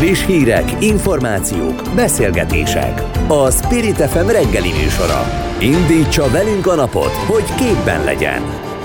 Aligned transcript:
Friss 0.00 0.26
hírek, 0.26 0.82
információk, 0.82 1.82
beszélgetések. 1.94 3.02
A 3.28 3.50
Spirit 3.50 3.96
FM 3.96 4.26
reggeli 4.26 4.72
műsora. 4.82 5.22
Indítsa 5.58 6.30
velünk 6.30 6.66
a 6.66 6.74
napot, 6.74 7.12
hogy 7.12 7.54
képben 7.54 8.04
legyen. 8.04 8.42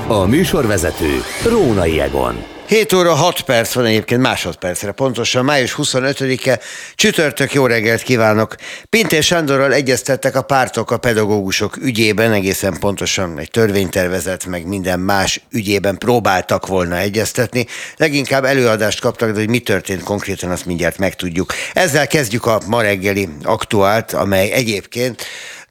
A 0.07 0.25
műsorvezető 0.25 1.11
Rónai 1.49 1.99
Egon. 1.99 2.54
7 2.67 2.93
óra 2.93 3.13
6 3.13 3.41
perc 3.41 3.73
van 3.73 3.85
egyébként 3.85 4.21
másodpercre, 4.21 4.91
pontosan 4.91 5.45
május 5.45 5.75
25-e, 5.77 6.59
csütörtök 6.95 7.53
jó 7.53 7.65
reggelt 7.65 8.01
kívánok. 8.01 8.55
Pintér 8.89 9.23
Sándorral 9.23 9.73
egyeztettek 9.73 10.35
a 10.35 10.41
pártok 10.41 10.91
a 10.91 10.97
pedagógusok 10.97 11.77
ügyében, 11.77 12.31
egészen 12.31 12.79
pontosan 12.79 13.39
egy 13.39 13.51
törvénytervezet, 13.51 14.45
meg 14.45 14.67
minden 14.67 14.99
más 14.99 15.41
ügyében 15.51 15.97
próbáltak 15.97 16.67
volna 16.67 16.97
egyeztetni. 16.97 17.65
Leginkább 17.97 18.43
előadást 18.43 18.99
kaptak, 18.99 19.31
de 19.31 19.39
hogy 19.39 19.49
mi 19.49 19.59
történt 19.59 20.03
konkrétan, 20.03 20.51
azt 20.51 20.65
mindjárt 20.65 20.97
megtudjuk. 20.97 21.53
Ezzel 21.73 22.07
kezdjük 22.07 22.45
a 22.45 22.61
ma 22.67 22.81
reggeli 22.81 23.29
aktuált, 23.43 24.13
amely 24.13 24.51
egyébként 24.51 25.25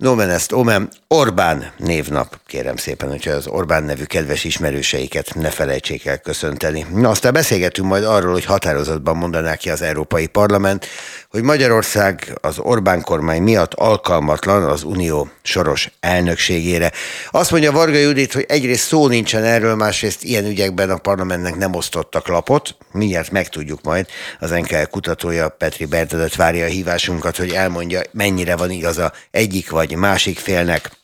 Nomen 0.05 0.31
est 0.31 0.53
omen, 0.53 0.89
Orbán 1.09 1.73
névnap. 1.77 2.39
Kérem 2.47 2.77
szépen, 2.77 3.09
hogyha 3.09 3.33
az 3.33 3.47
Orbán 3.47 3.83
nevű 3.83 4.03
kedves 4.03 4.45
ismerőseiket 4.45 5.35
ne 5.35 5.51
felejtsék 5.51 6.07
el 6.07 6.19
köszönteni. 6.19 6.87
Na, 6.95 7.09
aztán 7.09 7.33
beszélgetünk 7.33 7.89
majd 7.89 8.05
arról, 8.05 8.33
hogy 8.33 8.45
határozatban 8.45 9.17
mondanák 9.17 9.59
ki 9.59 9.71
az 9.71 9.83
Európai 9.83 10.27
Parlament, 10.27 10.87
hogy 11.35 11.43
Magyarország 11.43 12.39
az 12.41 12.59
Orbán 12.59 13.03
kormány 13.03 13.43
miatt 13.43 13.75
alkalmatlan 13.75 14.63
az 14.63 14.83
Unió 14.83 15.29
soros 15.43 15.91
elnökségére. 16.01 16.93
Azt 17.31 17.51
mondja 17.51 17.73
Varga 17.73 17.99
Judit, 17.99 18.33
hogy 18.33 18.45
egyrészt 18.49 18.87
szó 18.87 19.09
nincsen 19.09 19.45
erről, 19.45 19.75
másrészt 19.75 20.25
ilyen 20.25 20.45
ügyekben 20.45 20.91
a 20.91 20.97
parlamentnek 20.97 21.57
nem 21.57 21.75
osztottak 21.75 22.29
lapot. 22.29 22.77
Mindjárt 22.93 23.31
megtudjuk 23.31 23.83
majd. 23.83 24.07
Az 24.41 24.51
NKL 24.51 24.85
kutatója 24.91 25.49
Petri 25.49 25.85
Bernadett 25.85 26.35
várja 26.35 26.65
a 26.65 26.69
hívásunkat, 26.69 27.37
hogy 27.37 27.51
elmondja, 27.51 28.01
mennyire 28.13 28.57
van 28.57 28.71
igaza 28.71 29.13
egyik 29.31 29.71
vagy 29.71 29.97
másik 29.97 30.39
félnek. 30.39 31.04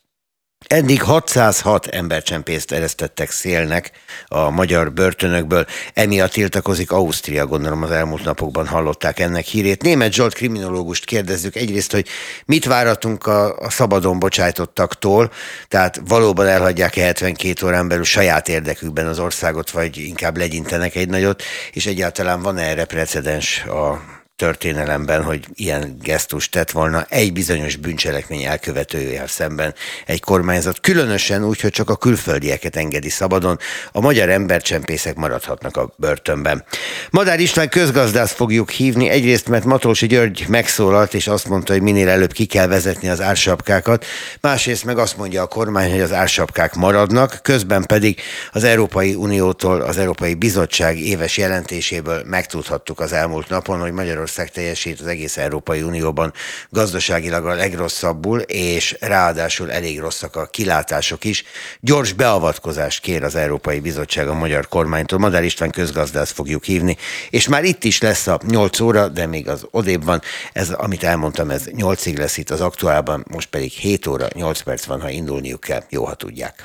Eddig 0.71 1.03
606 1.03 1.87
embercsempészt 1.87 2.73
eresztettek 2.73 3.31
szélnek 3.31 3.91
a 4.27 4.51
magyar 4.51 4.93
börtönökből, 4.93 5.67
emiatt 5.95 6.31
tiltakozik 6.31 6.91
Ausztria, 6.91 7.47
gondolom 7.47 7.83
az 7.83 7.91
elmúlt 7.91 8.25
napokban 8.25 8.67
hallották 8.67 9.19
ennek 9.19 9.45
hírét. 9.45 9.83
Német 9.83 10.12
Zsolt 10.12 10.35
kriminológust 10.35 11.05
kérdezzük 11.05 11.57
egyrészt, 11.57 11.93
hogy 11.93 12.09
mit 12.45 12.65
váratunk 12.65 13.27
a, 13.27 13.57
a 13.59 13.71
szabadon 13.71 14.19
bocsájtottaktól, 14.19 15.31
tehát 15.69 16.01
valóban 16.07 16.47
elhagyják 16.47 16.95
72 16.95 17.67
órán 17.67 17.89
belül 17.89 18.05
saját 18.05 18.49
érdekükben 18.49 19.07
az 19.07 19.19
országot, 19.19 19.71
vagy 19.71 19.97
inkább 19.97 20.37
legyintenek 20.37 20.95
egy 20.95 21.09
nagyot, 21.09 21.43
és 21.73 21.87
egyáltalán 21.87 22.43
van 22.43 22.59
-e 22.59 22.62
erre 22.62 22.84
precedens 22.84 23.65
a 23.65 24.20
történelemben, 24.41 25.23
hogy 25.23 25.47
ilyen 25.55 25.97
gesztus 26.03 26.49
tett 26.49 26.71
volna 26.71 27.07
egy 27.09 27.33
bizonyos 27.33 27.77
bűncselekmény 27.77 28.43
elkövetőjével 28.43 29.27
szemben 29.27 29.75
egy 30.07 30.21
kormányzat, 30.21 30.81
különösen 30.81 31.45
úgy, 31.45 31.61
hogy 31.61 31.71
csak 31.71 31.91
a 31.91 31.97
külföldieket 31.97 32.77
engedi 32.77 33.09
szabadon, 33.09 33.59
a 33.93 34.01
magyar 34.01 34.29
embercsempészek 34.29 35.17
maradhatnak 35.17 35.77
a 35.77 35.93
börtönben. 35.97 36.65
Madár 37.11 37.41
István 37.41 37.69
közgazdász 37.69 38.33
fogjuk 38.33 38.71
hívni, 38.71 39.09
egyrészt 39.09 39.49
mert 39.49 39.65
Matolsi 39.65 40.07
György 40.07 40.45
megszólalt, 40.49 41.15
és 41.15 41.27
azt 41.27 41.49
mondta, 41.49 41.73
hogy 41.73 41.83
minél 41.83 42.09
előbb 42.09 42.33
ki 42.33 42.45
kell 42.45 42.67
vezetni 42.67 43.09
az 43.09 43.21
ársapkákat, 43.21 44.05
másrészt 44.41 44.85
meg 44.85 44.99
azt 44.99 45.17
mondja 45.17 45.43
a 45.43 45.47
kormány, 45.47 45.91
hogy 45.91 46.01
az 46.01 46.13
ársapkák 46.13 46.75
maradnak, 46.75 47.39
közben 47.43 47.83
pedig 47.83 48.21
az 48.53 48.65
Európai 48.65 49.15
Uniótól, 49.15 49.81
az 49.81 49.99
Európai 49.99 50.35
Bizottság 50.35 50.99
éves 50.99 51.37
jelentéséből 51.37 52.23
megtudhattuk 52.27 53.01
az 53.01 53.13
elmúlt 53.13 53.49
napon, 53.49 53.81
hogy 53.81 53.93
Magyarország 53.93 54.29
Magyarország 54.36 54.62
teljesít 54.62 55.00
az 55.00 55.06
egész 55.06 55.36
Európai 55.36 55.83
Unióban 55.83 56.33
gazdaságilag 56.69 57.47
a 57.47 57.55
legrosszabbul, 57.55 58.41
és 58.41 58.97
ráadásul 59.00 59.72
elég 59.72 59.98
rosszak 59.98 60.37
a 60.37 60.47
kilátások 60.47 61.25
is. 61.25 61.45
Gyors 61.81 62.12
beavatkozást 62.12 63.00
kér 63.00 63.25
az 63.25 63.34
Európai 63.34 63.81
Bizottság 63.81 64.28
a 64.28 64.34
magyar 64.34 64.69
kormánytól. 64.69 65.19
Madár 65.19 65.44
István 65.44 65.71
közgazdász 65.71 66.31
fogjuk 66.31 66.65
hívni, 66.65 66.97
és 67.31 67.49
már 67.49 67.65
itt 67.65 67.84
is 67.84 68.00
lesz 68.00 68.27
a 68.27 68.41
8 68.47 68.81
óra, 68.81 69.09
de 69.09 69.27
még 69.27 69.49
az 69.49 69.66
odébb 69.71 70.05
van. 70.05 70.22
Ez, 70.53 70.71
amit 70.71 71.05
elmondtam, 71.05 71.50
ez 71.50 71.62
8-ig 71.66 72.19
lesz 72.19 72.37
itt 72.37 72.50
az 72.50 72.60
aktuálban, 72.60 73.25
most 73.31 73.49
pedig 73.49 73.71
7 73.72 74.06
óra, 74.06 74.26
8 74.34 74.60
perc 74.60 74.84
van, 74.84 75.00
ha 75.00 75.10
indulniuk 75.10 75.60
kell. 75.60 75.82
Jó, 75.88 76.05
ha 76.05 76.15
tudják. 76.15 76.65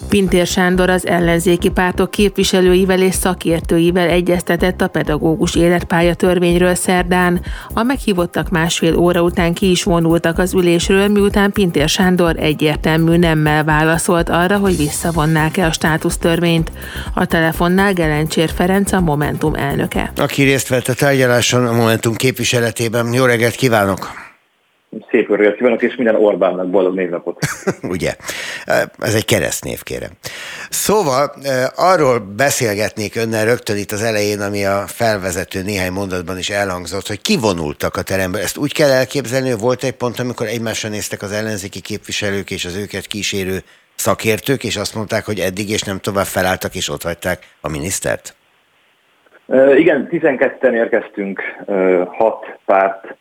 Pintér 0.10 0.48
Sándor 0.48 0.90
az 0.90 1.08
ellenzéki 1.08 1.70
pártok 1.70 2.12
képviselőivel 2.12 3.02
és 3.02 3.16
szakértőivel 3.16 4.10
egyeztetett 4.10 4.82
a 4.82 4.88
pedagógus 4.88 5.56
életpálya 5.56 6.14
törvényről 6.14 6.76
szerdán. 6.76 7.42
A 7.74 7.84
meghívottak 7.84 8.50
másfél 8.50 8.96
óra 8.96 9.22
után 9.22 9.54
ki 9.54 9.70
is 9.70 9.84
vonultak 9.84 10.38
az 10.38 10.54
ülésről, 10.54 11.08
miután 11.08 11.52
Pintér 11.52 11.90
Sándor 11.90 12.36
egyértelmű 12.40 13.18
nemmel 13.18 13.64
válaszolt 13.64 14.30
arra, 14.30 14.58
hogy 14.58 14.78
visszavonnák-e 14.78 15.66
a 15.66 15.72
státusztörvényt. 15.72 16.72
A 17.14 17.26
telefonnál 17.26 17.94
Gelencsér 17.94 18.50
Ferenc 18.56 18.92
a 18.92 19.00
Momentum 19.00 19.56
elnöke. 19.56 20.12
Aki 20.16 20.44
részt 20.44 20.68
vett 20.68 20.88
a 20.88 20.94
tárgyaláson 20.94 21.68
a 21.68 21.74
Momentum 21.74 22.16
képviseletében. 22.16 23.14
Jó 23.14 23.26
reggelt 23.26 23.56
kívánok! 23.56 24.27
Szép 25.10 25.30
öröket 25.30 25.56
kívánok, 25.56 25.82
és 25.82 25.96
minden 25.96 26.16
Orbánnak 26.16 26.70
boldog 26.70 26.96
névnapot. 26.96 27.38
Ugye? 27.96 28.16
Ez 29.00 29.16
egy 29.16 29.26
keresztnév, 29.26 29.84
kérem. 29.84 30.10
Szóval 30.70 31.32
arról 31.76 32.20
beszélgetnék 32.20 33.16
önnel 33.16 33.46
rögtön 33.46 33.78
itt 33.78 33.92
az 33.92 34.04
elején, 34.04 34.42
ami 34.42 34.66
a 34.66 34.84
felvezető 34.88 35.62
néhány 35.64 35.92
mondatban 35.92 36.38
is 36.38 36.50
elhangzott, 36.50 37.08
hogy 37.08 37.22
kivonultak 37.22 37.96
a 37.96 38.02
teremből. 38.02 38.42
Ezt 38.42 38.58
úgy 38.58 38.74
kell 38.74 38.90
elképzelni, 38.90 39.50
hogy 39.50 39.60
volt 39.60 39.84
egy 39.84 39.96
pont, 39.96 40.20
amikor 40.20 40.48
egymásra 40.48 40.90
néztek 40.90 41.22
az 41.22 41.32
ellenzéki 41.32 41.82
képviselők 41.82 42.52
és 42.52 42.66
az 42.66 42.76
őket 42.76 43.08
kísérő 43.08 43.58
szakértők, 43.96 44.64
és 44.64 44.78
azt 44.78 44.96
mondták, 44.96 45.26
hogy 45.26 45.40
eddig 45.40 45.70
és 45.70 45.82
nem 45.82 46.00
tovább 46.00 46.26
felálltak, 46.26 46.76
és 46.76 46.90
ott 46.90 47.04
hagyták 47.04 47.40
a 47.62 47.70
minisztert? 47.70 48.36
Igen, 49.78 50.08
12-en 50.12 50.72
érkeztünk, 50.72 51.42
hat 52.08 52.46
párt 52.66 53.16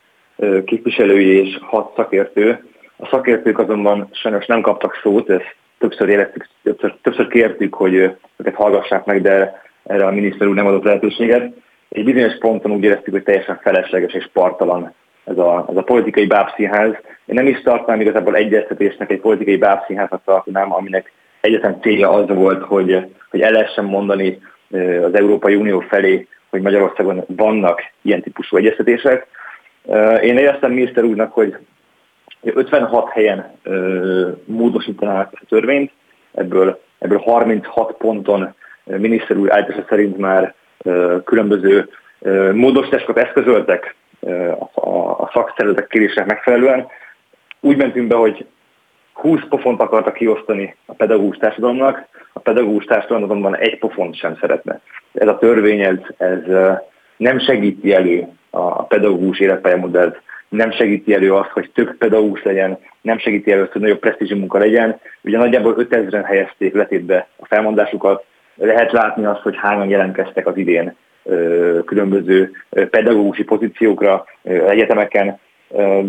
képviselői 0.64 1.46
és 1.46 1.58
hat 1.60 1.92
szakértő. 1.96 2.64
A 2.96 3.06
szakértők 3.06 3.58
azonban 3.58 4.08
sajnos 4.12 4.46
nem 4.46 4.60
kaptak 4.60 5.00
szót, 5.02 5.30
ezt 5.30 5.56
többször 5.78 6.08
éreztük, 6.08 6.48
többször, 6.62 6.94
többször 7.02 7.28
kértük, 7.28 7.74
hogy 7.74 7.94
őket 8.36 8.54
hallgassák 8.54 9.04
meg, 9.04 9.22
de 9.22 9.62
erre 9.84 10.06
a 10.06 10.10
miniszter 10.10 10.46
úr 10.46 10.54
nem 10.54 10.66
adott 10.66 10.84
lehetőséget. 10.84 11.52
Egy 11.88 12.04
bizonyos 12.04 12.38
ponton 12.38 12.72
úgy 12.72 12.84
éreztük, 12.84 13.12
hogy 13.12 13.22
teljesen 13.22 13.60
felesleges 13.62 14.12
és 14.12 14.28
partalan 14.32 14.94
ez 15.24 15.38
a, 15.38 15.66
ez 15.70 15.76
a 15.76 15.82
politikai 15.82 16.26
bábszínház. 16.26 16.90
Én 17.26 17.34
nem 17.34 17.46
is 17.46 17.60
tartanám 17.60 18.00
igazából 18.00 18.34
egyeztetésnek 18.34 19.10
egy 19.10 19.20
politikai 19.20 19.56
bábszínházat 19.56 20.24
tartanám, 20.24 20.72
aminek 20.72 21.12
egyetlen 21.40 21.80
célja 21.80 22.10
az 22.10 22.28
volt, 22.28 22.62
hogy, 22.62 23.06
hogy 23.30 23.40
el 23.40 23.52
lehessen 23.52 23.84
mondani 23.84 24.38
az 25.02 25.14
Európai 25.14 25.54
Unió 25.54 25.80
felé, 25.80 26.26
hogy 26.50 26.60
Magyarországon 26.60 27.24
vannak 27.26 27.82
ilyen 28.02 28.22
típusú 28.22 28.56
egyeztetések, 28.56 29.26
én 30.22 30.38
éreztem 30.38 30.72
miniszter 30.72 31.04
úrnak, 31.04 31.32
hogy 31.32 31.56
56 32.42 33.08
helyen 33.08 33.52
módosítanák 34.44 35.28
a 35.32 35.44
törvényt, 35.48 35.92
ebből, 36.34 36.80
ebből 36.98 37.18
36 37.18 37.96
ponton 37.96 38.54
miniszter 38.84 39.36
úr 39.36 39.52
állítása 39.52 39.84
szerint 39.88 40.16
már 40.16 40.54
különböző 41.24 41.88
módosításokat 42.52 43.18
eszközöltek 43.18 43.96
a, 44.74 45.30
szakszervezetek 45.32 45.86
kérések 45.86 46.26
megfelelően. 46.26 46.86
Úgy 47.60 47.76
mentünk 47.76 48.08
be, 48.08 48.14
hogy 48.14 48.46
20 49.12 49.40
pofont 49.48 49.80
akartak 49.80 50.14
kiosztani 50.14 50.76
a 50.86 50.92
pedagógus 50.92 51.36
társadalomnak, 51.36 52.06
a 52.32 52.38
pedagógus 52.38 52.84
társadalom 52.84 53.22
azonban 53.22 53.56
egy 53.56 53.78
pofont 53.78 54.16
sem 54.16 54.36
szeretne. 54.40 54.80
Ez 55.12 55.28
a 55.28 55.38
törvény, 55.38 55.80
ez, 55.80 55.98
ez 56.16 56.38
nem 57.16 57.38
segíti 57.38 57.94
elő 57.94 58.28
a 58.56 58.82
pedagógus 58.82 59.40
életpályamodellt, 59.40 60.20
nem 60.48 60.70
segíti 60.70 61.14
elő 61.14 61.34
azt, 61.34 61.50
hogy 61.50 61.70
több 61.74 61.96
pedagógus 61.96 62.42
legyen, 62.42 62.78
nem 63.00 63.18
segíti 63.18 63.52
elő 63.52 63.62
azt, 63.62 63.72
hogy 63.72 63.80
nagyobb 63.80 63.98
presztízsi 63.98 64.34
munka 64.34 64.58
legyen. 64.58 65.00
Ugye 65.22 65.38
nagyjából 65.38 65.74
5000-en 65.78 66.24
helyezték 66.26 66.74
letétbe 66.74 67.28
a 67.36 67.46
felmondásukat, 67.46 68.24
lehet 68.54 68.92
látni 68.92 69.24
azt, 69.24 69.40
hogy 69.40 69.56
hányan 69.56 69.88
jelentkeztek 69.88 70.46
az 70.46 70.56
idén 70.56 70.96
különböző 71.84 72.50
pedagógusi 72.70 73.44
pozíciókra 73.44 74.24
egyetemeken. 74.42 75.38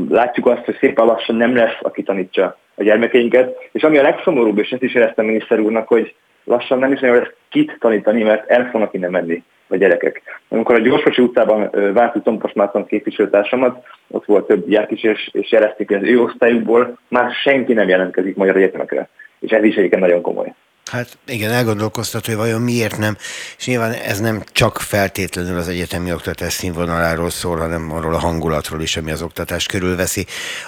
Látjuk 0.09 0.47
azt, 0.47 0.65
hogy 0.65 0.77
szépen 0.79 1.05
lassan 1.05 1.35
nem 1.35 1.55
lesz, 1.55 1.77
aki 1.81 2.03
tanítsa 2.03 2.57
a 2.75 2.83
gyermekeinket, 2.83 3.55
és 3.71 3.83
ami 3.83 3.97
a 3.97 4.01
legszomorúbb, 4.01 4.57
és 4.57 4.71
ezt 4.71 4.83
is 4.83 4.93
éreztem 4.93 5.25
miniszter 5.25 5.59
úrnak, 5.59 5.87
hogy 5.87 6.15
lassan 6.43 6.79
nem 6.79 6.91
is 6.91 6.99
nagyon 6.99 7.15
lesz 7.15 7.33
kit 7.49 7.77
tanítani, 7.79 8.23
mert 8.23 8.49
el 8.49 8.69
fognak 8.71 8.93
innen 8.93 9.11
menni 9.11 9.43
vagy 9.67 9.79
gyerekek. 9.79 10.21
Amikor 10.49 10.75
a 10.75 10.79
Gyorsosi 10.79 11.21
utcában 11.21 11.69
Váci 11.93 12.19
Tompos 12.19 12.53
Márton 12.53 12.85
képviselőtársamat, 12.85 13.85
ott 14.07 14.25
volt 14.25 14.47
több 14.47 14.67
gyerek 14.67 14.91
is, 14.91 15.03
és, 15.03 15.29
és 15.31 15.51
jelezték, 15.51 15.87
hogy 15.87 15.97
az 15.97 16.09
ő 16.09 16.21
osztályukból 16.21 16.97
már 17.07 17.31
senki 17.31 17.73
nem 17.73 17.87
jelentkezik 17.87 18.35
magyar 18.35 18.55
egyetemekre. 18.55 19.09
És 19.39 19.51
ez 19.51 19.63
is 19.63 19.75
egyébként 19.75 20.01
nagyon 20.01 20.21
komoly. 20.21 20.53
Hát 20.87 21.17
igen, 21.27 21.51
elgondolkoztat, 21.51 22.25
hogy 22.25 22.35
vajon 22.35 22.61
miért 22.61 22.97
nem, 22.97 23.17
és 23.57 23.65
nyilván 23.65 23.91
ez 23.91 24.19
nem 24.19 24.43
csak 24.51 24.79
feltétlenül 24.79 25.57
az 25.57 25.67
egyetemi 25.67 26.13
oktatás 26.13 26.53
színvonaláról 26.53 27.29
szól, 27.29 27.57
hanem 27.57 27.91
arról 27.91 28.13
a 28.13 28.19
hangulatról 28.19 28.81
is, 28.81 28.97
ami 28.97 29.11
az 29.11 29.21
oktatást 29.21 29.67
körülveszi. 29.67 30.25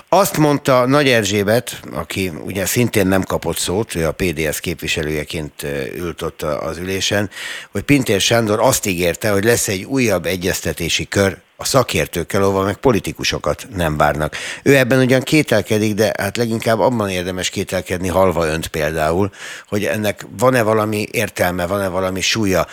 Azt 0.10 0.38
mondta 0.38 0.86
Nagy 0.86 1.10
Erzsébet, 1.10 1.80
aki 1.94 2.32
ugye 2.46 2.66
szintén 2.66 3.08
nem 3.08 3.24
kapott 3.24 3.58
szót, 3.58 3.96
ő 3.96 4.08
a 4.08 4.12
PDS 4.12 4.60
képviselőjeként 4.60 5.64
ült 5.96 6.22
ott 6.22 6.42
az 6.42 6.78
ülésen, 6.78 7.30
hogy 7.72 7.82
Pintér 7.82 8.22
Sándor 8.22 8.60
azt 8.60 8.86
ígérte, 8.86 9.30
hogy 9.30 9.44
lesz 9.44 9.68
egy 9.68 9.84
újabb 9.84 10.26
egyeztetési 10.26 11.08
kör 11.08 11.38
a 11.62 11.66
szakértőkkel, 11.66 12.44
ahol 12.44 12.64
meg 12.64 12.76
politikusokat 12.76 13.68
nem 13.76 13.98
várnak. 13.98 14.36
Ő 14.64 14.76
ebben 14.76 15.00
ugyan 15.00 15.22
kételkedik, 15.22 15.94
de 15.94 16.14
hát 16.18 16.38
leginkább 16.38 16.80
abban 16.80 17.10
érdemes 17.10 17.50
kételkedni 17.50 18.08
halva 18.08 18.48
önt 18.48 18.68
például, 18.68 19.32
hogy 19.68 19.86
ennek 19.86 20.26
van-e 20.38 20.62
valami 20.62 21.08
értelme, 21.12 21.68
van-e 21.68 21.88
valami 21.88 22.22
súlya. 22.22 22.68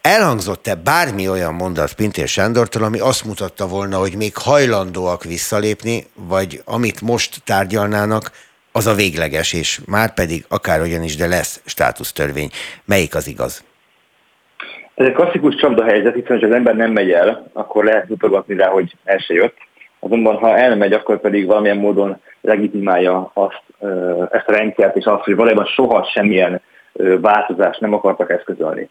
Elhangzott-e 0.00 0.74
bármi 0.74 1.28
olyan 1.28 1.54
mondat 1.54 1.92
Pintér 1.92 2.28
Sándortól, 2.28 2.82
ami 2.82 2.98
azt 2.98 3.24
mutatta 3.24 3.66
volna, 3.66 3.98
hogy 3.98 4.14
még 4.14 4.36
hajlandóak 4.36 5.24
visszalépni, 5.24 6.06
vagy 6.14 6.62
amit 6.64 7.00
most 7.00 7.40
tárgyalnának, 7.44 8.30
az 8.72 8.86
a 8.86 8.94
végleges, 8.94 9.52
és 9.52 9.80
már 9.86 10.14
pedig 10.14 10.44
akárhogyan 10.48 11.02
is, 11.02 11.16
de 11.16 11.26
lesz 11.26 11.60
státusztörvény. 11.64 12.50
Melyik 12.84 13.14
az 13.14 13.26
igaz? 13.26 13.62
Ez 14.96 15.06
egy 15.06 15.12
klasszikus 15.12 15.54
csapdahelyzet, 15.54 16.14
hiszen 16.14 16.38
ha 16.38 16.46
az 16.46 16.52
ember 16.52 16.76
nem 16.76 16.92
megy 16.92 17.10
el, 17.10 17.50
akkor 17.52 17.84
lehet 17.84 18.08
mutogatni 18.08 18.56
rá, 18.56 18.68
hogy 18.68 18.92
el 19.04 19.18
se 19.18 19.34
jött. 19.34 19.56
Azonban, 19.98 20.36
ha 20.36 20.56
elmegy, 20.56 20.92
akkor 20.92 21.20
pedig 21.20 21.46
valamilyen 21.46 21.76
módon 21.76 22.20
legitimálja 22.40 23.30
azt, 23.34 23.62
ezt 24.30 24.48
a 24.48 24.52
rendszert, 24.52 24.96
és 24.96 25.04
azt, 25.04 25.24
hogy 25.24 25.36
valójában 25.36 25.64
soha 25.64 26.08
semmilyen 26.12 26.60
változást 27.20 27.80
nem 27.80 27.92
akartak 27.92 28.30
eszközölni. 28.30 28.88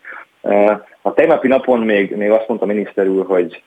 A 1.02 1.14
tegnapi 1.14 1.48
napon 1.48 1.80
még, 1.80 2.16
még 2.16 2.32
azt 2.32 2.48
mondta 2.48 2.66
a 2.66 2.70
miniszter 2.70 3.08
úr, 3.08 3.26
hogy 3.26 3.64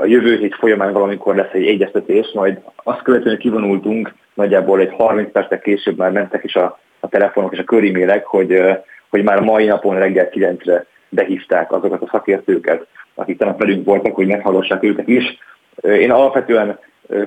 a 0.00 0.04
jövő 0.04 0.36
hét 0.36 0.54
folyamán 0.54 0.92
valamikor 0.92 1.36
lesz 1.36 1.52
egy 1.52 1.66
egyeztetés, 1.66 2.30
majd 2.34 2.60
azt 2.82 3.02
követően 3.02 3.38
kivonultunk, 3.38 4.14
nagyjából 4.34 4.80
egy 4.80 4.94
30 4.96 5.32
percet 5.32 5.62
később 5.62 5.96
már 5.96 6.10
mentek 6.10 6.44
is 6.44 6.54
a, 6.54 6.78
a 7.00 7.08
telefonok 7.08 7.52
és 7.52 7.58
a 7.58 7.64
körimélek, 7.64 8.26
hogy, 8.26 8.62
hogy 9.08 9.22
már 9.22 9.40
mai 9.40 9.66
napon 9.66 9.98
reggel 9.98 10.28
9-re 10.32 10.86
behívták 11.08 11.72
azokat 11.72 12.02
a 12.02 12.08
szakértőket, 12.10 12.86
akik 13.14 13.38
tegnap 13.38 13.58
velünk 13.58 13.84
voltak, 13.84 14.14
hogy 14.14 14.26
meghallgassák 14.26 14.82
őket 14.82 15.08
is. 15.08 15.38
Én 15.82 16.10
alapvetően 16.10 16.78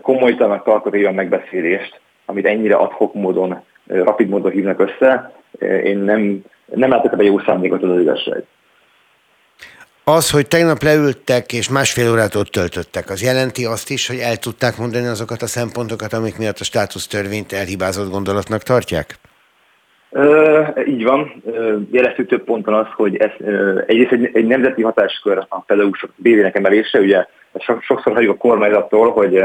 komolytalannak 0.02 0.64
tartok 0.64 0.96
egy 0.96 1.02
olyan 1.02 1.14
megbeszélést, 1.14 2.00
amit 2.26 2.46
ennyire 2.46 2.76
adhok 2.76 3.14
módon, 3.14 3.64
rapid 3.88 4.30
módon 4.30 4.52
hívnak 4.52 4.80
össze. 4.80 5.34
Én 5.84 5.98
nem, 5.98 6.42
nem 6.66 6.90
látok 6.90 7.14
ebben 7.14 7.26
jó 7.26 7.40
szándékot 7.40 7.84
az 7.84 8.00
igazság. 8.00 8.44
Az, 10.04 10.32
hogy 10.32 10.48
tegnap 10.48 10.84
leültek 10.84 11.54
és 11.54 11.70
másfél 11.70 12.12
órát 12.12 12.36
ott 12.36 12.48
töltöttek, 12.48 13.10
az 13.10 13.22
jelenti 13.22 13.66
azt 13.66 13.90
is, 13.90 14.08
hogy 14.08 14.18
el 14.18 14.38
tudták 14.38 14.78
mondani 14.78 15.08
azokat 15.08 15.42
a 15.42 15.48
szempontokat, 15.48 16.14
amik 16.14 16.38
miatt 16.38 16.60
a 16.60 16.64
státusztörvényt 16.64 17.52
elhibázott 17.52 18.12
gondolatnak 18.12 18.64
tartják? 18.64 19.20
Így 20.88 21.04
van. 21.04 21.44
Jeleztük 21.92 22.28
több 22.28 22.44
ponton 22.44 22.74
az, 22.74 22.88
hogy 22.96 23.16
ez 23.16 23.32
egyrészt 23.86 24.12
egy, 24.12 24.30
egy 24.34 24.46
nemzeti 24.46 24.82
hatáskör 24.82 25.46
a 25.50 25.60
pedagógusok 25.60 26.10
bélének 26.16 26.56
emelése, 26.56 27.00
ugye 27.00 27.26
sokszor 27.80 28.14
hagyjuk 28.14 28.34
a 28.34 28.38
kormányzattól, 28.38 29.12
hogy 29.12 29.44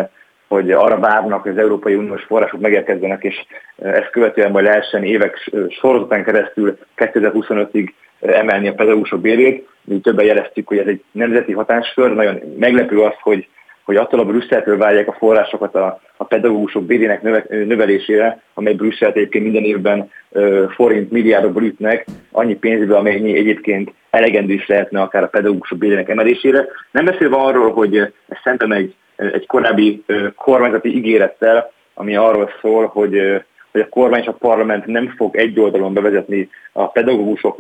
hogy 0.49 0.71
arra 0.71 0.99
várnak, 0.99 1.43
hogy 1.43 1.51
az 1.51 1.59
Európai 1.59 1.95
Uniós 1.95 2.23
források 2.23 2.61
megérkezzenek, 2.61 3.23
és 3.23 3.45
ezt 3.77 4.11
követően 4.11 4.51
majd 4.51 4.65
lehessen 4.65 5.05
évek 5.05 5.51
sorozatán 5.69 6.25
keresztül 6.25 6.79
2025-ig 6.97 7.89
emelni 8.21 8.69
a 8.69 8.75
pedagógusok 8.75 9.21
bérét. 9.21 9.69
Mi 9.85 10.01
többen 10.01 10.25
jeleztük, 10.25 10.69
hogy 10.69 10.79
ez 10.79 10.87
egy 10.87 11.03
nemzeti 11.13 11.53
hatáskör. 11.53 12.15
Nagyon 12.15 12.41
meglepő 12.59 13.01
az, 13.01 13.15
hogy 13.21 13.49
hogy 13.87 13.97
attól 13.97 14.21
a 14.21 14.25
Brüsszeltől 14.25 14.77
várják 14.77 15.09
a 15.09 15.17
forrásokat 15.19 15.75
a, 15.75 16.01
a 16.17 16.25
pedagógusok 16.25 16.85
bérének 16.85 17.23
növe, 17.23 17.45
növelésére, 17.49 18.43
amely 18.55 18.75
Brüsszelt 18.75 19.17
egyébként 19.17 19.45
minden 19.45 19.65
évben 19.65 20.11
ö, 20.31 20.65
forint 20.75 21.11
milliárdokból 21.11 21.63
ütnek, 21.63 22.05
annyi 22.33 22.55
pénzből, 22.57 22.97
amennyi 22.97 23.37
egyébként 23.37 23.93
elegendő 24.11 24.53
is 24.53 24.67
lehetne 24.67 25.01
akár 25.01 25.23
a 25.23 25.29
pedagógusok 25.29 25.79
bérének 25.79 26.09
emelésére. 26.09 26.67
Nem 26.91 27.05
beszélve 27.05 27.37
arról, 27.37 27.73
hogy 27.73 27.97
ez 27.97 28.39
szerintem 28.43 28.73
egy, 28.73 28.95
egy 29.17 29.47
korábbi 29.47 30.03
ö, 30.07 30.27
kormányzati 30.37 30.97
ígérettel, 30.97 31.73
ami 31.95 32.17
arról 32.17 32.51
szól, 32.61 32.87
hogy 32.87 33.17
ö, 33.17 33.37
hogy 33.77 33.85
a 33.85 33.89
kormány 33.89 34.21
és 34.21 34.27
a 34.27 34.33
parlament 34.33 34.87
nem 34.87 35.15
fog 35.17 35.37
egy 35.37 35.61
oldalon 35.61 35.95
bevezetni 35.95 36.49
a 36.73 36.89
pedagógusok 36.89 37.57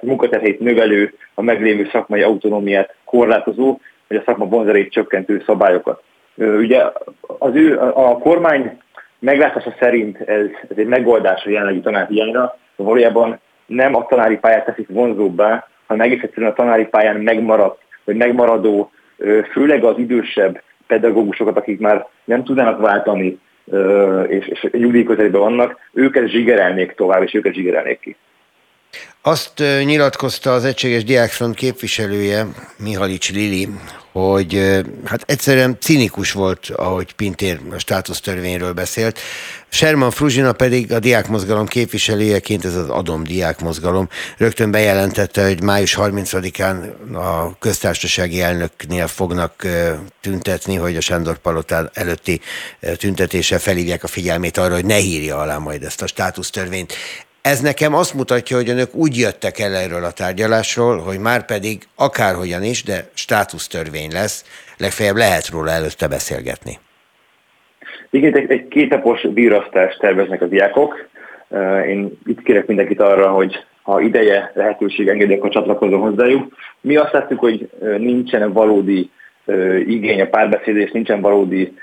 munkaterheit 0.00 0.60
növelő, 0.60 1.12
a 1.34 1.42
meglévő 1.42 1.88
szakmai 1.92 2.22
autonómiát 2.22 2.94
korlátozó, 3.04 3.78
vagy 4.10 4.18
a 4.18 4.22
szakma 4.26 4.44
vonzerét 4.44 4.92
csökkentő 4.92 5.42
szabályokat. 5.46 6.02
Ugye 6.34 6.82
az 7.20 7.54
ő, 7.54 7.78
a 7.80 8.18
kormány 8.18 8.78
meglátása 9.18 9.74
szerint 9.78 10.20
ez, 10.20 10.46
ez 10.68 10.76
egy 10.76 10.86
megoldás 10.86 11.44
a 11.44 11.50
jelenlegi 11.50 11.80
tanárhiányra, 11.80 12.56
valójában 12.76 13.40
nem 13.66 13.94
a 13.94 14.06
tanári 14.06 14.36
pályát 14.36 14.64
teszik 14.64 14.88
vonzóbbá, 14.88 15.68
hanem 15.86 16.06
egész 16.06 16.22
egyszerűen 16.22 16.50
a 16.50 16.54
tanári 16.54 16.84
pályán 16.84 17.16
megmaradt, 17.16 17.82
vagy 18.04 18.16
megmaradó, 18.16 18.90
főleg 19.52 19.84
az 19.84 19.98
idősebb 19.98 20.62
pedagógusokat, 20.86 21.56
akik 21.56 21.80
már 21.80 22.06
nem 22.24 22.44
tudnának 22.44 22.80
váltani, 22.80 23.38
és, 24.26 24.46
és 24.46 24.68
nyugdíj 24.72 25.02
közelében 25.02 25.40
vannak, 25.40 25.78
őket 25.92 26.28
zsigerelnék 26.28 26.92
tovább, 26.92 27.22
és 27.22 27.34
őket 27.34 27.54
zsigerelnék 27.54 28.00
ki. 28.00 28.16
Azt 29.22 29.52
nyilatkozta 29.84 30.54
az 30.54 30.64
Egységes 30.64 31.04
Diákfront 31.04 31.54
képviselője, 31.54 32.46
Mihalics 32.76 33.30
Lili, 33.30 33.68
hogy 34.12 34.80
hát 35.04 35.22
egyszerűen 35.26 35.76
cinikus 35.80 36.32
volt, 36.32 36.68
ahogy 36.68 37.12
Pintér 37.12 37.60
a 37.70 37.78
státusztörvényről 37.78 38.72
beszélt. 38.72 39.18
Sherman 39.68 40.10
Fruzsina 40.10 40.52
pedig 40.52 40.92
a 40.92 40.98
diákmozgalom 40.98 41.66
képviselőjeként, 41.66 42.64
ez 42.64 42.74
az 42.74 42.88
Adom 42.88 43.24
diákmozgalom, 43.24 44.08
rögtön 44.36 44.70
bejelentette, 44.70 45.46
hogy 45.46 45.62
május 45.62 45.96
30-án 46.00 46.92
a 47.14 47.58
köztársasági 47.58 48.40
elnöknél 48.40 49.06
fognak 49.06 49.66
tüntetni, 50.20 50.74
hogy 50.74 50.96
a 50.96 51.00
Sándor 51.00 51.38
Palotán 51.38 51.90
előtti 51.94 52.40
tüntetése 52.96 53.58
felhívják 53.58 54.04
a 54.04 54.08
figyelmét 54.08 54.58
arra, 54.58 54.74
hogy 54.74 54.84
ne 54.84 54.96
hírja 54.96 55.38
alá 55.38 55.58
majd 55.58 55.82
ezt 55.82 56.02
a 56.02 56.06
státusztörvényt. 56.06 56.94
Ez 57.42 57.60
nekem 57.60 57.94
azt 57.94 58.14
mutatja, 58.14 58.56
hogy 58.56 58.68
önök 58.68 58.94
úgy 58.94 59.16
jöttek 59.16 59.58
el 59.58 59.74
erről 59.74 60.04
a 60.04 60.12
tárgyalásról, 60.12 60.98
hogy 60.98 61.18
már 61.18 61.44
pedig 61.44 61.82
akárhogyan 61.96 62.62
is, 62.62 62.82
de 62.82 63.08
státusztörvény 63.14 64.12
lesz, 64.12 64.44
legfeljebb 64.78 65.16
lehet 65.16 65.48
róla 65.48 65.70
előtte 65.70 66.08
beszélgetni. 66.08 66.78
Igen, 68.10 68.36
egy, 68.48 68.68
kétapos 68.68 69.20
bírasztást 69.20 69.98
terveznek 69.98 70.42
a 70.42 70.46
diákok. 70.46 71.08
Én 71.88 72.18
itt 72.26 72.42
kérek 72.42 72.66
mindenkit 72.66 73.00
arra, 73.00 73.30
hogy 73.30 73.64
ha 73.82 74.00
ideje, 74.00 74.50
lehetőség 74.54 75.08
engedi, 75.08 75.34
akkor 75.34 75.50
csatlakozom 75.50 76.00
hozzájuk. 76.00 76.54
Mi 76.80 76.96
azt 76.96 77.12
láttuk, 77.12 77.38
hogy 77.38 77.70
nincsen 77.98 78.52
valódi 78.52 79.10
igény 79.86 80.20
a 80.20 80.26
párbeszédés, 80.26 80.90
nincsen 80.90 81.20
valódi 81.20 81.74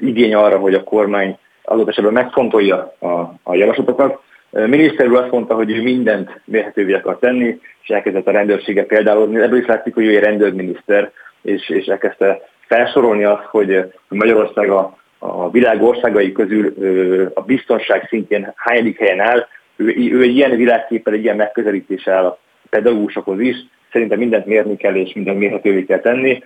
igény 0.00 0.34
arra, 0.34 0.58
hogy 0.58 0.74
a 0.74 0.84
kormány 0.84 1.38
adott 1.62 1.88
esetben 1.88 2.12
megfontolja 2.12 2.96
a, 2.98 3.34
a 3.42 3.54
javaslatokat. 3.54 4.22
Miniszter 4.54 5.08
úr 5.08 5.16
azt 5.16 5.30
mondta, 5.30 5.54
hogy 5.54 5.70
ő 5.70 5.82
mindent 5.82 6.40
mérhetővé 6.44 6.92
akar 6.92 7.18
tenni, 7.18 7.60
és 7.82 7.88
elkezdett 7.88 8.26
a 8.26 8.30
rendőrséget 8.30 8.86
például. 8.86 9.42
Ebből 9.42 9.58
is 9.58 9.66
látszik, 9.66 9.94
hogy 9.94 10.04
ő 10.04 10.16
egy 10.16 10.22
rendőrminiszter, 10.22 11.12
és, 11.42 11.68
és 11.68 11.86
elkezdte 11.86 12.48
felsorolni 12.66 13.24
azt, 13.24 13.44
hogy 13.44 13.92
Magyarország 14.08 14.70
a, 14.70 14.96
a 15.18 15.50
világ 15.50 15.82
országai 15.82 16.32
közül 16.32 16.74
a 17.34 17.40
biztonság 17.40 18.06
szintjén 18.08 18.52
hányadik 18.56 18.98
helyen 18.98 19.20
áll. 19.20 19.46
Ő, 19.76 19.94
ő 20.12 20.22
egy 20.22 20.36
ilyen 20.36 20.56
világképpel, 20.56 21.14
egy 21.14 21.22
ilyen 21.22 21.36
megközelítéssel 21.36 22.26
a 22.26 22.38
pedagógusokhoz 22.70 23.40
is. 23.40 23.56
Szerintem 23.92 24.18
mindent 24.18 24.46
mérni 24.46 24.76
kell, 24.76 24.94
és 24.94 25.12
mindent 25.12 25.38
mérhetővé 25.38 25.84
kell 25.84 26.00
tenni. 26.00 26.42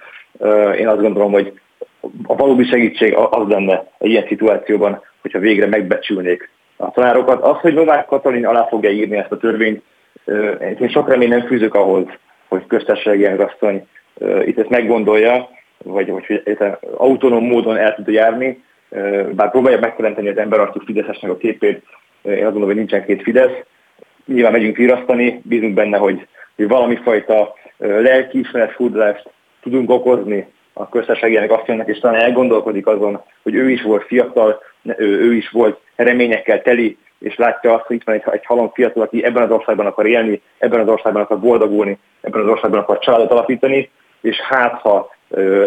Én 0.78 0.88
azt 0.88 1.00
gondolom, 1.00 1.32
hogy 1.32 1.52
a 2.22 2.36
valódi 2.36 2.64
segítség 2.64 3.14
az 3.14 3.48
lenne 3.48 3.90
egy 3.98 4.10
ilyen 4.10 4.26
szituációban, 4.28 5.02
hogyha 5.20 5.38
végre 5.38 5.66
megbecsülnék 5.66 6.50
a 6.78 6.90
tanárokat. 6.90 7.42
Az, 7.42 7.56
hogy 7.56 7.74
Novák 7.74 8.06
Katalin 8.06 8.46
alá 8.46 8.66
fogja 8.68 8.90
írni 8.90 9.16
ezt 9.16 9.32
a 9.32 9.36
törvényt, 9.36 9.82
én 10.80 10.88
sok 10.88 11.08
remény 11.08 11.28
nem 11.28 11.46
fűzök 11.46 11.74
ahhoz, 11.74 12.04
hogy 12.48 12.66
köztársasági 12.66 13.24
asszony 13.24 13.86
itt 14.44 14.58
ezt 14.58 14.68
meggondolja, 14.68 15.48
vagy 15.84 16.08
hogy 16.08 16.42
autonóm 16.96 17.44
módon 17.44 17.76
el 17.76 17.94
tudja 17.94 18.12
járni, 18.12 18.62
bár 19.30 19.50
próbálja 19.50 19.78
megteremteni 19.78 20.28
az 20.28 20.38
emberarcú 20.38 20.80
Fideszesnek 20.84 21.30
a 21.30 21.36
képét, 21.36 21.82
én 22.22 22.32
azt 22.32 22.42
gondolom, 22.42 22.66
hogy 22.66 22.76
nincsen 22.76 23.04
két 23.04 23.22
Fidesz. 23.22 23.64
Nyilván 24.26 24.52
megyünk 24.52 24.76
virasztani, 24.76 25.40
bízunk 25.44 25.74
benne, 25.74 25.96
hogy, 25.96 26.26
hogy 26.56 26.68
valami 26.68 26.96
fajta 26.96 27.54
lelkiismeret 27.78 28.72
furdalást 28.72 29.30
tudunk 29.62 29.90
okozni 29.90 30.46
a 30.72 30.88
köztársasági 30.88 31.36
asszonynak, 31.36 31.88
és 31.88 31.98
talán 31.98 32.20
elgondolkodik 32.20 32.86
azon, 32.86 33.22
hogy 33.42 33.54
ő 33.54 33.70
is 33.70 33.82
volt 33.82 34.06
fiatal, 34.06 34.62
ő 34.96 35.34
is 35.34 35.50
volt 35.50 35.80
reményekkel 35.96 36.62
teli, 36.62 36.98
és 37.18 37.36
látja 37.36 37.74
azt, 37.74 37.84
hogy 37.84 37.96
itt 37.96 38.04
van 38.04 38.14
egy, 38.14 38.22
egy 38.30 38.46
halom 38.46 38.70
fiatal, 38.74 39.02
aki 39.02 39.24
ebben 39.24 39.42
az 39.42 39.50
országban 39.50 39.86
akar 39.86 40.06
élni, 40.06 40.42
ebben 40.58 40.80
az 40.80 40.88
országban 40.88 41.22
akar 41.22 41.38
boldogulni, 41.38 41.98
ebben 42.20 42.42
az 42.42 42.48
országban 42.48 42.80
akar 42.80 42.98
családot 42.98 43.30
alapítani, 43.30 43.90
és 44.20 44.36
hát 44.36 44.80
ha 44.80 45.14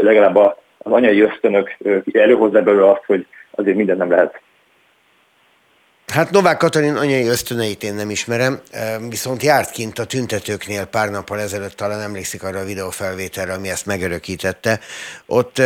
legalább 0.01 0.35
az 0.35 0.91
anyai 0.91 1.21
ösztönök 1.21 1.77
előhozzá 2.11 2.59
belőle 2.59 2.89
azt, 2.89 3.05
hogy 3.05 3.25
azért 3.51 3.77
minden 3.77 3.97
nem 3.97 4.09
lehet. 4.09 4.41
Hát 6.11 6.31
Novák 6.31 6.57
Katalin 6.57 6.95
anyai 6.95 7.27
ösztöneit 7.27 7.83
én 7.83 7.93
nem 7.93 8.09
ismerem, 8.09 8.61
viszont 9.09 9.43
járt 9.43 9.71
kint 9.71 9.99
a 9.99 10.05
tüntetőknél 10.05 10.85
pár 10.85 11.09
nappal 11.09 11.39
ezelőtt, 11.39 11.75
talán 11.75 12.01
emlékszik 12.01 12.43
arra 12.43 12.59
a 12.59 12.63
videófelvételre, 12.63 13.53
ami 13.53 13.69
ezt 13.69 13.85
megerőkítette. 13.85 14.79
Ott 15.25 15.61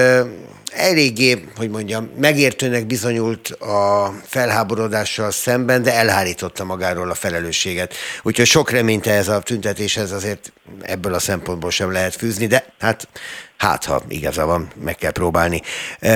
eléggé, 0.72 1.46
hogy 1.56 1.70
mondjam, 1.70 2.12
megértőnek 2.20 2.86
bizonyult 2.86 3.50
a 3.50 4.14
felháborodással 4.26 5.32
szemben, 5.32 5.84
de 5.84 5.94
elhárította 5.94 6.64
magáról 6.64 7.10
a 7.10 7.16
felelősséget. 7.16 7.94
Úgyhogy 8.24 8.48
sok 8.48 8.70
reményt 8.70 9.08
ez 9.08 9.28
a 9.28 9.40
tüntetéshez 9.40 10.12
azért 10.12 10.52
ebből 10.82 11.14
a 11.14 11.20
szempontból 11.20 11.72
sem 11.72 11.92
lehet 11.92 12.16
fűzni, 12.16 12.48
de 12.48 12.66
hát 12.80 13.08
hát 13.58 13.86
ha 13.86 14.02
igaza 14.08 14.46
van, 14.46 14.68
meg 14.84 14.96
kell 14.96 15.12
próbálni. 15.12 15.62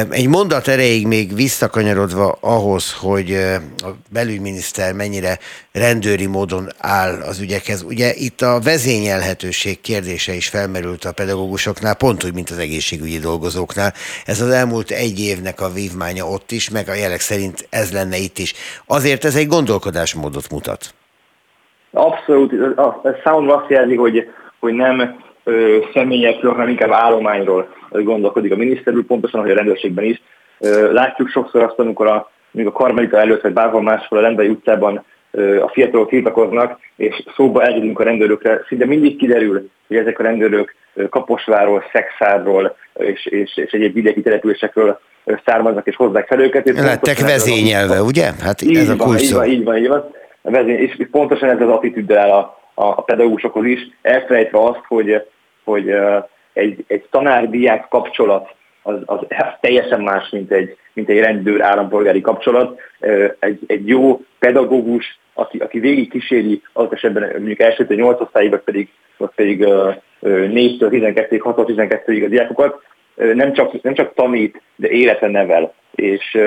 Egy 0.09 0.27
mondat 0.27 0.67
erejéig 0.67 1.07
még 1.07 1.35
visszakanyarodva 1.35 2.37
ahhoz, 2.41 2.93
hogy 2.93 3.33
a 3.77 3.89
belügyminiszter 4.11 4.93
mennyire 4.93 5.37
rendőri 5.71 6.25
módon 6.25 6.67
áll 6.77 7.21
az 7.21 7.39
ügyekhez. 7.39 7.81
Ugye 7.81 8.13
itt 8.15 8.41
a 8.41 8.59
vezényelhetőség 8.63 9.81
kérdése 9.81 10.33
is 10.33 10.47
felmerült 10.47 11.05
a 11.05 11.11
pedagógusoknál, 11.11 11.95
pont 11.95 12.23
úgy, 12.23 12.33
mint 12.33 12.49
az 12.49 12.57
egészségügyi 12.57 13.19
dolgozóknál. 13.19 13.93
Ez 14.25 14.41
az 14.41 14.49
elmúlt 14.49 14.91
egy 14.91 15.19
évnek 15.19 15.61
a 15.61 15.69
vívmánya 15.69 16.25
ott 16.25 16.51
is, 16.51 16.69
meg 16.69 16.89
a 16.89 16.93
jelek 16.93 17.19
szerint 17.19 17.67
ez 17.69 17.91
lenne 17.91 18.17
itt 18.17 18.37
is. 18.37 18.53
Azért 18.85 19.25
ez 19.25 19.35
egy 19.35 19.47
gondolkodásmódot 19.47 20.49
mutat. 20.49 20.93
Abszolút. 21.91 22.53
Ez 23.03 23.13
számomra 23.23 23.55
azt 23.55 23.69
jelzi, 23.69 23.95
hogy, 23.95 24.29
hogy 24.59 24.73
nem 24.73 25.27
személyekről, 25.93 26.51
hanem 26.51 26.69
inkább 26.69 26.91
állományról 26.91 27.67
gondolkodik 27.89 28.51
a 28.51 28.55
miniszter 28.55 28.93
úr, 28.95 29.03
pontosan, 29.03 29.41
hogy 29.41 29.51
a 29.51 29.55
rendőrségben 29.55 30.05
is. 30.05 30.21
Látjuk 30.91 31.29
sokszor 31.29 31.63
azt, 31.63 31.79
amikor 31.79 32.07
a, 32.07 32.31
amikor 32.53 32.71
a 32.71 32.83
Karmelita 32.83 33.17
előtt, 33.17 33.41
vagy 33.41 33.53
bárhol 33.53 33.81
máshol 33.81 34.17
a 34.17 34.21
Lendai 34.21 34.47
utcában 34.47 35.05
a 35.61 35.69
fiatalok 35.69 36.09
tiltakoznak, 36.09 36.79
és 36.95 37.23
szóba 37.35 37.63
elgyűlünk 37.63 37.99
a 37.99 38.03
rendőrökre, 38.03 38.63
szinte 38.67 38.85
mindig 38.85 39.17
kiderül, 39.17 39.69
hogy 39.87 39.97
ezek 39.97 40.19
a 40.19 40.23
rendőrök 40.23 40.75
Kaposváról, 41.09 41.83
Szexárról 41.91 42.75
és, 42.93 43.25
és, 43.25 43.57
és 43.57 43.71
egyéb 43.71 43.93
vidéki 43.93 44.21
településekről 44.21 44.99
származnak 45.45 45.87
és 45.87 45.95
hozzák 45.95 46.27
fel 46.27 46.39
őket. 46.39 46.69
Lettek 46.69 47.19
vezényelve, 47.19 48.01
ugye? 48.01 48.31
Hát 48.41 48.61
így 48.61 48.77
ez 48.77 48.89
a 48.89 48.95
kulcs 48.95 49.21
így 49.21 49.33
van, 49.33 49.45
így 49.45 49.63
van, 49.63 49.77
így 49.77 49.87
van. 49.87 50.11
És 50.67 51.07
pontosan 51.11 51.49
ez 51.49 51.61
az 51.61 51.69
attitűddel 51.69 52.19
áll 52.19 52.29
a, 52.29 52.57
a 52.73 53.01
pedagógusokhoz 53.01 53.65
is, 53.65 53.79
elfelejtve 54.01 54.59
azt, 54.63 54.81
hogy, 54.87 55.25
hogy 55.69 55.95
egy, 56.53 56.83
egy 56.87 57.05
tanár-diák 57.09 57.87
kapcsolat 57.89 58.53
az, 58.81 58.95
az, 59.05 59.19
teljesen 59.61 60.01
más, 60.01 60.29
mint 60.29 60.51
egy, 60.51 60.77
mint 60.93 61.09
egy 61.09 61.19
rendőr 61.19 61.61
állampolgári 61.61 62.21
kapcsolat. 62.21 62.79
Egy, 63.39 63.59
egy 63.67 63.87
jó 63.87 64.21
pedagógus, 64.39 65.19
aki, 65.33 65.57
aki 65.57 65.79
végig 65.79 66.09
kíséri, 66.09 66.61
az 66.73 66.87
esetben 66.91 67.29
mondjuk 67.31 67.59
első 67.59 67.85
8 67.89 68.21
osztályig, 68.21 68.49
vagy 68.49 68.61
pedig, 68.61 68.89
vagy 69.17 69.29
pedig 69.35 69.65
4-től 70.21 70.89
12 70.89 71.37
6 71.37 71.55
12-ig 71.57 72.25
a 72.25 72.27
diákokat, 72.27 72.81
nem 73.15 73.53
csak, 73.53 73.81
nem 73.81 73.93
csak 73.93 74.13
tanít, 74.13 74.61
de 74.75 74.89
életen 74.89 75.31
nevel. 75.31 75.73
És 75.95 76.37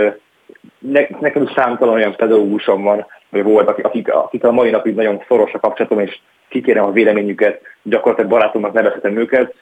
ne, 0.79 1.01
nekem 1.21 1.53
számtalan 1.55 1.95
olyan 1.95 2.17
pedagógusom 2.17 2.83
van, 2.83 3.07
vagy 3.29 3.43
volt, 3.43 3.69
akik, 3.69 3.85
akik, 3.85 4.13
akik 4.13 4.45
a 4.45 4.53
mai 4.53 4.71
napig 4.71 4.95
nagyon 4.95 5.25
szoros 5.29 5.53
a 5.53 5.61
kapcsolatom, 5.61 6.01
és 6.01 6.19
kikérem 6.53 6.85
a 6.85 6.93
véleményüket, 6.93 7.61
gyakorlatilag 7.83 8.31
barátomnak 8.31 8.73
nevezhetem 8.73 9.17
őket. 9.17 9.55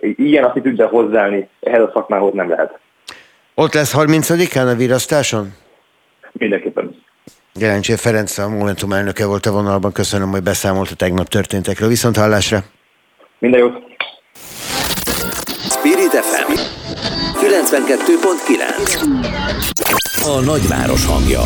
Ilyen 0.00 0.44
attitűddel 0.44 0.86
hozzáállni 0.86 1.48
ehhez 1.60 1.80
a 1.80 1.90
szakmához 1.94 2.34
nem 2.34 2.48
lehet. 2.48 2.78
Ott 3.54 3.74
lesz 3.74 3.94
30-án 3.96 4.72
a 4.72 4.74
virasztáson? 4.74 5.52
Mindenképpen. 6.32 7.02
Jelencsér 7.54 7.98
Ferenc, 7.98 8.38
a 8.38 8.48
Momentum 8.48 8.92
elnöke 8.92 9.26
volt 9.26 9.46
a 9.46 9.52
vonalban. 9.52 9.92
Köszönöm, 9.92 10.30
hogy 10.30 10.42
beszámolt 10.42 10.90
a 10.90 10.94
tegnap 10.94 11.28
történtekről. 11.28 11.88
Viszont 11.88 12.16
hallásra! 12.16 12.58
Minden 13.38 13.60
jót! 13.60 13.82
Spirit 15.70 16.10
FM 16.10 16.52
92.9 17.40 19.00
A 20.24 20.40
nagyváros 20.40 21.06
hangja. 21.06 21.42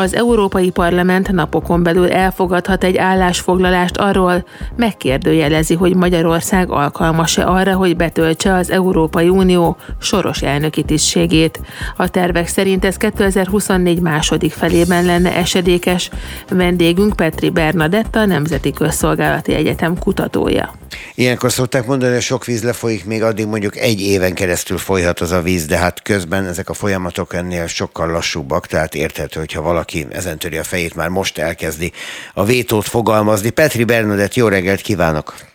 Az 0.00 0.14
Európai 0.14 0.70
Parlament 0.70 1.32
napokon 1.32 1.82
belül 1.82 2.12
elfogadhat 2.12 2.84
egy 2.84 2.96
állásfoglalást 2.96 3.96
arról, 3.96 4.44
megkérdőjelezi, 4.76 5.74
hogy 5.74 5.94
Magyarország 5.94 6.70
alkalmas-e 6.70 7.46
arra, 7.46 7.74
hogy 7.76 7.96
betöltse 7.96 8.54
az 8.54 8.70
Európai 8.70 9.28
Unió 9.28 9.76
soros 9.98 10.42
elnöki 10.42 10.82
tisztségét. 10.82 11.60
A 11.96 12.08
tervek 12.08 12.46
szerint 12.46 12.84
ez 12.84 12.96
2024 12.96 14.00
második 14.00 14.52
felében 14.52 15.04
lenne 15.04 15.36
esedékes. 15.36 16.10
Vendégünk 16.50 17.16
Petri 17.16 17.50
Bernadetta, 17.50 18.24
Nemzeti 18.24 18.72
Közszolgálati 18.72 19.54
Egyetem 19.54 19.98
kutatója. 19.98 20.79
Ilyenkor 21.14 21.52
szokták 21.52 21.86
mondani, 21.86 22.12
hogy 22.12 22.22
sok 22.22 22.44
víz 22.44 22.62
lefolyik, 22.62 23.04
még 23.04 23.22
addig 23.22 23.46
mondjuk 23.46 23.76
egy 23.76 24.00
éven 24.00 24.34
keresztül 24.34 24.78
folyhat 24.78 25.20
az 25.20 25.30
a 25.30 25.42
víz, 25.42 25.66
de 25.66 25.76
hát 25.76 26.02
közben 26.02 26.46
ezek 26.46 26.68
a 26.68 26.74
folyamatok 26.74 27.34
ennél 27.34 27.66
sokkal 27.66 28.10
lassúbbak, 28.10 28.66
tehát 28.66 28.94
érthető, 28.94 29.40
hogyha 29.40 29.62
valaki 29.62 30.06
ezen 30.10 30.38
töri 30.38 30.58
a 30.58 30.64
fejét, 30.64 30.94
már 30.94 31.08
most 31.08 31.38
elkezdi 31.38 31.92
a 32.34 32.44
vétót 32.44 32.88
fogalmazni. 32.88 33.50
Petri 33.50 33.84
Bernadett, 33.84 34.34
jó 34.34 34.48
reggelt 34.48 34.80
kívánok! 34.80 35.49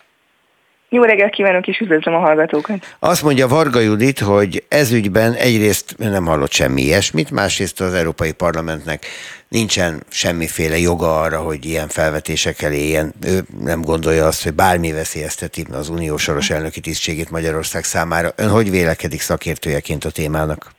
Jó 0.88 1.02
reggelt 1.02 1.32
kívánok, 1.32 1.66
és 1.66 1.78
üdvözlöm 1.78 2.14
a 2.14 2.18
hallgatókat. 2.18 2.96
Azt 2.98 3.22
mondja 3.22 3.48
Varga 3.48 3.80
Judit, 3.80 4.18
hogy 4.18 4.64
ez 4.68 4.92
ügyben 4.92 5.32
egyrészt 5.32 5.94
nem 5.98 6.26
hallott 6.26 6.52
semmi 6.52 6.82
ilyesmit, 6.82 7.30
másrészt 7.30 7.80
az 7.80 7.94
Európai 7.94 8.32
Parlamentnek 8.32 9.06
nincsen 9.48 10.02
semmiféle 10.08 10.78
joga 10.78 11.20
arra, 11.20 11.38
hogy 11.38 11.64
ilyen 11.64 11.88
felvetésekkel 11.88 12.72
éljen. 12.72 13.14
Ő 13.26 13.44
nem 13.60 13.82
gondolja 13.82 14.26
azt, 14.26 14.42
hogy 14.42 14.54
bármi 14.54 14.92
veszélyezteti 14.92 15.66
az 15.72 15.88
unió 15.88 16.16
soros 16.16 16.50
elnöki 16.50 16.80
tisztségét 16.80 17.30
Magyarország 17.30 17.84
számára. 17.84 18.32
Ön 18.36 18.48
hogy 18.48 18.70
vélekedik 18.70 19.20
szakértőjeként 19.20 20.04
a 20.04 20.10
témának? 20.10 20.75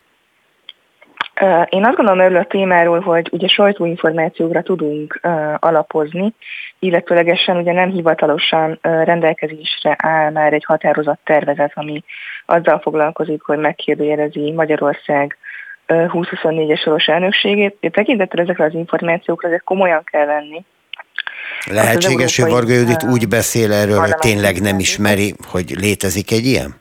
Én 1.70 1.86
azt 1.86 1.96
gondolom 1.96 2.20
erről 2.20 2.38
a 2.38 2.46
témáról, 2.46 3.00
hogy 3.00 3.30
ugye 3.32 3.48
sajtóinformációkra 3.48 4.62
tudunk 4.62 5.20
alapozni, 5.60 6.34
illetőlegesen 6.80 7.58
ugye 7.58 7.72
nem 7.72 7.90
hivatalosan 7.90 8.80
rendelkezésre 8.82 9.96
áll 9.98 10.32
már 10.32 10.54
egy 10.54 10.64
határozat 10.66 11.20
tervezet, 11.24 11.72
ami 11.74 12.04
azzal 12.46 12.80
foglalkozik, 12.80 13.42
hogy 13.42 13.58
megkérdőjelezi 13.58 14.52
Magyarország 14.52 15.38
2024-es 15.88 16.82
soros 16.82 17.06
elnökségét. 17.06 17.78
Én 17.80 17.92
tekintettel 17.92 18.44
ezekre 18.44 18.66
az 18.66 18.74
információkra, 18.74 19.48
ezek 19.48 19.64
komolyan 19.64 20.04
kell 20.04 20.26
venni. 20.26 20.66
Lehetséges, 21.72 22.42
hogy 22.42 22.52
Varga 22.52 22.74
Judit 22.74 23.04
úgy 23.04 23.28
beszél 23.28 23.74
erről, 23.74 24.00
hogy 24.00 24.16
tényleg 24.16 24.62
nem 24.62 24.80
ismeri, 24.80 25.34
hogy 25.52 25.76
létezik 25.80 26.32
egy 26.32 26.46
ilyen? 26.46 26.76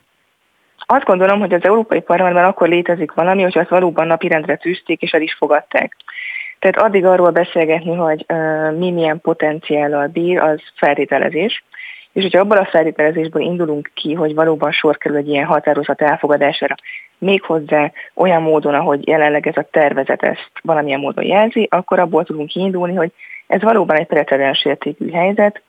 Azt 0.89 1.05
gondolom, 1.05 1.39
hogy 1.39 1.53
az 1.53 1.63
Európai 1.63 2.01
Parlamentben 2.01 2.45
akkor 2.45 2.67
létezik 2.67 3.11
valami, 3.11 3.43
hogy 3.43 3.57
azt 3.57 3.69
valóban 3.69 4.07
napirendre 4.07 4.55
tűzték 4.55 5.01
és 5.01 5.11
el 5.11 5.21
is 5.21 5.33
fogadták. 5.33 5.95
Tehát 6.59 6.77
addig 6.77 7.05
arról 7.05 7.29
beszélgetni, 7.29 7.95
hogy 7.95 8.25
uh, 8.27 8.77
mi 8.77 8.91
milyen 8.91 9.21
potenciállal 9.21 10.07
bír, 10.07 10.39
az 10.39 10.61
feltételezés. 10.75 11.63
És 12.11 12.23
hogyha 12.23 12.39
abban 12.39 12.57
a 12.57 12.65
feltételezésből 12.65 13.41
indulunk 13.41 13.91
ki, 13.93 14.13
hogy 14.13 14.33
valóban 14.33 14.71
sor 14.71 14.97
kerül 14.97 15.17
egy 15.17 15.27
ilyen 15.27 15.45
határozat 15.45 16.01
elfogadására, 16.01 16.75
méghozzá 17.17 17.91
olyan 18.13 18.41
módon, 18.41 18.73
ahogy 18.73 19.07
jelenleg 19.07 19.47
ez 19.47 19.57
a 19.57 19.67
tervezet 19.71 20.23
ezt 20.23 20.51
valamilyen 20.61 20.99
módon 20.99 21.25
jelzi, 21.25 21.67
akkor 21.71 21.99
abból 21.99 22.23
tudunk 22.23 22.47
kiindulni, 22.47 22.95
hogy 22.95 23.11
ez 23.47 23.61
valóban 23.61 23.97
egy 23.97 24.07
precedens 24.07 24.65
értékű 24.65 25.11
helyzet, 25.11 25.61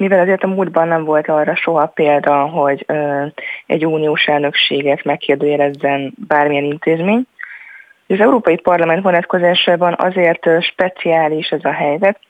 mivel 0.00 0.20
azért 0.20 0.42
a 0.42 0.46
múltban 0.46 0.88
nem 0.88 1.04
volt 1.04 1.28
arra 1.28 1.54
soha 1.56 1.86
példa, 1.86 2.46
hogy 2.46 2.84
ö, 2.86 3.26
egy 3.66 3.86
uniós 3.86 4.24
elnökséget 4.24 5.04
megkérdőjelezzen 5.04 6.14
bármilyen 6.28 6.64
intézmény. 6.64 7.26
Az 8.06 8.20
Európai 8.20 8.56
Parlament 8.56 9.02
vonatkozásában 9.02 9.94
azért 9.98 10.62
speciális 10.62 11.48
ez 11.48 11.64
a 11.64 11.72
helyzet, 11.72 12.20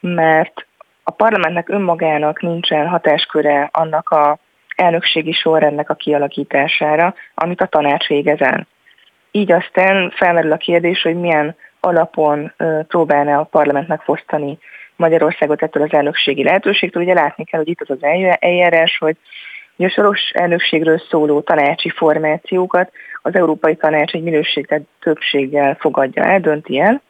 mert 0.00 0.66
a 1.02 1.10
parlamentnek 1.10 1.68
önmagának 1.68 2.40
nincsen 2.40 2.88
hatásköre 2.88 3.68
annak 3.72 4.10
a 4.10 4.38
elnökségi 4.76 5.32
sorrendnek 5.32 5.90
a 5.90 5.94
kialakítására, 5.94 7.14
amit 7.34 7.60
a 7.60 7.66
tanács 7.66 8.06
végez 8.06 8.40
el. 8.40 8.66
Így 9.30 9.52
aztán 9.52 10.10
felmerül 10.16 10.52
a 10.52 10.56
kérdés, 10.56 11.02
hogy 11.02 11.20
milyen 11.20 11.56
alapon 11.80 12.52
próbálna 12.88 13.38
a 13.38 13.44
parlament 13.44 13.88
megfosztani 13.88 14.58
Magyarországot 14.96 15.62
ettől 15.62 15.82
az 15.82 15.92
elnökségi 15.92 16.42
lehetőségtől. 16.42 17.02
Ugye 17.02 17.14
látni 17.14 17.44
kell, 17.44 17.60
hogy 17.60 17.68
itt 17.68 17.80
az 17.80 17.90
az 17.90 18.02
eljárás, 18.38 18.98
hogy 18.98 19.16
a 19.78 19.88
soros 19.88 20.30
elnökségről 20.30 21.02
szóló 21.08 21.40
tanácsi 21.40 21.90
formációkat 21.90 22.92
az 23.22 23.34
Európai 23.34 23.76
Tanács 23.76 24.12
egy 24.12 24.22
minősített 24.22 24.88
többséggel 25.00 25.76
fogadja 25.80 26.24
el, 26.24 26.40
dönti 26.40 26.78
el. 26.78 27.02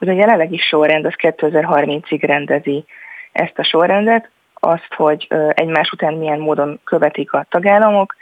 Ugye 0.00 0.12
a 0.12 0.16
jelenlegi 0.16 0.58
sorrend 0.58 1.04
az 1.04 1.14
2030-ig 1.16 2.18
rendezi 2.20 2.84
ezt 3.32 3.58
a 3.58 3.64
sorrendet, 3.64 4.30
azt, 4.54 4.94
hogy 4.96 5.28
egymás 5.50 5.90
után 5.90 6.14
milyen 6.14 6.38
módon 6.38 6.80
követik 6.84 7.32
a 7.32 7.46
tagállamok, 7.48 8.16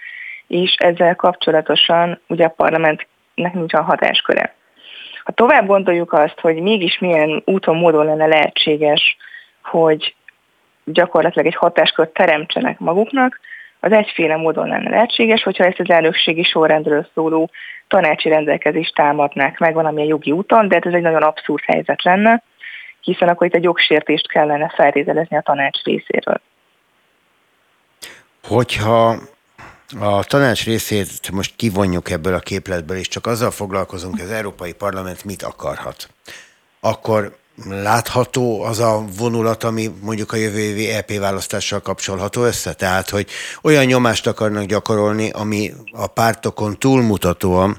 és 0.46 0.74
ezzel 0.78 1.14
kapcsolatosan 1.14 2.20
ugye 2.28 2.44
a 2.44 2.54
parlamentnek 2.56 3.52
nincs 3.52 3.74
a 3.74 3.82
hatásköre. 3.82 4.54
Ha 5.24 5.32
tovább 5.32 5.66
gondoljuk 5.66 6.12
azt, 6.12 6.40
hogy 6.40 6.62
mégis 6.62 6.98
milyen 6.98 7.42
úton, 7.44 7.76
módon 7.76 8.04
lenne 8.04 8.26
lehetséges, 8.26 9.16
hogy 9.62 10.14
gyakorlatilag 10.84 11.46
egy 11.46 11.56
hatáskört 11.56 12.12
teremtsenek 12.12 12.78
maguknak, 12.78 13.40
az 13.80 13.92
egyféle 13.92 14.36
módon 14.36 14.68
lenne 14.68 14.90
lehetséges, 14.90 15.42
hogyha 15.42 15.64
ezt 15.64 15.80
az 15.80 15.90
elnökségi 15.90 16.42
sorrendről 16.42 17.06
szóló 17.14 17.50
tanácsi 17.88 18.28
rendelkezést 18.28 18.94
támadnák 18.94 19.58
meg 19.58 19.74
valamilyen 19.74 20.08
jogi 20.08 20.32
úton, 20.32 20.68
de 20.68 20.74
hát 20.74 20.86
ez 20.86 20.92
egy 20.92 21.02
nagyon 21.02 21.22
abszurd 21.22 21.62
helyzet 21.64 22.02
lenne, 22.02 22.42
hiszen 23.00 23.28
akkor 23.28 23.46
itt 23.46 23.54
egy 23.54 23.62
jogsértést 23.62 24.28
kellene 24.28 24.72
feltételezni 24.74 25.36
a 25.36 25.40
tanács 25.40 25.82
részéről. 25.82 26.40
Hogyha 28.42 29.16
a 30.00 30.24
tanács 30.24 30.64
részét 30.64 31.30
most 31.30 31.56
kivonjuk 31.56 32.10
ebből 32.10 32.34
a 32.34 32.38
képletből, 32.38 32.96
és 32.96 33.08
csak 33.08 33.26
azzal 33.26 33.50
foglalkozunk, 33.50 34.14
hogy 34.14 34.24
az 34.24 34.30
Európai 34.30 34.72
Parlament 34.72 35.24
mit 35.24 35.42
akarhat, 35.42 36.08
akkor 36.80 37.36
látható 37.68 38.62
az 38.62 38.80
a 38.80 39.04
vonulat, 39.18 39.64
ami 39.64 39.90
mondjuk 40.02 40.32
a 40.32 40.36
jövő 40.36 40.58
évi 40.58 40.90
EP 40.90 41.18
választással 41.18 41.80
kapcsolható 41.80 42.42
össze? 42.42 42.72
Tehát, 42.72 43.10
hogy 43.10 43.28
olyan 43.62 43.84
nyomást 43.84 44.26
akarnak 44.26 44.64
gyakorolni, 44.64 45.30
ami 45.30 45.72
a 45.92 46.06
pártokon 46.06 46.78
túlmutatóan 46.78 47.76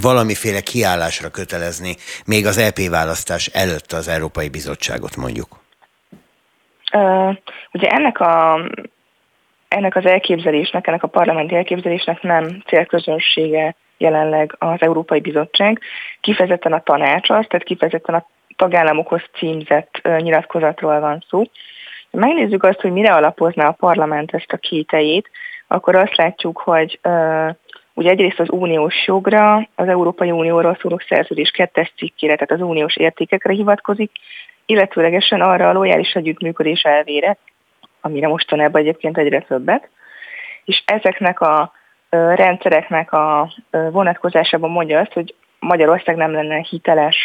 valamiféle 0.00 0.60
kiállásra 0.60 1.28
kötelezni 1.28 1.96
még 2.24 2.46
az 2.46 2.58
EP 2.58 2.78
választás 2.88 3.46
előtt 3.46 3.92
az 3.92 4.08
Európai 4.08 4.48
Bizottságot 4.48 5.16
mondjuk? 5.16 5.58
Uh, 6.92 7.36
ugye 7.72 7.88
ennek 7.88 8.20
a 8.20 8.60
ennek 9.68 9.96
az 9.96 10.06
elképzelésnek, 10.06 10.86
ennek 10.86 11.02
a 11.02 11.08
parlamenti 11.08 11.54
elképzelésnek 11.54 12.22
nem 12.22 12.62
célközönsége 12.66 13.74
jelenleg 13.98 14.54
az 14.58 14.80
Európai 14.80 15.20
Bizottság, 15.20 15.80
kifejezetten 16.20 16.72
a 16.72 16.82
tanács 16.82 17.30
az, 17.30 17.46
tehát 17.48 17.64
kifejezetten 17.64 18.14
a 18.14 18.26
tagállamokhoz 18.56 19.22
címzett 19.38 20.08
nyilatkozatról 20.18 21.00
van 21.00 21.24
szó. 21.28 21.38
Ha 22.10 22.18
megnézzük 22.18 22.62
azt, 22.62 22.80
hogy 22.80 22.92
mire 22.92 23.14
alapozná 23.14 23.68
a 23.68 23.76
parlament 23.78 24.34
ezt 24.34 24.52
a 24.52 24.56
kétejét, 24.56 25.30
akkor 25.66 25.94
azt 25.94 26.16
látjuk, 26.16 26.58
hogy 26.58 27.00
ugye 27.94 28.10
egyrészt 28.10 28.40
az 28.40 28.50
uniós 28.50 29.06
jogra, 29.06 29.68
az 29.74 29.88
Európai 29.88 30.30
Unióról 30.30 30.78
szóló 30.80 31.00
szerződés 31.08 31.50
kettes 31.50 31.92
cikkére, 31.96 32.32
tehát 32.32 32.62
az 32.62 32.68
uniós 32.68 32.96
értékekre 32.96 33.52
hivatkozik, 33.52 34.10
illetőlegesen 34.66 35.40
arra 35.40 35.68
a 35.68 35.72
lojális 35.72 36.12
együttműködés 36.12 36.82
elvére, 36.82 37.36
amire 38.06 38.28
mostanában 38.28 38.80
egyébként 38.80 39.18
egyre 39.18 39.40
többet, 39.40 39.88
és 40.64 40.82
ezeknek 40.86 41.40
a 41.40 41.72
rendszereknek 42.34 43.12
a 43.12 43.52
vonatkozásában 43.70 44.70
mondja 44.70 45.00
azt, 45.00 45.12
hogy 45.12 45.34
Magyarország 45.58 46.16
nem 46.16 46.32
lenne 46.32 46.58
hiteles 46.58 47.16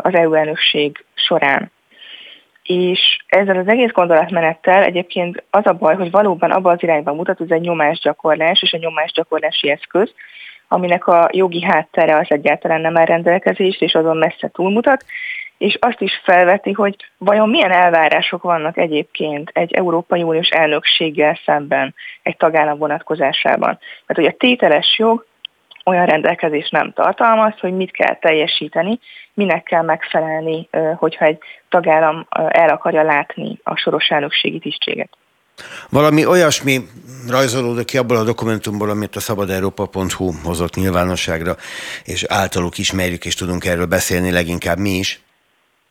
az 0.00 0.14
EU 0.14 0.34
elnökség 0.34 1.04
során. 1.14 1.70
És 2.62 3.18
ezzel 3.26 3.56
az 3.56 3.68
egész 3.68 3.90
gondolatmenettel 3.90 4.82
egyébként 4.82 5.42
az 5.50 5.66
a 5.66 5.72
baj, 5.72 5.94
hogy 5.94 6.10
valóban 6.10 6.50
abban 6.50 6.72
az 6.72 6.82
irányban 6.82 7.16
mutat, 7.16 7.38
hogy 7.38 7.50
ez 7.50 7.56
egy 7.56 7.64
nyomásgyakorlás 7.64 8.62
és 8.62 8.72
a 8.72 8.78
nyomásgyakorlási 8.78 9.70
eszköz, 9.70 10.14
aminek 10.68 11.06
a 11.06 11.28
jogi 11.32 11.62
háttere 11.62 12.16
az 12.16 12.26
egyáltalán 12.28 12.80
nem 12.80 12.96
elrendelkezés, 12.96 13.80
és 13.80 13.94
azon 13.94 14.16
messze 14.16 14.48
túlmutat, 14.48 15.04
és 15.60 15.78
azt 15.80 16.00
is 16.00 16.20
felveti, 16.24 16.72
hogy 16.72 16.96
vajon 17.18 17.48
milyen 17.48 17.70
elvárások 17.70 18.42
vannak 18.42 18.76
egyébként 18.76 19.50
egy 19.52 19.72
Európai 19.72 20.22
Uniós 20.22 20.48
elnökséggel 20.48 21.38
szemben 21.44 21.94
egy 22.22 22.36
tagállam 22.36 22.78
vonatkozásában. 22.78 23.78
Mert 24.06 24.20
hogy 24.20 24.24
a 24.24 24.36
tételes 24.38 24.98
jog 24.98 25.26
olyan 25.84 26.06
rendelkezés 26.06 26.68
nem 26.70 26.92
tartalmaz, 26.92 27.52
hogy 27.60 27.72
mit 27.72 27.90
kell 27.90 28.14
teljesíteni, 28.14 28.98
minek 29.34 29.62
kell 29.62 29.82
megfelelni, 29.82 30.68
hogyha 30.96 31.24
egy 31.24 31.38
tagállam 31.68 32.26
el 32.48 32.68
akarja 32.68 33.02
látni 33.02 33.58
a 33.62 33.76
soros 33.76 34.08
elnökségi 34.08 34.58
tisztséget. 34.58 35.10
Valami 35.90 36.26
olyasmi 36.26 36.78
rajzolódik 37.28 37.84
ki 37.84 37.98
abból 37.98 38.16
a 38.16 38.24
dokumentumból, 38.24 38.90
amit 38.90 39.16
a 39.16 39.20
szabadeurópa.hu 39.20 40.32
hozott 40.44 40.74
nyilvánosságra, 40.74 41.56
és 42.04 42.24
általuk 42.28 42.78
ismerjük, 42.78 43.24
és 43.24 43.34
tudunk 43.34 43.64
erről 43.64 43.86
beszélni 43.86 44.30
leginkább 44.30 44.78
mi 44.78 44.90
is, 44.90 45.20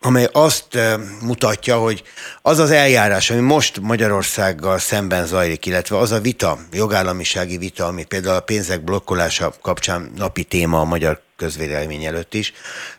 amely 0.02 0.30
azt 0.32 0.78
mutatja, 1.22 1.78
hogy 1.78 2.04
az 2.42 2.60
az 2.60 2.72
eljárás, 2.72 3.30
ami 3.30 3.40
most 3.40 3.80
Magyarországgal 3.80 4.78
szemben 4.78 5.26
zajlik, 5.26 5.66
illetve 5.66 5.98
az 5.98 6.12
a 6.12 6.20
vita, 6.20 6.60
jogállamisági 6.72 7.58
vita, 7.58 7.86
ami 7.86 8.04
például 8.04 8.36
a 8.36 8.40
pénzek 8.40 8.84
blokkolása 8.84 9.54
kapcsán 9.62 10.12
napi 10.16 10.44
téma 10.44 10.80
a 10.80 10.84
magyar 10.84 11.22
közvélemény 11.36 12.04
előtt 12.04 12.34
is, 12.34 12.54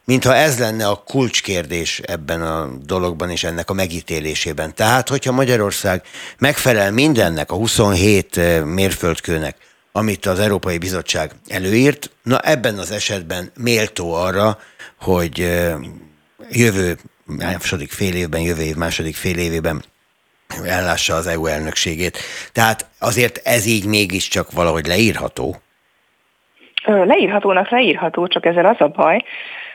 mintha 0.05 0.35
ez 0.35 0.59
lenne 0.59 0.89
a 0.89 1.03
kulcskérdés 1.07 1.99
ebben 1.99 2.43
a 2.43 2.71
dologban 2.85 3.31
és 3.31 3.45
ennek 3.45 3.71
a 3.71 3.75
megítélésében. 3.75 4.75
Tehát, 4.75 5.09
hogyha 5.09 5.33
Magyarország 5.33 6.03
megfelel 6.39 6.93
mindennek, 6.93 7.51
a 7.51 7.55
27 7.57 8.41
mérföldkőnek, 8.65 9.57
amit 9.93 10.27
az 10.27 10.39
Európai 10.39 10.79
Bizottság 10.79 11.33
előírt, 11.49 12.11
na 12.23 12.41
ebben 12.41 12.79
az 12.79 12.91
esetben 12.91 13.53
méltó 13.55 14.15
arra, 14.15 14.59
hogy 15.01 15.61
jövő 16.51 16.95
második 17.25 17.91
fél 17.91 18.15
évben, 18.15 18.41
jövő 18.41 18.63
év 18.63 18.77
második 18.77 19.15
fél 19.15 19.39
évében 19.39 19.83
ellássa 20.65 21.15
az 21.15 21.27
EU 21.27 21.47
elnökségét. 21.47 22.19
Tehát 22.53 22.87
azért 23.01 23.41
ez 23.45 23.67
így 23.67 23.87
mégiscsak 23.87 24.53
valahogy 24.53 24.87
leírható? 24.87 25.57
Leírhatónak 26.85 27.71
leírható, 27.71 28.27
csak 28.27 28.47
ezzel 28.47 28.67
az 28.67 28.81
a 28.81 28.89
baj, 28.89 29.25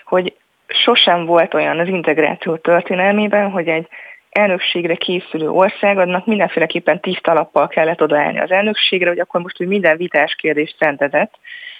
hogy 0.06 0.36
sosem 0.68 1.26
volt 1.26 1.54
olyan 1.54 1.80
az 1.80 1.88
integráció 1.88 2.56
történelmében, 2.56 3.52
hogy 3.52 3.68
egy 3.68 3.88
elnökségre 4.30 4.96
készülő 4.96 5.50
ország, 5.50 5.98
annak 5.98 6.26
mindenféleképpen 6.26 7.00
tiszta 7.00 7.32
alappal 7.32 7.68
kellett 7.68 8.02
odaállni 8.02 8.40
az 8.40 8.52
elnökségre, 8.52 9.10
hogy 9.10 9.20
akkor 9.20 9.42
most 9.42 9.58
hogy 9.58 9.68
minden 9.68 9.98
vitás 9.98 10.36
kérdést 10.36 10.76
rendezett 10.80 11.34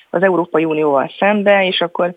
az 0.10 0.24
Európai 0.24 0.66
Unióval 0.66 1.12
szembe, 1.20 1.66
és 1.66 1.82
akkor 1.82 2.16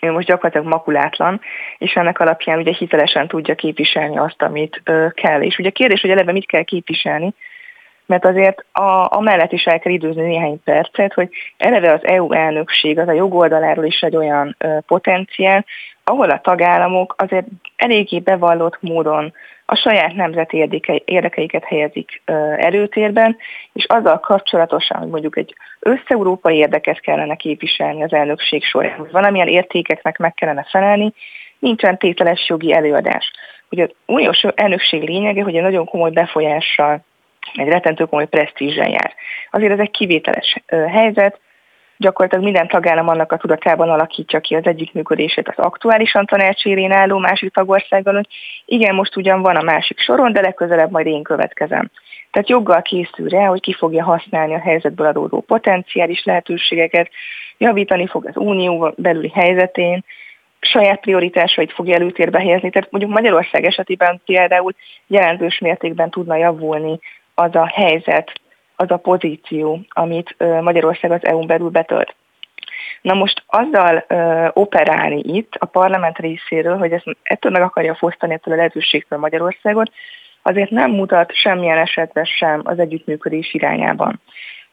ő 0.00 0.10
most 0.10 0.26
gyakorlatilag 0.26 0.66
makulátlan, 0.66 1.40
és 1.78 1.92
ennek 1.92 2.20
alapján 2.20 2.58
ugye 2.58 2.72
hitelesen 2.72 3.28
tudja 3.28 3.54
képviselni 3.54 4.18
azt, 4.18 4.42
amit 4.42 4.80
ö, 4.84 5.06
kell. 5.14 5.42
És 5.42 5.58
ugye 5.58 5.70
kérdés, 5.70 6.00
hogy 6.00 6.10
eleve 6.10 6.32
mit 6.32 6.46
kell 6.46 6.62
képviselni, 6.62 7.34
mert 8.10 8.24
azért 8.24 8.64
a, 8.72 9.16
a 9.16 9.20
mellett 9.20 9.52
is 9.52 9.64
el 9.64 9.78
kell 9.78 9.92
időzni 9.92 10.22
néhány 10.22 10.62
percet, 10.64 11.12
hogy 11.12 11.28
eleve 11.56 11.92
az 11.92 12.06
EU 12.06 12.32
elnökség 12.32 12.98
az 12.98 13.08
a 13.08 13.12
jogoldaláról 13.12 13.84
is 13.84 14.00
egy 14.00 14.16
olyan 14.16 14.56
ö, 14.58 14.78
potenciál, 14.86 15.64
ahol 16.04 16.30
a 16.30 16.40
tagállamok 16.40 17.14
azért 17.18 17.46
eléggé 17.76 18.18
bevallott 18.18 18.78
módon 18.80 19.32
a 19.66 19.74
saját 19.74 20.14
nemzeti 20.14 20.82
érdekeiket 21.04 21.64
helyezik 21.64 22.22
előtérben, 22.56 23.36
és 23.72 23.84
azzal 23.88 24.20
kapcsolatosan, 24.20 24.98
hogy 24.98 25.08
mondjuk 25.08 25.36
egy 25.36 25.54
összeurópai 25.80 26.56
érdeket 26.56 27.00
kellene 27.00 27.34
képviselni 27.34 28.02
az 28.02 28.12
elnökség 28.12 28.64
során, 28.64 28.98
hogy 28.98 29.10
valamilyen 29.10 29.48
értékeknek 29.48 30.18
meg 30.18 30.34
kellene 30.34 30.66
felelni, 30.70 31.12
nincsen 31.58 31.98
tételes 31.98 32.48
jogi 32.48 32.72
előadás. 32.72 33.30
Ugye 33.70 33.82
az 33.82 33.90
uniós 34.06 34.42
elnökség 34.42 35.02
lényege, 35.02 35.42
hogy 35.42 35.56
egy 35.56 35.62
nagyon 35.62 35.86
komoly 35.86 36.10
befolyással, 36.10 37.04
egy 37.54 37.68
rettentő 37.68 38.04
komoly 38.04 38.26
presztízsel 38.26 38.88
jár. 38.88 39.14
Azért 39.50 39.72
ez 39.72 39.78
egy 39.78 39.90
kivételes 39.90 40.62
helyzet, 40.88 41.40
gyakorlatilag 41.96 42.44
minden 42.44 42.68
tagállam 42.68 43.08
annak 43.08 43.32
a 43.32 43.36
tudatában 43.36 43.90
alakítja 43.90 44.40
ki 44.40 44.54
az 44.54 44.66
együttműködését 44.66 45.48
az 45.48 45.64
aktuálisan 45.64 46.26
tanácsérén 46.26 46.92
álló 46.92 47.18
másik 47.18 47.52
tagországgal, 47.52 48.22
igen, 48.64 48.94
most 48.94 49.16
ugyan 49.16 49.42
van 49.42 49.56
a 49.56 49.62
másik 49.62 49.98
soron, 49.98 50.32
de 50.32 50.40
legközelebb 50.40 50.90
majd 50.90 51.06
én 51.06 51.22
következem. 51.22 51.90
Tehát 52.30 52.48
joggal 52.48 52.82
készül 52.82 53.28
rá, 53.28 53.46
hogy 53.46 53.60
ki 53.60 53.72
fogja 53.72 54.04
használni 54.04 54.54
a 54.54 54.60
helyzetből 54.60 55.06
adódó 55.06 55.40
potenciális 55.40 56.24
lehetőségeket, 56.24 57.10
javítani 57.58 58.06
fog 58.06 58.26
az 58.26 58.36
unió 58.36 58.94
belüli 58.96 59.30
helyzetén, 59.34 60.04
saját 60.60 61.00
prioritásait 61.00 61.72
fogja 61.72 61.94
előtérbe 61.94 62.38
helyezni. 62.38 62.70
Tehát 62.70 62.90
mondjuk 62.90 63.12
Magyarország 63.12 63.64
esetében 63.64 64.20
például 64.24 64.72
jelentős 65.06 65.58
mértékben 65.58 66.10
tudna 66.10 66.36
javulni 66.36 66.98
az 67.34 67.54
a 67.54 67.66
helyzet, 67.66 68.32
az 68.76 68.90
a 68.90 68.96
pozíció, 68.96 69.80
amit 69.88 70.36
Magyarország 70.60 71.10
az 71.10 71.24
EU-n 71.24 71.46
belül 71.46 71.68
betölt. 71.68 72.14
Na 73.00 73.14
most 73.14 73.42
azzal 73.46 74.04
operálni 74.52 75.20
itt 75.24 75.54
a 75.58 75.66
parlament 75.66 76.18
részéről, 76.18 76.76
hogy 76.78 76.92
ezt 76.92 77.04
ettől 77.22 77.52
meg 77.52 77.62
akarja 77.62 77.94
fosztani 77.94 78.32
ettől 78.32 78.54
a 78.54 78.56
lehetőségtől 78.56 79.18
Magyarországot, 79.18 79.92
azért 80.42 80.70
nem 80.70 80.90
mutat 80.90 81.34
semmilyen 81.34 81.78
esetben 81.78 82.24
sem 82.24 82.60
az 82.64 82.78
együttműködés 82.78 83.54
irányában. 83.54 84.20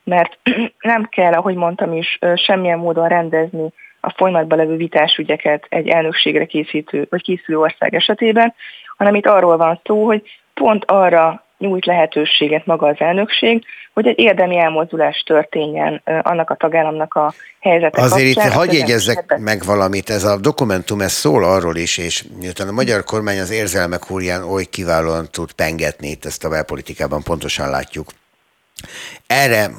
Mert 0.03 0.37
nem 0.79 1.03
kell, 1.03 1.33
ahogy 1.33 1.55
mondtam 1.55 1.93
is, 1.93 2.19
semmilyen 2.35 2.79
módon 2.79 3.07
rendezni 3.07 3.71
a 3.99 4.09
folyamatban 4.09 4.57
levő 4.57 4.75
vitásügyeket 4.75 5.65
egy 5.69 5.87
elnökségre 5.87 6.45
készítő 6.45 7.07
vagy 7.09 7.21
készülő 7.21 7.59
ország 7.59 7.95
esetében, 7.95 8.53
hanem 8.97 9.15
itt 9.15 9.25
arról 9.25 9.57
van 9.57 9.79
szó, 9.83 10.05
hogy 10.05 10.21
pont 10.53 10.85
arra 10.85 11.45
nyújt 11.57 11.85
lehetőséget 11.85 12.65
maga 12.65 12.87
az 12.87 12.95
elnökség, 12.99 13.63
hogy 13.93 14.07
egy 14.07 14.19
érdemi 14.19 14.57
elmozdulás 14.57 15.23
történjen 15.25 16.01
annak 16.21 16.49
a 16.49 16.55
tagállamnak 16.55 17.13
a 17.13 17.33
helyzete 17.59 18.01
Azért 18.01 18.33
kapcsán, 18.33 18.51
itt 18.51 18.57
hagyj 18.57 18.77
jegyezzek 18.77 19.37
meg 19.37 19.63
valamit, 19.65 20.09
ez 20.09 20.23
a 20.23 20.37
dokumentum 20.37 21.01
ez 21.01 21.11
szól 21.11 21.43
arról 21.43 21.75
is, 21.75 21.97
és 21.97 22.23
miután 22.39 22.67
a 22.67 22.71
magyar 22.71 23.03
kormány 23.03 23.39
az 23.39 23.51
érzelmek 23.51 24.05
húrján 24.05 24.43
oly 24.43 24.65
kiválóan 24.65 25.27
tud 25.31 25.51
pengetni, 25.51 26.07
itt 26.09 26.25
ezt 26.25 26.43
a 26.43 26.49
belpolitikában 26.49 27.23
pontosan 27.23 27.69
látjuk. 27.69 28.07
Erre 29.27 29.69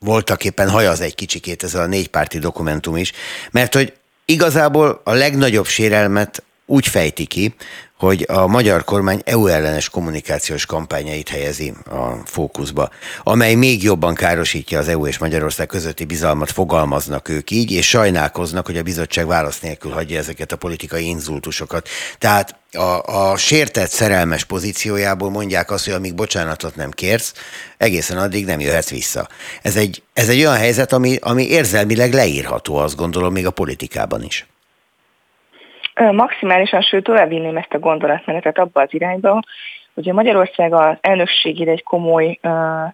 voltak 0.00 0.44
éppen 0.44 0.70
hajaz 0.70 1.00
egy 1.00 1.14
kicsikét 1.14 1.62
ez 1.62 1.74
a 1.74 1.86
négypárti 1.86 2.38
dokumentum 2.38 2.96
is, 2.96 3.12
mert 3.50 3.74
hogy 3.74 3.92
igazából 4.24 5.00
a 5.04 5.12
legnagyobb 5.12 5.66
sérelmet 5.66 6.42
úgy 6.66 6.86
fejti 6.86 7.26
ki, 7.26 7.54
hogy 7.98 8.24
a 8.28 8.46
magyar 8.46 8.84
kormány 8.84 9.20
EU 9.24 9.46
ellenes 9.46 9.88
kommunikációs 9.88 10.66
kampányait 10.66 11.28
helyezi 11.28 11.74
a 11.90 12.12
fókuszba, 12.24 12.90
amely 13.22 13.54
még 13.54 13.82
jobban 13.82 14.14
károsítja 14.14 14.78
az 14.78 14.88
EU 14.88 15.06
és 15.06 15.18
Magyarország 15.18 15.66
közötti 15.66 16.04
bizalmat, 16.04 16.50
fogalmaznak 16.50 17.28
ők 17.28 17.50
így, 17.50 17.70
és 17.70 17.88
sajnálkoznak, 17.88 18.66
hogy 18.66 18.76
a 18.76 18.82
bizottság 18.82 19.26
válasz 19.26 19.60
nélkül 19.60 19.90
hagyja 19.90 20.18
ezeket 20.18 20.52
a 20.52 20.56
politikai 20.56 21.06
inzultusokat. 21.06 21.88
Tehát 22.18 22.56
a, 22.72 23.02
a 23.02 23.36
sértett 23.36 23.90
szerelmes 23.90 24.44
pozíciójából 24.44 25.30
mondják 25.30 25.70
azt, 25.70 25.84
hogy 25.84 25.94
amíg 25.94 26.14
bocsánatot 26.14 26.76
nem 26.76 26.90
kérsz, 26.90 27.32
egészen 27.76 28.18
addig 28.18 28.44
nem 28.44 28.60
jöhetsz 28.60 28.90
vissza. 28.90 29.28
Ez 29.62 29.76
egy, 29.76 30.02
ez 30.12 30.28
egy 30.28 30.38
olyan 30.38 30.56
helyzet, 30.56 30.92
ami, 30.92 31.16
ami 31.20 31.48
érzelmileg 31.48 32.12
leírható, 32.12 32.76
azt 32.76 32.96
gondolom, 32.96 33.32
még 33.32 33.46
a 33.46 33.50
politikában 33.50 34.24
is. 34.24 34.46
Maximálisan, 35.98 36.80
sőt 36.80 37.04
továbbvinném 37.04 37.56
ezt 37.56 37.74
a 37.74 37.78
gondolatmenetet 37.78 38.58
abba 38.58 38.80
az 38.80 38.94
irányba, 38.94 39.42
hogy 39.94 40.08
a 40.08 40.12
Magyarország 40.12 40.72
az 40.72 40.96
elnökségére 41.00 41.70
egy 41.70 41.82
komoly 41.82 42.38
uh, 42.42 42.50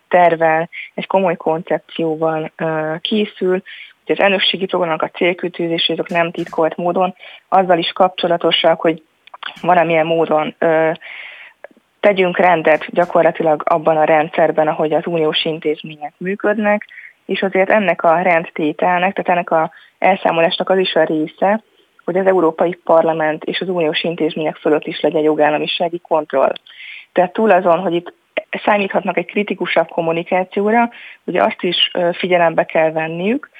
tervel, 0.09 0.69
egy 0.95 1.07
komoly 1.07 1.37
koncepcióval 1.37 2.53
uh, 2.59 3.01
készül, 3.01 3.63
hogy 4.05 4.17
az 4.17 4.21
elnökségi 4.21 4.67
programnak 4.67 5.03
a 5.03 5.11
célkütőzés, 5.11 5.89
azok 5.89 6.09
nem 6.09 6.31
titkolt 6.31 6.77
módon, 6.77 7.15
azzal 7.49 7.79
is 7.79 7.93
kapcsolatosak, 7.93 8.81
hogy 8.81 9.03
valamilyen 9.61 10.07
módon 10.07 10.55
uh, 10.61 10.93
tegyünk 12.01 12.39
rendet 12.39 12.87
gyakorlatilag 12.91 13.63
abban 13.65 13.97
a 13.97 14.05
rendszerben, 14.05 14.69
ahogy 14.69 14.93
az 14.93 15.07
uniós 15.07 15.45
intézmények 15.45 16.13
működnek, 16.17 16.87
és 17.25 17.43
azért 17.43 17.71
ennek 17.71 18.03
a 18.03 18.23
rendtételnek, 18.23 19.15
tehát 19.15 19.31
ennek 19.31 19.51
a 19.51 19.71
elszámolásnak 19.99 20.71
az 20.71 20.79
is 20.79 20.95
a 20.95 21.05
része, 21.05 21.63
hogy 22.05 22.17
az 22.17 22.27
Európai 22.27 22.75
Parlament 22.85 23.45
és 23.45 23.61
az 23.61 23.69
uniós 23.69 24.03
intézmények 24.03 24.57
fölött 24.57 24.87
is 24.87 25.01
legyen 25.01 25.23
jogállamisági 25.23 25.99
kontroll. 25.99 26.53
Tehát 27.13 27.33
túl 27.33 27.51
azon, 27.51 27.79
hogy 27.79 27.95
itt 27.95 28.13
számíthatnak 28.65 29.17
egy 29.17 29.27
kritikusabb 29.27 29.89
kommunikációra, 29.89 30.91
ugye 31.25 31.43
azt 31.43 31.63
is 31.63 31.91
figyelembe 32.13 32.65
kell 32.65 32.93
venniük, 32.93 33.51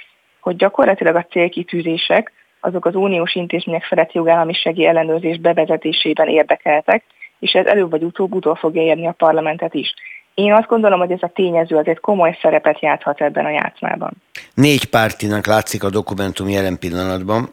hogy 0.41 0.57
gyakorlatilag 0.57 1.17
a 1.17 1.27
célkitűzések 1.31 2.33
azok 2.61 2.85
az 2.87 2.95
uniós 2.95 3.35
intézmények 3.35 3.85
felett 3.85 4.13
jogállamisági 4.13 4.87
ellenőrzés 4.87 5.39
bevezetésében 5.39 6.29
érdekeltek, 6.29 7.05
és 7.39 7.53
ez 7.53 7.67
előbb 7.67 7.91
vagy 7.91 8.03
utóbb 8.03 8.35
utol 8.35 8.55
fogja 8.55 8.83
érni 8.83 9.07
a 9.07 9.13
parlamentet 9.13 9.75
is. 9.75 9.95
Én 10.35 10.53
azt 10.53 10.69
gondolom, 10.69 10.99
hogy 10.99 11.11
ez 11.11 11.23
a 11.23 11.31
tényező 11.35 11.77
azért 11.77 12.01
komoly 12.01 12.39
szerepet 12.43 12.81
játszhat 12.81 13.21
ebben 13.21 13.45
a 13.45 13.51
játszmában. 13.51 14.13
Négy 14.55 14.85
pártinak 14.85 15.47
látszik 15.47 15.85
a 15.85 15.91
dokumentum 15.91 16.49
jelen 16.49 16.79
pillanatban 16.79 17.51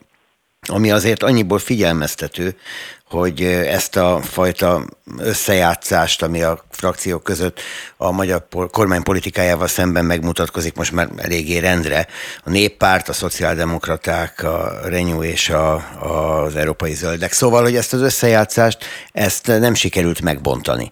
ami 0.68 0.92
azért 0.92 1.24
annyiból 1.24 1.60
figyelmeztető, 1.60 2.56
hogy 3.10 3.44
ezt 3.44 3.96
a 3.96 4.20
fajta 4.24 4.86
összejátszást, 5.18 6.22
ami 6.22 6.42
a 6.42 6.66
frakciók 6.70 7.24
között 7.24 7.60
a 7.98 8.12
magyar 8.12 8.48
kormány 8.72 9.04
politikájával 9.04 9.68
szemben 9.68 10.06
megmutatkozik 10.06 10.76
most 10.76 10.92
már 10.92 11.10
eléggé 11.18 11.58
rendre. 11.58 12.08
A 12.44 12.50
néppárt, 12.50 13.10
a 13.10 13.14
szociáldemokraták, 13.14 14.44
a 14.44 14.80
Renew 14.84 15.24
és 15.24 15.50
a, 15.50 15.74
az 16.00 16.56
európai 16.56 16.94
zöldek. 16.94 17.32
Szóval, 17.32 17.62
hogy 17.62 17.76
ezt 17.76 17.94
az 17.94 18.02
összejátszást, 18.02 18.86
ezt 19.12 19.48
nem 19.48 19.74
sikerült 19.74 20.22
megbontani. 20.22 20.92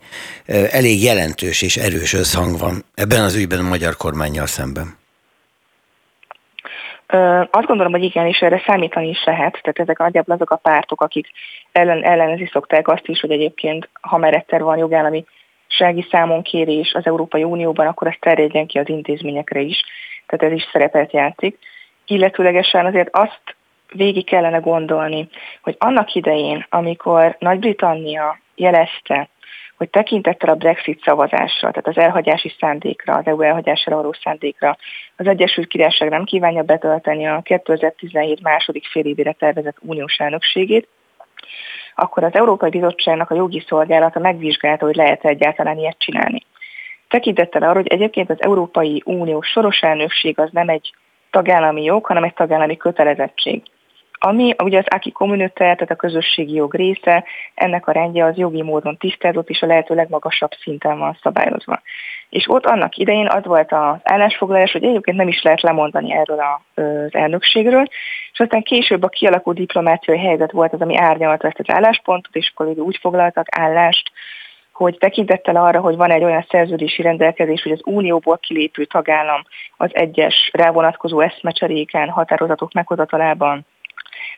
Elég 0.72 1.04
jelentős 1.04 1.62
és 1.62 1.78
erős 1.78 2.14
összhang 2.14 2.58
van 2.58 2.86
ebben 2.96 3.24
az 3.24 3.34
ügyben 3.34 3.60
a 3.60 3.68
magyar 3.68 3.98
kormányjal 3.98 4.48
szemben. 4.48 4.99
Azt 7.52 7.66
gondolom, 7.68 7.92
hogy 7.92 8.04
igen, 8.04 8.26
és 8.26 8.40
erre 8.40 8.62
számítani 8.66 9.08
is 9.08 9.24
lehet. 9.24 9.52
Tehát 9.62 9.80
ezek 9.80 9.98
nagyjából 9.98 10.36
azok 10.36 10.52
a 10.52 10.56
pártok, 10.56 11.02
akik 11.02 11.28
ellen, 11.72 12.04
ellenezi 12.04 12.50
szokták 12.52 12.88
azt 12.88 13.08
is, 13.08 13.20
hogy 13.20 13.32
egyébként, 13.32 13.90
ha 14.02 14.18
már 14.18 14.34
egyszer 14.34 14.64
van 14.64 14.78
jogállami 14.78 15.26
sági 15.68 16.08
számonkérés 16.12 16.94
az 16.94 17.06
Európai 17.06 17.44
Unióban, 17.44 17.88
akkor 17.88 18.08
ez 18.08 18.16
terjedjen 18.20 18.68
ki 18.68 18.78
az 18.78 18.90
intézményekre 18.90 19.60
is. 19.60 19.84
Tehát 20.26 20.54
ez 20.54 20.60
is 20.60 20.70
szerepet 20.72 21.14
játszik. 21.14 21.58
Illetőlegesen 22.06 22.86
azért 22.86 23.10
azt 23.12 23.56
végig 23.94 24.26
kellene 24.26 24.58
gondolni, 24.58 25.30
hogy 25.62 25.76
annak 25.80 26.16
idején, 26.16 26.66
amikor 26.70 27.36
Nagy-Britannia 27.40 28.40
jelezte, 28.56 29.30
hogy 29.80 29.90
tekintettel 29.90 30.50
a 30.50 30.56
Brexit 30.56 31.02
szavazásra, 31.04 31.72
tehát 31.72 31.88
az 31.88 31.98
elhagyási 31.98 32.56
szándékra, 32.60 33.14
az 33.14 33.26
EU 33.26 33.42
elhagyásra 33.42 33.96
való 33.96 34.16
szándékra, 34.24 34.78
az 35.16 35.28
Egyesült 35.28 35.68
Királyság 35.68 36.10
nem 36.10 36.24
kívánja 36.24 36.64
betölteni 36.64 37.28
a 37.28 37.42
2017 37.42 38.42
második 38.42 38.88
fél 38.88 39.06
évére 39.06 39.32
tervezett 39.32 39.78
uniós 39.82 40.16
elnökségét, 40.18 40.88
akkor 41.96 42.24
az 42.24 42.34
Európai 42.34 42.70
Bizottságnak 42.70 43.32
a 43.32 43.36
jogi 43.36 43.64
szolgálata 43.68 44.20
megvizsgálta, 44.20 44.86
hogy 44.86 44.96
lehet 44.96 45.26
egyáltalán 45.26 45.78
ilyet 45.78 46.00
csinálni. 46.00 46.46
Tekintettel 47.08 47.64
arra, 47.64 47.80
hogy 47.80 47.88
egyébként 47.88 48.30
az 48.30 48.42
Európai 48.42 49.02
Unió 49.06 49.42
soros 49.42 49.82
elnökség 49.82 50.40
az 50.40 50.50
nem 50.52 50.70
egy 50.70 50.94
tagállami 51.30 51.84
jog, 51.84 52.06
hanem 52.06 52.24
egy 52.24 52.34
tagállami 52.34 52.78
kötelezettség. 52.78 53.62
Ami 54.20 54.56
ugye 54.64 54.78
az 54.78 54.86
aki 54.88 55.12
communautaire, 55.12 55.74
tehát 55.74 55.92
a 55.92 55.96
közösségi 55.96 56.54
jog 56.54 56.74
része, 56.74 57.24
ennek 57.54 57.88
a 57.88 57.92
rendje 57.92 58.26
az 58.26 58.38
jogi 58.38 58.62
módon 58.62 58.98
tisztázott, 58.98 59.50
és 59.50 59.62
a 59.62 59.66
lehető 59.66 59.96
legmagasabb 59.96 60.52
szinten 60.62 61.00
van 61.00 61.18
szabályozva. 61.22 61.82
És 62.30 62.46
ott 62.48 62.66
annak 62.66 62.98
idején 62.98 63.28
az 63.28 63.46
volt 63.46 63.72
az 63.72 63.98
állásfoglalás, 64.04 64.72
hogy 64.72 64.84
egyébként 64.84 65.18
nem 65.18 65.28
is 65.28 65.42
lehet 65.42 65.62
lemondani 65.62 66.14
erről 66.14 66.40
az 66.76 67.14
elnökségről, 67.16 67.88
és 68.32 68.40
aztán 68.40 68.62
később 68.62 69.04
a 69.04 69.08
kialakult 69.08 69.58
diplomáciai 69.58 70.18
helyzet 70.18 70.52
volt 70.52 70.74
az, 70.74 70.82
ami 70.82 70.98
árnyalta 70.98 71.48
ezt 71.48 71.60
az 71.60 71.74
álláspontot, 71.74 72.36
és 72.36 72.52
akkor 72.54 72.68
úgy 72.68 72.98
foglaltak 73.02 73.48
állást, 73.58 74.12
hogy 74.74 74.98
tekintettel 74.98 75.56
arra, 75.56 75.80
hogy 75.80 75.96
van 75.96 76.12
egy 76.12 76.24
olyan 76.24 76.46
szerződési 76.50 77.02
rendelkezés, 77.02 77.62
hogy 77.62 77.72
az 77.72 77.82
unióból 77.84 78.38
kilépő 78.38 78.86
tagállam 78.86 79.42
az 79.78 79.90
egyes 79.94 80.50
rávonatkozó 80.54 81.20
eszmecseréken, 81.20 82.10
határozatok 82.10 82.74
meghozatalában 82.74 83.66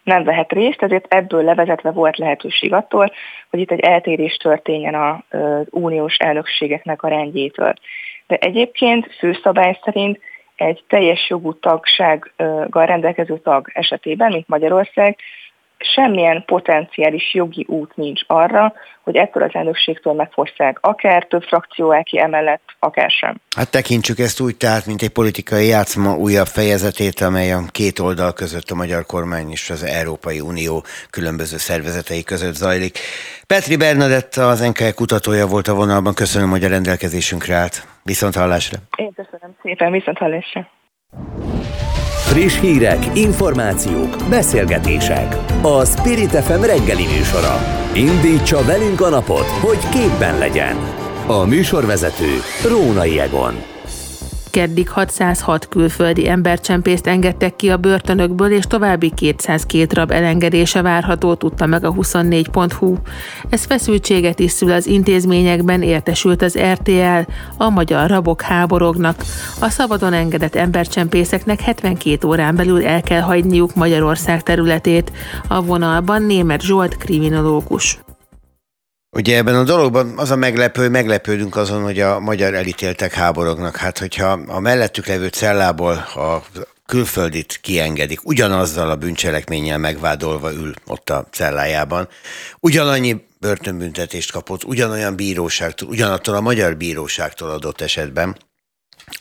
nem 0.04 0.24
vehet 0.24 0.52
részt, 0.52 0.82
ezért 0.82 1.14
ebből 1.14 1.44
levezetve 1.44 1.92
volt 1.92 2.18
lehetőség 2.18 2.74
attól, 2.74 3.12
hogy 3.50 3.60
itt 3.60 3.72
egy 3.72 3.80
eltérés 3.80 4.36
történjen 4.36 4.96
az 4.96 5.68
uniós 5.70 6.16
elnökségeknek 6.16 7.04
a 7.04 7.08
rendjétől. 7.08 7.74
De 8.28 8.36
egyébként 8.38 9.16
főszabály 9.16 9.80
szerint 9.84 10.20
egy 10.56 10.84
teljes 10.88 11.30
jogú 11.30 11.54
tagsággal 11.54 12.86
rendelkező 12.86 13.38
tag 13.38 13.70
esetében, 13.74 14.32
mint 14.32 14.48
Magyarország, 14.48 15.18
semmilyen 15.84 16.44
potenciális 16.46 17.34
jogi 17.34 17.66
út 17.68 17.96
nincs 17.96 18.22
arra, 18.28 18.74
hogy 19.04 19.16
ettől 19.16 19.44
az 19.44 19.50
elnökségtől 19.54 20.14
megfosszák 20.14 20.78
akár 20.82 21.26
több 21.26 21.44
frakció 21.44 21.92
el 21.92 22.04
ki 22.04 22.20
emellett, 22.20 22.62
akár 22.80 23.10
sem. 23.10 23.36
Hát 23.56 23.72
tekintsük 23.72 24.20
ezt 24.20 24.40
úgy 24.40 24.58
tehát, 24.58 24.86
mint 24.86 25.02
egy 25.02 25.10
politikai 25.10 25.68
játszma 25.68 26.16
újabb 26.16 26.46
fejezetét, 26.46 27.20
amely 27.22 27.52
a 27.52 27.60
két 27.72 28.00
oldal 28.00 28.34
között 28.34 28.70
a 28.70 28.76
magyar 28.76 29.06
kormány 29.06 29.50
és 29.52 29.70
az 29.70 29.84
Európai 29.84 30.40
Unió 30.40 30.84
különböző 31.10 31.58
szervezetei 31.58 32.24
között 32.24 32.54
zajlik. 32.54 32.98
Petri 33.48 33.78
Bernadett, 33.78 34.36
az 34.36 34.68
NKE 34.68 34.92
kutatója 34.92 35.48
volt 35.48 35.68
a 35.68 35.76
vonalban. 35.76 36.14
Köszönöm, 36.14 36.50
hogy 36.50 36.64
a 36.64 36.70
rendelkezésünkre 36.70 37.56
állt. 37.56 37.88
Viszont 38.04 38.36
hallásra. 38.36 38.78
Én 38.96 39.14
köszönöm 39.16 39.56
szépen, 39.62 39.92
viszont 39.92 40.18
hallásra. 40.18 40.70
Friss 42.32 42.60
hírek, 42.60 43.18
információk, 43.18 44.18
beszélgetések. 44.30 45.36
A 45.62 45.86
Spirit 45.86 46.30
FM 46.30 46.62
reggeli 46.62 47.06
műsora. 47.06 47.58
Indítsa 47.94 48.64
velünk 48.64 49.02
a 49.02 49.10
napot, 49.10 49.46
hogy 49.46 49.90
képben 49.90 50.38
legyen. 50.38 50.76
A 51.28 51.46
műsorvezető 51.46 52.30
Rónai 52.70 53.20
Egon. 53.20 53.71
Keddig 54.52 54.90
606 54.90 55.68
külföldi 55.68 56.28
embercsempészt 56.28 57.08
engedtek 57.08 57.56
ki 57.56 57.70
a 57.70 57.78
börtönökből, 57.78 58.52
és 58.52 58.66
további 58.68 59.12
202 59.16 59.94
rab 59.94 60.12
elengedése 60.12 60.82
várható, 60.82 61.34
tudta 61.34 61.66
meg 61.66 61.84
a 61.84 61.94
24.hu. 61.94 62.96
Ez 63.50 63.66
feszültséget 63.66 64.40
is 64.40 64.52
szül 64.52 64.72
az 64.72 64.88
intézményekben, 64.88 65.82
értesült 65.82 66.42
az 66.42 66.58
RTL, 66.58 67.32
a 67.58 67.70
magyar 67.70 68.10
rabok 68.10 68.42
háborognak. 68.42 69.24
A 69.60 69.70
szabadon 69.70 70.14
engedett 70.14 70.56
embercsempészeknek 70.56 71.60
72 71.60 72.28
órán 72.28 72.56
belül 72.56 72.86
el 72.86 73.02
kell 73.02 73.22
hagyniuk 73.22 73.76
Magyarország 73.76 74.44
területét. 74.44 75.12
A 75.48 75.62
vonalban 75.62 76.24
német 76.24 76.62
Zsolt 76.62 76.98
kriminológus. 76.98 78.00
Ugye 79.14 79.38
ebben 79.38 79.56
a 79.56 79.64
dologban 79.64 80.14
az 80.18 80.32
a 80.32 80.36
meglepő, 80.36 80.90
meglepődünk 80.90 81.56
azon, 81.56 81.84
hogy 81.84 82.00
a 82.00 82.20
magyar 82.20 82.54
elítéltek 82.54 83.14
háborognak. 83.14 83.76
Hát, 83.76 83.98
hogyha 83.98 84.28
a 84.48 84.60
mellettük 84.60 85.06
levő 85.06 85.28
cellából 85.28 85.94
a 85.98 86.44
külföldit 86.86 87.60
kiengedik, 87.62 88.20
ugyanazzal 88.24 88.90
a 88.90 88.96
bűncselekménnyel 88.96 89.78
megvádolva 89.78 90.54
ül 90.54 90.74
ott 90.88 91.10
a 91.10 91.28
cellájában, 91.32 92.08
ugyanannyi 92.60 93.26
börtönbüntetést 93.40 94.32
kapott, 94.32 94.64
ugyanolyan 94.64 95.16
bíróságtól, 95.16 95.90
ugyanattól 95.90 96.36
a 96.36 96.42
magyar 96.42 96.78
bíróságtól 96.78 97.50
adott 97.50 97.82
esetben, 97.82 98.38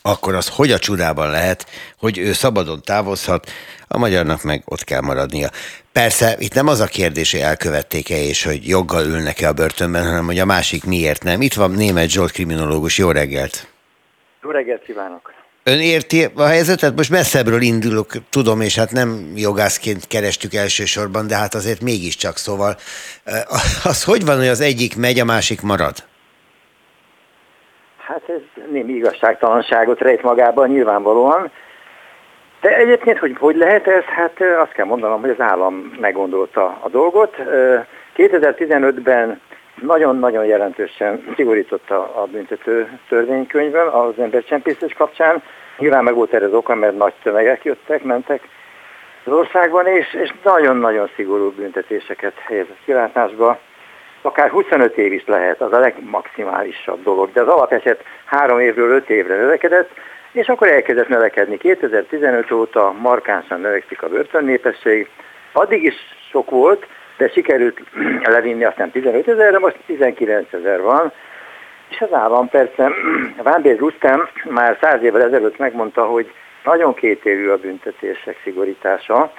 akkor 0.01 0.35
az 0.35 0.47
hogy 0.47 0.71
a 0.71 0.79
csodában 0.79 1.29
lehet, 1.29 1.65
hogy 1.97 2.17
ő 2.17 2.33
szabadon 2.33 2.81
távozhat, 2.81 3.51
a 3.91 3.97
magyarnak 3.97 4.43
meg 4.43 4.61
ott 4.65 4.83
kell 4.83 5.01
maradnia. 5.01 5.49
Persze, 5.91 6.35
itt 6.39 6.53
nem 6.53 6.67
az 6.67 6.79
a 6.79 6.85
kérdés, 6.85 7.31
hogy 7.31 7.41
elkövették-e 7.41 8.17
és 8.17 8.43
hogy 8.43 8.67
joggal 8.67 9.05
ülnek-e 9.05 9.47
a 9.47 9.53
börtönben, 9.53 10.03
hanem 10.03 10.25
hogy 10.25 10.39
a 10.39 10.45
másik 10.45 10.83
miért 10.85 11.23
nem. 11.23 11.41
Itt 11.41 11.53
van 11.53 11.71
német 11.71 12.09
Zsolt 12.09 12.31
kriminológus. 12.31 12.97
Jó 12.97 13.11
reggelt! 13.11 13.67
Jó 14.43 14.49
reggelt 14.49 14.83
kívánok! 14.83 15.33
Ön 15.63 15.79
érti 15.79 16.27
a 16.35 16.43
helyzetet? 16.43 16.95
Most 16.95 17.09
messzebbről 17.09 17.61
indulok, 17.61 18.11
tudom, 18.29 18.61
és 18.61 18.75
hát 18.75 18.91
nem 18.91 19.31
jogászként 19.35 20.07
kerestük 20.07 20.53
elsősorban, 20.53 21.27
de 21.27 21.35
hát 21.35 21.53
azért 21.53 21.81
mégiscsak 21.81 22.37
szóval. 22.37 22.75
Az 23.83 24.03
hogy 24.03 24.25
van, 24.25 24.37
hogy 24.37 24.47
az 24.47 24.61
egyik 24.61 24.97
megy, 24.97 25.19
a 25.19 25.25
másik 25.25 25.61
marad? 25.61 26.03
Hát 27.97 28.21
ez 28.27 28.63
némi 28.71 28.93
igazságtalanságot 28.93 29.99
rejt 29.99 30.21
magában 30.21 30.69
nyilvánvalóan. 30.69 31.51
De 32.61 32.75
egyébként, 32.75 33.17
hogy 33.17 33.35
hogy 33.39 33.55
lehet 33.55 33.87
ez? 33.87 34.03
Hát 34.03 34.41
azt 34.61 34.71
kell 34.71 34.85
mondanom, 34.85 35.21
hogy 35.21 35.29
az 35.29 35.39
állam 35.39 35.93
meggondolta 35.99 36.77
a 36.81 36.89
dolgot. 36.89 37.35
2015-ben 38.17 39.41
nagyon-nagyon 39.81 40.45
jelentősen 40.45 41.33
szigorította 41.35 42.15
a 42.15 42.25
büntető 42.31 42.99
törvénykönyvben 43.09 43.87
az 43.87 44.13
embercsempészés 44.17 44.93
kapcsán. 44.93 45.43
Nyilván 45.77 46.03
meg 46.03 46.13
volt 46.13 46.33
erre 46.33 46.45
az 46.45 46.53
oka, 46.53 46.75
mert 46.75 46.97
nagy 46.97 47.13
tömegek 47.23 47.63
jöttek, 47.63 48.03
mentek 48.03 48.41
az 49.25 49.33
országban, 49.33 49.87
és, 49.87 50.13
és 50.13 50.33
nagyon-nagyon 50.43 51.09
szigorú 51.15 51.51
büntetéseket 51.51 52.33
helyezett 52.37 52.79
kilátásba. 52.85 53.59
Akár 54.21 54.49
25 54.49 54.97
év 54.97 55.13
is 55.13 55.25
lehet, 55.25 55.61
az 55.61 55.73
a 55.73 55.79
legmaximálisabb 55.79 57.03
dolog, 57.03 57.31
de 57.31 57.41
az 57.41 57.47
alapeset 57.47 58.03
három 58.25 58.59
évről 58.59 58.91
öt 58.91 59.09
évre 59.09 59.35
növekedett, 59.35 59.89
és 60.31 60.47
akkor 60.47 60.67
elkezdett 60.67 61.07
növekedni. 61.07 61.57
2015 61.57 62.51
óta 62.51 62.91
markánsan 62.91 63.59
növekszik 63.59 64.03
a 64.03 64.09
börtönnépesség. 64.09 65.09
Addig 65.51 65.83
is 65.83 65.95
sok 66.29 66.49
volt, 66.49 66.87
de 67.17 67.29
sikerült 67.29 67.79
levinni 68.23 68.63
aztán 68.63 68.91
15 68.91 69.27
ezerre, 69.27 69.59
most 69.59 69.77
19 69.85 70.53
ezer 70.53 70.81
van. 70.81 71.11
És 71.89 72.01
az 72.01 72.13
állam 72.13 72.49
persze, 72.49 72.91
Vámbér 73.43 73.77
Rustem 73.77 74.29
már 74.49 74.77
száz 74.81 75.03
évvel 75.03 75.21
ezelőtt 75.21 75.57
megmondta, 75.57 76.05
hogy 76.05 76.31
nagyon 76.63 76.93
kétérű 76.93 77.49
a 77.49 77.57
büntetések 77.57 78.39
szigorítása, 78.43 79.33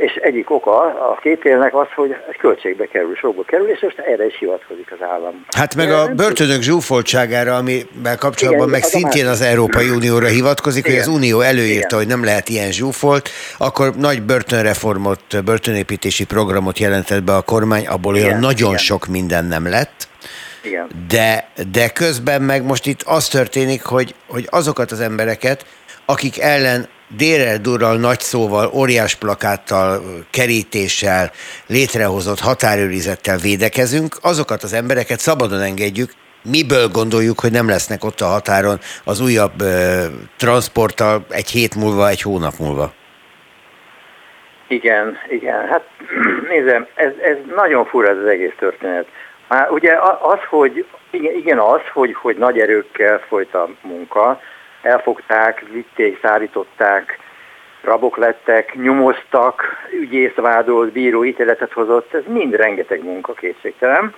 és 0.00 0.14
egyik 0.14 0.50
oka 0.50 0.80
a 1.10 1.18
két 1.22 1.44
élnek 1.44 1.74
az, 1.74 1.86
hogy 1.94 2.16
költségbe 2.38 2.86
kerül, 2.86 3.16
sokba 3.16 3.42
kerül, 3.42 3.68
és 3.68 3.80
most 3.80 3.98
erre 3.98 4.26
is 4.26 4.38
hivatkozik 4.38 4.92
az 4.92 5.06
állam. 5.06 5.44
Hát 5.56 5.74
meg 5.74 5.90
a 5.90 6.08
börtönök 6.14 6.62
zsúfoltságára, 6.62 7.56
amivel 7.56 8.16
kapcsolatban 8.18 8.68
Igen, 8.68 8.80
meg 8.80 8.82
az 8.82 8.90
szintén 8.90 9.26
az 9.26 9.40
Európai 9.40 9.88
Unióra 9.88 10.26
hivatkozik, 10.26 10.84
Igen. 10.84 10.96
hogy 10.98 11.08
az 11.08 11.14
Unió 11.16 11.40
előírta, 11.40 11.86
Igen. 11.86 11.98
hogy 11.98 12.06
nem 12.06 12.24
lehet 12.24 12.48
ilyen 12.48 12.72
zsúfolt, 12.72 13.28
akkor 13.58 13.94
nagy 13.96 14.22
börtönreformot, 14.22 15.44
börtönépítési 15.44 16.24
programot 16.24 16.78
jelentett 16.78 17.22
be 17.22 17.34
a 17.34 17.42
kormány, 17.42 17.86
abból 17.86 18.16
Igen. 18.16 18.28
olyan 18.28 18.40
nagyon 18.40 18.68
Igen. 18.68 18.78
sok 18.78 19.06
minden 19.06 19.44
nem 19.44 19.68
lett. 19.68 20.08
Igen. 20.62 20.88
De, 21.08 21.48
de 21.72 21.88
közben 21.88 22.42
meg 22.42 22.64
most 22.64 22.86
itt 22.86 23.02
az 23.02 23.28
történik, 23.28 23.82
hogy, 23.82 24.14
hogy 24.26 24.46
azokat 24.50 24.90
az 24.90 25.00
embereket, 25.00 25.66
akik 26.06 26.40
ellen 26.40 26.88
délrel 27.16 27.58
durral 27.58 27.96
nagy 27.96 28.20
szóval, 28.20 28.70
óriás 28.74 29.14
plakáttal, 29.14 30.02
kerítéssel, 30.30 31.30
létrehozott 31.66 32.40
határőrizettel 32.40 33.36
védekezünk, 33.36 34.16
azokat 34.22 34.62
az 34.62 34.72
embereket 34.72 35.18
szabadon 35.18 35.60
engedjük, 35.60 36.10
miből 36.42 36.88
gondoljuk, 36.88 37.40
hogy 37.40 37.50
nem 37.52 37.68
lesznek 37.68 38.04
ott 38.04 38.20
a 38.20 38.26
határon 38.26 38.78
az 39.04 39.20
újabb 39.20 39.60
ö, 39.60 40.04
transporttal 40.36 41.24
egy 41.28 41.50
hét 41.50 41.74
múlva, 41.74 42.08
egy 42.08 42.22
hónap 42.22 42.52
múlva? 42.58 42.92
Igen, 44.68 45.18
igen. 45.28 45.68
Hát 45.68 45.84
nézem, 46.50 46.86
ez, 46.94 47.12
ez 47.22 47.36
nagyon 47.54 47.84
fura 47.84 48.08
ez 48.08 48.16
az 48.16 48.26
egész 48.26 48.54
történet. 48.58 49.06
Már 49.48 49.70
ugye 49.70 49.92
az, 50.20 50.38
hogy 50.48 50.86
igen, 51.10 51.34
igen 51.34 51.58
az, 51.58 51.80
hogy, 51.92 52.14
hogy 52.14 52.36
nagy 52.36 52.58
erőkkel 52.58 53.18
folyt 53.28 53.54
a 53.54 53.68
munka, 53.82 54.40
elfogták, 54.82 55.64
vitték, 55.72 56.18
szállították, 56.22 57.18
rabok 57.82 58.16
lettek, 58.16 58.74
nyomoztak, 58.74 59.86
ügyész 59.92 60.34
vádolt, 60.34 60.92
bíró 60.92 61.24
ítéletet 61.24 61.72
hozott, 61.72 62.14
ez 62.14 62.22
mind 62.26 62.54
rengeteg 62.54 63.04
munka 63.04 63.32
kétségtelen. 63.32 64.14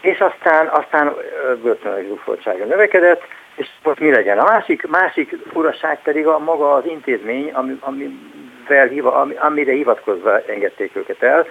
És 0.00 0.18
aztán, 0.18 0.66
aztán 0.66 1.14
börtönök 1.62 2.06
zsúfoltsága 2.06 2.64
növekedett, 2.64 3.22
és 3.54 3.68
most 3.82 4.00
mi 4.00 4.10
legyen? 4.10 4.38
A 4.38 4.44
másik, 4.44 4.86
másik 4.86 5.36
furaság 5.52 6.02
pedig 6.02 6.26
a 6.26 6.38
maga 6.38 6.72
az 6.72 6.86
intézmény, 6.86 7.50
ami, 7.52 7.78
amivel, 7.80 9.12
ami, 9.12 9.34
amire 9.34 9.72
hivatkozva 9.72 10.40
engedték 10.46 10.96
őket 10.96 11.22
el. 11.22 11.46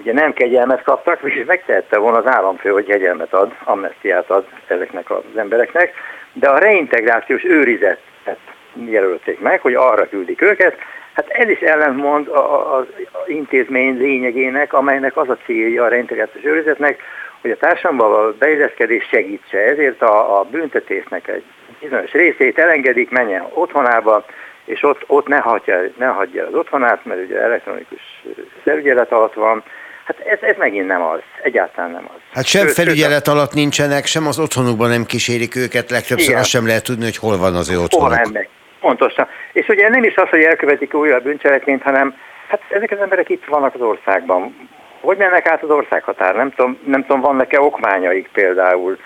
Ugye 0.00 0.12
nem 0.12 0.32
kegyelmet 0.32 0.82
kaptak, 0.82 1.20
és 1.22 1.44
megtehette 1.46 1.98
volna 1.98 2.18
az 2.18 2.26
államfő, 2.26 2.70
hogy 2.70 2.84
kegyelmet 2.84 3.34
ad, 3.34 3.52
amnestiát 3.64 4.30
ad 4.30 4.46
ezeknek 4.66 5.10
az 5.10 5.22
embereknek, 5.36 5.94
de 6.34 6.48
a 6.48 6.58
reintegrációs 6.58 7.44
őrizetet 7.44 8.38
jelölték 8.74 9.40
meg, 9.40 9.60
hogy 9.60 9.74
arra 9.74 10.08
küldik 10.08 10.42
őket. 10.42 10.76
Hát 11.12 11.28
ez 11.28 11.48
is 11.48 11.60
ellentmond 11.60 12.28
az 12.28 12.86
intézmény 13.26 13.96
lényegének, 13.96 14.72
amelynek 14.72 15.16
az 15.16 15.28
a 15.28 15.38
célja 15.44 15.84
a 15.84 15.88
reintegrációs 15.88 16.44
őrizetnek, 16.44 17.02
hogy 17.40 17.50
a 17.50 17.56
társadalomban 17.56 18.24
a 18.24 18.32
beilleszkedés 18.38 19.04
segítse. 19.10 19.58
Ezért 19.58 20.02
a, 20.02 20.38
a 20.38 20.44
büntetésnek 20.44 21.28
egy 21.28 21.44
bizonyos 21.80 22.12
részét 22.12 22.58
elengedik, 22.58 23.10
menjen 23.10 23.46
otthonába, 23.50 24.24
és 24.64 24.82
ott, 24.82 25.04
ott 25.06 25.26
ne, 25.26 25.38
hagyja, 25.38 25.80
ne 25.98 26.06
hagyja 26.06 26.46
az 26.46 26.54
otthonát, 26.54 27.04
mert 27.04 27.24
ugye 27.24 27.40
elektronikus 27.40 28.24
felügyelet 28.62 29.12
alatt 29.12 29.34
van, 29.34 29.62
Hát 30.04 30.18
ez, 30.18 30.38
ez 30.40 30.56
megint 30.58 30.86
nem 30.86 31.02
az, 31.02 31.20
egyáltalán 31.42 31.90
nem 31.90 32.08
az. 32.14 32.20
Hát 32.32 32.44
sem 32.46 32.66
felügyelet 32.66 33.28
alatt 33.28 33.52
nincsenek, 33.52 34.06
sem 34.06 34.26
az 34.26 34.38
otthonukban 34.38 34.88
nem 34.88 35.04
kísérik 35.04 35.56
őket, 35.56 35.90
legtöbbször 35.90 36.28
Igen. 36.28 36.40
azt 36.40 36.48
sem 36.48 36.66
lehet 36.66 36.84
tudni, 36.84 37.04
hogy 37.04 37.16
hol 37.16 37.38
van 37.38 37.54
az 37.54 37.70
ő 37.70 37.78
otthonuk. 37.78 38.08
Hol 38.08 38.16
ennek. 38.16 38.48
Pontosan. 38.80 39.28
És 39.52 39.68
ugye 39.68 39.88
nem 39.88 40.04
is 40.04 40.16
az, 40.16 40.28
hogy 40.28 40.42
elkövetik 40.42 40.94
újra 40.94 41.16
a 41.16 41.20
bűncselekményt, 41.20 41.82
hanem 41.82 42.14
hát 42.48 42.60
ezek 42.68 42.90
az 42.90 42.98
emberek 42.98 43.28
itt 43.28 43.44
vannak 43.44 43.74
az 43.74 43.80
országban. 43.80 44.68
Hogy 45.00 45.16
mennek 45.16 45.48
át 45.48 45.62
az 45.62 45.70
országhatár? 45.70 46.34
Nem 46.34 46.50
tudom, 46.50 46.78
nem 46.86 47.00
tudom 47.00 47.20
vannak-e 47.20 47.60
okmányaik 47.60 48.28
például? 48.32 48.98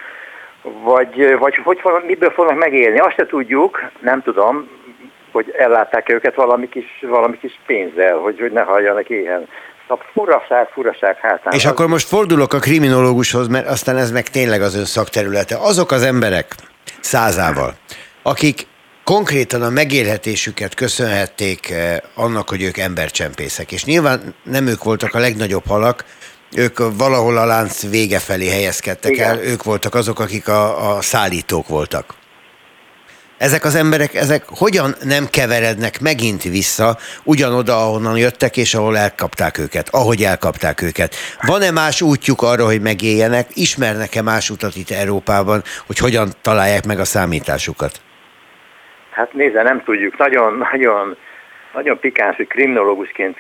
Vagy, 0.62 1.38
vagy 1.38 1.56
hogy, 1.64 1.80
miből 2.06 2.30
fognak 2.30 2.58
megélni? 2.58 2.98
Azt 2.98 3.14
se 3.14 3.26
tudjuk, 3.26 3.82
nem 4.00 4.22
tudom, 4.22 4.68
hogy 5.32 5.54
ellátták 5.58 6.08
őket 6.08 6.34
valami 6.34 6.68
kis, 6.68 7.04
valami 7.06 7.38
kis 7.38 7.60
pénzzel, 7.66 8.16
hogy, 8.16 8.40
hogy 8.40 8.52
ne 8.52 8.62
halljanak 8.62 9.08
éhen. 9.08 9.48
A 9.90 9.98
furaság, 10.12 10.68
furaság 10.72 11.16
hátán. 11.16 11.52
És 11.52 11.64
akkor 11.64 11.86
most 11.86 12.06
fordulok 12.06 12.52
a 12.52 12.58
kriminológushoz, 12.58 13.48
mert 13.48 13.68
aztán 13.68 13.96
ez 13.96 14.10
meg 14.10 14.28
tényleg 14.28 14.62
az 14.62 14.74
ön 14.74 14.84
szakterülete. 14.84 15.56
Azok 15.56 15.90
az 15.90 16.02
emberek 16.02 16.54
százával, 17.00 17.74
akik 18.22 18.66
konkrétan 19.04 19.62
a 19.62 19.70
megélhetésüket 19.70 20.74
köszönhették 20.74 21.70
eh, 21.70 21.96
annak, 22.14 22.48
hogy 22.48 22.62
ők 22.62 22.76
embercsempészek. 22.76 23.72
És 23.72 23.84
nyilván 23.84 24.34
nem 24.42 24.66
ők 24.66 24.84
voltak 24.84 25.14
a 25.14 25.18
legnagyobb 25.18 25.66
halak, 25.66 26.04
ők 26.56 26.78
valahol 26.96 27.36
a 27.36 27.44
lánc 27.44 27.88
vége 27.88 28.18
felé 28.18 28.48
helyezkedtek 28.48 29.12
Igen. 29.12 29.28
el, 29.28 29.42
ők 29.42 29.62
voltak 29.62 29.94
azok, 29.94 30.20
akik 30.20 30.48
a, 30.48 30.96
a 30.96 31.00
szállítók 31.00 31.68
voltak 31.68 32.17
ezek 33.38 33.64
az 33.64 33.74
emberek, 33.74 34.14
ezek 34.14 34.42
hogyan 34.46 34.94
nem 35.02 35.24
keverednek 35.30 36.00
megint 36.00 36.42
vissza 36.42 36.96
ugyanoda, 37.24 37.72
ahonnan 37.72 38.18
jöttek, 38.18 38.56
és 38.56 38.74
ahol 38.74 38.96
elkapták 38.96 39.58
őket, 39.58 39.88
ahogy 39.90 40.22
elkapták 40.22 40.82
őket. 40.82 41.14
Van-e 41.46 41.70
más 41.70 42.02
útjuk 42.02 42.42
arra, 42.42 42.64
hogy 42.64 42.80
megéljenek? 42.80 43.46
Ismernek-e 43.54 44.22
más 44.22 44.50
utat 44.50 44.76
itt 44.76 44.90
Európában, 44.90 45.62
hogy 45.86 45.98
hogyan 45.98 46.28
találják 46.42 46.84
meg 46.86 46.98
a 46.98 47.04
számításukat? 47.04 47.92
Hát 49.10 49.32
nézze, 49.32 49.62
nem 49.62 49.82
tudjuk. 49.84 50.18
Nagyon, 50.18 50.66
nagyon, 51.72 51.98
pikáns, 51.98 52.36
hogy 52.36 52.46
kriminológusként 52.46 53.38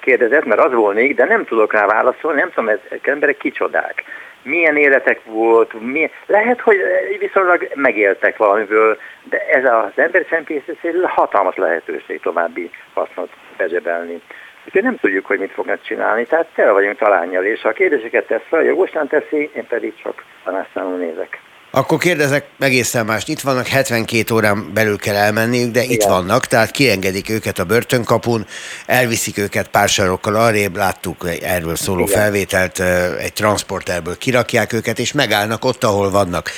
kérdezett, 0.00 0.44
mert 0.44 0.60
az 0.60 0.72
volnék, 0.72 1.14
de 1.14 1.24
nem 1.24 1.44
tudok 1.44 1.72
rá 1.72 1.86
válaszolni, 1.86 2.40
nem 2.40 2.50
tudom, 2.54 2.68
ezek 2.68 3.06
emberek 3.06 3.36
kicsodák. 3.36 4.02
Milyen 4.44 4.76
életek 4.76 5.24
volt, 5.24 5.72
milyen, 5.80 6.10
lehet, 6.26 6.60
hogy 6.60 6.78
viszonylag 7.18 7.68
megéltek 7.74 8.36
valamiből, 8.36 8.98
de 9.22 9.46
ez 9.48 9.64
az 9.64 9.92
embercsempészet 9.94 10.76
hatalmas 11.02 11.56
lehetőség 11.56 12.20
további 12.20 12.70
hasznot 12.94 13.30
bezsebelni. 13.56 14.20
Úgyhogy 14.64 14.82
nem 14.82 14.96
tudjuk, 14.96 15.26
hogy 15.26 15.38
mit 15.38 15.52
fognak 15.52 15.82
csinálni, 15.82 16.24
tehát 16.24 16.46
tele 16.54 16.70
vagyunk 16.70 16.98
talányjal, 16.98 17.44
és 17.44 17.62
ha 17.62 17.68
a 17.68 17.72
kérdéseket 17.72 18.26
tesz 18.26 18.46
fel, 18.48 18.62
jogosan 18.62 19.08
teszi, 19.08 19.50
én 19.54 19.66
pedig 19.66 19.94
csak 20.02 20.24
tanácszámú 20.44 20.96
nézek. 20.96 21.40
Akkor 21.74 21.98
kérdezek 21.98 22.46
egészen 22.58 23.06
mást. 23.06 23.28
Itt 23.28 23.40
vannak, 23.40 23.66
72 23.66 24.34
órán 24.34 24.70
belül 24.74 24.98
kell 24.98 25.14
elmenniük, 25.14 25.70
de 25.70 25.82
Igen. 25.82 25.92
itt 25.92 26.02
vannak, 26.02 26.46
tehát 26.46 26.70
kiengedik 26.70 27.28
őket 27.28 27.58
a 27.58 27.64
börtönkapun, 27.64 28.46
elviszik 28.86 29.38
őket 29.38 29.68
pár 29.68 29.88
sarokkal 29.88 30.34
arrébb, 30.34 30.76
láttuk 30.76 31.28
erről 31.42 31.76
szóló 31.76 32.04
Igen. 32.04 32.18
felvételt, 32.18 32.80
egy 33.18 33.32
transporterből 33.32 34.18
kirakják 34.18 34.72
őket, 34.72 34.98
és 34.98 35.12
megállnak 35.12 35.64
ott, 35.64 35.84
ahol 35.84 36.10
vannak. 36.10 36.50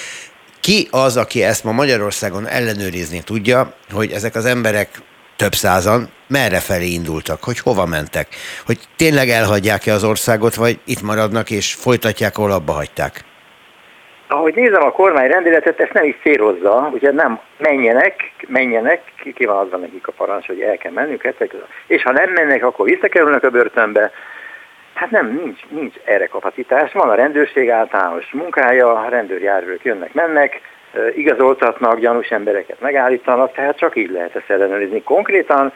Ki 0.61 0.89
az, 0.91 1.17
aki 1.17 1.43
ezt 1.43 1.65
ma 1.65 1.73
Magyarországon 1.73 2.49
ellenőrizni 2.49 3.21
tudja, 3.21 3.75
hogy 3.91 4.13
ezek 4.13 4.35
az 4.35 4.45
emberek 4.45 5.03
több 5.37 5.55
százan 5.55 6.11
merre 6.29 6.61
felé 6.61 6.87
indultak, 6.87 7.45
hogy 7.45 7.59
hova 7.59 7.87
mentek, 7.87 8.29
hogy 8.67 8.79
tényleg 8.97 9.31
elhagyják-e 9.31 9.93
az 9.93 10.05
országot, 10.05 10.55
vagy 10.55 10.79
itt 10.85 11.03
maradnak 11.03 11.51
és 11.51 11.75
folytatják, 11.75 12.39
ahol 12.39 12.53
abba 12.53 12.73
hagyták? 12.73 13.25
Ahogy 14.29 14.55
nézem 14.55 14.83
a 14.83 14.93
kormány 14.93 15.29
rendeletet, 15.29 15.81
ezt 15.81 15.93
nem 15.93 16.05
is 16.05 16.17
célozza, 16.23 16.89
ugye 16.93 17.13
nem 17.13 17.41
menjenek, 17.59 18.33
menjenek, 18.49 19.03
ki, 19.35 19.45
van 19.45 19.57
azban 19.57 19.81
nekik 19.81 20.09
a 20.09 20.13
parancs, 20.13 20.47
hogy 20.47 20.61
el 20.61 20.77
kell 20.77 20.93
mennünk, 20.93 21.35
és 21.87 22.03
ha 22.03 22.13
nem 22.13 22.31
mennek, 22.33 22.65
akkor 22.65 22.87
visszakerülnek 22.87 23.43
a 23.43 23.51
börtönbe. 23.51 24.11
Hát 24.95 25.11
nem, 25.11 25.41
nincs, 25.45 25.61
nincs 25.69 25.95
erre 26.05 26.27
kapacitás. 26.27 26.93
Van 26.93 27.09
a 27.09 27.15
rendőrség 27.15 27.71
általános 27.71 28.33
munkája, 28.33 28.93
a 28.93 29.09
rendőrjárvők 29.09 29.85
jönnek, 29.85 30.13
mennek, 30.13 30.61
igazoltatnak, 31.15 31.99
gyanús 31.99 32.29
embereket 32.29 32.81
megállítanak, 32.81 33.53
tehát 33.53 33.79
csak 33.79 33.97
így 33.97 34.11
lehet 34.11 34.37
ezt 34.37 34.51
ellenőrizni. 34.51 35.03
Konkrétan 35.03 35.73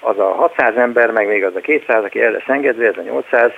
az 0.00 0.18
a 0.18 0.32
600 0.32 0.76
ember, 0.76 1.10
meg 1.10 1.26
még 1.26 1.44
az 1.44 1.56
a 1.56 1.60
200, 1.60 2.04
aki 2.04 2.22
el 2.22 2.30
lesz 2.30 2.48
engedve, 2.48 2.86
ez 2.86 2.96
a 2.96 3.02
800, 3.02 3.52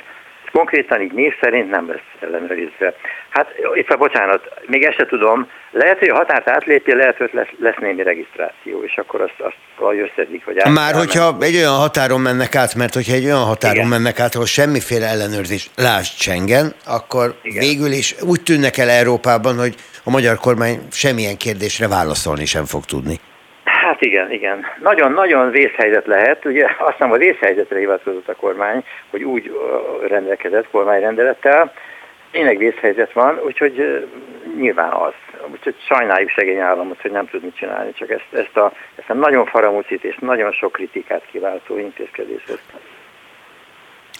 konkrétan 0.52 1.00
így 1.00 1.12
név 1.12 1.32
szerint 1.40 1.70
nem 1.70 1.88
lesz 1.88 2.08
ellenőrizve. 2.20 2.94
Hát 3.28 3.48
itt 3.74 3.90
a 3.90 3.96
bocsánat, 3.96 4.40
még 4.66 4.82
ezt 4.84 4.96
se 4.96 5.06
tudom, 5.06 5.48
lehet, 5.70 5.98
hogy 5.98 6.08
a 6.08 6.14
határt 6.14 6.48
átlépi, 6.48 6.94
lehet, 6.94 7.16
hogy 7.16 7.30
lesz, 7.32 7.48
lesz 7.58 7.76
némi 7.80 8.02
regisztráció, 8.02 8.82
és 8.82 8.96
akkor 8.96 9.20
azt, 9.20 9.34
azt 9.38 9.56
valahogy 9.78 10.10
összedik, 10.10 10.44
hogy 10.44 10.58
át, 10.58 10.72
Már 10.72 10.94
hogyha 10.94 11.36
egy 11.40 11.56
olyan 11.56 11.74
határon 11.74 12.20
mennek 12.20 12.54
át, 12.54 12.74
mert 12.74 12.94
hogyha 12.94 13.14
egy 13.14 13.24
olyan 13.24 13.44
határon 13.44 13.76
Igen. 13.76 13.88
mennek 13.88 14.20
át, 14.20 14.34
ahol 14.34 14.46
semmiféle 14.46 15.06
ellenőrzés, 15.06 15.70
lásd 15.76 16.12
Schengen, 16.20 16.74
akkor 16.86 17.34
Igen. 17.42 17.60
végül 17.60 17.92
is 17.92 18.14
úgy 18.22 18.42
tűnnek 18.42 18.76
el 18.76 18.88
Európában, 18.88 19.58
hogy 19.58 19.74
a 20.04 20.10
magyar 20.10 20.36
kormány 20.36 20.80
semmilyen 20.90 21.36
kérdésre 21.36 21.88
válaszolni 21.88 22.44
sem 22.44 22.64
fog 22.64 22.84
tudni. 22.84 23.20
Hát 23.96 24.04
igen, 24.04 24.32
igen. 24.32 24.64
Nagyon-nagyon 24.82 25.50
vészhelyzet 25.50 26.06
lehet. 26.06 26.44
Ugye 26.44 26.64
azt 26.78 26.92
hiszem 26.92 27.12
a 27.12 27.16
vészhelyzetre 27.16 27.78
hivatkozott 27.78 28.28
a 28.28 28.34
kormány, 28.34 28.84
hogy 29.10 29.22
úgy 29.22 29.60
rendelkezett 30.08 30.70
kormányrendelettel. 30.70 31.72
Tényleg 32.30 32.58
vészhelyzet 32.58 33.12
van, 33.12 33.40
úgyhogy 33.44 34.06
nyilván 34.56 34.92
az. 34.92 35.12
Úgyhogy 35.52 35.74
sajnáljuk 35.88 36.30
szegény 36.36 36.58
államot, 36.58 37.00
hogy 37.00 37.10
nem 37.10 37.26
tud 37.26 37.42
mit 37.42 37.56
csinálni, 37.56 37.92
csak 37.92 38.10
ezt, 38.10 38.32
ezt, 38.32 38.56
a, 38.56 38.72
ezt 38.94 39.10
a 39.10 39.14
nagyon 39.14 39.46
faramucit 39.46 40.04
és 40.04 40.16
nagyon 40.20 40.52
sok 40.52 40.72
kritikát 40.72 41.22
kiváltó 41.30 41.78
intézkedést 41.78 42.48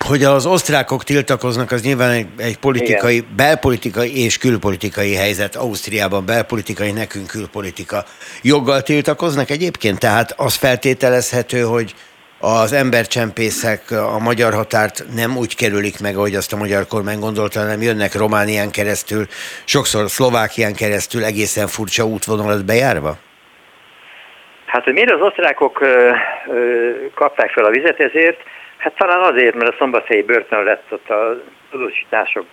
hogy 0.08 0.22
az 0.24 0.46
osztrákok 0.46 1.04
tiltakoznak, 1.04 1.70
az 1.70 1.82
nyilván 1.82 2.10
egy, 2.10 2.26
egy 2.38 2.58
politikai, 2.58 3.16
Igen. 3.16 3.28
belpolitikai 3.36 4.24
és 4.24 4.38
külpolitikai 4.38 5.14
helyzet. 5.14 5.56
Ausztriában 5.56 6.26
belpolitikai, 6.26 6.92
nekünk 6.92 7.26
külpolitika. 7.26 8.04
Joggal 8.42 8.82
tiltakoznak 8.82 9.50
egyébként? 9.50 9.98
Tehát 9.98 10.34
az 10.36 10.54
feltételezhető, 10.54 11.60
hogy 11.60 11.94
az 12.40 12.72
embercsempészek 12.72 13.90
a 13.90 14.18
magyar 14.18 14.54
határt 14.54 15.04
nem 15.14 15.36
úgy 15.36 15.56
kerülik 15.56 16.00
meg, 16.00 16.16
ahogy 16.16 16.34
azt 16.34 16.52
a 16.52 16.56
magyar 16.56 16.86
kormány 16.86 17.18
gondolta, 17.18 17.60
hanem 17.60 17.82
jönnek 17.82 18.14
Románián 18.14 18.70
keresztül, 18.70 19.26
sokszor 19.64 20.10
Szlovákián 20.10 20.74
keresztül 20.74 21.24
egészen 21.24 21.66
furcsa 21.66 22.04
útvonalat 22.04 22.64
bejárva? 22.64 23.16
Hát, 24.66 24.84
hogy 24.84 24.92
miért 24.92 25.10
az 25.10 25.20
osztrákok 25.20 25.80
ö, 25.80 26.10
ö, 26.46 26.90
kapták 27.14 27.50
fel 27.50 27.64
a 27.64 27.70
vizet 27.70 28.00
ezért, 28.00 28.40
Hát 28.86 28.94
talán 28.96 29.32
azért, 29.32 29.54
mert 29.54 29.72
a 29.72 29.76
szombathelyi 29.78 30.22
börtön 30.22 30.62
lett 30.62 30.84
ott 30.90 31.10
a 31.10 31.42
tudósítások 31.70 32.46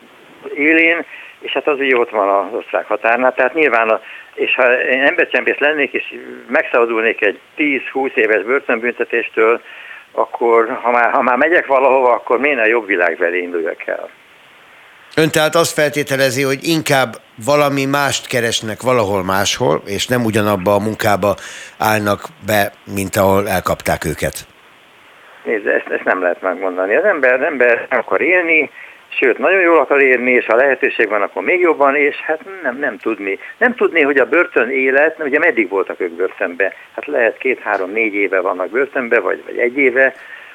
élén, 0.56 1.06
és 1.40 1.52
hát 1.52 1.68
az 1.68 1.80
ugye 1.80 1.98
ott 1.98 2.10
van 2.10 2.30
az 2.30 2.54
osztrák 2.54 2.86
határnál, 2.86 3.34
tehát 3.34 3.54
nyilván, 3.54 3.90
a, 3.90 4.02
és 4.34 4.56
ha 4.56 4.82
én 4.82 5.02
embercsempész 5.02 5.58
lennék, 5.58 5.94
és 5.94 6.04
megszabadulnék 6.48 7.22
egy 7.22 7.40
10-20 7.58 8.16
éves 8.16 8.44
börtönbüntetéstől, 8.44 9.62
akkor 10.12 10.80
ha 10.82 10.92
már, 10.92 11.12
ha 11.12 11.22
már 11.22 11.38
megyek 11.38 11.66
valahova, 11.66 12.14
akkor 12.14 12.40
miért 12.40 12.60
a 12.60 12.68
jobb 12.68 12.86
világ 12.86 13.16
felé 13.18 13.42
induljak 13.42 13.88
el. 13.88 14.10
Ön 15.16 15.30
tehát 15.30 15.56
azt 15.56 15.74
feltételezi, 15.74 16.42
hogy 16.42 16.60
inkább 16.62 17.16
valami 17.46 17.86
mást 17.86 18.28
keresnek 18.28 18.82
valahol 18.82 19.24
máshol, 19.24 19.82
és 19.86 20.08
nem 20.08 20.26
ugyanabba 20.26 20.74
a 20.74 20.80
munkába 20.80 21.36
állnak 21.78 22.28
be, 22.46 22.72
mint 22.96 23.16
ahol 23.16 23.50
elkapták 23.50 24.06
őket. 24.06 24.52
Nézd, 25.44 25.68
ezt, 25.68 25.90
ezt 25.90 26.04
nem 26.04 26.22
lehet 26.22 26.42
megmondani. 26.42 26.96
Az 26.96 27.04
ember, 27.04 27.34
az 27.34 27.42
ember 27.42 27.88
nem 27.90 28.00
akar 28.00 28.22
élni, 28.22 28.70
sőt, 29.20 29.38
nagyon 29.38 29.62
jól 29.62 29.78
akar 29.78 30.02
érni, 30.02 30.32
és 30.32 30.46
ha 30.46 30.56
lehetőség 30.56 31.10
van, 31.10 31.22
akkor 31.22 31.44
még 31.44 31.60
jobban, 31.60 31.96
és 31.96 32.16
hát 32.16 32.40
nem, 32.64 32.78
nem 32.78 32.98
tudni. 32.98 33.40
Nem 33.58 33.76
tudni, 33.76 34.02
hogy 34.02 34.18
a 34.18 34.26
börtön 34.26 34.70
élet, 34.70 35.20
ugye 35.20 35.40
meddig 35.40 35.70
voltak 35.70 36.00
ők 36.00 36.12
börtönbe? 36.12 36.74
Hát 36.96 37.06
lehet 37.06 37.38
két-három-négy 37.38 38.14
éve 38.14 38.40
vannak 38.40 38.70
börtönbe, 38.70 39.20
vagy, 39.20 39.44
vagy 39.46 39.58
egy 39.58 39.78
éve, 39.78 40.14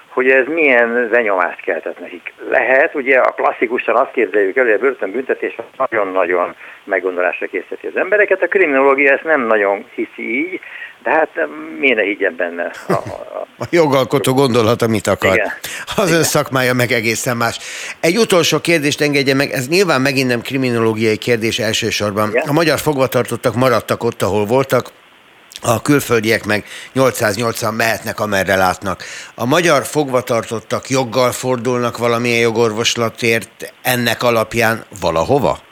hogy 0.09 0.31
ez 0.31 0.46
milyen 0.46 1.09
zenyomást 1.12 1.61
keltett 1.61 2.01
nekik. 2.01 2.33
Lehet, 2.51 2.94
ugye 2.94 3.18
a 3.18 3.33
klasszikusan 3.33 3.96
azt 3.96 4.12
képzeljük 4.12 4.57
el, 4.57 4.64
hogy 4.64 4.72
a 4.72 4.79
börtönbüntetés 4.79 5.57
nagyon-nagyon 5.77 6.55
meggondolásra 6.85 7.46
készíti 7.46 7.87
az 7.87 7.96
embereket. 7.96 8.42
A 8.42 8.48
kriminológia 8.48 9.12
ezt 9.12 9.24
nem 9.24 9.40
nagyon 9.40 9.85
hiszi 9.94 10.38
így, 10.38 10.61
hát 11.11 11.29
miért 11.79 11.97
ne 11.97 12.03
higgyen 12.03 12.35
benne? 12.37 12.71
A, 12.88 12.92
a... 12.92 13.47
a 13.59 13.66
jogalkotó 13.71 14.35
gondolhat, 14.35 14.83
amit 14.83 15.07
akar. 15.07 15.35
Igen. 15.35 15.53
Az 15.97 16.11
ön 16.11 16.23
szakmája 16.23 16.75
meg 16.75 16.92
egészen 16.92 17.37
más. 17.37 17.59
Egy 18.01 18.18
utolsó 18.18 18.59
kérdést 18.59 19.01
engedje 19.01 19.35
meg, 19.35 19.51
ez 19.51 19.68
nyilván 19.68 20.01
megint 20.01 20.29
nem 20.29 20.40
kriminológiai 20.40 21.16
kérdés 21.16 21.59
elsősorban. 21.59 22.29
Igen? 22.29 22.49
A 22.49 22.53
magyar 22.53 22.79
fogvatartottak 22.79 23.55
maradtak 23.55 24.05
ott, 24.05 24.23
ahol 24.23 24.44
voltak, 24.44 24.90
a 25.62 25.83
külföldiek 25.83 26.44
meg 26.44 26.64
880 26.92 27.75
mehetnek, 27.75 28.21
amerre 28.21 28.57
látnak. 28.57 29.05
A 29.35 29.44
magyar 29.44 29.85
fogvatartottak 29.85 30.88
joggal 30.88 31.33
fordulnak 31.33 31.99
valamilyen 31.99 32.40
jogorvoslatért 32.40 33.73
ennek 33.83 34.23
alapján 34.23 34.85
valahova? 35.01 35.66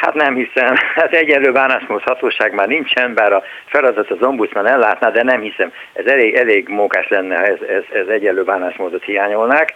Hát 0.00 0.14
nem 0.14 0.34
hiszem. 0.34 0.74
Hát 1.00 1.12
egyenlő 1.12 1.52
bánásmód 1.52 2.02
hatóság 2.02 2.54
már 2.54 2.66
nincsen, 2.66 3.14
bár 3.14 3.32
a 3.32 3.42
feladat 3.66 4.10
az 4.10 4.22
ombudsman 4.22 4.66
ellátná, 4.66 5.10
de 5.10 5.22
nem 5.22 5.40
hiszem. 5.40 5.72
Ez 5.92 6.06
elég, 6.06 6.34
elég 6.34 6.68
mókás 6.68 7.08
lenne, 7.08 7.36
ha 7.36 7.44
ez, 7.44 7.58
ez, 7.68 7.82
ez 7.92 8.06
egyenlő 8.06 8.44
bánásmódot 8.44 9.04
hiányolnák. 9.04 9.72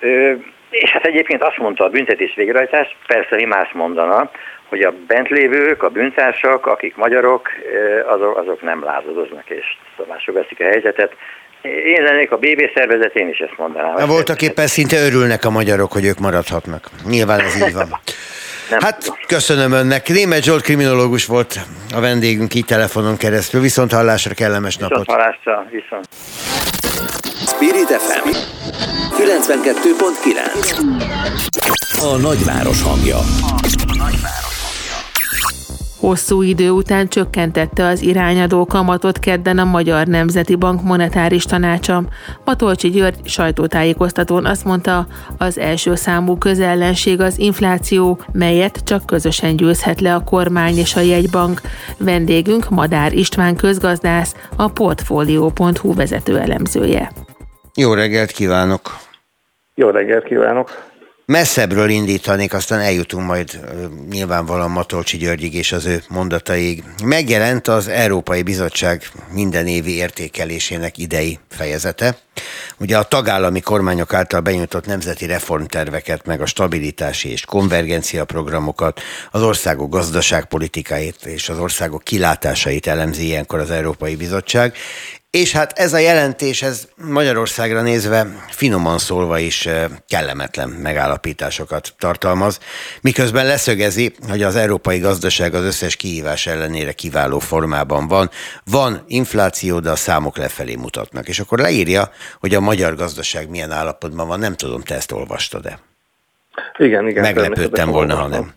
Ö, 0.00 0.32
és 0.70 0.90
hát 0.90 1.04
egyébként 1.04 1.42
azt 1.42 1.58
mondta 1.58 1.84
a 1.84 1.88
büntetés 1.88 2.34
végrehajtás, 2.36 2.96
persze 3.06 3.36
mi 3.36 3.44
más 3.44 3.72
mondana, 3.72 4.30
hogy 4.68 4.80
a 4.80 4.94
bentlévők, 5.06 5.82
a 5.82 5.88
bűntársak, 5.88 6.66
akik 6.66 6.96
magyarok, 6.96 7.48
azok, 8.06 8.36
azok 8.36 8.62
nem 8.62 8.84
lázadoznak 8.84 9.50
és 9.50 9.64
szomásra 9.96 10.32
veszik 10.32 10.60
a 10.60 10.64
helyzetet. 10.64 11.12
Én 11.62 12.02
lennék 12.02 12.32
a 12.32 12.36
BB 12.36 12.70
szervezet, 12.74 13.14
én 13.14 13.28
is 13.28 13.38
ezt 13.38 13.58
mondanám. 13.58 13.94
Na, 13.94 14.06
voltak 14.06 14.42
éppen 14.42 14.66
szinte 14.66 14.96
örülnek 14.96 15.44
a 15.44 15.50
magyarok, 15.50 15.92
hogy 15.92 16.04
ők 16.04 16.18
maradhatnak. 16.18 16.88
Nyilván 17.04 17.40
ez 17.40 17.56
így 17.66 17.72
van. 17.72 17.88
Nem 18.70 18.80
hát 18.80 18.98
tudom. 18.98 19.16
köszönöm 19.26 19.72
önnek. 19.72 20.08
Német 20.08 20.42
Zsolt 20.42 20.62
kriminológus 20.62 21.26
volt 21.26 21.60
a 21.94 22.00
vendégünk 22.00 22.54
így 22.54 22.64
telefonon 22.64 23.16
keresztül. 23.16 23.60
Viszont 23.60 23.92
hallásra 23.92 24.34
kellemes 24.34 24.74
viszont 24.74 24.92
napot. 24.92 25.06
Hallásra, 25.06 25.66
viszont. 25.70 26.08
Spirit 27.46 27.88
FM 27.88 28.28
92.9 29.22 32.00
A 32.00 32.16
nagyváros 32.16 32.82
hangja. 32.82 33.16
A 33.16 33.24
nagyváros. 33.96 34.35
Hosszú 36.06 36.42
idő 36.42 36.70
után 36.70 37.08
csökkentette 37.08 37.86
az 37.86 38.02
irányadó 38.02 38.66
kamatot 38.66 39.18
kedden 39.18 39.58
a 39.58 39.64
Magyar 39.64 40.06
Nemzeti 40.06 40.54
Bank 40.54 40.82
monetáris 40.82 41.44
tanácsa. 41.44 42.02
Matolcsi 42.44 42.90
György 42.90 43.28
sajtótájékoztatón 43.28 44.44
azt 44.44 44.64
mondta, 44.64 45.06
az 45.38 45.58
első 45.58 45.94
számú 45.94 46.38
közellenség 46.38 47.20
az 47.20 47.38
infláció, 47.38 48.18
melyet 48.32 48.80
csak 48.84 49.06
közösen 49.06 49.56
győzhet 49.56 50.00
le 50.00 50.14
a 50.14 50.24
kormány 50.24 50.76
és 50.76 50.96
a 50.96 51.00
jegybank. 51.00 51.60
Vendégünk 51.98 52.70
Madár 52.70 53.12
István 53.12 53.56
közgazdász, 53.56 54.34
a 54.56 54.68
Portfolio.hu 54.68 55.94
vezető 55.94 56.38
elemzője. 56.38 57.10
Jó 57.74 57.94
reggelt 57.94 58.30
kívánok! 58.30 58.80
Jó 59.74 59.90
reggelt 59.90 60.24
kívánok! 60.24 60.94
Messzebbről 61.26 61.88
indítanék, 61.88 62.54
aztán 62.54 62.80
eljutunk 62.80 63.26
majd 63.26 63.60
nyilvánvalóan 64.10 64.70
Matolcsi 64.70 65.16
Györgyig 65.16 65.54
és 65.54 65.72
az 65.72 65.84
ő 65.84 66.02
mondataig. 66.08 66.84
Megjelent 67.04 67.68
az 67.68 67.88
Európai 67.88 68.42
Bizottság 68.42 69.02
minden 69.32 69.66
évi 69.66 69.94
értékelésének 69.94 70.98
idei 70.98 71.38
fejezete. 71.48 72.18
Ugye 72.78 72.98
a 72.98 73.02
tagállami 73.02 73.60
kormányok 73.60 74.14
által 74.14 74.40
benyújtott 74.40 74.86
nemzeti 74.86 75.26
reformterveket, 75.26 76.26
meg 76.26 76.40
a 76.40 76.46
stabilitási 76.46 77.30
és 77.30 77.44
konvergencia 77.44 78.24
programokat, 78.24 79.00
az 79.30 79.42
országok 79.42 79.90
gazdaságpolitikáit 79.90 81.24
és 81.24 81.48
az 81.48 81.58
országok 81.58 82.04
kilátásait 82.04 82.86
elemzi 82.86 83.24
ilyenkor 83.24 83.58
az 83.58 83.70
Európai 83.70 84.16
Bizottság, 84.16 84.74
és 85.36 85.52
hát 85.52 85.78
ez 85.78 85.92
a 85.92 85.98
jelentés, 85.98 86.62
ez 86.62 86.88
Magyarországra 86.96 87.82
nézve 87.82 88.26
finoman 88.48 88.98
szólva 88.98 89.38
is 89.38 89.68
kellemetlen 90.08 90.68
megállapításokat 90.68 91.94
tartalmaz, 91.98 92.60
miközben 93.00 93.46
leszögezi, 93.46 94.14
hogy 94.28 94.42
az 94.42 94.56
európai 94.56 94.98
gazdaság 94.98 95.54
az 95.54 95.64
összes 95.64 95.96
kihívás 95.96 96.46
ellenére 96.46 96.92
kiváló 96.92 97.38
formában 97.38 98.08
van. 98.08 98.30
Van 98.64 99.04
infláció, 99.06 99.80
de 99.80 99.90
a 99.90 99.96
számok 99.96 100.36
lefelé 100.36 100.74
mutatnak. 100.74 101.28
És 101.28 101.38
akkor 101.38 101.58
leírja, 101.58 102.10
hogy 102.40 102.54
a 102.54 102.60
magyar 102.60 102.94
gazdaság 102.94 103.48
milyen 103.48 103.70
állapotban 103.70 104.28
van. 104.28 104.38
Nem 104.38 104.54
tudom, 104.54 104.82
te 104.82 104.94
ezt 104.94 105.12
olvastad-e? 105.12 105.78
Igen, 106.76 107.08
igen. 107.08 107.22
Meglepődtem 107.22 107.90
volna, 107.90 108.14
ha 108.14 108.26
nem. 108.26 108.52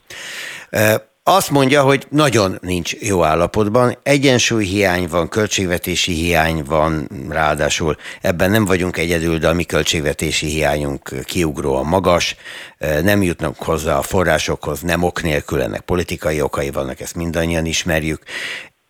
Azt 1.24 1.49
mondja, 1.49 1.82
hogy 1.82 2.07
nagyon 2.09 2.57
nincs 2.61 2.93
jó 2.93 3.24
állapotban, 3.24 3.97
egyensúlyhiány 4.03 5.07
van, 5.07 5.30
költségvetési 5.30 6.13
hiány 6.13 6.63
van, 6.63 7.09
ráadásul 7.30 7.97
ebben 8.22 8.51
nem 8.51 8.65
vagyunk 8.65 8.97
egyedül, 8.97 9.38
de 9.38 9.47
a 9.47 9.53
mi 9.53 9.63
költségvetési 9.63 10.45
hiányunk 10.45 11.26
kiugróan 11.26 11.86
magas, 11.86 12.36
nem 13.01 13.24
jutnak 13.24 13.57
hozzá 13.57 13.97
a 13.97 14.01
forrásokhoz, 14.01 14.82
nem 14.82 15.03
ok 15.03 15.22
nélkül, 15.22 15.61
ennek 15.61 15.82
politikai 15.82 16.41
okai 16.41 16.72
vannak, 16.72 16.99
ezt 16.99 17.15
mindannyian 17.15 17.65
ismerjük, 17.65 18.24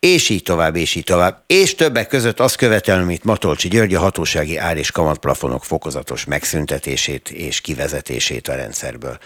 és 0.00 0.28
így 0.28 0.42
tovább, 0.42 0.76
és 0.76 0.94
így 0.94 1.04
tovább. 1.04 1.42
És 1.46 1.74
többek 1.74 2.08
között 2.08 2.40
azt 2.40 2.56
követel, 2.56 3.00
amit 3.00 3.24
Matolcsi 3.24 3.68
György 3.68 3.94
a 3.94 4.00
hatósági 4.00 4.56
ár- 4.56 4.78
és 4.78 4.90
kamatplafonok 4.90 5.64
fokozatos 5.64 6.24
megszüntetését 6.24 7.30
és 7.30 7.60
kivezetését 7.60 8.48
a 8.48 8.54
rendszerből. 8.54 9.18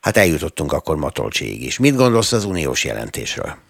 Hát 0.00 0.16
eljutottunk 0.16 0.72
akkor 0.72 0.96
Matolcsiig 0.96 1.62
is. 1.62 1.78
Mit 1.78 1.96
gondolsz 1.96 2.32
az 2.32 2.44
uniós 2.44 2.84
jelentésről? 2.84 3.69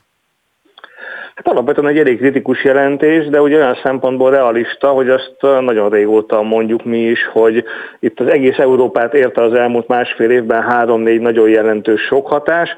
Hát 1.44 1.52
alapvetően 1.52 1.88
egy 1.88 1.98
elég 1.98 2.18
kritikus 2.18 2.64
jelentés, 2.64 3.28
de 3.28 3.40
ugye 3.40 3.56
olyan 3.56 3.78
szempontból 3.82 4.30
realista, 4.30 4.88
hogy 4.88 5.08
azt 5.08 5.36
nagyon 5.60 5.90
régóta 5.90 6.42
mondjuk 6.42 6.84
mi 6.84 6.98
is, 6.98 7.28
hogy 7.32 7.64
itt 8.00 8.20
az 8.20 8.26
egész 8.26 8.58
Európát 8.58 9.14
érte 9.14 9.42
az 9.42 9.54
elmúlt 9.54 9.88
másfél 9.88 10.30
évben 10.30 10.62
három-négy 10.62 11.20
nagyon 11.20 11.48
jelentős 11.48 12.00
sok 12.00 12.26
hatás. 12.26 12.76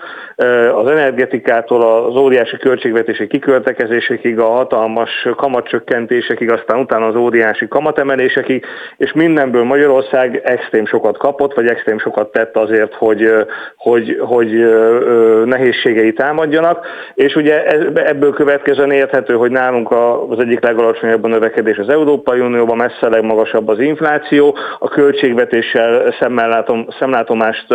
Az 0.74 0.86
energetikától 0.86 1.82
az 1.82 2.16
óriási 2.16 2.56
költségvetési 2.56 3.26
kiköltekezésekig, 3.26 4.38
a 4.38 4.46
hatalmas 4.46 5.28
kamatcsökkentésekig, 5.36 6.50
aztán 6.50 6.78
utána 6.78 7.06
az 7.06 7.16
óriási 7.16 7.68
kamatemelésekig, 7.68 8.64
és 8.96 9.12
mindenből 9.12 9.64
Magyarország 9.64 10.40
extrém 10.44 10.86
sokat 10.86 11.18
kapott, 11.18 11.54
vagy 11.54 11.66
extrém 11.66 11.98
sokat 11.98 12.32
tett 12.32 12.56
azért, 12.56 12.94
hogy, 12.94 13.32
hogy, 13.76 14.16
hogy 14.20 14.50
nehézségei 15.44 16.12
támadjanak, 16.12 16.86
és 17.14 17.34
ugye 17.34 17.66
ebből 17.94 18.32
követ 18.32 18.50
következően 18.52 18.90
érthető, 18.90 19.34
hogy 19.34 19.50
nálunk 19.50 19.90
az 20.28 20.38
egyik 20.38 20.60
legalacsonyabb 20.60 21.24
a 21.24 21.28
növekedés 21.28 21.78
az 21.78 21.88
Európai 21.88 22.40
Unióban, 22.40 22.76
messze 22.76 23.08
legmagasabb 23.08 23.68
az 23.68 23.78
infláció, 23.78 24.56
a 24.78 24.88
költségvetéssel 24.88 26.14
szemmellátom, 26.20 26.86
szemlátomást 26.98 27.66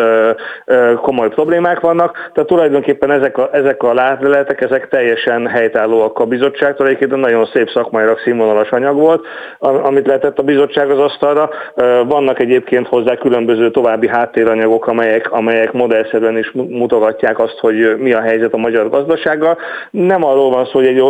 komoly 1.02 1.30
problémák 1.30 1.80
vannak, 1.80 2.30
tehát 2.34 2.50
tulajdonképpen 2.50 3.12
ezek 3.12 3.38
a, 3.38 3.50
ezek 3.52 3.84
a 3.84 3.94
látleletek, 3.94 4.62
ezek 4.62 4.88
teljesen 4.88 5.48
helytállóak 5.48 6.20
a 6.20 6.26
bizottságtól, 6.26 6.88
egyébként 6.88 7.16
nagyon 7.16 7.46
szép 7.54 7.70
szakmailag 7.70 8.20
színvonalas 8.20 8.70
anyag 8.70 8.96
volt, 8.96 9.26
amit 9.60 10.08
lehetett 10.08 10.40
a 10.40 10.44
bizottság 10.44 10.90
az 10.90 11.00
asztalra. 11.00 11.50
Vannak 12.08 12.40
egyébként 12.40 12.88
hozzá 12.88 13.16
különböző 13.16 13.72
további 13.72 14.08
háttéranyagok, 14.08 14.88
amelyek, 14.88 15.32
amelyek 15.32 15.72
modellszerűen 15.72 16.38
is 16.38 16.52
mutogatják 16.54 17.40
azt, 17.40 17.58
hogy 17.60 17.98
mi 17.98 18.14
a 18.14 18.22
helyzet 18.22 18.54
a 18.54 18.58
magyar 18.58 18.90
gazdasággal. 18.90 19.58
Nem 19.92 20.24
arról 20.24 20.50
van 20.50 20.66
szó, 20.68 20.80
hogy 20.80 20.88
egy 20.88 21.04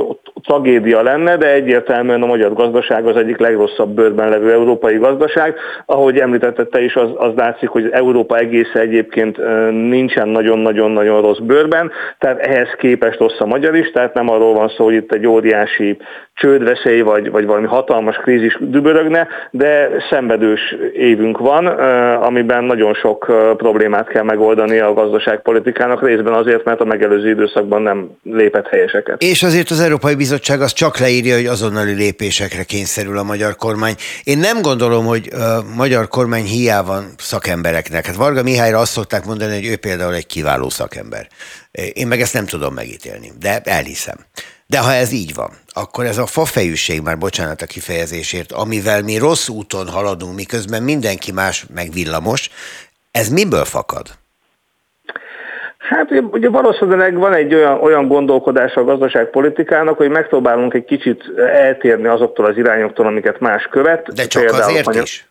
tragédia 0.43 1.01
lenne, 1.01 1.37
de 1.37 1.51
egyértelműen 1.51 2.21
a 2.21 2.25
magyar 2.25 2.53
gazdaság 2.53 3.07
az 3.07 3.15
egyik 3.15 3.37
legrosszabb 3.37 3.89
bőrben 3.89 4.29
levő 4.29 4.51
európai 4.51 4.97
gazdaság. 4.97 5.55
Ahogy 5.85 6.19
említette 6.19 6.65
te 6.65 6.81
is, 6.81 6.95
az, 6.95 7.09
az 7.17 7.33
látszik, 7.35 7.69
hogy 7.69 7.89
Európa 7.91 8.37
egész 8.37 8.73
egyébként 8.73 9.37
nincsen 9.71 10.27
nagyon-nagyon-nagyon 10.27 11.21
rossz 11.21 11.37
bőrben, 11.37 11.91
tehát 12.19 12.39
ehhez 12.39 12.69
képest 12.77 13.19
rossz 13.19 13.39
a 13.39 13.45
magyar 13.45 13.75
is, 13.75 13.91
tehát 13.91 14.13
nem 14.13 14.29
arról 14.29 14.53
van 14.53 14.69
szó, 14.69 14.83
hogy 14.83 14.93
itt 14.93 15.13
egy 15.13 15.27
óriási 15.27 15.97
csődveszély 16.37 17.01
vagy, 17.01 17.31
vagy 17.31 17.45
valami 17.45 17.67
hatalmas 17.67 18.15
krízis 18.15 18.57
dübörögne, 18.61 19.27
de 19.51 19.89
szenvedős 20.09 20.59
évünk 20.93 21.37
van, 21.37 21.65
amiben 22.17 22.63
nagyon 22.63 22.93
sok 22.93 23.25
problémát 23.57 24.07
kell 24.07 24.23
megoldani 24.23 24.79
a 24.79 24.93
gazdaságpolitikának, 24.93 26.05
részben 26.07 26.33
azért, 26.33 26.63
mert 26.63 26.79
a 26.79 26.85
megelőző 26.85 27.29
időszakban 27.29 27.81
nem 27.81 28.09
lépett 28.23 28.67
helyeseket. 28.67 29.21
És 29.21 29.43
azért 29.43 29.69
az 29.69 29.79
Európai 29.79 30.15
Bizottság 30.15 30.61
az 30.61 30.73
csak 30.73 30.97
leírja, 30.97 31.35
hogy 31.35 31.45
azonnali 31.45 31.93
lépésekre 31.93 32.63
kényszerül 32.63 33.17
a 33.17 33.23
magyar 33.23 33.55
kormány. 33.55 33.95
Én 34.23 34.37
nem 34.37 34.61
gondolom, 34.61 35.05
hogy 35.05 35.29
a 35.33 35.75
magyar 35.77 36.07
kormány 36.07 36.43
hiába 36.43 36.99
szakembereknek. 37.17 38.05
Hát 38.05 38.15
Varga 38.15 38.43
Mihályra 38.43 38.77
azt 38.77 38.91
szokták 38.91 39.25
mondani, 39.25 39.53
hogy 39.53 39.67
ő 39.67 39.75
például 39.75 40.13
egy 40.13 40.27
kiváló 40.27 40.69
szakember. 40.69 41.27
Én 41.93 42.07
meg 42.07 42.21
ezt 42.21 42.33
nem 42.33 42.45
tudom 42.45 42.73
megítélni, 42.73 43.31
de 43.39 43.61
elhiszem. 43.63 44.15
De 44.67 44.79
ha 44.79 44.93
ez 44.93 45.11
így 45.11 45.33
van, 45.33 45.49
akkor 45.73 46.05
ez 46.05 46.17
a 46.17 46.25
fafejűség, 46.25 47.01
már 47.01 47.17
bocsánat 47.17 47.61
a 47.61 47.65
kifejezésért, 47.65 48.51
amivel 48.51 49.01
mi 49.01 49.17
rossz 49.17 49.47
úton 49.47 49.87
haladunk, 49.87 50.35
miközben 50.35 50.83
mindenki 50.83 51.31
más 51.31 51.65
meg 51.73 51.91
villamos, 51.91 52.49
ez 53.11 53.29
miből 53.29 53.65
fakad? 53.65 54.07
Hát 55.77 56.11
ugye 56.31 56.49
valószínűleg 56.49 57.15
van 57.15 57.33
egy 57.33 57.53
olyan, 57.53 57.79
olyan 57.79 58.07
gondolkodás 58.07 58.73
a 58.73 58.83
gazdaságpolitikának, 58.83 59.97
hogy 59.97 60.09
megpróbálunk 60.09 60.73
egy 60.73 60.85
kicsit 60.85 61.23
eltérni 61.37 62.07
azoktól 62.07 62.45
az 62.45 62.57
irányoktól, 62.57 63.05
amiket 63.05 63.39
más 63.39 63.67
követ. 63.71 64.13
De 64.13 64.27
csak 64.27 64.43
Például 64.43 64.63
azért 64.63 64.95
is? 65.03 65.27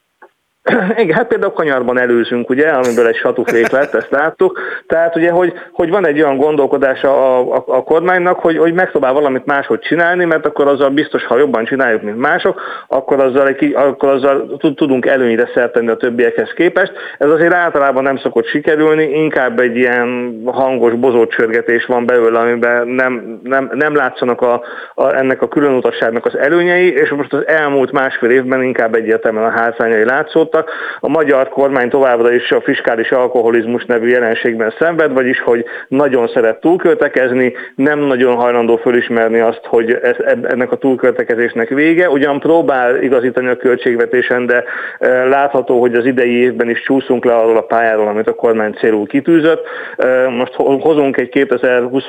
Igen, 1.02 1.16
hát 1.16 1.26
például 1.26 1.52
kanyarban 1.52 1.98
előzünk, 1.98 2.50
ugye, 2.50 2.68
amiből 2.68 3.06
egy 3.06 3.16
satufék 3.16 3.68
lett, 3.68 3.94
ezt 3.94 4.10
láttuk. 4.10 4.60
Tehát 4.86 5.16
ugye, 5.16 5.30
hogy, 5.30 5.52
hogy 5.72 5.90
van 5.90 6.06
egy 6.06 6.22
olyan 6.22 6.36
gondolkodása 6.36 7.08
a, 7.08 7.54
a, 7.54 7.64
a 7.66 7.82
kormánynak, 7.82 8.38
hogy, 8.38 8.58
hogy 8.58 8.74
megpróbál 8.74 9.12
valamit 9.12 9.44
máshogy 9.44 9.78
csinálni, 9.78 10.24
mert 10.24 10.46
akkor 10.46 10.66
azzal 10.66 10.90
biztos, 10.90 11.24
ha 11.24 11.38
jobban 11.38 11.64
csináljuk, 11.64 12.02
mint 12.02 12.18
mások, 12.18 12.60
akkor 12.88 13.20
azzal, 13.20 13.46
egy, 13.46 13.74
akkor 13.74 14.08
azzal 14.08 14.56
tudunk 14.74 15.06
előnyre 15.06 15.50
szertenni 15.54 15.88
a 15.88 15.96
többiekhez 15.96 16.52
képest. 16.54 16.92
Ez 17.18 17.30
azért 17.30 17.54
általában 17.54 18.02
nem 18.02 18.18
szokott 18.18 18.46
sikerülni, 18.46 19.02
inkább 19.02 19.60
egy 19.60 19.76
ilyen 19.76 20.40
hangos 20.44 20.94
bozócsörgetés 20.94 21.84
van 21.84 22.06
belőle, 22.06 22.38
amiben 22.38 22.88
nem, 22.88 23.40
nem, 23.42 23.70
nem 23.74 23.94
látszanak 23.94 24.40
a, 24.40 24.62
a, 24.94 25.14
ennek 25.16 25.42
a 25.42 25.48
különutasságnak 25.48 26.26
az 26.26 26.36
előnyei, 26.36 26.92
és 26.92 27.10
most 27.10 27.32
az 27.32 27.46
elmúlt 27.46 27.92
másfél 27.92 28.30
évben 28.30 28.62
inkább 28.62 28.94
egyértelműen 28.94 29.44
a 29.44 29.58
hátrányai 29.58 30.04
látszottak, 30.04 30.55
elmondtak. 30.56 30.70
A 31.00 31.08
magyar 31.08 31.48
kormány 31.48 31.88
továbbra 31.88 32.32
is 32.32 32.50
a 32.50 32.60
fiskális 32.60 33.10
alkoholizmus 33.10 33.84
nevű 33.84 34.08
jelenségben 34.08 34.74
szenved, 34.78 35.12
vagyis 35.12 35.40
hogy 35.40 35.64
nagyon 35.88 36.28
szeret 36.28 36.60
túlköltekezni, 36.60 37.54
nem 37.74 37.98
nagyon 37.98 38.36
hajlandó 38.36 38.76
fölismerni 38.76 39.38
azt, 39.38 39.60
hogy 39.64 39.92
ez, 40.02 40.16
ennek 40.42 40.72
a 40.72 40.76
túlköltekezésnek 40.76 41.68
vége. 41.68 42.10
Ugyan 42.10 42.40
próbál 42.40 43.02
igazítani 43.02 43.48
a 43.48 43.56
költségvetésen, 43.56 44.46
de 44.46 44.64
e, 44.98 45.24
látható, 45.24 45.80
hogy 45.80 45.94
az 45.94 46.06
idei 46.06 46.32
évben 46.32 46.70
is 46.70 46.82
csúszunk 46.82 47.24
le 47.24 47.34
arról 47.34 47.56
a 47.56 47.66
pályáról, 47.66 48.08
amit 48.08 48.28
a 48.28 48.34
kormány 48.34 48.72
célul 48.72 49.06
kitűzött. 49.06 49.66
E, 49.96 50.28
most 50.28 50.54
hozunk 50.54 51.16
egy 51.16 51.28
2020 51.28 52.08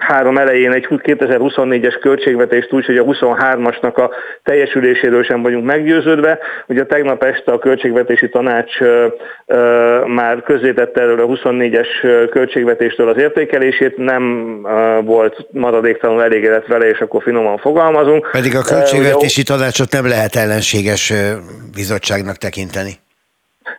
három 0.00 0.38
elején 0.38 0.72
egy 0.72 0.86
2024-es 0.90 1.98
költségvetést 2.00 2.72
úgy, 2.72 2.86
hogy 2.86 2.96
a 2.96 3.04
23-asnak 3.04 3.94
a 3.94 4.10
teljesüléséről 4.42 5.24
sem 5.24 5.42
vagyunk 5.42 5.64
meggyőződve. 5.64 6.38
Ugye 6.66 6.84
tegnap 6.84 7.22
este 7.24 7.52
a 7.52 7.58
költségvetési 7.58 8.28
tanács 8.28 8.78
már 10.06 10.42
közzétette 10.42 11.00
erről 11.00 11.20
a 11.20 11.26
24-es 11.26 11.86
költségvetéstől 12.30 13.08
az 13.08 13.16
értékelését, 13.18 13.96
nem 13.96 14.56
volt 15.04 15.46
maradéktalanul 15.50 16.22
elégedett 16.22 16.66
vele, 16.66 16.88
és 16.88 16.98
akkor 16.98 17.22
finoman 17.22 17.58
fogalmazunk. 17.58 18.28
Pedig 18.32 18.56
a 18.56 18.62
költségvetési 18.62 19.42
tanácsot 19.42 19.92
nem 19.92 20.08
lehet 20.08 20.34
ellenséges 20.34 21.12
bizottságnak 21.74 22.36
tekinteni. 22.36 22.90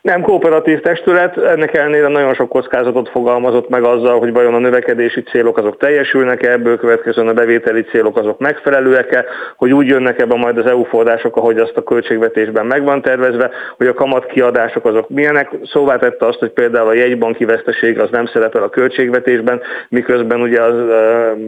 Nem 0.01 0.21
kooperatív 0.21 0.79
testület, 0.79 1.37
ennek 1.37 1.73
ellenére 1.73 2.07
nagyon 2.07 2.33
sok 2.33 2.49
kockázatot 2.49 3.09
fogalmazott 3.09 3.69
meg 3.69 3.83
azzal, 3.83 4.19
hogy 4.19 4.33
vajon 4.33 4.53
a 4.53 4.59
növekedési 4.59 5.23
célok 5.23 5.57
azok 5.57 5.77
teljesülnek-e, 5.77 6.51
ebből 6.51 6.77
következően 6.77 7.27
a 7.27 7.33
bevételi 7.33 7.81
célok 7.81 8.17
azok 8.17 8.39
megfelelőek-e, 8.39 9.25
hogy 9.55 9.73
úgy 9.73 9.87
jönnek 9.87 10.19
ebbe 10.19 10.35
majd 10.35 10.57
az 10.57 10.65
EU 10.65 10.83
források, 10.83 11.35
ahogy 11.35 11.57
azt 11.57 11.77
a 11.77 11.83
költségvetésben 11.83 12.65
meg 12.65 12.83
van 12.83 13.01
tervezve, 13.01 13.49
hogy 13.77 13.87
a 13.87 13.93
kamatkiadások 13.93 14.85
azok 14.85 15.09
milyenek. 15.09 15.49
Szóvá 15.63 15.97
tette 15.97 16.25
azt, 16.25 16.39
hogy 16.39 16.51
például 16.51 16.87
a 16.87 16.93
jegybanki 16.93 17.45
veszteség 17.45 17.99
az 17.99 18.09
nem 18.09 18.25
szerepel 18.25 18.63
a 18.63 18.69
költségvetésben, 18.69 19.61
miközben 19.89 20.41
ugye 20.41 20.61
az 20.61 20.75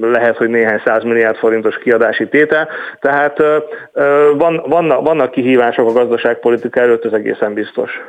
lehet, 0.01 0.37
hogy 0.37 0.49
néhány 0.49 0.81
milliárd 1.03 1.37
forintos 1.37 1.77
kiadási 1.77 2.27
tétel. 2.27 2.67
Tehát 2.99 3.43
van, 4.37 4.63
vannak, 4.67 5.05
vannak 5.05 5.31
kihívások 5.31 5.89
a 5.89 5.93
gazdaságpolitika 5.93 6.79
előtt, 6.79 7.05
ez 7.05 7.11
egészen 7.11 7.53
biztos. 7.53 8.01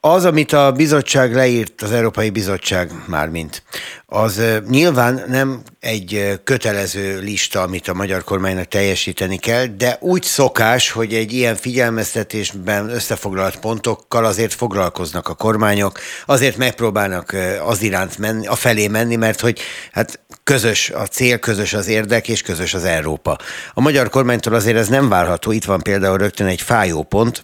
Az, 0.00 0.24
amit 0.24 0.52
a 0.52 0.72
bizottság 0.72 1.34
leírt, 1.34 1.82
az 1.82 1.92
Európai 1.92 2.30
Bizottság 2.30 2.90
mármint, 3.06 3.62
az 4.06 4.42
nyilván 4.68 5.24
nem 5.28 5.62
egy 5.80 6.40
kötelező 6.44 7.20
lista, 7.20 7.62
amit 7.62 7.88
a 7.88 7.94
magyar 7.94 8.24
kormánynak 8.24 8.68
teljesíteni 8.68 9.38
kell, 9.38 9.66
de 9.66 9.96
úgy 10.00 10.22
szokás, 10.22 10.90
hogy 10.90 11.14
egy 11.14 11.32
ilyen 11.32 11.56
figyelmeztetésben 11.56 12.88
összefoglalt 12.88 13.56
pontokkal 13.56 14.24
azért 14.24 14.54
foglalkoznak 14.54 15.28
a 15.28 15.34
kormányok, 15.34 16.00
azért 16.26 16.56
megpróbálnak 16.56 17.36
az 17.64 17.82
iránt 17.82 18.18
menni, 18.18 18.46
a 18.46 18.54
felé 18.54 18.88
menni, 18.88 19.16
mert 19.16 19.40
hogy 19.40 19.60
hát 19.92 20.20
közös 20.44 20.90
a 20.90 21.06
cél, 21.06 21.38
közös 21.38 21.72
az 21.72 21.86
érdek, 21.86 22.28
és 22.28 22.42
közös 22.42 22.74
az 22.74 22.84
Európa. 22.84 23.38
A 23.74 23.80
magyar 23.80 24.08
kormánytól 24.08 24.54
azért 24.54 24.76
ez 24.76 24.88
nem 24.88 25.08
várható, 25.08 25.52
itt 25.52 25.64
van 25.64 25.82
például 25.82 26.18
rögtön 26.18 26.46
egy 26.46 26.60
fájó 26.60 27.02
pont, 27.02 27.40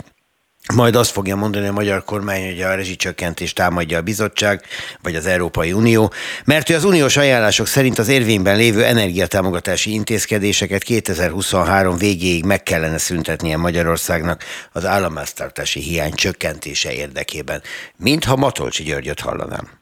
majd 0.75 0.95
azt 0.95 1.11
fogja 1.11 1.37
mondani 1.37 1.67
a 1.67 1.73
magyar 1.73 2.05
kormány, 2.05 2.45
hogy 2.45 2.63
a 2.63 2.75
rezsicsökkentést 2.75 3.55
támadja 3.55 3.99
a 3.99 4.03
bizottság, 4.03 4.65
vagy 5.03 5.17
az 5.17 5.27
Európai 5.27 5.73
Unió, 5.73 6.13
mert 6.45 6.67
hogy 6.67 6.77
az 6.77 6.85
uniós 6.85 7.17
ajánlások 7.17 7.67
szerint 7.67 7.99
az 7.99 8.09
érvényben 8.09 8.57
lévő 8.57 8.85
energiatámogatási 8.85 9.93
intézkedéseket 9.93 10.83
2023 10.83 11.97
végéig 11.97 12.45
meg 12.45 12.63
kellene 12.63 12.99
szüntetnie 12.99 13.57
Magyarországnak 13.57 14.45
az 14.73 14.85
államháztartási 14.85 15.81
hiány 15.81 16.15
csökkentése 16.15 16.93
érdekében. 16.93 17.63
Mintha 17.97 18.37
Matolcsi 18.37 18.83
Györgyöt 18.83 19.21
hallanám. 19.21 19.82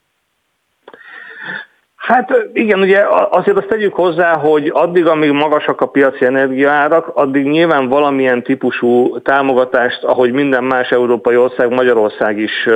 Hát 2.00 2.30
igen, 2.52 2.80
ugye 2.80 3.04
azért 3.30 3.56
azt 3.56 3.66
tegyük 3.66 3.94
hozzá, 3.94 4.36
hogy 4.36 4.70
addig, 4.74 5.06
amíg 5.06 5.30
magasak 5.30 5.80
a 5.80 5.86
piaci 5.86 6.24
energiaárak, 6.24 7.10
addig 7.14 7.46
nyilván 7.46 7.88
valamilyen 7.88 8.42
típusú 8.42 9.20
támogatást, 9.22 10.02
ahogy 10.02 10.32
minden 10.32 10.64
más 10.64 10.88
európai 10.88 11.36
ország, 11.36 11.70
Magyarország 11.70 12.38
is 12.38 12.66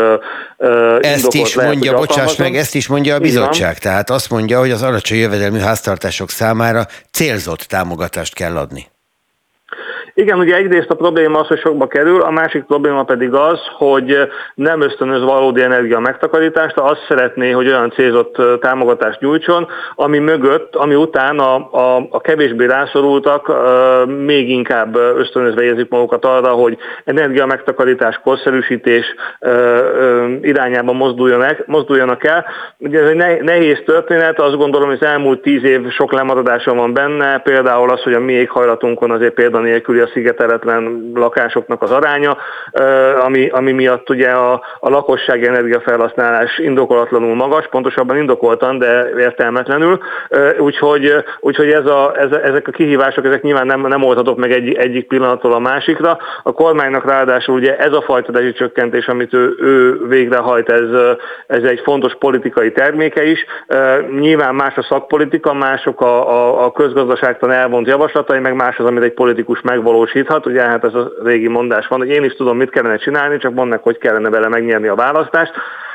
uh, 0.59 0.99
Ezt 1.01 1.35
is 1.35 1.55
lehet, 1.55 1.72
mondja, 1.72 1.95
bocsáss 1.95 2.37
meg, 2.37 2.55
ezt 2.55 2.75
is 2.75 2.89
mondja 2.89 3.14
a 3.14 3.18
bizottság. 3.18 3.79
Tehát 3.79 4.11
azt 4.11 4.31
mondja, 4.31 4.59
hogy 4.59 4.70
az 4.70 4.83
alacsony 4.83 5.18
jövedelmű 5.18 5.59
háztartások 5.59 6.31
számára 6.31 6.83
célzott 7.11 7.61
támogatást 7.61 8.35
kell 8.35 8.57
adni. 8.57 8.93
Igen, 10.17 10.39
ugye 10.39 10.57
egyrészt 10.57 10.91
a 10.91 10.95
probléma 10.95 11.39
az, 11.39 11.47
hogy 11.47 11.59
sokba 11.59 11.87
kerül, 11.87 12.21
a 12.21 12.31
másik 12.31 12.62
probléma 12.62 13.05
pedig 13.05 13.33
az, 13.33 13.61
hogy 13.77 14.19
nem 14.55 14.81
ösztönöz 14.81 15.23
valódi 15.23 15.62
energia 15.62 15.99
megtakarítást, 15.99 16.77
azt 16.77 17.05
szeretné, 17.09 17.51
hogy 17.51 17.67
olyan 17.67 17.91
célzott 17.91 18.61
támogatást 18.61 19.21
nyújtson, 19.21 19.69
ami 19.95 20.19
mögött, 20.19 20.77
ami 20.77 20.95
után 20.95 21.39
a, 21.39 21.55
a, 21.55 22.07
a 22.11 22.21
kevésbé 22.21 22.67
rászorultak 22.67 23.53
még 24.07 24.51
inkább 24.51 24.97
ösztönözve 24.97 25.62
érzik 25.62 25.91
magukat 25.91 26.25
arra, 26.25 26.49
hogy 26.49 26.77
energia 27.05 27.47
megtakarítás, 27.47 28.21
korszerűsítés 28.25 29.15
irányába 30.41 30.93
mozduljanak, 30.93 31.67
mozduljanak 31.67 32.25
el. 32.25 32.45
Ugye 32.79 33.03
ez 33.03 33.09
egy 33.09 33.43
nehéz 33.43 33.83
történet, 33.85 34.41
azt 34.41 34.57
gondolom, 34.57 34.89
hogy 34.89 34.99
az 35.01 35.07
elmúlt 35.07 35.43
tíz 35.43 35.65
év 35.65 35.91
sok 35.91 36.12
lemaradása 36.12 36.75
van 36.75 36.93
benne, 36.93 37.39
például 37.39 37.91
az, 37.91 38.03
hogy 38.03 38.15
a 38.15 38.21
mi 38.21 38.33
éghajlatunkon 38.33 39.11
azért 39.11 39.35
példanélküli 39.35 40.03
a 40.05 40.11
szigeteletlen 40.13 41.11
lakásoknak 41.15 41.83
az 41.83 41.91
aránya, 41.91 42.37
ami, 43.25 43.49
ami 43.49 43.73
miatt 43.73 44.11
ugye 44.11 44.31
a, 44.31 44.53
a 44.81 44.91
lakossági 44.91 45.47
energiafelhasználás 45.47 46.59
indokolatlanul 46.59 47.35
magas, 47.35 47.69
pontosabban 47.69 48.17
indokoltan, 48.17 48.79
de 48.79 49.09
értelmetlenül. 49.19 49.99
Úgyhogy, 50.59 51.25
úgyhogy 51.41 51.71
ez 51.71 51.87
a, 51.87 52.15
ez, 52.17 52.33
ezek 52.33 52.69
a 52.69 52.73
kihívások, 52.73 53.25
ezek 53.25 53.43
nyilván 53.43 53.67
nem, 53.67 53.81
nem 53.81 54.03
oldhatók 54.03 54.39
meg 54.39 54.53
egy, 54.53 54.75
egyik 54.75 55.07
pillanattól 55.07 55.53
a 55.53 55.59
másikra. 55.59 56.19
A 56.43 56.53
kormánynak 56.53 57.05
ráadásul 57.05 57.55
ugye 57.55 57.77
ez 57.77 57.93
a 57.93 58.03
fajta 58.03 58.33
csökkentés, 58.53 59.07
amit 59.07 59.35
ő, 59.35 59.55
ő 59.59 60.07
végrehajt, 60.07 60.69
ez, 60.69 60.89
ez 61.47 61.63
egy 61.63 61.81
fontos 61.85 62.15
politikai 62.19 62.73
terméke 62.73 63.25
is. 63.25 63.45
Nyilván 64.19 64.55
más 64.55 64.77
a 64.77 64.83
szakpolitika, 64.83 65.55
mások 65.55 66.01
a, 66.01 66.31
a, 66.31 66.65
a 66.65 66.73
közgazdaságtan 66.73 67.51
elvont 67.51 67.87
javaslatai, 67.87 68.39
meg 68.39 68.55
más 68.55 68.79
az, 68.79 68.87
amit 68.87 69.03
egy 69.03 69.15
politikus 69.15 69.61
megvalósít 69.61 69.93
megvalósíthat. 69.95 70.47
Ugye 70.47 70.62
hát 70.62 70.84
ez 70.84 70.95
a 70.95 71.12
régi 71.22 71.49
mondás 71.49 71.86
van, 71.86 71.99
hogy 71.99 72.09
én 72.09 72.24
is 72.24 72.34
tudom, 72.34 72.57
mit 72.57 72.70
kellene 72.70 72.97
csinálni, 72.97 73.38
csak 73.38 73.55
mondd 73.55 73.70
meg, 73.70 73.82
hogy 73.82 73.99
kellene 73.99 74.30
vele 74.30 74.49
megnyerni 74.49 74.88
a 74.88 74.95
választást. 74.95 75.53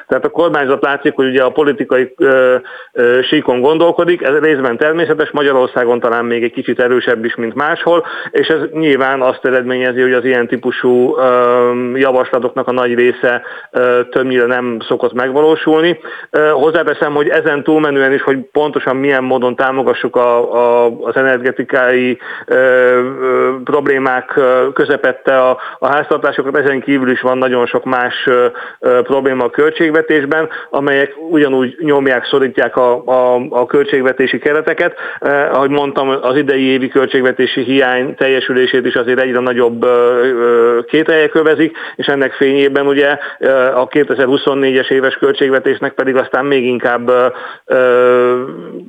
Tehát 0.10 0.26
a 0.26 0.30
kormányzat 0.30 0.82
látszik, 0.82 1.14
hogy 1.16 1.28
ugye 1.28 1.44
a 1.44 1.50
politikai 1.50 2.14
ö, 2.18 2.56
ö, 2.94 3.20
síkon 3.22 3.62
gondolkodik, 3.62 4.22
ez 4.22 4.40
részben 4.40 4.78
természetes, 4.78 5.32
Magyarországon 5.32 6.00
talán 6.00 6.26
még 6.26 6.44
egy 6.44 6.52
kicsit 6.52 6.80
erősebb 6.80 7.26
is, 7.26 7.36
mint 7.36 7.56
máshol, 7.56 8.06
és 8.32 8.48
ez 8.48 8.60
nyilván 8.72 9.22
azt 9.22 9.46
eredményezi, 9.46 10.02
hogy 10.02 10.14
az 10.14 10.26
ilyen 10.26 10.48
típusú 10.48 11.18
ö, 11.18 11.94
javaslatoknak 11.96 12.68
a 12.68 12.72
nagy 12.72 12.94
része 12.94 13.42
ö, 13.72 14.00
többnyire 14.12 14.46
nem 14.46 14.78
szokott 14.88 15.14
megvalósulni. 15.14 16.00
Ö, 16.30 16.50
hozzáteszem, 16.50 17.14
hogy 17.14 17.30
ezen 17.30 17.64
túlmenően 17.64 18.14
is, 18.14 18.22
hogy 18.22 18.38
pontosan 18.52 18.96
milyen 18.96 19.24
módon 19.24 19.56
támogassuk 19.56 20.16
a, 20.16 20.54
a, 20.54 20.92
az 21.02 21.16
energetikai 21.16 22.18
ö, 22.46 22.56
ö, 22.56 23.56
problémák 23.64 24.40
közepette 24.74 25.38
a, 25.38 25.58
a 25.80 25.88
háztartásokat, 25.88 26.58
ezen 26.58 26.82
kívül 26.82 27.12
is 27.12 27.22
van 27.22 27.38
nagyon 27.38 27.66
sok 27.66 27.84
más 27.86 28.16
ö, 28.26 28.46
ö, 28.80 29.02
probléma 29.02 29.44
a 29.44 29.50
költségvetés, 29.50 29.98
költségvetésben, 30.06 30.50
amelyek 30.70 31.14
ugyanúgy 31.30 31.76
nyomják, 31.80 32.26
szorítják 32.26 32.78
a, 32.78 33.04
a, 33.06 33.46
a 33.50 33.66
költségvetési 33.66 34.40
kereteket. 34.40 34.96
Eh, 35.20 35.56
ahogy 35.56 35.70
mondtam, 35.70 36.10
az 36.22 36.38
idei 36.38 36.64
évi 36.64 36.88
költségvetési 36.88 37.64
hiány 37.64 38.16
teljesülését 38.16 38.86
is 38.86 38.96
azért 38.96 39.20
egyre 39.20 39.40
nagyobb 39.40 39.84
eh, 39.84 41.04
eh 41.08 41.28
kövezik, 41.28 41.78
és 41.96 42.06
ennek 42.06 42.34
fényében 42.34 42.88
ugye 42.88 43.18
eh, 43.40 43.80
a 43.80 43.88
2024-es 43.88 44.90
éves 44.90 45.16
költségvetésnek 45.16 45.94
pedig 45.94 46.16
aztán 46.16 46.46
még 46.46 46.66
inkább 46.66 47.10
eh, 47.10 47.26
eh, 47.66 47.80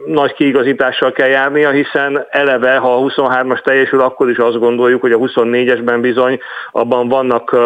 nagy 0.06 0.32
kiigazítással 0.32 1.12
kell 1.12 1.28
járnia, 1.28 1.70
hiszen 1.70 2.26
eleve, 2.30 2.76
ha 2.76 2.96
a 2.96 3.00
23-as 3.00 3.62
teljesül, 3.62 4.00
akkor 4.00 4.30
is 4.30 4.36
azt 4.36 4.58
gondoljuk, 4.58 5.00
hogy 5.00 5.12
a 5.12 5.18
24-esben 5.18 5.98
bizony 6.00 6.38
abban 6.72 7.08
vannak, 7.08 7.56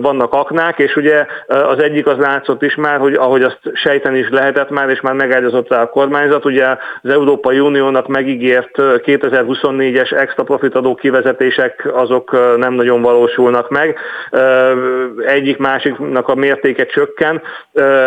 vannak 0.00 0.32
aknák, 0.32 0.78
és 0.78 0.96
ugye 0.96 1.26
az 1.46 1.78
egyik 1.78 2.06
az 2.06 2.18
látszott 2.36 2.62
is 2.62 2.74
már, 2.74 2.98
hogy 2.98 3.14
ahogy 3.14 3.42
azt 3.42 3.60
sejteni 3.72 4.18
is 4.18 4.28
lehetett 4.30 4.70
már, 4.70 4.88
és 4.88 5.00
már 5.00 5.14
megágyazott 5.14 5.68
rá 5.68 5.82
a 5.82 5.88
kormányzat, 5.88 6.44
ugye 6.44 6.66
az 7.02 7.10
Európai 7.10 7.60
Uniónak 7.60 8.08
megígért 8.08 8.70
2024-es 8.76 10.12
extra 10.12 10.42
profitadó 10.42 10.94
kivezetések 10.94 11.88
azok 11.92 12.56
nem 12.56 12.72
nagyon 12.72 13.02
valósulnak 13.02 13.70
meg. 13.70 13.98
Egyik 15.26 15.58
másiknak 15.58 16.28
a 16.28 16.34
mértéke 16.34 16.86
csökken, 16.86 17.42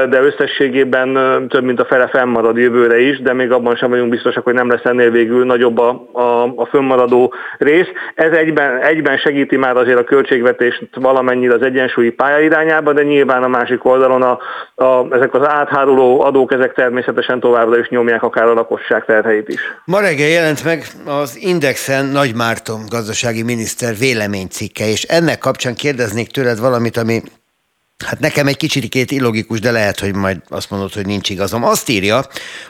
de 0.09 0.21
összességében 0.21 1.13
több 1.49 1.63
mint 1.63 1.79
a 1.79 1.85
fele 1.85 2.07
fennmarad 2.07 2.57
jövőre 2.57 2.99
is, 2.99 3.21
de 3.21 3.33
még 3.33 3.51
abban 3.51 3.75
sem 3.75 3.89
vagyunk 3.89 4.09
biztosak, 4.09 4.43
hogy 4.43 4.53
nem 4.53 4.69
lesz 4.69 4.85
ennél 4.85 5.11
végül 5.11 5.45
nagyobb 5.45 5.77
a, 5.77 5.89
a, 6.11 6.53
a 6.55 6.65
fönnmaradó 6.65 7.33
rész. 7.57 7.87
Ez 8.15 8.31
egyben, 8.31 8.77
egyben 8.77 9.17
segíti 9.17 9.57
már 9.57 9.77
azért 9.77 9.99
a 9.99 10.03
költségvetést 10.03 10.89
valamennyire 10.95 11.53
az 11.53 11.61
egyensúlyi 11.61 12.09
pálya 12.09 12.39
irányába, 12.39 12.93
de 12.93 13.03
nyilván 13.03 13.43
a 13.43 13.47
másik 13.47 13.85
oldalon 13.85 14.18
oldalon 14.21 14.39
a, 14.75 14.83
a, 14.83 15.15
ezek 15.15 15.33
az 15.33 15.47
átháruló 15.47 16.21
adók, 16.21 16.53
ezek 16.53 16.73
természetesen 16.73 17.39
továbbra 17.39 17.77
is 17.77 17.89
nyomják 17.89 18.23
akár 18.23 18.45
a 18.45 18.53
lakosság 18.53 19.05
terheit 19.05 19.47
is. 19.47 19.59
Ma 19.85 19.99
reggel 19.99 20.27
jelent 20.27 20.63
meg 20.63 20.83
az 21.05 21.37
Indexen 21.41 22.05
Nagy 22.05 22.35
Márton 22.35 22.81
gazdasági 22.89 23.43
miniszter 23.43 23.95
véleménycikke, 23.95 24.87
és 24.87 25.03
ennek 25.03 25.37
kapcsán 25.37 25.75
kérdeznék 25.75 26.27
tőled 26.31 26.59
valamit, 26.59 26.97
ami 26.97 27.21
Hát 28.05 28.19
nekem 28.19 28.47
egy 28.47 28.57
kicsit 28.57 29.11
illogikus, 29.11 29.59
de 29.59 29.71
lehet, 29.71 29.99
hogy 29.99 30.15
majd 30.15 30.37
azt 30.49 30.69
mondod, 30.69 30.93
hogy 30.93 31.05
nincs 31.05 31.29
igazam. 31.29 31.63
Azt 31.63 31.89
írja, 31.89 32.21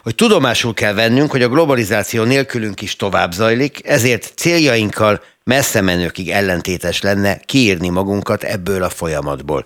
hogy 0.04 0.16
tudomásul 0.16 0.74
kell 0.74 0.94
vennünk, 0.94 1.32
hogy 1.32 1.42
a 1.42 1.48
globalizáció 1.50 2.24
nélkülünk 2.24 2.82
is 2.82 2.96
tovább 2.96 3.32
zajlik, 3.32 3.88
ezért 3.88 4.32
céljainkkal 4.36 5.22
messze 5.44 5.82
menőkig 5.82 6.30
ellentétes 6.30 7.02
lenne 7.02 7.38
kiírni 7.46 7.90
magunkat 7.90 8.44
ebből 8.44 8.84
a 8.84 8.90
folyamatból. 8.90 9.66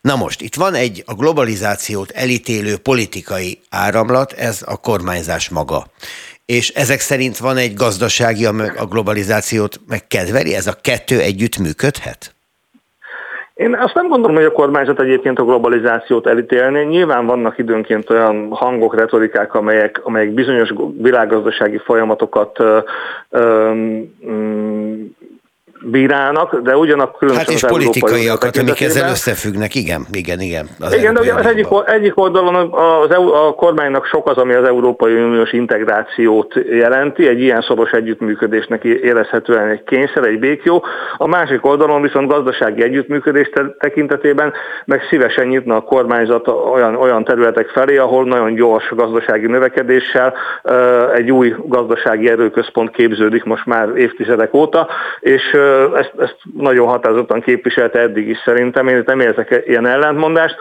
Na 0.00 0.16
most, 0.16 0.40
itt 0.42 0.54
van 0.54 0.74
egy 0.74 1.02
a 1.06 1.14
globalizációt 1.14 2.10
elítélő 2.10 2.76
politikai 2.82 3.58
áramlat, 3.70 4.32
ez 4.32 4.62
a 4.66 4.80
kormányzás 4.80 5.48
maga. 5.48 5.84
És 6.46 6.68
ezek 6.68 7.00
szerint 7.00 7.38
van 7.38 7.56
egy 7.56 7.74
gazdasági, 7.74 8.44
ami 8.44 8.62
a 8.76 8.86
globalizációt 8.86 9.80
megkedveli, 9.88 10.54
ez 10.54 10.66
a 10.66 10.78
kettő 10.82 11.20
együtt 11.20 11.58
működhet? 11.58 12.34
Én 13.54 13.74
azt 13.74 13.94
nem 13.94 14.08
gondolom, 14.08 14.36
hogy 14.36 14.44
a 14.44 14.52
kormányzat 14.52 15.00
egyébként 15.00 15.38
a 15.38 15.44
globalizációt 15.44 16.26
elítélni. 16.26 16.84
Nyilván 16.84 17.26
vannak 17.26 17.58
időnként 17.58 18.10
olyan 18.10 18.48
hangok, 18.50 18.94
retorikák, 18.94 19.54
amelyek, 19.54 20.00
amelyek 20.04 20.30
bizonyos 20.30 20.72
világgazdasági 20.98 21.78
folyamatokat 21.78 22.60
ö, 22.60 22.78
ö, 23.30 23.72
bírálnak, 25.82 26.60
de 26.60 26.76
ugyanakkor 26.76 27.30
Hát 27.30 27.50
és 27.50 27.64
politikaiakat, 27.66 28.56
amik 28.56 28.80
ezzel 28.80 29.10
összefüggnek, 29.10 29.74
igen, 29.74 30.06
igen, 30.12 30.40
igen. 30.40 30.68
Az 30.80 30.94
igen, 30.94 31.14
de 31.14 31.34
az 31.34 31.46
egyik, 31.46 31.66
egyik 31.86 32.18
oldalon 32.18 32.54
az, 32.72 33.10
a 33.10 33.54
kormánynak 33.54 34.06
sok 34.06 34.28
az, 34.28 34.36
ami 34.36 34.54
az 34.54 34.64
Európai 34.64 35.14
Uniós 35.14 35.52
integrációt 35.52 36.54
jelenti, 36.70 37.28
egy 37.28 37.40
ilyen 37.40 37.60
szoros 37.60 37.90
együttműködésnek 37.90 38.84
érezhetően 38.84 39.68
egy 39.68 39.84
kényszer, 39.84 40.24
egy 40.24 40.38
békjó. 40.38 40.84
A 41.16 41.26
másik 41.26 41.66
oldalon 41.66 42.02
viszont 42.02 42.28
gazdasági 42.28 42.82
együttműködés 42.82 43.50
tekintetében 43.78 44.52
meg 44.84 45.00
szívesen 45.10 45.46
nyitna 45.46 45.76
a 45.76 45.80
kormányzat 45.80 46.48
olyan, 46.48 46.96
olyan 46.96 47.24
területek 47.24 47.68
felé, 47.68 47.96
ahol 47.96 48.24
nagyon 48.24 48.54
gyors 48.54 48.88
gazdasági 48.90 49.46
növekedéssel 49.46 50.34
egy 51.14 51.30
új 51.30 51.54
gazdasági 51.64 52.28
erőközpont 52.28 52.90
képződik 52.90 53.44
most 53.44 53.66
már 53.66 53.88
évtizedek 53.96 54.54
óta, 54.54 54.88
és 55.20 55.42
ezt, 55.94 56.12
ezt 56.18 56.36
nagyon 56.56 56.86
határozottan 56.86 57.40
képviselte 57.40 57.98
eddig 57.98 58.28
is 58.28 58.38
szerintem, 58.44 58.88
én 58.88 59.02
nem 59.06 59.20
érzek 59.20 59.62
ilyen 59.66 59.86
ellentmondást. 59.86 60.56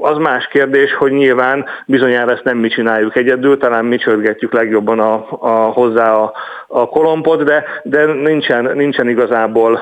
Az 0.00 0.16
más 0.16 0.46
kérdés, 0.46 0.94
hogy 0.94 1.12
nyilván 1.12 1.66
bizonyára 1.86 2.32
ezt 2.32 2.44
nem 2.44 2.58
mi 2.58 2.68
csináljuk 2.68 3.16
egyedül, 3.16 3.58
talán 3.58 3.84
mi 3.84 3.96
csörgetjük 3.96 4.52
legjobban 4.52 4.98
a, 4.98 5.26
a, 5.40 5.48
hozzá 5.48 6.12
a, 6.12 6.32
a 6.66 6.88
kolompot, 6.88 7.44
de, 7.44 7.64
de 7.82 8.04
nincsen, 8.04 8.70
nincsen 8.74 9.08
igazából 9.08 9.80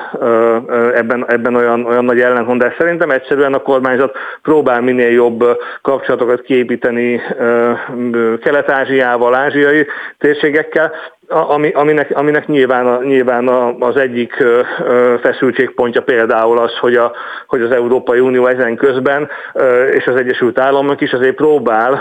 ebben, 0.95 1.25
ebben 1.27 1.55
olyan, 1.55 1.85
olyan 1.85 2.05
nagy 2.05 2.19
ellentmondás. 2.19 2.75
Szerintem 2.77 3.09
egyszerűen 3.09 3.53
a 3.53 3.61
kormányzat 3.61 4.17
próbál 4.41 4.81
minél 4.81 5.11
jobb 5.11 5.43
kapcsolatokat 5.81 6.41
kiépíteni 6.41 7.21
Kelet-Ázsiával, 8.41 9.35
ázsiai 9.35 9.87
térségekkel, 10.17 10.91
ami, 11.29 11.71
aminek, 11.71 12.17
aminek 12.17 12.47
nyilván, 12.47 13.03
nyilván 13.03 13.47
az 13.79 13.97
egyik 13.97 14.43
feszültségpontja 15.21 16.01
például 16.01 16.57
az, 16.59 16.77
hogy, 16.77 16.95
a, 16.95 17.11
hogy 17.47 17.61
az 17.61 17.71
Európai 17.71 18.19
Unió 18.19 18.47
ezen 18.47 18.75
közben 18.75 19.29
és 19.93 20.07
az 20.07 20.15
Egyesült 20.15 20.59
Államok 20.59 21.01
is 21.01 21.13
azért 21.13 21.35
próbál 21.35 21.93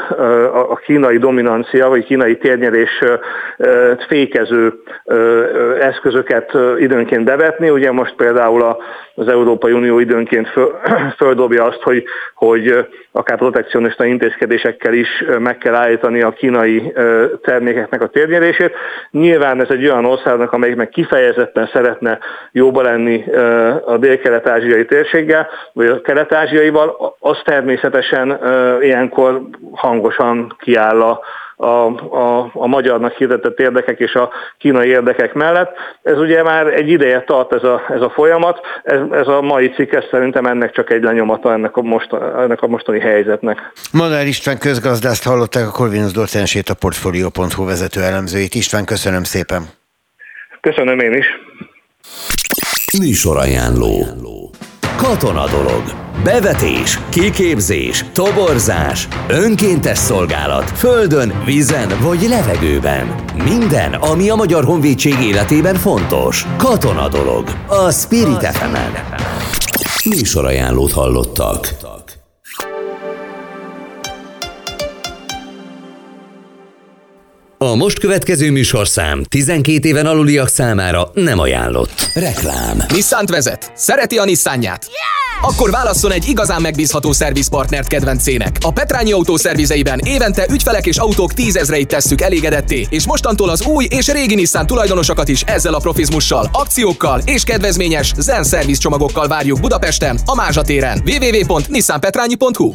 a 0.71 0.75
kínai 0.75 1.19
dominancia 1.19 1.89
vagy 1.89 2.05
kínai 2.05 2.37
térnyerés 2.37 3.03
fékező 4.09 4.73
eszközöket 5.81 6.53
időnként 6.79 7.25
bevetni. 7.25 7.71
Ugye 7.71 7.93
most 7.93 8.15
például 8.15 8.77
az 9.15 9.29
Európai 9.29 9.73
Unió 9.73 9.99
időnként 9.99 10.53
földobja 11.19 11.65
azt, 11.65 11.83
hogy, 11.83 12.05
hogy 12.35 12.87
akár 13.13 13.39
protekcionista 13.39 14.05
intézkedésekkel 14.05 14.93
is 14.93 15.25
meg 15.39 15.59
kell 15.59 15.75
állítani 15.75 16.23
a 16.23 16.31
kínai 16.31 16.93
termékeknek 17.43 18.03
a 18.03 18.07
térnyerését. 18.07 18.73
Nyilván 19.19 19.61
ez 19.61 19.71
egy 19.71 19.85
olyan 19.85 20.05
országnak, 20.05 20.53
amelyik 20.53 20.77
meg 20.77 20.89
kifejezetten 20.89 21.71
szeretne 21.73 22.19
jóba 22.53 22.83
lenni 22.83 23.25
a 23.85 23.97
dél-kelet-ázsiai 23.97 24.85
térséggel, 24.85 25.49
vagy 25.73 25.87
a 25.87 26.01
kelet-ázsiaival, 26.01 27.17
az 27.21 27.39
természetesen 27.45 28.39
ilyenkor 28.81 29.43
hangosan 29.73 30.57
kiáll 30.59 31.03
a, 31.03 31.21
a, 31.61 31.67
a, 31.67 32.51
a 32.53 32.67
magyarnak 32.67 33.13
hirdetett 33.13 33.59
érdekek 33.59 33.99
és 33.99 34.15
a 34.15 34.31
kínai 34.59 34.89
érdekek 34.89 35.35
mellett. 35.35 35.77
Ez 36.03 36.19
ugye 36.19 36.43
már 36.43 36.67
egy 36.67 36.89
ideje 36.89 37.23
tart 37.23 37.53
ez 37.53 37.63
a, 37.63 37.83
ez 37.89 38.01
a 38.01 38.11
folyamat, 38.11 38.61
ez, 38.83 39.01
ez 39.11 39.27
a 39.27 39.41
mai 39.41 39.69
cikk, 39.69 39.93
ez 39.93 40.05
szerintem 40.11 40.47
ennek 40.47 40.73
csak 40.73 40.91
egy 40.91 41.03
lenyomata 41.03 41.53
ennek 41.53 41.77
a, 41.77 41.83
mostan, 41.83 42.41
ennek 42.41 42.63
a 42.63 42.67
mostani 42.67 43.01
helyzetnek. 43.01 43.73
Madár 43.93 44.27
István 44.27 44.59
közgazdászt 44.59 45.25
hallották 45.25 45.67
a 45.67 45.71
Corvinus 45.71 46.13
Docensét, 46.13 46.69
a 46.69 46.75
Portfolio.hu 46.75 47.65
vezető 47.65 48.03
elemzőit. 48.03 48.55
István, 48.55 48.85
köszönöm 48.85 49.23
szépen. 49.23 49.63
Köszönöm 50.61 50.99
én 50.99 51.13
is. 51.13 51.27
Műsorajánló. 52.99 54.51
Katona 54.97 55.47
dolog. 55.47 56.08
Bevetés, 56.25 57.01
kiképzés, 57.09 58.05
toborzás, 58.13 59.09
önkéntes 59.29 59.99
szolgálat, 59.99 60.71
földön, 60.71 61.43
vízen 61.45 61.89
vagy 62.03 62.27
levegőben. 62.29 63.15
Minden, 63.45 63.95
ami 63.95 64.29
a 64.29 64.35
Magyar 64.35 64.65
Honvédség 64.65 65.21
életében 65.21 65.75
fontos. 65.75 66.47
Katona 66.57 67.09
dolog. 67.09 67.45
A 67.67 67.91
Spirit 67.91 68.47
fm. 68.47 68.77
Műsorajánlót 70.09 70.93
hallottak. 70.93 71.77
A 77.61 77.75
most 77.75 77.99
következő 77.99 78.51
műsorszám 78.51 79.23
12 79.29 79.89
éven 79.89 80.07
aluliak 80.07 80.49
számára 80.49 81.11
nem 81.15 81.39
ajánlott. 81.39 82.11
Reklám. 82.15 82.85
Nissan 82.89 83.25
vezet. 83.27 83.73
Szereti 83.75 84.17
a 84.17 84.25
Nissanját? 84.25 84.87
Yeah! 84.87 85.51
Akkor 85.51 85.71
válasszon 85.71 86.13
egy 86.13 86.29
igazán 86.29 86.61
megbízható 86.61 87.13
szervizpartnert 87.13 87.87
kedvencének. 87.87 88.57
A 88.61 88.73
Petrányi 88.73 89.13
Autó 89.13 89.37
szervizeiben 89.37 89.99
évente 89.99 90.47
ügyfelek 90.51 90.87
és 90.87 90.97
autók 90.97 91.33
tízezreit 91.33 91.89
tesszük 91.89 92.21
elégedetté, 92.21 92.87
és 92.91 93.07
mostantól 93.07 93.49
az 93.49 93.67
új 93.67 93.87
és 93.91 94.09
régi 94.13 94.35
Nissan 94.35 94.67
tulajdonosokat 94.67 95.29
is 95.29 95.43
ezzel 95.43 95.75
a 95.75 95.79
profizmussal, 95.79 96.49
akciókkal 96.53 97.21
és 97.25 97.43
kedvezményes 97.43 98.13
Zen 98.17 98.45
szerviz 98.45 98.79
csomagokkal 98.79 99.29
várjuk 99.29 99.61
Budapesten, 99.61 100.19
a 100.25 100.35
Mázsa 100.35 100.63
téren. 100.63 101.03
www.nissanpetrányi.hu 101.07 102.75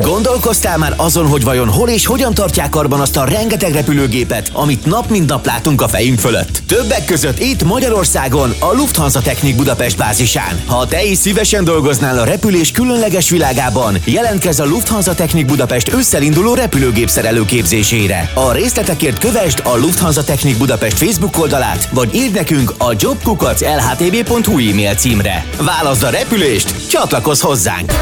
Gondolkoztál 0.00 0.78
már 0.78 0.94
azon, 0.96 1.26
hogy 1.26 1.44
vajon 1.44 1.68
hol 1.68 1.88
és 1.88 2.06
hogyan 2.06 2.34
tartják 2.34 2.70
karban 2.84 3.02
azt 3.02 3.16
a 3.16 3.24
rengeteg 3.24 3.72
repülőgépet, 3.72 4.50
amit 4.52 4.84
nap 4.84 5.10
mint 5.10 5.28
nap 5.28 5.46
látunk 5.46 5.82
a 5.82 5.88
fejünk 5.88 6.18
fölött? 6.18 6.62
Többek 6.66 7.04
között 7.04 7.38
itt 7.38 7.62
Magyarországon, 7.64 8.54
a 8.58 8.72
Lufthansa 8.72 9.20
Technik 9.20 9.56
Budapest 9.56 9.96
bázisán. 9.96 10.62
Ha 10.66 10.86
te 10.86 11.04
is 11.04 11.18
szívesen 11.18 11.64
dolgoznál 11.64 12.18
a 12.18 12.24
repülés 12.24 12.70
különleges 12.70 13.30
világában, 13.30 13.96
jelentkezz 14.04 14.60
a 14.60 14.64
Lufthansa 14.64 15.14
Technik 15.14 15.46
Budapest 15.46 15.92
összelinduló 15.92 16.54
repülőgép 16.54 17.10
képzésére. 17.46 18.30
A 18.34 18.52
részletekért 18.52 19.18
kövesd 19.18 19.60
a 19.64 19.76
Lufthansa 19.76 20.24
Technik 20.24 20.58
Budapest 20.58 20.98
Facebook 20.98 21.38
oldalát, 21.38 21.88
vagy 21.92 22.14
írd 22.14 22.34
nekünk 22.34 22.74
a 22.78 22.92
jobkukac.lhtb.hu 22.98 24.70
e-mail 24.70 24.94
címre. 24.94 25.46
Válaszd 25.60 26.02
a 26.02 26.10
repülést, 26.10 26.88
csatlakozz 26.88 27.40
hozzánk! 27.40 27.92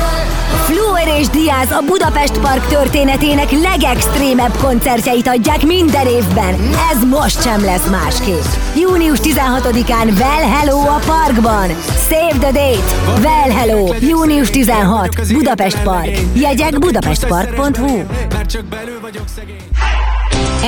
Fluor 0.64 1.08
és 1.18 1.28
Diaz 1.28 1.70
a 1.70 1.82
Budapest 1.86 2.38
Park 2.38 2.66
történetének 2.66 3.50
legextrémebb 3.50 4.56
koncertjeit 4.72 5.28
adják 5.28 5.66
minden 5.66 6.06
évben. 6.06 6.54
Ez 6.92 7.04
most 7.04 7.42
sem 7.42 7.64
lesz 7.64 7.86
másképp. 7.90 8.44
Június 8.76 9.18
16-án 9.22 10.18
Well 10.18 10.48
Hello 10.48 10.78
a 10.78 11.00
parkban. 11.06 11.68
Save 12.08 12.38
the 12.38 12.52
date! 12.52 13.20
Well 13.20 13.50
Hello! 13.50 13.94
Június 14.00 14.50
16. 14.50 15.32
Budapest 15.32 15.82
Park. 15.82 16.18
Jegyek 16.34 16.78
budapestpark.hu 16.78 18.02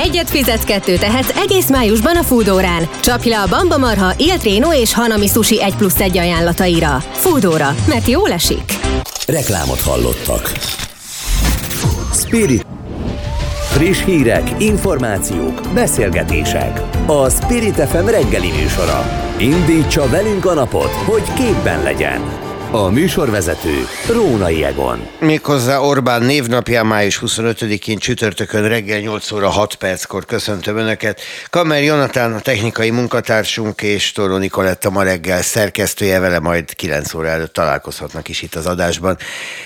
Egyet 0.02 0.30
fizetsz, 0.30 0.64
kettő 0.64 0.96
tehetsz 0.96 1.36
egész 1.36 1.70
májusban 1.70 2.16
a 2.16 2.22
Foodórán. 2.22 2.88
Csapj 3.00 3.28
le 3.28 3.40
a 3.40 3.46
Bamba 3.48 3.78
Marha, 3.78 4.12
Iltréno 4.16 4.72
és 4.72 4.94
Hanami 4.94 5.26
Sushi 5.26 5.62
1 5.62 5.76
plusz 5.76 6.00
1 6.00 6.18
ajánlataira. 6.18 7.02
Foodóra, 7.12 7.74
mert 7.88 8.08
jól 8.08 8.32
esik. 8.32 8.72
Reklámot 9.26 9.80
hallottak. 9.80 10.52
Spirit. 12.12 12.73
Friss 13.74 14.04
hírek, 14.04 14.62
információk, 14.62 15.60
beszélgetések. 15.74 16.80
A 17.06 17.30
Spirit 17.30 17.74
FM 17.74 18.06
reggeli 18.06 18.50
műsora. 18.50 19.02
Indítsa 19.38 20.08
velünk 20.08 20.46
a 20.46 20.54
napot, 20.54 20.90
hogy 20.90 21.32
képben 21.32 21.82
legyen. 21.82 22.43
A 22.74 22.90
műsorvezető 22.90 23.86
Rónai 24.12 24.64
Egon. 24.64 25.06
Méghozzá 25.20 25.78
Orbán 25.78 26.22
névnapján 26.22 26.86
május 26.86 27.20
25-én 27.26 27.98
csütörtökön 27.98 28.68
reggel 28.68 29.00
8 29.00 29.32
óra 29.32 29.48
6 29.48 29.74
perckor 29.74 30.24
köszöntöm 30.24 30.76
Önöket. 30.76 31.20
Kamer 31.50 31.82
Jonatán 31.82 32.32
a 32.32 32.40
technikai 32.40 32.90
munkatársunk 32.90 33.82
és 33.82 34.12
Toró 34.12 34.36
Nikoletta 34.36 34.90
ma 34.90 35.02
reggel 35.02 35.42
szerkesztője 35.42 36.18
vele 36.18 36.38
majd 36.38 36.74
9 36.74 37.14
óra 37.14 37.28
előtt 37.28 37.52
találkozhatnak 37.52 38.28
is 38.28 38.42
itt 38.42 38.54
az 38.54 38.66
adásban. 38.66 39.16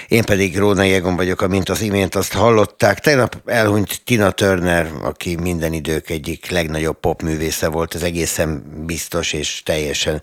Én 0.09 0.23
pedig 0.23 0.59
Rónai 0.59 0.93
Egon 0.93 1.17
vagyok, 1.17 1.41
amint 1.41 1.69
az 1.69 1.81
imént 1.81 2.15
azt 2.15 2.33
hallották. 2.33 2.99
Tegnap 2.99 3.37
elhunyt 3.47 4.01
Tina 4.05 4.31
Turner, 4.31 4.91
aki 5.03 5.37
minden 5.37 5.73
idők 5.73 6.11
egyik 6.11 6.51
legnagyobb 6.51 7.01
popművésze 7.01 7.69
volt, 7.69 7.95
az 7.95 8.03
egészen 8.03 8.63
biztos 8.87 9.33
és 9.33 9.63
teljesen 9.65 10.23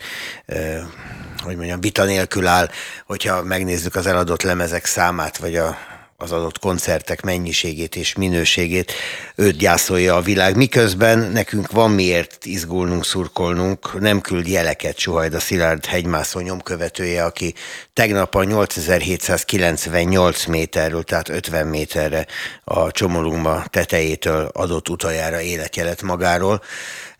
hogy 1.45 1.55
mondjam, 1.55 1.81
vita 1.81 2.03
nélkül 2.03 2.47
áll, 2.47 2.69
hogyha 3.05 3.43
megnézzük 3.43 3.95
az 3.95 4.05
eladott 4.05 4.41
lemezek 4.41 4.85
számát, 4.85 5.37
vagy 5.37 5.55
a, 5.55 5.77
az 6.17 6.31
adott 6.31 6.59
koncertek 6.59 7.21
mennyiségét 7.21 7.95
és 7.95 8.15
minőségét, 8.15 8.91
őt 9.35 9.57
gyászolja 9.57 10.15
a 10.15 10.21
világ. 10.21 10.55
Miközben 10.55 11.19
nekünk 11.19 11.71
van 11.71 11.91
miért 11.91 12.45
izgulnunk, 12.45 13.05
szurkolnunk, 13.05 13.99
nem 13.99 14.21
küld 14.21 14.47
jeleket 14.47 14.97
Suhajda 14.97 15.39
Szilárd 15.39 15.85
hegymászó 15.85 16.39
nyomkövetője, 16.39 17.23
aki 17.23 17.53
tegnap 17.93 18.35
a 18.35 18.43
8798 18.43 20.45
méterről, 20.45 21.03
tehát 21.03 21.29
50 21.29 21.67
méterre 21.67 22.25
a 22.63 22.91
Csomolungma 22.91 23.63
tetejétől 23.69 24.49
adott 24.53 24.89
utajára 24.89 25.41
életjelet 25.41 26.01
magáról. 26.01 26.61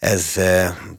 Ez 0.06 0.40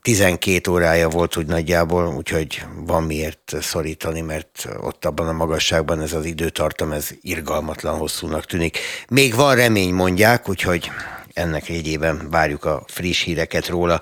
12 0.02 0.70
órája 0.70 1.08
volt 1.08 1.36
úgy 1.36 1.46
nagyjából, 1.46 2.06
úgyhogy 2.06 2.64
van 2.76 3.02
miért 3.02 3.54
szorítani, 3.60 4.20
mert 4.20 4.68
ott 4.80 5.04
abban 5.04 5.28
a 5.28 5.32
magasságban 5.32 6.00
ez 6.00 6.12
az 6.12 6.24
időtartam, 6.24 6.92
ez 6.92 7.08
irgalmatlan 7.20 7.98
hosszúnak 7.98 8.44
tűnik. 8.44 8.78
Még 9.08 9.34
van 9.34 9.54
remény, 9.54 9.94
mondják, 9.94 10.48
úgyhogy 10.48 10.90
ennek 11.32 11.68
jegyében 11.68 12.30
várjuk 12.30 12.64
a 12.64 12.82
friss 12.86 13.22
híreket 13.22 13.68
róla. 13.68 14.00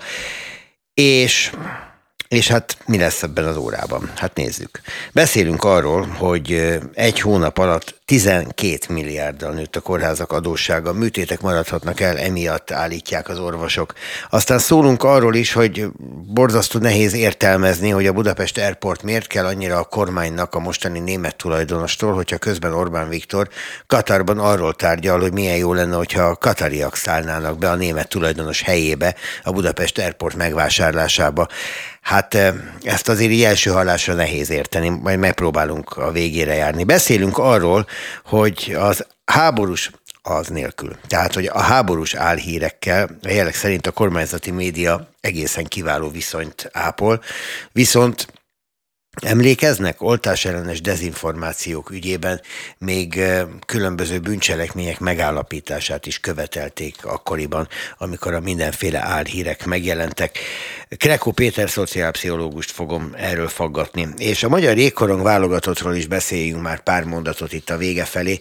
És 0.94 1.52
és 2.34 2.48
hát 2.48 2.76
mi 2.86 2.98
lesz 2.98 3.22
ebben 3.22 3.44
az 3.44 3.56
órában? 3.56 4.10
Hát 4.16 4.34
nézzük. 4.34 4.80
Beszélünk 5.12 5.64
arról, 5.64 6.06
hogy 6.06 6.78
egy 6.94 7.20
hónap 7.20 7.58
alatt 7.58 8.02
12 8.04 8.78
milliárddal 8.88 9.52
nőtt 9.52 9.76
a 9.76 9.80
kórházak 9.80 10.32
adóssága, 10.32 10.92
műtétek 10.92 11.40
maradhatnak 11.40 12.00
el, 12.00 12.18
emiatt 12.18 12.70
állítják 12.70 13.28
az 13.28 13.38
orvosok. 13.38 13.92
Aztán 14.30 14.58
szólunk 14.58 15.02
arról 15.02 15.34
is, 15.34 15.52
hogy 15.52 15.86
borzasztó 16.26 16.78
nehéz 16.78 17.14
értelmezni, 17.14 17.90
hogy 17.90 18.06
a 18.06 18.12
Budapest 18.12 18.58
Airport 18.58 19.02
miért 19.02 19.26
kell 19.26 19.44
annyira 19.44 19.78
a 19.78 19.84
kormánynak 19.84 20.54
a 20.54 20.58
mostani 20.58 20.98
német 20.98 21.36
tulajdonostól, 21.36 22.12
hogyha 22.12 22.38
közben 22.38 22.72
Orbán 22.72 23.08
Viktor 23.08 23.48
Katarban 23.86 24.38
arról 24.38 24.74
tárgyal, 24.74 25.20
hogy 25.20 25.32
milyen 25.32 25.56
jó 25.56 25.72
lenne, 25.72 25.96
hogyha 25.96 26.22
a 26.22 26.36
katariak 26.36 26.96
szállnának 26.96 27.58
be 27.58 27.70
a 27.70 27.74
német 27.74 28.08
tulajdonos 28.08 28.62
helyébe 28.62 29.14
a 29.42 29.52
Budapest 29.52 29.98
Airport 29.98 30.36
megvásárlásába. 30.36 31.48
Hát 32.04 32.34
ezt 32.82 33.08
azért 33.08 33.30
így 33.30 33.42
első 33.42 33.70
hallásra 33.70 34.14
nehéz 34.14 34.50
érteni, 34.50 34.88
majd 34.88 35.18
megpróbálunk 35.18 35.96
a 35.96 36.10
végére 36.10 36.54
járni. 36.54 36.84
Beszélünk 36.84 37.38
arról, 37.38 37.86
hogy 38.24 38.76
az 38.78 39.06
háborús 39.24 39.90
az 40.22 40.48
nélkül. 40.48 40.96
Tehát, 41.06 41.34
hogy 41.34 41.46
a 41.46 41.60
háborús 41.60 42.14
álhírekkel 42.14 43.18
a 43.22 43.30
jelek 43.30 43.54
szerint 43.54 43.86
a 43.86 43.90
kormányzati 43.90 44.50
média 44.50 45.08
egészen 45.20 45.64
kiváló 45.64 46.10
viszonyt 46.10 46.70
ápol, 46.72 47.22
viszont 47.72 48.26
Emlékeznek, 49.22 50.02
oltás 50.02 50.44
ellenes 50.44 50.80
dezinformációk 50.80 51.90
ügyében 51.90 52.40
még 52.78 53.20
különböző 53.66 54.18
bűncselekmények 54.18 55.00
megállapítását 55.00 56.06
is 56.06 56.18
követelték 56.18 57.04
akkoriban, 57.04 57.68
amikor 57.98 58.34
a 58.34 58.40
mindenféle 58.40 59.04
álhírek 59.04 59.64
megjelentek. 59.64 60.38
Kreko 60.96 61.30
Péter 61.30 61.70
szociálpszichológust 61.70 62.70
fogom 62.70 63.10
erről 63.16 63.48
faggatni. 63.48 64.08
És 64.18 64.42
a 64.42 64.48
Magyar 64.48 64.76
Jégkorong 64.76 65.22
válogatottról 65.22 65.94
is 65.94 66.06
beszéljünk 66.06 66.62
már 66.62 66.82
pár 66.82 67.04
mondatot 67.04 67.52
itt 67.52 67.70
a 67.70 67.76
vége 67.76 68.04
felé. 68.04 68.38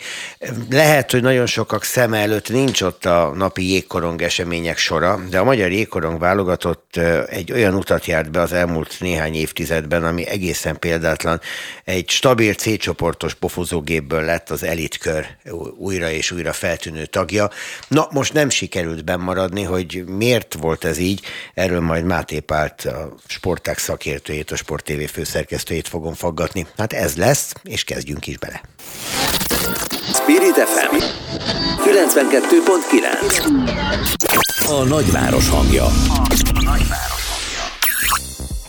Lehet, 0.69 1.11
hogy 1.11 1.21
nagyon 1.21 1.45
sokak 1.45 1.83
szeme 1.83 2.17
előtt 2.17 2.49
nincs 2.49 2.81
ott 2.81 3.05
a 3.05 3.31
napi 3.35 3.71
jégkorong 3.71 4.21
események 4.21 4.77
sora, 4.77 5.19
de 5.29 5.39
a 5.39 5.43
Magyar 5.43 5.71
Jégkorong 5.71 6.19
válogatott 6.19 6.99
egy 7.29 7.51
olyan 7.51 7.75
utat 7.75 8.05
járt 8.05 8.31
be 8.31 8.41
az 8.41 8.53
elmúlt 8.53 8.95
néhány 8.99 9.35
évtizedben, 9.35 10.03
ami 10.03 10.27
egészen 10.27 10.79
példátlan. 10.79 11.41
Egy 11.83 12.09
stabil 12.09 12.53
C-csoportos 12.53 13.33
pofozógépből 13.33 14.21
lett 14.21 14.49
az 14.49 14.63
elitkör 14.63 15.25
újra 15.77 16.09
és 16.09 16.31
újra 16.31 16.53
feltűnő 16.53 17.05
tagja. 17.05 17.49
Na, 17.87 18.07
most 18.11 18.33
nem 18.33 18.49
sikerült 18.49 19.05
bemaradni, 19.05 19.63
hogy 19.63 20.03
miért 20.07 20.53
volt 20.59 20.83
ez 20.83 20.97
így, 20.97 21.21
erről 21.53 21.81
majd 21.81 22.05
Máté 22.05 22.39
Pált, 22.45 22.85
a 22.85 23.13
sporták 23.27 23.77
szakértőjét, 23.77 24.51
a 24.51 24.55
Sport 24.55 24.83
TV 24.83 25.01
főszerkesztőjét 25.11 25.87
fogom 25.87 26.13
faggatni. 26.13 26.67
Hát 26.77 26.93
ez 26.93 27.15
lesz, 27.15 27.53
és 27.63 27.83
kezdjünk 27.83 28.27
is 28.27 28.37
bele. 28.37 28.61
Spirit 30.13 30.55
FM 30.55 30.95
92.9 31.83 34.67
A 34.67 34.83
nagyváros 34.83 35.49
hangja. 35.49 35.85
A 35.85 36.61
nagyváros. 36.63 37.22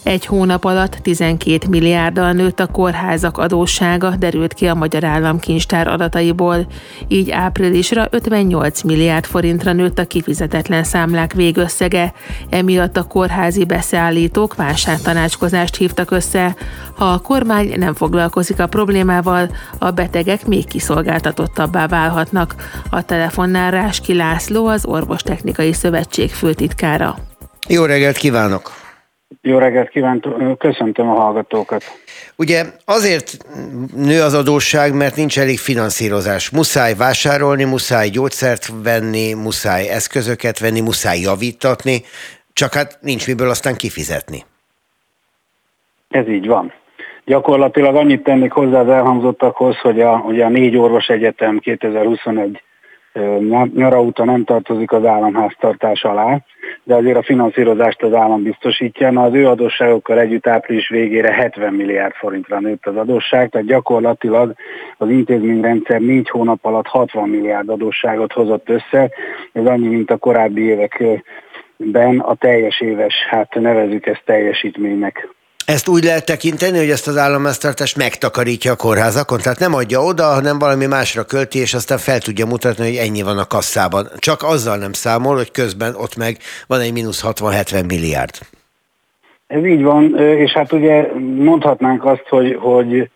Egy 0.05 0.27
hónap 0.27 0.65
alatt 0.65 0.99
12 1.03 1.69
milliárddal 1.69 2.33
nőtt 2.33 2.61
a 2.61 2.67
kórházak 2.67 3.39
adóssága, 3.39 4.11
derült 4.17 4.55
ki 4.55 4.67
a 4.67 4.75
Magyar 4.75 5.05
Államkincstár 5.05 5.87
adataiból. 5.87 6.67
Így 7.09 7.31
áprilisra 7.31 8.07
58 8.11 8.83
milliárd 8.83 9.25
forintra 9.25 9.73
nőtt 9.73 9.99
a 9.99 10.05
kifizetetlen 10.05 10.85
számlák 10.85 11.33
végösszege. 11.33 12.13
Emiatt 12.51 12.97
a 12.97 13.03
kórházi 13.03 13.65
beszállítók 13.65 14.55
válságtanácskozást 14.55 15.77
hívtak 15.77 16.11
össze. 16.11 16.57
Ha 16.95 17.05
a 17.05 17.19
kormány 17.19 17.73
nem 17.77 17.95
foglalkozik 17.95 18.61
a 18.61 18.67
problémával, 18.67 19.51
a 19.79 19.91
betegek 19.91 20.47
még 20.47 20.67
kiszolgáltatottabbá 20.67 21.87
válhatnak. 21.87 22.55
A 22.91 23.03
telefonnál 23.03 23.71
Ráski 23.71 24.15
László 24.15 24.67
az 24.67 24.87
Orvostechnikai 24.87 25.73
Szövetség 25.73 26.31
főtitkára. 26.31 27.19
Jó 27.69 27.85
reggelt 27.85 28.17
kívánok! 28.17 28.84
Jó 29.43 29.59
reggelt 29.59 29.89
kívánok, 29.89 30.59
köszöntöm 30.59 31.09
a 31.09 31.15
hallgatókat. 31.15 31.83
Ugye 32.37 32.65
azért 32.85 33.37
nő 33.97 34.23
az 34.23 34.35
adósság, 34.35 34.95
mert 34.95 35.17
nincs 35.17 35.39
elég 35.39 35.59
finanszírozás. 35.59 36.51
Muszáj 36.51 36.95
vásárolni, 36.95 37.65
muszáj 37.65 38.09
gyógyszert 38.09 38.73
venni, 38.83 39.33
muszáj 39.33 39.89
eszközöket 39.89 40.59
venni, 40.59 40.81
muszáj 40.81 41.19
javítatni, 41.21 42.03
csak 42.53 42.73
hát 42.73 42.99
nincs 43.01 43.27
miből 43.27 43.49
aztán 43.49 43.77
kifizetni. 43.77 44.45
Ez 46.09 46.29
így 46.29 46.47
van. 46.47 46.73
Gyakorlatilag 47.25 47.97
annyit 47.97 48.23
tennék 48.23 48.53
hozzá 48.53 48.81
az 48.81 48.89
elhangzottakhoz, 48.89 49.79
hogy 49.79 50.01
a, 50.01 50.23
ugye 50.27 50.45
a 50.45 50.49
négy 50.49 50.77
orvos 50.77 51.07
egyetem 51.07 51.59
2021 51.59 52.63
nyara 53.75 54.03
óta 54.03 54.25
nem 54.25 54.45
tartozik 54.45 54.93
az 54.93 55.05
államháztartás 55.05 56.05
alá, 56.05 56.39
de 56.83 56.95
azért 56.95 57.17
a 57.17 57.23
finanszírozást 57.23 58.03
az 58.03 58.15
állam 58.15 58.43
biztosítja. 58.43 59.11
Na 59.11 59.23
az 59.23 59.35
ő 59.35 59.49
adósságokkal 59.49 60.19
együtt 60.19 60.47
április 60.47 60.89
végére 60.89 61.33
70 61.33 61.73
milliárd 61.73 62.15
forintra 62.15 62.61
nőtt 62.61 62.87
az 62.87 62.97
adósság, 62.97 63.51
tehát 63.51 63.67
gyakorlatilag 63.67 64.55
az 64.99 65.09
intézményrendszer 65.09 66.01
négy 66.01 66.29
hónap 66.29 66.65
alatt 66.65 66.87
60 66.87 67.29
milliárd 67.29 67.69
adósságot 67.69 68.33
hozott 68.33 68.69
össze. 68.69 69.11
Ez 69.53 69.67
annyi, 69.67 69.89
mint 69.89 70.11
a 70.11 70.17
korábbi 70.17 70.63
években 70.63 72.19
a 72.19 72.35
teljes 72.35 72.81
éves, 72.81 73.15
hát 73.29 73.55
nevezük 73.55 74.07
ezt 74.07 74.23
teljesítménynek. 74.25 75.29
Ezt 75.67 75.89
úgy 75.89 76.05
lehet 76.05 76.27
tekinteni, 76.27 76.79
hogy 76.79 76.91
ezt 76.91 77.09
az 77.09 77.17
államháztartást 77.17 77.97
megtakarítja 77.97 78.73
a 78.73 78.77
kórházakon, 78.77 79.39
tehát 79.43 79.59
nem 79.59 79.75
adja 79.75 80.01
oda, 80.01 80.25
hanem 80.25 80.59
valami 80.59 80.87
másra 80.87 81.25
költi, 81.25 81.59
és 81.59 81.75
aztán 81.75 81.99
fel 81.99 82.19
tudja 82.19 82.47
mutatni, 82.47 82.85
hogy 82.85 82.97
ennyi 82.97 83.23
van 83.23 83.39
a 83.39 83.47
kasszában. 83.47 84.07
Csak 84.19 84.43
azzal 84.43 84.77
nem 84.77 84.93
számol, 84.93 85.37
hogy 85.37 85.51
közben 85.51 85.95
ott 85.95 86.17
meg 86.17 86.37
van 86.67 86.81
egy 86.81 86.93
mínusz 86.93 87.25
60-70 87.27 87.87
milliárd. 87.87 88.35
Ez 89.47 89.65
így 89.65 89.83
van, 89.83 90.19
és 90.19 90.53
hát 90.53 90.73
ugye 90.73 91.13
mondhatnánk 91.37 92.05
azt, 92.05 92.29
hogy, 92.29 92.57
hogy, 92.61 93.11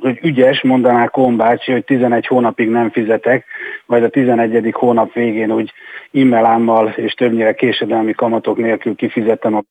hogy 0.00 0.18
ügyes, 0.22 0.62
mondaná 0.62 1.06
Kombácsi, 1.06 1.72
hogy 1.72 1.84
11 1.84 2.26
hónapig 2.26 2.68
nem 2.68 2.90
fizetek, 2.90 3.44
majd 3.86 4.02
a 4.02 4.08
11. 4.08 4.70
hónap 4.72 5.12
végén 5.12 5.52
úgy 5.52 5.72
immelámmal 6.10 6.88
és 6.88 7.12
többnyire 7.12 7.54
késedelmi 7.54 8.12
kamatok 8.12 8.56
nélkül 8.56 8.94
kifizettem 8.94 9.54
a 9.54 9.62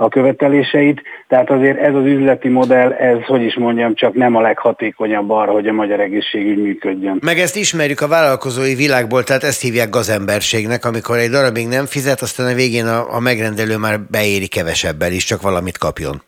a, 0.00 0.08
követeléseit. 0.08 1.02
Tehát 1.28 1.50
azért 1.50 1.78
ez 1.78 1.94
az 1.94 2.04
üzleti 2.04 2.48
modell, 2.48 2.92
ez, 2.92 3.24
hogy 3.26 3.42
is 3.42 3.56
mondjam, 3.56 3.94
csak 3.94 4.14
nem 4.14 4.36
a 4.36 4.40
leghatékonyabb 4.40 5.30
arra, 5.30 5.52
hogy 5.52 5.66
a 5.66 5.72
magyar 5.72 6.00
egészségügy 6.00 6.62
működjön. 6.62 7.18
Meg 7.20 7.38
ezt 7.38 7.56
ismerjük 7.56 8.00
a 8.00 8.08
vállalkozói 8.08 8.74
világból, 8.74 9.24
tehát 9.24 9.42
ezt 9.42 9.60
hívják 9.60 9.90
gazemberségnek, 9.90 10.84
amikor 10.84 11.18
egy 11.18 11.30
darabig 11.30 11.66
nem 11.66 11.86
fizet, 11.86 12.20
aztán 12.20 12.46
a 12.46 12.54
végén 12.54 12.86
a, 12.86 13.14
a 13.14 13.20
megrendelő 13.20 13.76
már 13.76 14.00
beéri 14.10 14.46
kevesebben 14.46 15.12
is, 15.12 15.24
csak 15.24 15.42
valamit 15.42 15.78
kapjon. 15.78 16.22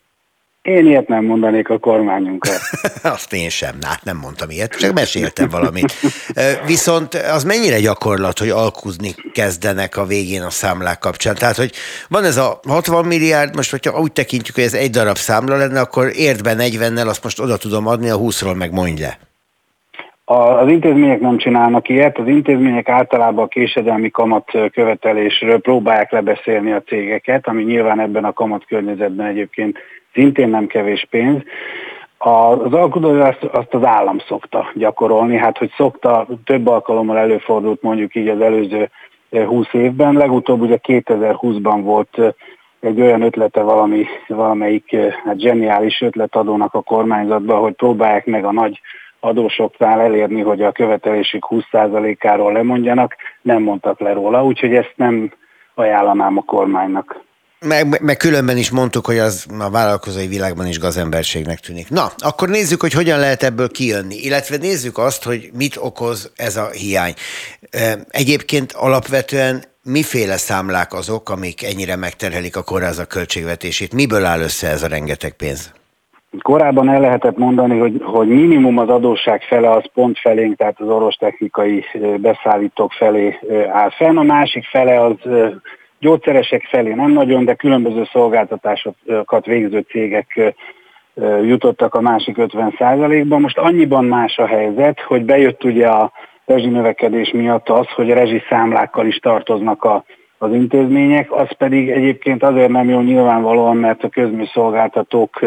Én 0.63 0.87
ilyet 0.87 1.09
nem 1.09 1.25
mondanék 1.25 1.69
a 1.69 1.79
kormányunkra. 1.79 2.53
Azt 3.15 3.33
én 3.33 3.49
sem, 3.49 3.75
hát 3.87 4.05
nem 4.05 4.17
mondtam 4.17 4.51
ilyet, 4.51 4.71
csak 4.71 4.93
meséltem 4.93 5.49
valamit. 5.49 5.93
Viszont 6.67 7.15
az 7.15 7.45
mennyire 7.45 7.81
gyakorlat, 7.81 8.39
hogy 8.39 8.49
alkuzni 8.49 9.15
kezdenek 9.33 9.97
a 9.97 10.05
végén 10.05 10.43
a 10.43 10.51
számlák 10.51 10.99
kapcsán? 10.99 11.35
Tehát, 11.35 11.57
hogy 11.57 11.73
van 12.09 12.25
ez 12.25 12.37
a 12.37 12.61
60 12.69 13.05
milliárd, 13.05 13.57
most 13.57 13.71
hogyha 13.71 14.01
úgy 14.01 14.13
tekintjük, 14.13 14.55
hogy 14.55 14.65
ez 14.65 14.75
egy 14.75 14.91
darab 14.91 15.17
számla 15.17 15.57
lenne, 15.57 15.81
akkor 15.81 16.11
ért 16.17 16.43
be 16.43 16.55
40-nel, 16.57 17.09
azt 17.09 17.23
most 17.23 17.41
oda 17.41 17.57
tudom 17.57 17.87
adni, 17.87 18.09
a 18.11 18.19
20-ról 18.19 18.57
meg 18.57 18.73
mondj 18.73 19.03
le. 19.03 19.19
Az 20.25 20.69
intézmények 20.69 21.21
nem 21.21 21.39
csinálnak 21.39 21.89
ilyet, 21.89 22.19
az 22.19 22.29
intézmények 22.29 22.89
általában 22.89 23.45
a 23.45 23.49
késedelmi 23.49 24.11
kamat 24.11 24.51
követelésről 24.73 25.61
próbálják 25.61 26.11
lebeszélni 26.11 26.73
a 26.73 26.83
cégeket, 26.83 27.47
ami 27.47 27.63
nyilván 27.63 28.01
ebben 28.01 28.25
a 28.25 28.33
kamat 28.33 28.65
környezetben 28.67 29.27
egyébként 29.27 29.79
szintén 30.13 30.49
nem 30.49 30.67
kevés 30.67 31.07
pénz. 31.11 31.43
Az 32.19 32.73
alkudozást 32.73 33.45
azt 33.45 33.75
az 33.75 33.85
állam 33.85 34.19
szokta 34.19 34.71
gyakorolni, 34.75 35.37
hát 35.37 35.59
hogy 35.59 35.73
szokta, 35.77 36.27
több 36.45 36.67
alkalommal 36.67 37.19
előfordult 37.19 37.83
mondjuk 37.83 38.15
így 38.15 38.29
az 38.29 38.41
előző 38.41 38.91
20 39.31 39.67
évben, 39.73 40.15
legutóbb 40.15 40.61
ugye 40.61 40.79
2020-ban 40.83 41.81
volt 41.83 42.35
egy 42.81 43.01
olyan 43.01 43.23
ötlete 43.23 43.63
valami, 43.63 44.07
valamelyik 44.29 44.97
hát 45.25 45.41
zseniális 45.41 46.01
ötletadónak 46.01 46.75
a 46.75 46.83
kormányzatban, 46.83 47.61
hogy 47.61 47.73
próbálják 47.73 48.27
meg 48.27 48.45
a 48.45 48.53
nagy 48.53 48.81
adósoknál 49.21 50.01
elérni, 50.01 50.41
hogy 50.41 50.63
a 50.63 50.73
követelésük 50.73 51.47
20%-áról 51.51 52.53
lemondjanak, 52.53 53.17
nem 53.43 53.63
mondtak 53.63 54.01
le 54.01 54.13
róla, 54.13 54.45
úgyhogy 54.45 54.75
ezt 54.75 54.93
nem 54.97 55.33
ajánlanám 55.75 56.37
a 56.39 56.43
kormánynak. 56.43 57.21
Meg, 57.65 58.03
meg 58.03 58.17
különben 58.17 58.57
is 58.57 58.71
mondtuk, 58.71 59.07
hogy 59.07 59.19
az 59.19 59.47
a 59.59 59.71
vállalkozói 59.71 60.27
világban 60.27 60.67
is 60.67 60.79
gazemberségnek 60.79 61.59
tűnik. 61.59 61.91
Na, 61.91 62.07
akkor 62.19 62.49
nézzük, 62.49 62.81
hogy 62.81 62.93
hogyan 62.93 63.19
lehet 63.19 63.43
ebből 63.43 63.71
kijönni, 63.71 64.15
illetve 64.15 64.57
nézzük 64.57 64.99
azt, 64.99 65.25
hogy 65.25 65.51
mit 65.57 65.77
okoz 65.77 66.33
ez 66.37 66.57
a 66.57 66.71
hiány. 66.71 67.15
Egyébként 68.09 68.73
alapvetően 68.73 69.65
miféle 69.85 70.37
számlák 70.37 70.93
azok, 70.93 71.31
amik 71.31 71.63
ennyire 71.63 71.97
megterhelik 71.97 72.57
a 72.57 72.63
kórházak 72.63 73.09
költségvetését? 73.09 73.95
Miből 73.95 74.25
áll 74.25 74.41
össze 74.41 74.69
ez 74.69 74.83
a 74.83 74.89
rengeteg 74.89 75.33
pénz? 75.33 75.73
Korábban 76.43 76.89
el 76.89 77.01
lehetett 77.01 77.37
mondani, 77.37 77.79
hogy, 77.79 78.01
hogy 78.05 78.29
minimum 78.29 78.79
az 78.79 78.89
adósság 78.89 79.43
fele 79.43 79.71
az 79.71 79.85
pont 79.95 80.19
felénk, 80.19 80.57
tehát 80.57 80.81
az 80.81 80.89
orvostechnikai 80.89 81.85
beszállítók 82.17 82.93
felé 82.93 83.39
áll 83.73 83.91
fenn, 83.91 84.17
a 84.17 84.23
másik 84.23 84.65
fele 84.65 85.05
az 85.05 85.17
gyógyszeresek 86.03 86.63
felé 86.63 86.93
nem 86.93 87.11
nagyon, 87.11 87.45
de 87.45 87.55
különböző 87.55 88.05
szolgáltatásokat 88.13 89.47
végző 89.47 89.81
cégek 89.81 90.55
jutottak 91.43 91.95
a 91.95 92.01
másik 92.01 92.37
50%-ba. 92.39 93.39
Most 93.39 93.59
annyiban 93.59 94.05
más 94.05 94.39
a 94.39 94.47
helyzet, 94.47 95.01
hogy 95.01 95.25
bejött 95.25 95.65
ugye 95.65 95.89
a 95.89 96.13
rezsinövekedés 96.45 97.31
miatt 97.31 97.69
az, 97.69 97.87
hogy 97.89 98.11
a 98.11 98.15
rezsiszámlákkal 98.15 99.07
is 99.07 99.17
tartoznak 99.17 99.85
a, 99.85 100.05
az 100.39 100.53
intézmények, 100.53 101.33
az 101.33 101.53
pedig 101.59 101.91
egyébként 101.91 102.43
azért 102.43 102.71
nem 102.71 102.89
jó 102.89 103.01
nyilvánvalóan, 103.01 103.77
mert 103.77 104.05
a 104.05 104.09
közműszolgáltatók 104.09 105.41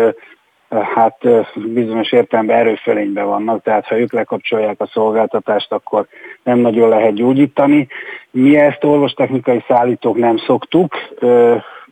hát 0.69 1.17
bizonyos 1.55 2.11
értelemben 2.11 2.57
erőfölényben 2.57 3.25
vannak, 3.25 3.63
tehát 3.63 3.87
ha 3.87 3.99
ők 3.99 4.13
lekapcsolják 4.13 4.81
a 4.81 4.89
szolgáltatást, 4.93 5.71
akkor 5.71 6.07
nem 6.45 6.59
nagyon 6.59 6.89
lehet 6.89 7.13
gyógyítani. 7.13 7.87
Mi 8.31 8.57
ezt 8.57 8.83
orvostechnikai 8.83 9.63
szállítók 9.67 10.17
nem 10.17 10.37
szoktuk. 10.37 10.95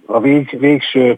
A 0.06 0.20
vég, 0.20 0.58
végső 0.60 1.18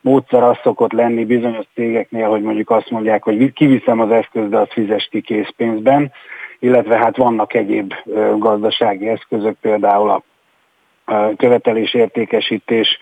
módszer 0.00 0.42
az 0.42 0.56
szokott 0.62 0.92
lenni 0.92 1.24
bizonyos 1.24 1.64
cégeknél, 1.74 2.28
hogy 2.28 2.42
mondjuk 2.42 2.70
azt 2.70 2.90
mondják, 2.90 3.22
hogy 3.22 3.52
kiviszem 3.52 4.00
az 4.00 4.10
eszközt, 4.10 4.48
de 4.48 4.58
azt 4.58 4.72
fizes 4.72 5.10
készpénzben, 5.22 6.12
illetve 6.58 6.96
hát 6.96 7.16
vannak 7.16 7.54
egyéb 7.54 7.94
gazdasági 8.38 9.08
eszközök, 9.08 9.56
például 9.60 10.10
a 10.10 10.22
követelésértékesítés 11.36 12.98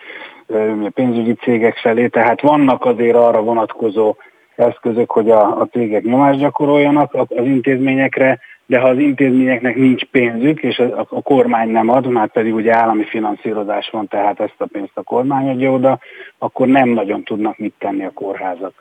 pénzügyi 0.95 1.35
cégek 1.35 1.77
felé, 1.77 2.07
tehát 2.07 2.41
vannak 2.41 2.85
azért 2.85 3.17
arra 3.17 3.43
vonatkozó 3.43 4.15
eszközök, 4.57 5.11
hogy 5.11 5.31
a, 5.31 5.61
a 5.61 5.69
cégek 5.71 6.03
nyomást 6.03 6.39
gyakoroljanak 6.39 7.15
az 7.15 7.27
intézményekre, 7.45 8.39
de 8.67 8.79
ha 8.79 8.89
az 8.89 8.99
intézményeknek 8.99 9.77
nincs 9.77 10.05
pénzük, 10.05 10.63
és 10.63 10.79
a, 10.79 11.07
a 11.09 11.23
kormány 11.23 11.69
nem 11.69 11.89
ad, 11.89 12.07
már 12.07 12.29
pedig 12.29 12.55
ugye 12.55 12.77
állami 12.77 13.05
finanszírozás 13.05 13.89
van, 13.93 14.09
tehát 14.09 14.41
ezt 14.41 14.55
a 14.59 14.67
pénzt 14.73 14.93
a 14.95 15.03
kormány 15.03 15.49
adja 15.49 15.71
oda, 15.71 15.99
akkor 16.39 16.67
nem 16.67 16.89
nagyon 16.89 17.23
tudnak 17.23 17.59
mit 17.59 17.75
tenni 17.79 18.05
a 18.05 18.11
kórházak. 18.11 18.73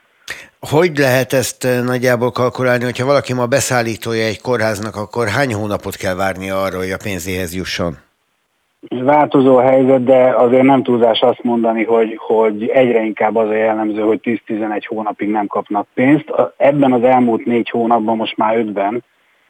Hogy 0.70 0.98
lehet 0.98 1.34
ezt 1.34 1.68
nagyjából 1.86 2.32
kalkulálni, 2.32 2.84
hogyha 2.84 3.06
valaki 3.06 3.34
ma 3.34 3.46
beszállítója 3.46 4.26
egy 4.26 4.42
kórháznak, 4.42 4.96
akkor 4.96 5.28
hány 5.28 5.54
hónapot 5.54 5.96
kell 5.96 6.16
várnia 6.16 6.62
arra, 6.62 6.78
hogy 6.78 6.92
a 6.92 6.98
pénzéhez 7.04 7.56
jusson? 7.56 7.98
Változó 8.90 9.58
a 9.58 9.62
helyzet, 9.62 10.04
de 10.04 10.34
azért 10.38 10.64
nem 10.64 10.84
túlzás 10.84 11.20
azt 11.20 11.44
mondani, 11.44 11.84
hogy, 11.84 12.16
hogy 12.18 12.68
egyre 12.68 13.04
inkább 13.04 13.36
az 13.36 13.50
a 13.50 13.54
jellemző, 13.54 14.02
hogy 14.02 14.42
10-11 14.48 14.84
hónapig 14.88 15.30
nem 15.30 15.48
kapnak 15.48 15.88
pénzt. 15.94 16.34
Ebben 16.58 16.92
az 16.92 17.04
elmúlt 17.04 17.46
négy 17.46 17.70
hónapban, 17.70 18.16
most 18.16 18.38
már 18.38 18.58
ötben, 18.58 19.04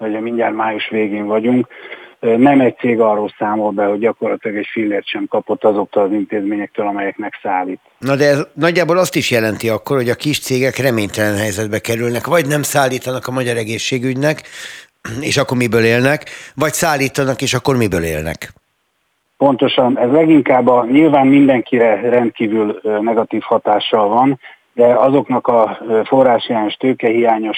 ugye 0.08 0.20
mindjárt 0.20 0.56
május 0.56 0.90
végén 0.90 1.26
vagyunk, 1.26 1.68
nem 2.20 2.60
egy 2.60 2.78
cég 2.78 3.00
arról 3.00 3.34
számol 3.38 3.72
be, 3.72 3.86
hogy 3.86 4.00
gyakorlatilag 4.00 4.58
egy 4.58 4.68
fillért 4.72 5.08
sem 5.08 5.26
kapott 5.30 5.64
azoktól 5.64 6.04
az 6.04 6.12
intézményektől, 6.12 6.88
amelyeknek 6.88 7.40
szállít. 7.42 7.80
Na 7.98 8.16
de 8.16 8.26
ez 8.26 8.48
nagyjából 8.54 8.98
azt 8.98 9.16
is 9.16 9.32
jelenti 9.32 9.70
akkor, 9.70 9.98
hogy 9.98 10.10
a 10.10 10.16
kis 10.16 10.40
cégek 10.40 10.78
reménytelen 10.78 11.38
helyzetbe 11.38 11.80
kerülnek, 11.80 12.28
vagy 12.28 12.48
nem 12.48 12.62
szállítanak 12.62 13.28
a 13.28 13.32
magyar 13.32 13.58
egészségügynek, 13.58 14.42
és 15.20 15.38
akkor 15.38 15.58
miből 15.58 15.84
élnek, 15.84 16.24
vagy 16.56 16.74
szállítanak, 16.74 17.42
és 17.42 17.54
akkor 17.54 17.78
miből 17.78 18.04
élnek? 18.04 18.54
Pontosan, 19.38 20.00
ez 20.00 20.12
leginkább 20.12 20.68
a, 20.68 20.86
nyilván 20.92 21.28
mindenkire 21.28 22.10
rendkívül 22.10 22.80
negatív 23.02 23.42
hatással 23.42 24.08
van, 24.08 24.40
de 24.74 24.86
azoknak 24.86 25.48
a 25.48 25.80
forráshiányos, 26.04 26.74
tőkehiányos 26.74 27.58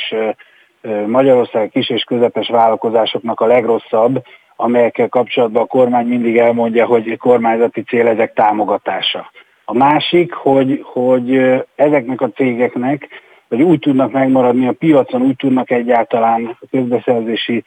Magyarország 1.08 1.70
kis 1.70 1.90
és 1.90 2.04
közepes 2.04 2.50
vállalkozásoknak 2.50 3.40
a 3.40 3.46
legrosszabb, 3.46 4.24
amelyekkel 4.56 5.10
kapcsolatban 5.10 5.64
a 5.64 5.66
kormány 5.66 6.08
mindig 6.08 6.38
elmondja, 6.38 6.86
hogy 6.86 7.18
kormányzati 7.18 7.82
cél 7.82 8.08
ezek 8.08 8.34
támogatása. 8.34 9.32
A 9.66 9.74
másik, 9.74 10.34
hogy, 10.34 10.82
hogy 10.84 11.42
ezeknek 11.76 12.22
a 12.22 12.30
cégeknek, 12.30 13.08
vagy 13.48 13.62
úgy 13.62 13.80
tudnak 13.80 14.12
megmaradni 14.12 14.68
a 14.68 14.72
piacon, 14.72 15.22
úgy 15.22 15.36
tudnak 15.36 15.72
egyáltalán 15.72 16.58
a 16.62 16.66
közbeszerzési 16.72 17.64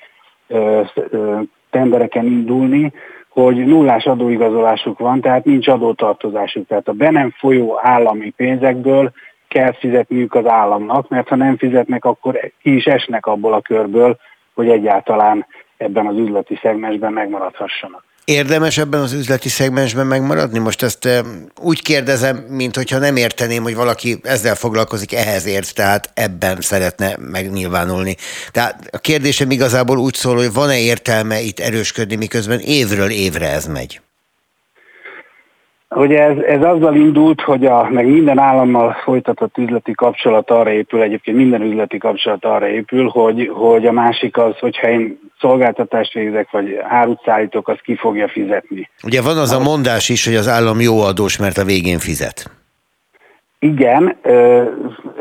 tendereken 1.71 2.25
indulni, 2.25 2.93
hogy 3.29 3.67
nullás 3.67 4.07
adóigazolásuk 4.07 4.99
van, 4.99 5.21
tehát 5.21 5.45
nincs 5.45 5.69
adótartozásuk. 5.69 6.67
Tehát 6.67 6.89
a 6.89 6.93
be 6.93 7.11
nem 7.11 7.31
folyó 7.39 7.79
állami 7.83 8.31
pénzekből 8.31 9.12
kell 9.49 9.73
fizetniük 9.73 10.35
az 10.35 10.47
államnak, 10.47 11.09
mert 11.09 11.29
ha 11.29 11.37
nem 11.37 11.57
fizetnek, 11.57 12.05
akkor 12.05 12.53
ki 12.63 12.75
is 12.75 12.85
esnek 12.85 13.27
abból 13.27 13.55
a 13.55 13.61
körből, 13.61 14.19
hogy 14.55 14.69
egyáltalán 14.69 15.47
ebben 15.77 16.07
az 16.07 16.17
üzleti 16.17 16.59
szegmensben 16.63 17.13
megmaradhassanak. 17.13 18.05
Érdemes 18.25 18.79
ebben 18.79 19.01
az 19.01 19.13
üzleti 19.13 19.49
szegmensben 19.49 20.07
megmaradni? 20.07 20.59
Most 20.59 20.83
ezt 20.83 21.09
úgy 21.61 21.83
kérdezem, 21.83 22.37
mint 22.37 22.77
hogyha 22.77 22.99
nem 22.99 23.17
érteném, 23.17 23.63
hogy 23.63 23.75
valaki 23.75 24.19
ezzel 24.23 24.55
foglalkozik, 24.55 25.13
ehhez 25.15 25.47
ért, 25.47 25.75
tehát 25.75 26.11
ebben 26.15 26.61
szeretne 26.61 27.17
megnyilvánulni. 27.19 28.17
Tehát 28.51 28.89
a 28.93 28.99
kérdésem 28.99 29.51
igazából 29.51 29.99
úgy 29.99 30.15
szól, 30.15 30.37
hogy 30.37 30.53
van-e 30.53 30.79
értelme 30.79 31.41
itt 31.41 31.59
erősködni, 31.59 32.17
miközben 32.17 32.59
évről 32.59 33.11
évre 33.11 33.49
ez 33.51 33.67
megy? 33.67 34.01
Ugye 35.97 36.23
ez, 36.23 36.37
ez 36.39 36.63
azzal 36.63 36.95
indult, 36.95 37.41
hogy 37.41 37.67
a, 37.67 37.89
meg 37.91 38.07
minden 38.07 38.39
állammal 38.39 38.97
folytatott 39.05 39.59
üzleti 39.59 39.93
kapcsolat 39.93 40.51
arra 40.51 40.71
épül, 40.71 41.03
egyébként 41.03 41.37
minden 41.37 41.63
üzleti 41.63 41.99
kapcsolat 41.99 42.45
arra 42.45 42.69
épül, 42.69 43.09
hogy, 43.09 43.51
hogy 43.55 43.87
a 43.87 43.93
másik 43.93 44.37
az, 44.37 44.59
hogyha 44.59 44.89
én 44.89 45.19
szolgáltatást 45.41 46.13
végzek, 46.13 46.51
vagy 46.51 46.79
árut 46.89 47.21
szállítok, 47.25 47.69
az 47.69 47.79
ki 47.83 47.97
fogja 47.97 48.29
fizetni. 48.29 48.91
Ugye 49.05 49.23
van 49.23 49.37
az 49.37 49.53
a 49.53 49.61
mondás 49.61 50.09
is, 50.09 50.27
hogy 50.27 50.35
az 50.35 50.49
állam 50.49 50.81
jó 50.81 51.01
adós, 51.01 51.39
mert 51.39 51.59
a 51.59 51.65
végén 51.65 51.99
fizet. 51.99 52.51
Igen, 53.59 54.17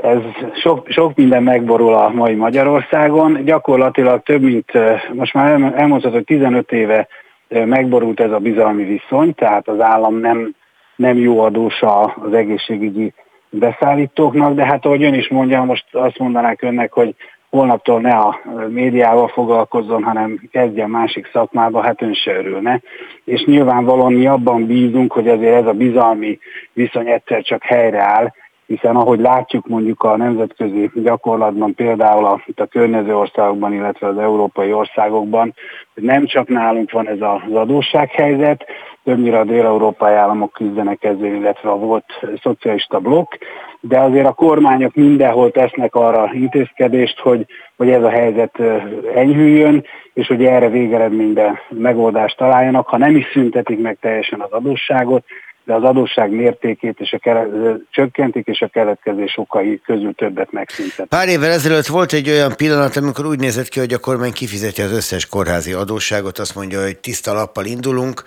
ez 0.02 0.18
sok, 0.62 0.88
sok 0.90 1.16
minden 1.16 1.44
megborul 1.44 1.94
a 1.94 2.10
mai 2.10 2.34
Magyarországon. 2.34 3.44
Gyakorlatilag 3.46 4.24
több 4.24 4.42
mint, 4.42 4.72
most 5.14 5.34
már 5.34 5.52
elmondhatod, 5.52 6.14
hogy 6.14 6.24
15 6.24 6.72
éve 6.72 7.08
megborult 7.50 8.20
ez 8.20 8.32
a 8.32 8.38
bizalmi 8.38 8.84
viszony, 8.84 9.34
tehát 9.34 9.68
az 9.68 9.80
állam 9.80 10.20
nem, 10.20 10.56
nem 10.96 11.18
jó 11.18 11.40
adósa 11.40 12.04
az 12.04 12.34
egészségügyi 12.34 13.14
beszállítóknak, 13.50 14.54
de 14.54 14.66
hát 14.66 14.86
ahogy 14.86 15.04
ön 15.04 15.14
is 15.14 15.28
mondja, 15.28 15.64
most 15.64 15.86
azt 15.92 16.20
mondanák 16.20 16.62
önnek, 16.62 16.92
hogy 16.92 17.16
holnaptól 17.50 18.02
ne 18.02 18.16
a 18.16 18.40
médiával 18.70 19.28
foglalkozzon, 19.28 20.04
hanem 20.04 20.40
kezdjen 20.52 20.90
másik 20.90 21.30
szakmába, 21.32 21.82
hát 21.82 22.02
ön 22.02 22.14
se 22.14 22.38
örülne. 22.38 22.82
És 23.24 23.44
nyilvánvalóan 23.46 24.14
mi 24.14 24.28
abban 24.28 24.66
bízunk, 24.66 25.12
hogy 25.12 25.28
azért 25.28 25.56
ez 25.56 25.66
a 25.66 25.74
bizalmi 25.74 26.40
viszony 26.74 27.08
egyszer 27.08 27.42
csak 27.42 27.64
helyreáll, 27.64 28.34
hiszen 28.66 28.96
ahogy 28.96 29.20
látjuk 29.20 29.68
mondjuk 29.68 30.04
a 30.04 30.18
nemzetközi 30.18 30.92
gyakorlatban, 30.94 31.76
például 31.76 32.26
a, 32.26 32.42
itt 32.46 32.60
a 32.60 32.66
környező 32.66 33.16
országokban, 33.16 33.74
illetve 33.74 34.08
az 34.08 34.18
európai 34.18 34.74
országokban, 34.74 35.54
hogy 35.94 36.04
nem 36.04 36.26
csak 36.26 36.48
nálunk 36.48 36.92
van 36.92 37.08
ez 37.08 37.22
az 37.22 37.54
adóssághelyzet, 37.54 38.66
többnyire 39.04 39.40
a 39.40 39.44
dél-európai 39.44 40.14
államok 40.14 40.52
küzdenek 40.52 41.04
ezzel, 41.04 41.34
illetve 41.34 41.70
a 41.70 41.78
volt 41.78 42.06
szocialista 42.42 43.00
blokk, 43.00 43.34
de 43.80 44.00
azért 44.00 44.26
a 44.26 44.34
kormányok 44.34 44.96
mindenhol 44.96 45.52
tesznek 45.52 45.96
arra 45.96 46.30
intézkedést, 46.34 47.20
hogy, 47.20 47.46
hogy 47.78 47.90
ez 47.90 48.04
a 48.04 48.10
helyzet 48.10 48.60
enyhüljön, 49.16 49.84
és 50.14 50.28
hogy 50.28 50.46
erre 50.46 50.70
végeredményben 50.70 51.60
megoldást 51.70 52.38
találjanak. 52.38 52.88
Ha 52.88 52.98
nem 52.98 53.16
is 53.16 53.26
szüntetik 53.34 53.82
meg 53.82 53.98
teljesen 54.02 54.40
az 54.40 54.52
adósságot, 54.52 55.24
de 55.66 55.74
az 55.74 55.84
adósság 55.84 56.32
mértékét 56.32 57.00
és 57.00 57.14
a 57.14 57.18
kere, 57.18 57.48
csökkentik, 57.90 58.48
és 58.48 58.62
a 58.62 58.68
keletkezés 58.68 59.38
okai 59.38 59.82
közül 59.86 60.14
többet 60.14 60.52
megszüntet. 60.52 61.08
Pár 61.08 61.28
évvel 61.28 61.52
ezelőtt 61.52 61.86
volt 61.86 62.14
egy 62.14 62.30
olyan 62.30 62.56
pillanat, 62.56 62.96
amikor 62.96 63.26
úgy 63.26 63.40
nézett 63.40 63.68
ki, 63.68 63.80
hogy 63.80 63.94
a 63.94 63.98
kormány 63.98 64.34
kifizeti 64.34 64.82
az 64.82 64.92
összes 64.92 65.26
kórházi 65.26 65.74
adósságot, 65.74 66.40
azt 66.40 66.56
mondja, 66.56 66.84
hogy 66.84 66.98
tiszta 66.98 67.34
lappal 67.34 67.66
indulunk, 67.66 68.24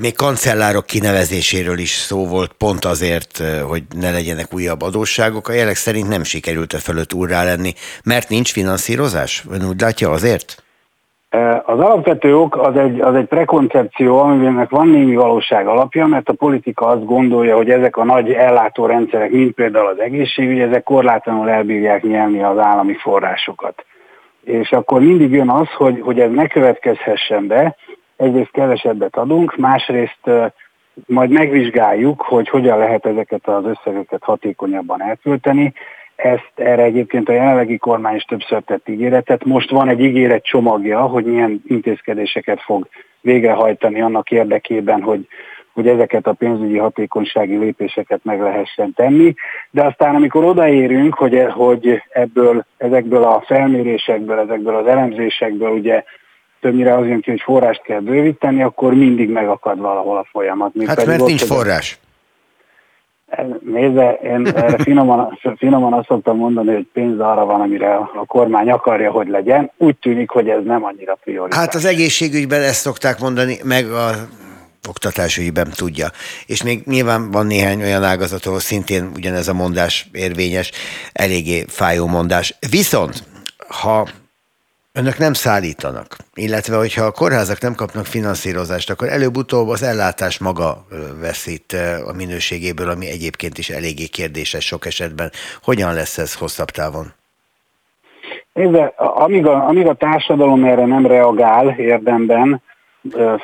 még 0.00 0.16
kancellárok 0.16 0.86
kinevezéséről 0.86 1.78
is 1.78 1.90
szó 1.90 2.26
volt, 2.26 2.52
pont 2.52 2.84
azért, 2.84 3.42
hogy 3.68 3.82
ne 3.96 4.10
legyenek 4.10 4.54
újabb 4.54 4.82
adósságok. 4.82 5.48
A 5.48 5.52
jelek 5.52 5.76
szerint 5.76 6.08
nem 6.08 6.22
sikerült 6.24 6.72
e 6.72 6.78
fölött 6.78 7.12
úrrá 7.12 7.44
lenni, 7.44 7.72
mert 8.04 8.28
nincs 8.28 8.52
finanszírozás? 8.52 9.44
Ön 9.50 9.68
úgy 9.68 9.80
látja 9.80 10.10
azért? 10.10 10.61
Az 11.64 11.78
alapvető 11.78 12.36
ok 12.36 12.56
az 12.56 12.76
egy, 12.76 13.00
az 13.00 13.14
egy 13.14 13.26
prekoncepció, 13.26 14.18
aminek 14.18 14.70
van 14.70 14.88
némi 14.88 15.14
valóság 15.14 15.66
alapja, 15.66 16.06
mert 16.06 16.28
a 16.28 16.32
politika 16.32 16.86
azt 16.86 17.04
gondolja, 17.04 17.56
hogy 17.56 17.70
ezek 17.70 17.96
a 17.96 18.04
nagy 18.04 18.32
ellátórendszerek, 18.32 19.30
mint 19.30 19.54
például 19.54 19.86
az 19.86 20.00
egészségügy, 20.00 20.60
ezek 20.60 20.82
korlátlanul 20.82 21.50
elbírják 21.50 22.02
nyelni 22.02 22.42
az 22.42 22.58
állami 22.58 22.94
forrásokat. 22.94 23.84
És 24.44 24.72
akkor 24.72 25.00
mindig 25.00 25.32
jön 25.32 25.48
az, 25.48 25.68
hogy, 25.76 26.00
hogy 26.00 26.20
ez 26.20 26.30
ne 26.30 26.46
következhessen 26.46 27.46
be, 27.46 27.76
egyrészt 28.16 28.50
kevesebbet 28.50 29.16
adunk, 29.16 29.56
másrészt 29.56 30.30
majd 31.06 31.30
megvizsgáljuk, 31.30 32.22
hogy 32.22 32.48
hogyan 32.48 32.78
lehet 32.78 33.06
ezeket 33.06 33.48
az 33.48 33.64
összegeket 33.64 34.22
hatékonyabban 34.22 35.02
elkölteni, 35.02 35.72
ezt 36.24 36.52
erre 36.54 36.82
egyébként 36.82 37.28
a 37.28 37.32
jelenlegi 37.32 37.76
kormány 37.76 38.14
is 38.14 38.22
többször 38.22 38.62
tett 38.62 38.88
ígéretet. 38.88 39.44
Most 39.44 39.70
van 39.70 39.88
egy 39.88 40.00
ígéret 40.00 40.44
csomagja, 40.44 41.00
hogy 41.00 41.24
milyen 41.24 41.62
intézkedéseket 41.66 42.60
fog 42.60 42.88
végrehajtani 43.20 44.00
annak 44.00 44.30
érdekében, 44.30 45.02
hogy, 45.02 45.26
hogy 45.72 45.88
ezeket 45.88 46.26
a 46.26 46.32
pénzügyi 46.32 46.78
hatékonysági 46.78 47.56
lépéseket 47.56 48.20
meg 48.24 48.40
lehessen 48.40 48.92
tenni. 48.94 49.34
De 49.70 49.82
aztán, 49.82 50.14
amikor 50.14 50.44
odaérünk, 50.44 51.14
hogy, 51.14 51.46
hogy 51.50 52.02
ebből, 52.08 52.64
ezekből 52.76 53.22
a 53.22 53.42
felmérésekből, 53.46 54.38
ezekből 54.38 54.76
az 54.76 54.86
elemzésekből 54.86 55.70
ugye 55.70 56.04
többnyire 56.60 56.94
az 56.94 57.06
jön 57.06 57.20
ki, 57.20 57.30
hogy 57.30 57.40
forrást 57.40 57.82
kell 57.82 58.00
bővíteni, 58.00 58.62
akkor 58.62 58.94
mindig 58.94 59.30
megakad 59.30 59.78
valahol 59.78 60.16
a 60.16 60.26
folyamat. 60.30 60.72
Hát 60.86 61.06
mert 61.06 61.26
nincs 61.26 61.44
forrás. 61.44 61.98
Nézze, 63.60 64.18
én 64.22 64.44
finoman, 64.78 65.38
finoman 65.56 65.92
azt 65.92 66.06
szoktam 66.06 66.36
mondani, 66.36 66.72
hogy 66.72 66.86
pénz 66.92 67.20
arra 67.20 67.44
van, 67.44 67.60
amire 67.60 67.94
a 67.94 68.24
kormány 68.26 68.70
akarja, 68.70 69.10
hogy 69.10 69.28
legyen. 69.28 69.70
Úgy 69.76 69.96
tűnik, 69.96 70.30
hogy 70.30 70.48
ez 70.48 70.64
nem 70.64 70.84
annyira 70.84 71.18
prioritás. 71.24 71.58
Hát 71.58 71.74
az 71.74 71.84
egészségügyben 71.84 72.62
ezt 72.62 72.80
szokták 72.80 73.20
mondani, 73.20 73.56
meg 73.64 73.92
a 73.92 74.10
oktatásügyben 74.88 75.70
tudja. 75.76 76.08
És 76.46 76.62
még 76.62 76.82
nyilván 76.84 77.30
van 77.30 77.46
néhány 77.46 77.82
olyan 77.82 78.04
ágazat, 78.04 78.46
ahol 78.46 78.60
szintén 78.60 79.10
ugyanez 79.16 79.48
a 79.48 79.54
mondás 79.54 80.08
érvényes, 80.12 80.70
eléggé 81.12 81.64
fájó 81.68 82.06
mondás. 82.06 82.56
Viszont, 82.70 83.24
ha 83.68 84.08
Önök 84.94 85.18
nem 85.18 85.32
szállítanak, 85.32 86.16
illetve 86.34 86.76
hogyha 86.76 87.04
a 87.04 87.10
kórházak 87.10 87.60
nem 87.60 87.74
kapnak 87.74 88.06
finanszírozást, 88.06 88.90
akkor 88.90 89.08
előbb-utóbb 89.08 89.68
az 89.68 89.82
ellátás 89.82 90.38
maga 90.38 90.86
veszít 91.20 91.76
a 92.06 92.12
minőségéből, 92.12 92.88
ami 92.88 93.06
egyébként 93.10 93.58
is 93.58 93.70
eléggé 93.70 94.06
kérdéses 94.06 94.64
sok 94.64 94.86
esetben. 94.86 95.30
Hogyan 95.62 95.94
lesz 95.94 96.18
ez 96.18 96.34
hosszabb 96.34 96.68
távon? 96.68 97.06
Nézze, 98.52 98.84
amíg 98.96 99.46
a, 99.46 99.68
amíg 99.68 99.86
a 99.86 99.94
társadalom 99.94 100.64
erre 100.64 100.86
nem 100.86 101.06
reagál 101.06 101.68
érdemben, 101.68 102.62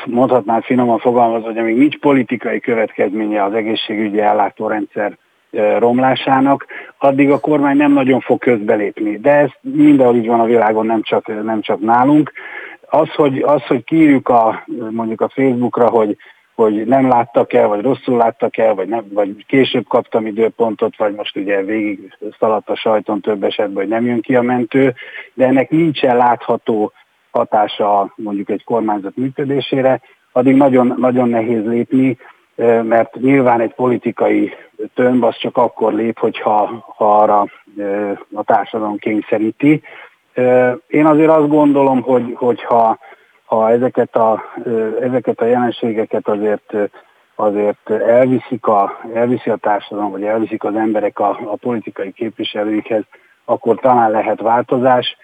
mondhatnám 0.05 0.61
finoman 0.61 0.99
fogalmazva, 0.99 1.47
hogy 1.47 1.59
amíg 1.59 1.77
nincs 1.77 1.99
politikai 1.99 2.61
következménye 2.61 3.45
az 3.45 3.55
egészségügyi 3.55 4.21
ellátórendszer 4.21 5.19
romlásának, 5.79 6.67
addig 6.99 7.31
a 7.31 7.41
kormány 7.41 7.77
nem 7.77 7.93
nagyon 7.93 8.21
fog 8.21 8.39
közbelépni. 8.39 9.19
De 9.19 9.31
ez 9.31 9.51
mindenhol 9.61 10.17
így 10.17 10.27
van 10.27 10.41
a 10.41 10.45
világon, 10.45 10.87
nem 10.87 11.03
csak, 11.03 11.45
nem 11.45 11.61
csak 11.61 11.81
nálunk. 11.81 12.33
Az, 12.91 13.15
hogy, 13.15 13.39
az, 13.39 13.63
hogy 13.63 13.85
kiírjuk 13.85 14.29
a, 14.29 14.65
mondjuk 14.91 15.21
a 15.21 15.29
Facebookra, 15.29 15.89
hogy 15.89 16.17
hogy 16.59 16.87
nem 16.87 17.09
láttak 17.09 17.53
el, 17.53 17.69
vagy 17.69 17.83
rosszul 17.83 18.17
láttak 18.17 18.57
el, 18.57 18.75
vagy, 18.75 18.89
nem, 18.89 19.05
vagy 19.13 19.47
később 19.47 19.87
kaptam 19.89 20.27
időpontot, 20.27 20.97
vagy 20.97 21.15
most 21.15 21.37
ugye 21.37 21.63
végig 21.63 22.17
szaladt 22.39 22.69
a 22.69 22.77
sajton 22.77 23.21
több 23.21 23.43
esetben, 23.43 23.75
hogy 23.75 23.89
nem 23.89 24.07
jön 24.07 24.21
ki 24.21 24.37
a 24.37 24.43
mentő, 24.43 24.95
de 25.35 25.47
ennek 25.47 25.71
nincsen 25.71 26.17
látható 26.17 26.93
hatása 27.31 28.13
mondjuk 28.17 28.51
egy 28.51 28.65
kormányzat 28.65 29.17
működésére, 29.17 30.01
addig 30.33 30.57
nagyon, 30.57 30.95
nagyon 30.97 31.29
nehéz 31.29 31.67
lépni, 31.67 32.19
mert 32.83 33.15
nyilván 33.15 33.61
egy 33.61 33.75
politikai 33.75 34.55
tömb 34.95 35.25
az 35.25 35.37
csak 35.37 35.57
akkor 35.57 35.93
lép, 35.93 36.19
hogyha 36.19 36.85
ha 36.97 37.21
arra 37.21 37.47
a 38.35 38.43
társadalom 38.43 38.97
kényszeríti. 38.97 39.83
Én 40.87 41.07
azért 41.07 41.31
azt 41.31 41.49
gondolom, 41.49 42.03
hogy, 42.03 42.33
hogyha 42.35 42.99
ha 43.45 43.71
ezeket 43.71 44.17
a, 44.17 44.43
ezeket 45.01 45.41
a 45.41 45.45
jelenségeket 45.45 46.29
azért 46.29 46.75
azért 47.35 47.91
elviszik 47.91 48.67
a, 48.67 49.01
elviszi 49.15 49.51
a 49.51 49.57
társadalom, 49.57 50.11
vagy 50.11 50.23
elviszik 50.23 50.65
az 50.65 50.75
emberek 50.75 51.19
a, 51.19 51.29
a 51.29 51.57
politikai 51.57 52.13
képviselőikhez, 52.13 53.03
akkor 53.45 53.79
talán 53.81 54.11
lehet 54.11 54.41
változás 54.41 55.17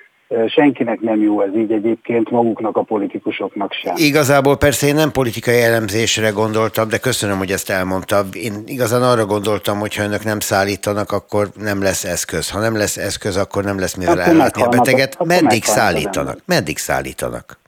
Senkinek 0.46 1.00
nem 1.00 1.22
jó 1.22 1.42
ez 1.42 1.54
így 1.56 1.72
egyébként, 1.72 2.30
maguknak 2.30 2.76
a 2.76 2.82
politikusoknak 2.82 3.72
sem. 3.72 3.94
Igazából 3.96 4.56
persze 4.56 4.86
én 4.86 4.94
nem 4.94 5.10
politikai 5.10 5.60
elemzésre 5.60 6.30
gondoltam, 6.30 6.88
de 6.88 6.98
köszönöm, 6.98 7.38
hogy 7.38 7.50
ezt 7.50 7.70
elmondta. 7.70 8.24
Én 8.32 8.62
igazán 8.66 9.02
arra 9.02 9.26
gondoltam, 9.26 9.78
hogy 9.78 9.94
ha 9.94 10.02
önök 10.02 10.24
nem 10.24 10.40
szállítanak, 10.40 11.12
akkor 11.12 11.48
nem 11.60 11.82
lesz 11.82 12.04
eszköz. 12.04 12.50
Ha 12.50 12.60
nem 12.60 12.76
lesz 12.76 12.96
eszköz, 12.96 13.36
akkor 13.36 13.64
nem 13.64 13.78
lesz 13.78 13.94
mivel 13.94 14.20
ellátni 14.20 14.62
a 14.62 14.68
beteget. 14.68 15.24
Meddig 15.24 15.64
szállítanak? 15.64 16.38
Meddig 16.46 16.78
szállítanak? 16.78 17.62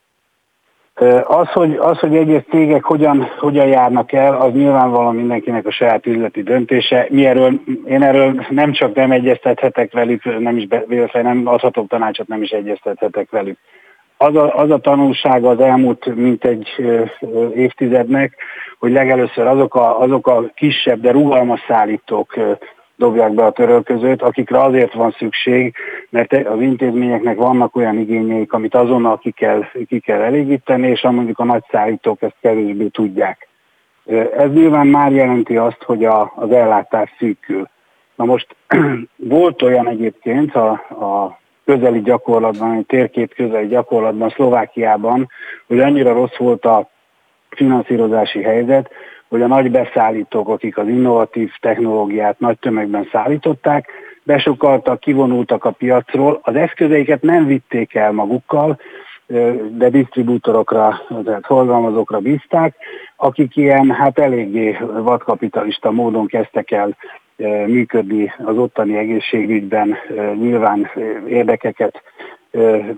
Az, 1.25 1.49
hogy, 1.49 1.77
az, 1.77 1.99
hogy 1.99 2.17
egyes 2.17 2.43
cégek 2.51 2.85
hogyan, 2.85 3.29
hogyan 3.39 3.67
járnak 3.67 4.13
el, 4.13 4.41
az 4.41 4.53
nyilvánvalóan 4.53 5.15
mindenkinek 5.15 5.67
a 5.67 5.71
saját 5.71 6.07
üzleti 6.07 6.43
döntése. 6.43 7.07
Mi 7.11 7.27
erről, 7.27 7.61
én 7.87 8.03
erről 8.03 8.47
nem 8.51 8.73
csak 8.73 8.95
nem 8.95 9.11
egyeztethetek 9.11 9.93
velük, 9.93 10.41
nem 10.41 10.57
is 10.57 10.67
véletlenül 10.87 11.33
nem 11.33 11.47
adhatok 11.47 11.89
tanácsot, 11.89 12.29
nem 12.29 12.43
is 12.43 12.51
egyeztethetek 12.51 13.31
velük. 13.31 13.59
Az 14.17 14.37
a, 14.37 14.59
az 14.59 14.71
a 14.71 14.79
tanulság 14.79 15.45
az 15.45 15.61
elmúlt 15.61 16.15
mint 16.15 16.45
egy 16.45 16.69
évtizednek, 17.55 18.37
hogy 18.79 18.93
legelőször 18.93 19.47
azok 19.47 19.75
a, 19.75 20.01
azok 20.01 20.27
a 20.27 20.51
kisebb, 20.55 21.01
de 21.01 21.11
rugalmas 21.11 21.61
szállítók 21.69 22.35
dobják 22.97 23.33
be 23.33 23.45
a 23.45 23.51
törölközőt, 23.51 24.23
akikre 24.23 24.63
azért 24.63 24.93
van 24.93 25.15
szükség, 25.19 25.75
mert 26.09 26.33
az 26.33 26.61
intézményeknek 26.61 27.37
vannak 27.37 27.77
olyan 27.77 27.99
igényeik, 27.99 28.53
amit 28.53 28.75
azonnal 28.75 29.19
ki 29.19 29.31
kell, 29.31 29.65
ki 29.89 30.01
kell 30.01 30.21
elégíteni, 30.21 30.89
és 30.89 31.03
mondjuk 31.03 31.39
a 31.39 31.45
nagy 31.45 31.63
szállítók 31.71 32.23
ezt 32.23 32.37
kevésbé 32.41 32.87
tudják. 32.87 33.49
Ez 34.37 34.53
nyilván 34.53 34.87
már 34.87 35.13
jelenti 35.13 35.57
azt, 35.57 35.83
hogy 35.83 36.05
a, 36.05 36.33
az 36.35 36.51
ellátás 36.51 37.15
szűkül. 37.19 37.69
Na 38.15 38.25
most 38.25 38.57
volt 39.17 39.63
olyan 39.63 39.89
egyébként 39.89 40.55
a, 40.55 40.71
a 40.91 41.39
közeli 41.65 42.01
gyakorlatban, 42.01 42.77
a 42.77 42.83
térkép 42.87 43.35
közeli 43.35 43.67
gyakorlatban, 43.67 44.31
Szlovákiában, 44.31 45.29
hogy 45.67 45.81
annyira 45.81 46.13
rossz 46.13 46.37
volt 46.37 46.65
a 46.65 46.91
finanszírozási 47.51 48.43
helyzet, 48.43 48.91
hogy 49.29 49.43
a 49.43 49.47
nagy 49.47 49.71
beszállítók, 49.71 50.49
akik 50.49 50.79
az 50.79 50.89
innovatív 50.89 51.53
technológiát 51.61 52.39
nagy 52.39 52.59
tömegben 52.59 53.09
szállították, 53.13 53.89
besokaltak, 54.23 55.01
kivonultak 55.01 55.65
a 55.65 55.71
piacról, 55.71 56.41
az 56.43 56.55
eszközeiket 56.55 57.23
nem 57.23 57.47
vitték 57.47 57.95
el 57.95 58.13
magukkal, 58.13 58.79
de 59.71 59.89
disztribútorokra, 59.91 61.01
tehát 61.25 61.47
forgalmazókra 61.47 62.19
bízták, 62.19 62.77
akik 63.17 63.57
ilyen 63.57 63.91
hát 63.91 64.19
eléggé 64.19 64.79
vadkapitalista 64.81 65.91
módon 65.91 66.27
kezdtek 66.27 66.71
el 66.71 66.97
működni 67.67 68.33
az 68.39 68.57
ottani 68.57 68.97
egészségügyben, 68.97 69.97
nyilván 70.35 70.91
érdekeket 71.29 72.03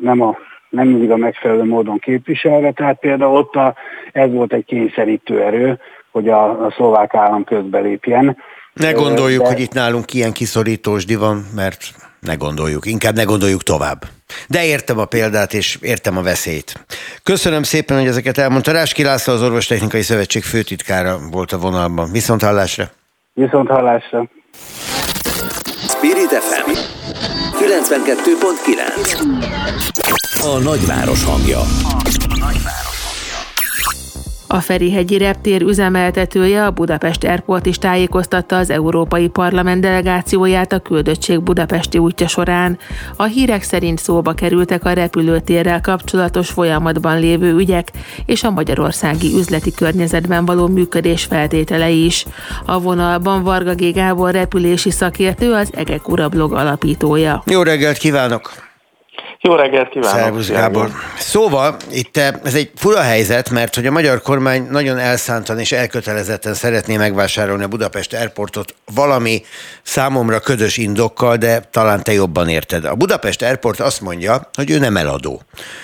nem 0.00 0.20
a 0.20 0.36
nem 0.68 0.88
mindig 0.88 1.10
a 1.10 1.16
megfelelő 1.16 1.64
módon 1.64 1.98
képviselve, 1.98 2.72
tehát 2.72 2.98
például 2.98 3.36
ott 3.36 3.54
a, 3.56 3.74
ez 4.12 4.32
volt 4.32 4.52
egy 4.52 4.64
kényszerítő 4.64 5.42
erő, 5.42 5.78
hogy 6.10 6.28
a, 6.28 6.66
a 6.66 6.72
szlovák 6.76 7.14
állam 7.14 7.44
közbelépjen. 7.44 8.36
Ne 8.72 8.92
gondoljuk, 8.92 9.42
De... 9.42 9.48
hogy 9.48 9.60
itt 9.60 9.72
nálunk 9.72 10.14
ilyen 10.14 10.32
kiszorítósdi 10.32 11.14
van, 11.14 11.46
mert 11.54 11.94
ne 12.20 12.34
gondoljuk, 12.34 12.86
inkább 12.86 13.14
ne 13.14 13.22
gondoljuk 13.22 13.62
tovább. 13.62 14.04
De 14.48 14.64
értem 14.64 14.98
a 14.98 15.04
példát, 15.04 15.54
és 15.54 15.78
értem 15.80 16.16
a 16.16 16.22
veszélyt. 16.22 16.86
Köszönöm 17.22 17.62
szépen, 17.62 17.98
hogy 17.98 18.06
ezeket 18.06 18.38
elmondta. 18.38 18.72
Ráski 18.72 19.02
László, 19.02 19.32
az 19.32 19.42
Orvostechnikai 19.42 20.02
Szövetség 20.02 20.42
főtitkára 20.42 21.18
volt 21.30 21.52
a 21.52 21.58
vonalban. 21.58 22.12
Viszont 22.12 22.42
hallásra! 22.42 22.84
Viszont 23.32 23.68
hallásra! 23.68 24.28
Spirit 25.88 26.32
FM 26.32 26.70
92.9 27.58 30.42
A 30.42 30.58
nagyváros 30.58 31.24
hangja. 31.24 31.58
A 31.58 32.87
Ferihegyi 34.56 35.18
reptér 35.18 35.62
üzemeltetője 35.62 36.64
a 36.64 36.70
Budapest 36.70 37.24
Airport 37.24 37.66
is 37.66 37.78
tájékoztatta 37.78 38.56
az 38.56 38.70
Európai 38.70 39.28
Parlament 39.28 39.80
delegációját 39.80 40.72
a 40.72 40.78
küldöttség 40.78 41.40
budapesti 41.40 41.98
útja 41.98 42.28
során. 42.28 42.78
A 43.16 43.24
hírek 43.24 43.62
szerint 43.62 43.98
szóba 43.98 44.32
kerültek 44.32 44.84
a 44.84 44.92
repülőtérrel 44.92 45.80
kapcsolatos 45.80 46.50
folyamatban 46.50 47.18
lévő 47.18 47.54
ügyek 47.54 47.88
és 48.26 48.44
a 48.44 48.50
magyarországi 48.50 49.34
üzleti 49.34 49.72
környezetben 49.72 50.44
való 50.44 50.66
működés 50.66 51.24
feltételei 51.24 52.04
is. 52.04 52.24
A 52.66 52.80
vonalban 52.80 53.42
Varga 53.42 53.74
G. 53.74 53.92
Gábor 53.92 54.32
repülési 54.32 54.90
szakértő 54.90 55.52
az 55.52 55.70
Egek 55.74 56.08
Ura 56.08 56.28
blog 56.28 56.52
alapítója. 56.52 57.42
Jó 57.46 57.62
reggelt 57.62 57.96
kívánok! 57.96 58.67
Jó 59.40 59.54
reggelt 59.54 59.88
kívánok! 59.88 60.18
Szervusz 60.18 60.48
Gábor! 60.48 60.90
Szóval 61.18 61.76
itt 61.90 62.16
eh, 62.16 62.28
ez 62.44 62.54
egy 62.54 62.70
fura 62.76 63.00
helyzet, 63.00 63.50
mert 63.50 63.74
hogy 63.74 63.86
a 63.86 63.90
magyar 63.90 64.22
kormány 64.22 64.66
nagyon 64.70 64.98
elszántan 64.98 65.58
és 65.58 65.72
elkötelezetten 65.72 66.54
szeretné 66.54 66.96
megvásárolni 66.96 67.62
a 67.62 67.68
Budapest 67.68 68.14
Airportot 68.14 68.74
valami 68.94 69.42
számomra 69.82 70.40
ködös 70.40 70.76
indokkal, 70.76 71.36
de 71.36 71.60
talán 71.60 72.02
te 72.02 72.12
jobban 72.12 72.48
érted. 72.48 72.84
A 72.84 72.94
Budapest 72.94 73.42
Airport 73.42 73.80
azt 73.80 74.00
mondja, 74.00 74.50
hogy 74.54 74.70
ő 74.70 74.78
nem 74.78 74.96
eladó. 74.96 75.42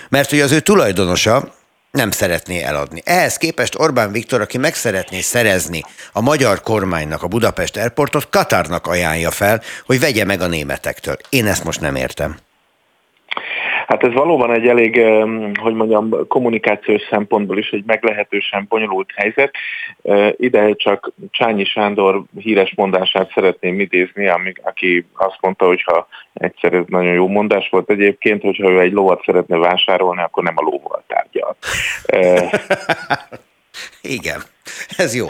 Mert 0.08 0.30
hogy 0.30 0.40
az 0.40 0.52
ő 0.52 0.60
tulajdonosa, 0.60 1.52
nem 1.90 2.10
szeretné 2.10 2.62
eladni. 2.62 3.02
Ehhez 3.04 3.36
képest 3.36 3.78
Orbán 3.78 4.12
Viktor, 4.12 4.40
aki 4.40 4.58
meg 4.58 4.74
szeretné 4.74 5.20
szerezni 5.20 5.82
a 6.12 6.20
magyar 6.20 6.60
kormánynak 6.60 7.22
a 7.22 7.26
Budapest 7.26 7.76
Airportot, 7.76 8.28
Katarnak 8.30 8.86
ajánlja 8.86 9.30
fel, 9.30 9.62
hogy 9.86 10.00
vegye 10.00 10.24
meg 10.24 10.40
a 10.40 10.46
németektől. 10.46 11.16
Én 11.28 11.46
ezt 11.46 11.64
most 11.64 11.80
nem 11.80 11.94
értem. 11.94 12.36
Hát 13.94 14.04
ez 14.04 14.12
valóban 14.12 14.54
egy 14.54 14.66
elég, 14.66 15.00
hogy 15.54 15.74
mondjam, 15.74 16.26
kommunikációs 16.28 17.02
szempontból 17.10 17.58
is 17.58 17.70
egy 17.70 17.84
meglehetősen 17.86 18.66
bonyolult 18.68 19.10
helyzet. 19.14 19.54
Ide 20.36 20.72
csak 20.72 21.12
Csányi 21.30 21.64
Sándor 21.64 22.22
híres 22.38 22.72
mondását 22.76 23.30
szeretném 23.34 23.80
idézni, 23.80 24.28
aki 24.62 25.06
azt 25.16 25.38
mondta, 25.40 25.66
hogy 25.66 25.82
ha 25.82 26.08
egyszer 26.32 26.72
ez 26.72 26.84
nagyon 26.86 27.12
jó 27.12 27.28
mondás 27.28 27.68
volt 27.68 27.90
egyébként, 27.90 28.42
hogyha 28.42 28.70
ő 28.70 28.80
egy 28.80 28.92
lovat 28.92 29.22
szeretne 29.24 29.56
vásárolni, 29.56 30.22
akkor 30.22 30.42
nem 30.42 30.54
a 30.56 30.62
lóval 30.62 31.04
tárgyal. 31.06 31.56
Igen, 34.16 34.40
ez 34.96 35.14
jó. 35.14 35.26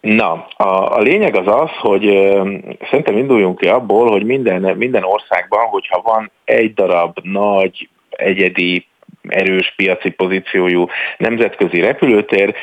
Na, 0.00 0.46
a, 0.56 0.96
a 0.96 0.98
lényeg 0.98 1.36
az 1.36 1.46
az, 1.46 1.70
hogy 1.70 2.06
ö, 2.06 2.52
szerintem 2.90 3.16
induljunk 3.16 3.58
ki 3.58 3.68
abból, 3.68 4.10
hogy 4.10 4.24
minden, 4.24 4.76
minden 4.76 5.04
országban, 5.04 5.66
hogyha 5.66 6.00
van 6.02 6.30
egy 6.44 6.74
darab 6.74 7.18
nagy, 7.22 7.88
egyedi, 8.10 8.86
erős 9.28 9.72
piaci 9.76 10.10
pozíciójú 10.10 10.86
nemzetközi 11.16 11.80
repülőtér, 11.80 12.54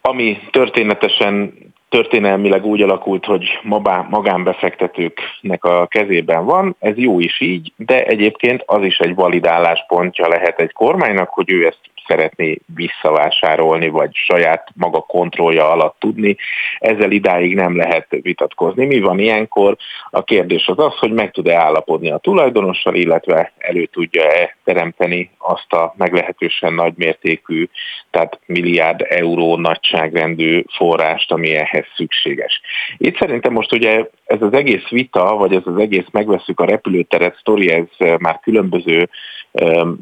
ami 0.00 0.38
történetesen 0.50 1.52
történelmileg 1.88 2.64
úgy 2.64 2.82
alakult, 2.82 3.24
hogy 3.24 3.58
magánbefektetőknek 4.08 5.64
a 5.64 5.86
kezében 5.86 6.44
van, 6.44 6.76
ez 6.78 6.96
jó 6.96 7.20
is 7.20 7.40
így, 7.40 7.72
de 7.76 8.04
egyébként 8.04 8.62
az 8.66 8.84
is 8.84 8.98
egy 8.98 9.14
validáláspontja 9.14 10.28
lehet 10.28 10.60
egy 10.60 10.72
kormánynak, 10.72 11.28
hogy 11.28 11.50
ő 11.50 11.66
ezt 11.66 11.80
szeretné 12.08 12.58
visszavásárolni, 12.74 13.88
vagy 13.88 14.10
saját 14.14 14.68
maga 14.74 15.00
kontrollja 15.00 15.70
alatt 15.70 15.96
tudni. 15.98 16.36
Ezzel 16.78 17.10
idáig 17.10 17.54
nem 17.54 17.76
lehet 17.76 18.06
vitatkozni. 18.08 18.86
Mi 18.86 19.00
van 19.00 19.18
ilyenkor? 19.18 19.76
A 20.10 20.24
kérdés 20.24 20.66
az 20.66 20.78
az, 20.78 20.98
hogy 20.98 21.12
meg 21.12 21.30
tud-e 21.30 21.56
állapodni 21.56 22.10
a 22.10 22.18
tulajdonossal, 22.18 22.94
illetve 22.94 23.52
elő 23.58 23.84
tudja-e 23.84 24.56
teremteni 24.64 25.30
azt 25.38 25.72
a 25.72 25.94
meglehetősen 25.96 26.72
nagymértékű, 26.72 27.68
tehát 28.10 28.38
milliárd 28.46 29.04
euró 29.08 29.56
nagyságrendű 29.56 30.64
forrást, 30.76 31.32
ami 31.32 31.54
ehhez 31.54 31.86
szükséges. 31.96 32.60
Itt 32.98 33.18
szerintem 33.18 33.52
most 33.52 33.72
ugye 33.72 34.04
ez 34.24 34.42
az 34.42 34.52
egész 34.52 34.88
vita, 34.88 35.36
vagy 35.36 35.54
ez 35.54 35.62
az 35.64 35.76
egész 35.76 36.06
megveszük 36.10 36.60
a 36.60 36.64
repülőteret 36.64 37.36
sztori, 37.36 37.70
ez 37.70 38.18
már 38.18 38.40
különböző 38.40 39.08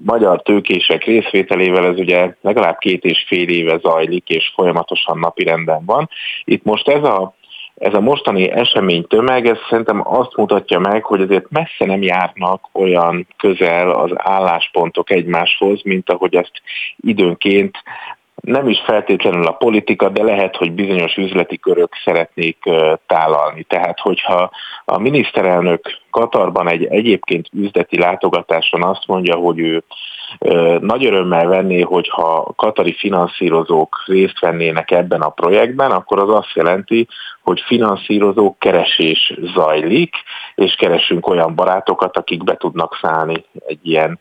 magyar 0.04 0.42
tőkések 0.42 1.04
részvételével 1.04 1.86
ez 1.86 1.98
ugye 1.98 2.34
legalább 2.40 2.78
két 2.78 3.04
és 3.04 3.24
fél 3.26 3.48
éve 3.48 3.78
zajlik, 3.78 4.28
és 4.28 4.52
folyamatosan 4.54 5.18
napirenden 5.18 5.84
van. 5.84 6.08
Itt 6.44 6.64
most 6.64 6.88
ez 6.88 7.04
a 7.04 7.34
ez 7.76 7.94
a 7.94 8.00
mostani 8.00 8.50
esemény 8.50 9.06
tömeg, 9.06 9.46
ez 9.46 9.58
szerintem 9.68 10.00
azt 10.04 10.36
mutatja 10.36 10.78
meg, 10.78 11.04
hogy 11.04 11.20
azért 11.20 11.50
messze 11.50 11.84
nem 11.84 12.02
járnak 12.02 12.68
olyan 12.72 13.26
közel 13.36 13.90
az 13.90 14.10
álláspontok 14.14 15.10
egymáshoz, 15.10 15.82
mint 15.82 16.10
ahogy 16.10 16.34
ezt 16.34 16.62
időnként 16.96 17.78
nem 18.42 18.68
is 18.68 18.82
feltétlenül 18.86 19.46
a 19.46 19.52
politika, 19.52 20.08
de 20.08 20.22
lehet, 20.22 20.56
hogy 20.56 20.72
bizonyos 20.72 21.16
üzleti 21.16 21.58
körök 21.58 21.92
szeretnék 22.04 22.58
tálalni. 23.06 23.62
Tehát, 23.62 24.00
hogyha 24.00 24.50
a 24.84 24.98
miniszterelnök 24.98 25.80
Katarban 26.10 26.68
egy 26.68 26.84
egyébként 26.84 27.48
üzleti 27.52 27.98
látogatáson 27.98 28.82
azt 28.82 29.06
mondja, 29.06 29.34
hogy 29.34 29.58
ő 29.58 29.84
nagy 30.80 31.04
örömmel 31.04 31.46
venné, 31.46 31.80
hogyha 31.80 32.52
katari 32.56 32.92
finanszírozók 32.92 34.02
részt 34.06 34.40
vennének 34.40 34.90
ebben 34.90 35.20
a 35.20 35.28
projektben, 35.28 35.90
akkor 35.90 36.18
az 36.18 36.30
azt 36.30 36.52
jelenti, 36.54 37.08
hogy 37.42 37.60
finanszírozók 37.66 38.58
keresés 38.58 39.34
zajlik, 39.54 40.14
és 40.54 40.74
keresünk 40.74 41.28
olyan 41.28 41.54
barátokat, 41.54 42.16
akik 42.16 42.44
be 42.44 42.56
tudnak 42.56 42.98
szállni 43.02 43.44
egy 43.66 43.80
ilyen 43.82 44.18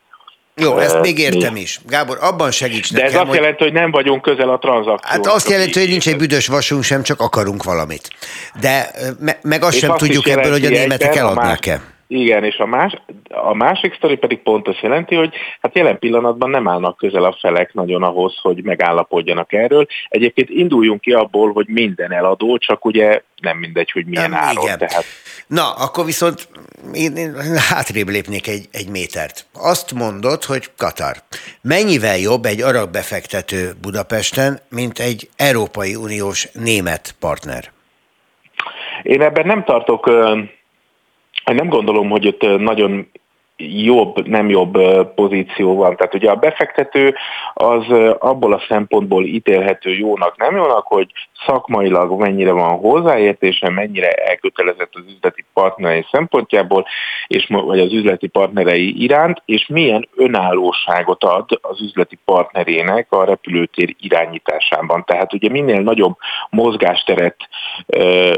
jó, 0.62 0.78
ezt 0.78 1.02
még 1.02 1.20
értem 1.20 1.56
is. 1.56 1.80
Gábor, 1.88 2.18
abban 2.22 2.52
segíts 2.52 2.94
De 2.94 3.02
nekem, 3.02 3.22
ez 3.22 3.28
azt 3.28 3.36
jelenti, 3.36 3.64
hogy 3.64 3.74
nem 3.74 3.92
vagyunk 3.92 4.22
közel 4.22 4.50
a 4.50 4.58
tranzakcióhoz. 4.58 5.28
Hát 5.28 5.36
azt 5.36 5.50
jelenti, 5.50 5.80
hogy 5.80 5.90
nincs 5.90 6.08
egy 6.08 6.18
büdös 6.18 6.48
vasunk 6.48 6.84
sem, 6.84 7.04
csak 7.04 7.22
akarunk 7.22 7.64
valamit. 7.64 8.10
De 8.60 8.92
me- 9.20 9.44
meg 9.44 9.64
azt 9.64 9.74
és 9.74 9.80
sem 9.80 9.92
azt 9.92 10.00
tudjuk 10.00 10.28
ebből, 10.28 10.52
hogy 10.52 10.66
a 10.66 10.70
németek 10.70 11.16
eladnák-e. 11.16 11.82
Igen, 12.08 12.44
és 12.44 12.58
a, 12.58 12.66
más, 12.66 12.94
a 13.30 13.54
másik 13.54 13.96
sztori 13.96 14.16
pedig 14.16 14.42
pont 14.42 14.68
azt 14.68 14.82
jelenti, 14.82 15.16
hogy 15.16 15.34
hát 15.62 15.76
jelen 15.76 16.00
pillanatban 16.00 16.50
nem 16.50 16.68
állnak 16.68 16.98
közel 16.98 17.24
a 17.24 17.38
felek 17.40 17.74
nagyon 17.74 18.04
ahhoz, 18.04 18.40
hogy 18.42 18.64
megállapodjanak 18.64 19.54
erről. 19.54 19.88
Egyébként 20.10 20.50
induljunk 20.50 21.02
ki 21.02 21.14
abból, 21.14 21.52
hogy 21.52 21.68
minden 21.68 22.14
eladó, 22.14 22.58
csak 22.58 22.86
ugye 22.86 23.22
nem 23.42 23.58
mindegy, 23.58 23.92
hogy 23.92 24.06
milyen 24.06 24.30
nem, 24.30 24.40
áron. 24.40 24.64
Igen. 24.64 24.78
Tehát... 24.78 25.04
Na, 25.48 25.74
akkor 25.74 26.06
viszont 26.06 26.48
én, 26.94 27.16
én 27.16 27.34
hátrébb 27.70 28.08
lépnék 28.08 28.48
egy, 28.48 28.66
egy 28.72 28.90
métert. 28.90 29.46
Azt 29.54 29.94
mondod, 29.94 30.44
hogy 30.44 30.70
Katar. 30.78 31.16
Mennyivel 31.62 32.18
jobb 32.18 32.46
egy 32.46 32.62
arab 32.62 32.92
befektető 32.92 33.72
Budapesten, 33.82 34.60
mint 34.70 35.00
egy 35.00 35.30
Európai 35.38 35.96
Uniós 35.96 36.48
német 36.54 37.16
partner? 37.20 37.64
Én 39.04 39.22
ebben 39.22 39.46
nem 39.46 39.64
tartok 39.64 40.10
nem 41.54 41.70
gondolom, 41.70 42.10
hogy 42.10 42.28
ott 42.28 42.60
nagyon 42.60 43.08
jobb, 43.58 44.28
nem 44.28 44.50
jobb 44.50 44.78
pozíció 45.16 45.76
van. 45.76 45.96
Tehát 45.96 46.14
ugye 46.14 46.30
a 46.30 46.36
befektető 46.36 47.16
az 47.54 47.84
abból 48.20 48.54
a 48.54 48.64
szempontból 48.68 49.26
ítélhető 49.26 49.90
jónak, 49.90 50.38
nem 50.38 50.56
jónak, 50.56 50.88
hogy 50.88 51.12
szakmailag 51.46 52.20
mennyire 52.20 52.52
van 52.52 52.78
hozzáértése, 52.78 53.70
mennyire 53.70 54.10
elkötelezett 54.10 54.96
az 54.96 55.04
üzleti 55.16 55.46
partnerei 55.54 56.06
szempontjából, 56.12 56.86
és, 57.28 57.48
vagy 57.48 57.80
az 57.80 57.94
üzleti 57.94 58.28
partnerei 58.28 59.04
iránt, 59.04 59.42
és 59.46 59.68
milyen 59.68 60.08
önállóságot 60.16 61.24
ad 61.24 61.60
az 61.62 61.82
üzleti 61.82 62.18
partnerének 62.26 63.12
a 63.12 63.26
repülőtér 63.26 63.96
irányításában. 64.00 65.04
Tehát 65.06 65.34
ugye 65.34 65.50
minél 65.50 65.82
nagyobb 65.82 66.16
mozgásteret 66.50 67.36
ö, 67.86 68.34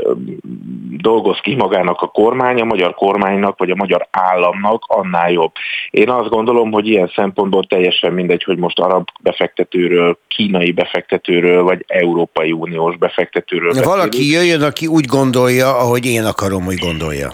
dolgoz 0.97 1.39
ki 1.39 1.55
magának 1.55 2.01
a 2.01 2.07
kormány, 2.07 2.61
a 2.61 2.65
magyar 2.65 2.93
kormánynak, 2.93 3.57
vagy 3.57 3.69
a 3.69 3.75
magyar 3.75 4.07
államnak, 4.11 4.83
annál 4.87 5.31
jobb. 5.31 5.51
Én 5.89 6.09
azt 6.09 6.29
gondolom, 6.29 6.71
hogy 6.71 6.87
ilyen 6.87 7.11
szempontból 7.15 7.63
teljesen 7.63 8.13
mindegy, 8.13 8.43
hogy 8.43 8.57
most 8.57 8.79
arab 8.79 9.07
befektetőről, 9.21 10.17
kínai 10.27 10.71
befektetőről, 10.71 11.63
vagy 11.63 11.83
Európai 11.87 12.51
Uniós 12.51 12.96
befektetőről 12.97 13.67
beszélünk. 13.67 13.93
Valaki 13.93 14.31
jöjjön, 14.31 14.61
aki 14.61 14.87
úgy 14.87 15.05
gondolja, 15.05 15.77
ahogy 15.77 16.05
én 16.05 16.23
akarom, 16.23 16.63
hogy 16.63 16.77
gondolja. 16.77 17.31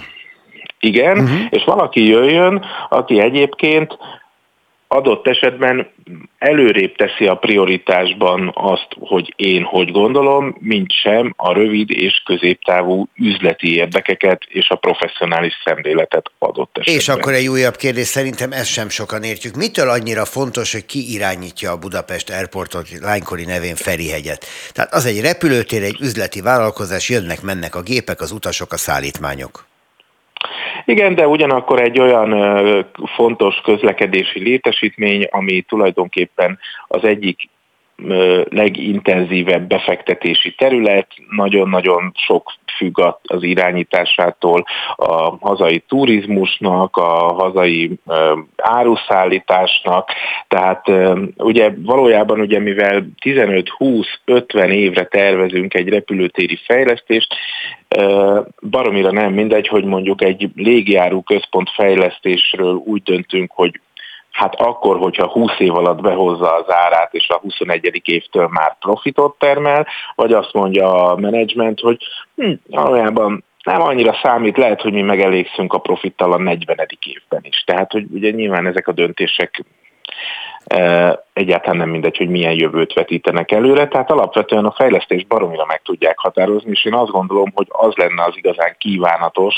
Igen, 0.80 1.18
uh-huh. 1.18 1.40
és 1.49 1.64
valaki 1.64 2.07
jöjjön, 2.07 2.65
aki 2.90 3.19
egyébként 3.19 3.98
adott 4.94 5.28
esetben 5.28 5.91
előrébb 6.38 6.95
teszi 6.95 7.28
a 7.28 7.36
prioritásban 7.36 8.52
azt, 8.53 8.88
hogy 8.99 9.34
én 9.36 9.64
hogy 9.64 9.91
gondolom, 9.91 10.56
mint 10.60 10.91
sem 10.91 11.34
a 11.38 11.53
rövid 11.53 11.91
és 11.91 12.22
középtávú 12.26 13.07
üzleti 13.15 13.76
érdekeket 13.76 14.44
és 14.48 14.70
a 14.70 14.76
professzionális 14.76 15.53
szemléletet 15.65 16.32
adott 16.40 16.78
esetben. 16.78 16.95
És 16.95 17.10
akkor 17.10 17.34
egy 17.34 17.48
újabb 17.48 17.76
kérdés, 17.76 18.07
szerintem 18.07 18.52
ezt 18.52 18.72
sem 18.72 18.90
sokan 18.90 19.24
értjük. 19.24 19.56
Mitől 19.56 19.90
annyira 19.90 20.26
fontos, 20.26 20.72
hogy 20.72 20.86
ki 20.86 21.14
irányítja 21.14 21.72
a 21.72 21.78
Budapest 21.78 22.30
Airportot, 22.30 22.99
lánykori 22.99 23.45
nevén 23.45 23.76
Ferihegyet? 23.76 24.45
Tehát 24.74 24.94
az 24.94 25.06
egy 25.06 25.22
repülőtér, 25.22 25.84
egy 25.84 25.98
üzleti 26.02 26.41
vállalkozás, 26.41 27.10
jönnek, 27.10 27.41
mennek 27.41 27.76
a 27.76 27.82
gépek, 27.82 28.22
az 28.22 28.32
utasok, 28.32 28.72
a 28.72 28.78
szállítmányok. 28.78 29.72
Igen, 30.85 31.15
de 31.15 31.27
ugyanakkor 31.27 31.81
egy 31.81 31.99
olyan 31.99 32.35
fontos 33.15 33.61
közlekedési 33.64 34.39
létesítmény, 34.39 35.27
ami 35.31 35.61
tulajdonképpen 35.61 36.60
az 36.88 37.03
egyik 37.03 37.49
legintenzívebb 38.49 39.68
befektetési 39.68 40.55
terület, 40.55 41.07
nagyon-nagyon 41.30 42.11
sok 42.15 42.53
függ 42.77 42.99
az 43.23 43.43
irányításától 43.43 44.65
a 44.95 45.38
hazai 45.47 45.80
turizmusnak, 45.88 46.97
a 46.97 47.34
hazai 47.34 47.91
áruszállításnak, 48.57 50.10
tehát 50.47 50.91
ugye 51.38 51.72
valójában 51.77 52.39
ugye 52.39 52.60
mivel 52.60 53.05
15-20-50 53.26 54.68
évre 54.68 55.03
tervezünk 55.05 55.73
egy 55.73 55.89
repülőtéri 55.89 56.60
fejlesztést, 56.65 57.35
baromira 58.61 59.11
nem 59.11 59.34
mindegy, 59.34 59.68
hogy 59.68 59.84
mondjuk 59.84 60.22
egy 60.22 60.49
légiáru 60.56 61.24
központ 61.24 61.70
fejlesztésről 61.70 62.74
úgy 62.74 63.03
döntünk, 63.03 63.52
hogy 63.52 63.80
hát 64.32 64.56
akkor, 64.56 64.98
hogyha 64.98 65.28
20 65.28 65.52
év 65.57 65.76
alatt 65.76 66.02
behozza 66.02 66.53
az 66.53 66.74
árát, 66.74 67.14
és 67.14 67.30
a 67.30 67.40
21. 67.40 68.02
évtől 68.06 68.48
már 68.48 68.78
profitot 68.80 69.38
termel, 69.38 69.88
vagy 70.15 70.34
azt 70.34 70.53
mondja 70.53 71.11
a 71.11 71.15
menedzsment, 71.15 71.80
hogy 71.80 71.98
hm, 72.36 72.52
valójában 72.70 73.44
nem 73.64 73.82
annyira 73.82 74.20
számít, 74.24 74.57
lehet, 74.57 74.82
hogy 74.82 74.94
mi 74.94 75.02
megelégszünk 75.02 75.74
a 75.74 75.78
profittal 75.78 76.34
a 76.34 76.38
40. 76.38 76.78
évben 77.06 77.41
is. 77.44 77.64
Tehát, 77.65 77.91
hogy 77.91 78.06
ugye 78.11 78.30
nyilván 78.30 78.68
ezek 78.68 78.88
a 78.88 78.91
döntések 78.91 79.64
egyáltalán 81.34 81.77
nem 81.77 81.90
mindegy, 81.90 82.18
hogy 82.18 82.30
milyen 82.30 82.53
jövőt 82.53 82.94
vetítenek 82.94 83.52
előre, 83.52 83.88
tehát 83.88 84.11
alapvetően 84.11 84.65
a 84.65 84.72
fejlesztés 84.72 85.26
baromira 85.26 85.65
meg 85.65 85.81
tudják 85.81 86.19
határozni, 86.19 86.69
és 86.72 86.85
én 86.85 86.94
azt 86.94 87.11
gondolom, 87.11 87.52
hogy 87.53 87.68
az 87.69 87.94
lenne 87.95 88.23
az 88.23 88.34
igazán 88.35 88.76
kívánatos, 88.77 89.56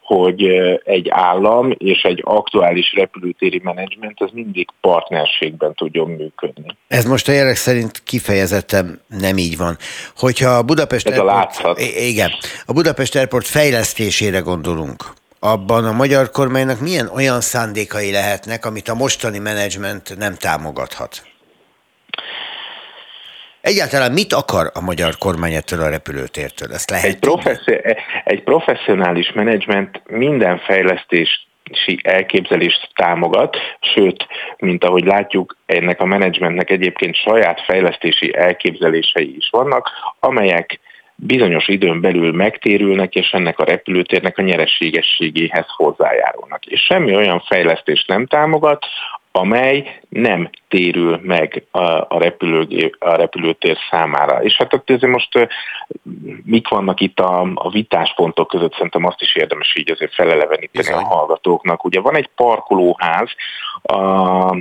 hogy 0.00 0.42
egy 0.84 1.08
állam 1.10 1.74
és 1.78 2.02
egy 2.02 2.22
aktuális 2.24 2.94
repülőtéri 2.94 3.60
menedzsment 3.64 4.20
ez 4.22 4.30
mindig 4.32 4.68
partnerségben 4.80 5.74
tudjon 5.74 6.10
működni. 6.10 6.76
Ez 6.88 7.04
most 7.04 7.28
a 7.28 7.32
jelek 7.32 7.56
szerint 7.56 8.02
kifejezetten 8.04 9.00
nem 9.08 9.36
így 9.36 9.56
van. 9.56 9.76
Hogyha 10.16 10.50
a 10.50 10.62
Budapest 10.62 11.08
Ez 11.08 11.18
Airport, 11.18 11.64
a 11.64 11.74
igen, 11.96 12.30
a 12.66 12.72
Budapest 12.72 13.16
Airport 13.16 13.46
fejlesztésére 13.46 14.38
gondolunk, 14.38 15.04
abban 15.50 15.84
a 15.84 15.92
magyar 15.92 16.30
kormánynak 16.30 16.80
milyen 16.80 17.08
olyan 17.14 17.40
szándékai 17.40 18.12
lehetnek, 18.12 18.64
amit 18.64 18.88
a 18.88 18.94
mostani 18.94 19.38
menedzsment 19.38 20.16
nem 20.18 20.34
támogathat? 20.34 21.22
Egyáltalán 23.60 24.12
mit 24.12 24.32
akar 24.32 24.70
a 24.74 24.80
magyar 24.80 25.18
kormány 25.18 25.52
ettől 25.52 25.80
a 25.80 25.88
repülőtértől? 25.88 26.72
Ezt 26.72 26.90
lehet 26.90 27.06
egy, 27.06 27.18
profeszi- 27.18 27.80
egy 28.24 28.42
professzionális 28.42 29.32
menedzsment 29.32 30.02
minden 30.06 30.58
fejlesztést 30.58 31.46
elképzelést 32.02 32.90
támogat, 32.94 33.56
sőt, 33.94 34.26
mint 34.58 34.84
ahogy 34.84 35.04
látjuk, 35.04 35.56
ennek 35.66 36.00
a 36.00 36.04
menedzsmentnek 36.04 36.70
egyébként 36.70 37.16
saját 37.16 37.60
fejlesztési 37.60 38.36
elképzelései 38.36 39.36
is 39.36 39.48
vannak, 39.50 39.90
amelyek 40.20 40.80
bizonyos 41.16 41.68
időn 41.68 42.00
belül 42.00 42.32
megtérülnek, 42.32 43.14
és 43.14 43.30
ennek 43.30 43.58
a 43.58 43.64
repülőtérnek 43.64 44.38
a 44.38 44.42
nyereségességéhez 44.42 45.66
hozzájárulnak. 45.68 46.66
És 46.66 46.80
semmi 46.80 47.16
olyan 47.16 47.40
fejlesztést 47.40 48.08
nem 48.08 48.26
támogat, 48.26 48.86
amely 49.36 50.00
nem 50.08 50.50
térül 50.68 51.20
meg 51.22 51.64
a, 51.70 52.18
repülőgép, 52.18 52.96
a 52.98 53.14
repülőtér 53.14 53.76
számára. 53.90 54.42
És 54.42 54.56
hát 54.56 54.82
azért 54.86 55.06
most 55.06 55.48
mik 56.44 56.68
vannak 56.68 57.00
itt 57.00 57.20
a, 57.20 57.50
a 57.54 57.70
vitáspontok 57.70 58.48
között, 58.48 58.72
szerintem 58.72 59.04
azt 59.04 59.20
is 59.20 59.36
érdemes 59.36 59.76
így 59.76 59.90
azért 59.90 60.14
feleleveníteni 60.14 60.92
a 60.92 61.04
hallgatóknak. 61.04 61.84
Ugye 61.84 62.00
van 62.00 62.16
egy 62.16 62.28
parkolóház, 62.36 63.30
a, 63.82 64.56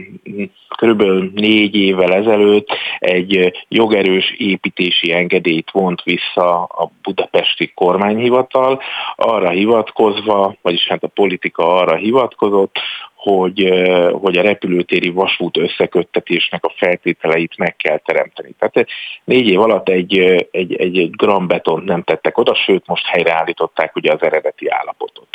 körülbelül 0.77 1.31
négy 1.33 1.75
évvel 1.75 2.13
ezelőtt 2.13 2.67
egy 2.99 3.51
jogerős 3.67 4.33
építési 4.37 5.11
engedélyt 5.11 5.71
vont 5.71 6.03
vissza 6.03 6.63
a 6.63 6.89
budapesti 7.01 7.71
kormányhivatal, 7.75 8.81
arra 9.15 9.49
hivatkozva, 9.49 10.55
vagyis 10.61 10.87
hát 10.87 11.03
a 11.03 11.07
politika 11.07 11.75
arra 11.75 11.95
hivatkozott, 11.95 12.79
hogy, 13.25 13.71
hogy 14.11 14.37
a 14.37 14.41
repülőtéri 14.41 15.09
vasút 15.09 15.57
összeköttetésnek 15.57 16.65
a 16.65 16.73
feltételeit 16.75 17.57
meg 17.57 17.75
kell 17.75 17.97
teremteni. 17.97 18.55
Tehát 18.59 18.87
négy 19.23 19.47
év 19.47 19.59
alatt 19.59 19.89
egy, 19.89 20.19
egy, 20.51 20.75
egy, 20.75 20.97
egy 20.97 21.09
gram 21.09 21.47
beton 21.47 21.83
nem 21.85 22.03
tettek 22.03 22.37
oda, 22.37 22.55
sőt 22.55 22.87
most 22.87 23.05
helyreállították 23.05 23.95
ugye 23.95 24.11
az 24.11 24.21
eredeti 24.21 24.69
állapotot. 24.69 25.27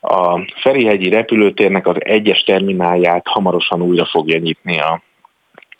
A 0.00 0.40
Ferihegyi 0.56 1.08
repülőtérnek 1.08 1.86
az 1.86 1.96
egyes 1.98 2.42
terminálját 2.42 3.26
hamarosan 3.26 3.82
újra 3.82 4.04
fogja 4.04 4.38
nyitni 4.38 4.80
a 4.80 5.02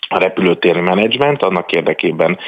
a 0.09 0.19
repülőtéri 0.19 0.81
menedzsment 0.81 1.43
annak 1.43 1.73
érdekében, 1.73 2.39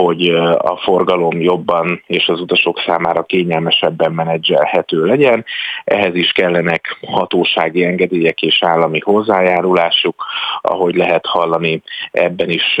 hogy 0.00 0.28
a 0.58 0.76
forgalom 0.76 1.40
jobban 1.40 2.02
és 2.06 2.28
az 2.28 2.40
utasok 2.40 2.82
számára 2.86 3.22
kényelmesebben 3.22 4.12
menedzselhető 4.12 5.04
legyen. 5.04 5.44
Ehhez 5.84 6.14
is 6.14 6.32
kellenek 6.32 6.98
hatósági 7.06 7.84
engedélyek 7.84 8.42
és 8.42 8.58
állami 8.60 9.00
hozzájárulásuk, 9.00 10.24
ahogy 10.60 10.94
lehet 10.94 11.26
hallani, 11.26 11.82
ebben 12.12 12.50
is 12.50 12.80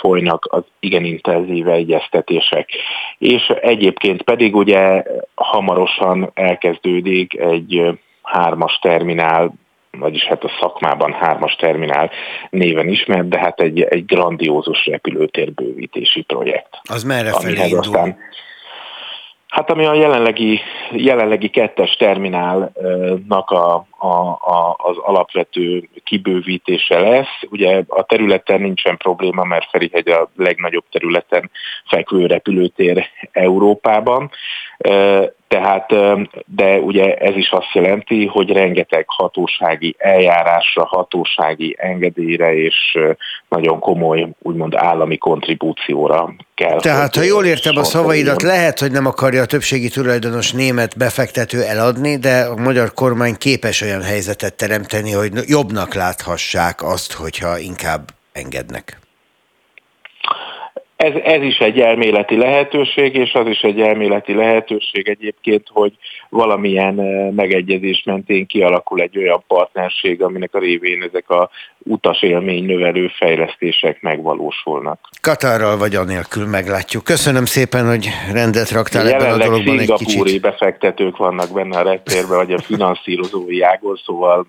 folynak 0.00 0.46
az 0.50 0.62
igen 0.80 1.04
intenzív 1.04 1.68
egyeztetések. 1.68 2.68
És 3.18 3.48
egyébként 3.60 4.22
pedig 4.22 4.56
ugye 4.56 5.02
hamarosan 5.34 6.30
elkezdődik 6.34 7.38
egy 7.38 7.98
hármas 8.22 8.78
terminál 8.82 9.52
vagyis 9.98 10.24
hát 10.24 10.44
a 10.44 10.50
szakmában 10.60 11.12
hármas 11.12 11.54
terminál 11.54 12.10
néven 12.50 12.88
ismert, 12.88 13.28
de 13.28 13.38
hát 13.38 13.60
egy, 13.60 13.80
egy 13.80 14.04
grandiózus 14.04 14.86
repülőtérbővítési 14.86 16.22
projekt. 16.22 16.80
Az 16.82 17.02
merre 17.02 17.32
felé 17.32 17.62
indul? 17.62 17.78
Aztán, 17.78 18.18
Hát 19.50 19.70
ami 19.70 19.84
a 19.84 19.94
jelenlegi, 19.94 20.60
jelenlegi 20.92 21.48
kettes 21.48 21.96
terminálnak 21.96 23.50
a, 23.50 23.86
a, 24.00 24.28
a, 24.30 24.76
az 24.78 24.96
alapvető 24.96 25.88
kibővítése 26.04 26.98
lesz. 26.98 27.40
Ugye 27.50 27.82
a 27.88 28.02
területen 28.02 28.60
nincsen 28.60 28.96
probléma, 28.96 29.44
mert 29.44 29.70
Ferihegy 29.70 30.08
a 30.08 30.30
legnagyobb 30.36 30.84
területen 30.90 31.50
fekvő 31.88 32.26
repülőtér 32.26 33.06
Európában. 33.32 34.30
Tehát, 35.48 35.94
de 36.46 36.78
ugye 36.78 37.14
ez 37.14 37.36
is 37.36 37.50
azt 37.50 37.72
jelenti, 37.72 38.26
hogy 38.26 38.50
rengeteg 38.50 39.04
hatósági 39.08 39.94
eljárásra, 39.98 40.84
hatósági 40.84 41.76
engedélyre 41.78 42.54
és 42.54 42.98
nagyon 43.48 43.78
komoly, 43.78 44.28
úgymond 44.42 44.74
állami 44.74 45.18
kontribúcióra 45.18 46.34
kell. 46.54 46.80
Tehát, 46.80 47.14
ha 47.16 47.22
jól 47.22 47.44
értem 47.44 47.76
a 47.76 47.84
szavaidat, 47.84 48.42
lehet, 48.42 48.78
hogy 48.78 48.92
nem 48.92 49.06
akarja 49.06 49.42
a 49.42 49.46
többségi 49.46 49.88
tulajdonos 49.88 50.52
német 50.52 50.96
befektető 50.98 51.62
eladni, 51.62 52.16
de 52.16 52.40
a 52.40 52.56
magyar 52.56 52.92
kormány 52.94 53.36
képes 53.38 53.82
olyan 53.82 53.89
helyzetet 53.98 54.54
teremteni, 54.54 55.12
hogy 55.12 55.48
jobbnak 55.48 55.94
láthassák 55.94 56.82
azt, 56.82 57.12
hogyha 57.12 57.58
inkább 57.58 58.14
engednek. 58.32 58.98
Ez, 61.00 61.12
ez 61.24 61.42
is 61.42 61.58
egy 61.58 61.80
elméleti 61.80 62.36
lehetőség, 62.36 63.14
és 63.14 63.32
az 63.32 63.46
is 63.46 63.60
egy 63.60 63.80
elméleti 63.80 64.34
lehetőség 64.34 65.08
egyébként, 65.08 65.66
hogy 65.68 65.92
valamilyen 66.28 66.94
megegyezés 67.34 68.02
mentén 68.04 68.46
kialakul 68.46 69.00
egy 69.00 69.18
olyan 69.18 69.44
partnerség, 69.46 70.22
aminek 70.22 70.54
a 70.54 70.58
révén 70.58 71.02
ezek 71.02 71.30
a 71.30 71.50
utasélmény 71.78 72.64
növelő 72.64 73.08
fejlesztések 73.18 74.02
megvalósulnak. 74.02 75.08
Katarral 75.20 75.76
vagy 75.76 75.94
anélkül 75.94 76.46
meglátjuk. 76.46 77.04
Köszönöm 77.04 77.44
szépen, 77.44 77.88
hogy 77.88 78.08
rendet 78.32 78.70
raktál 78.70 79.04
Jelenleg 79.04 79.30
ebben 79.30 79.40
a 79.40 79.44
dologban 79.44 79.78
egy 79.78 79.92
kicsit. 79.92 80.40
befektetők 80.40 81.16
vannak 81.16 81.52
benne 81.52 81.78
a 81.78 81.82
reptérben, 81.82 82.36
vagy 82.36 82.52
a 82.52 82.58
finanszírozói 82.58 83.62
ágon, 83.62 84.00
szóval 84.04 84.46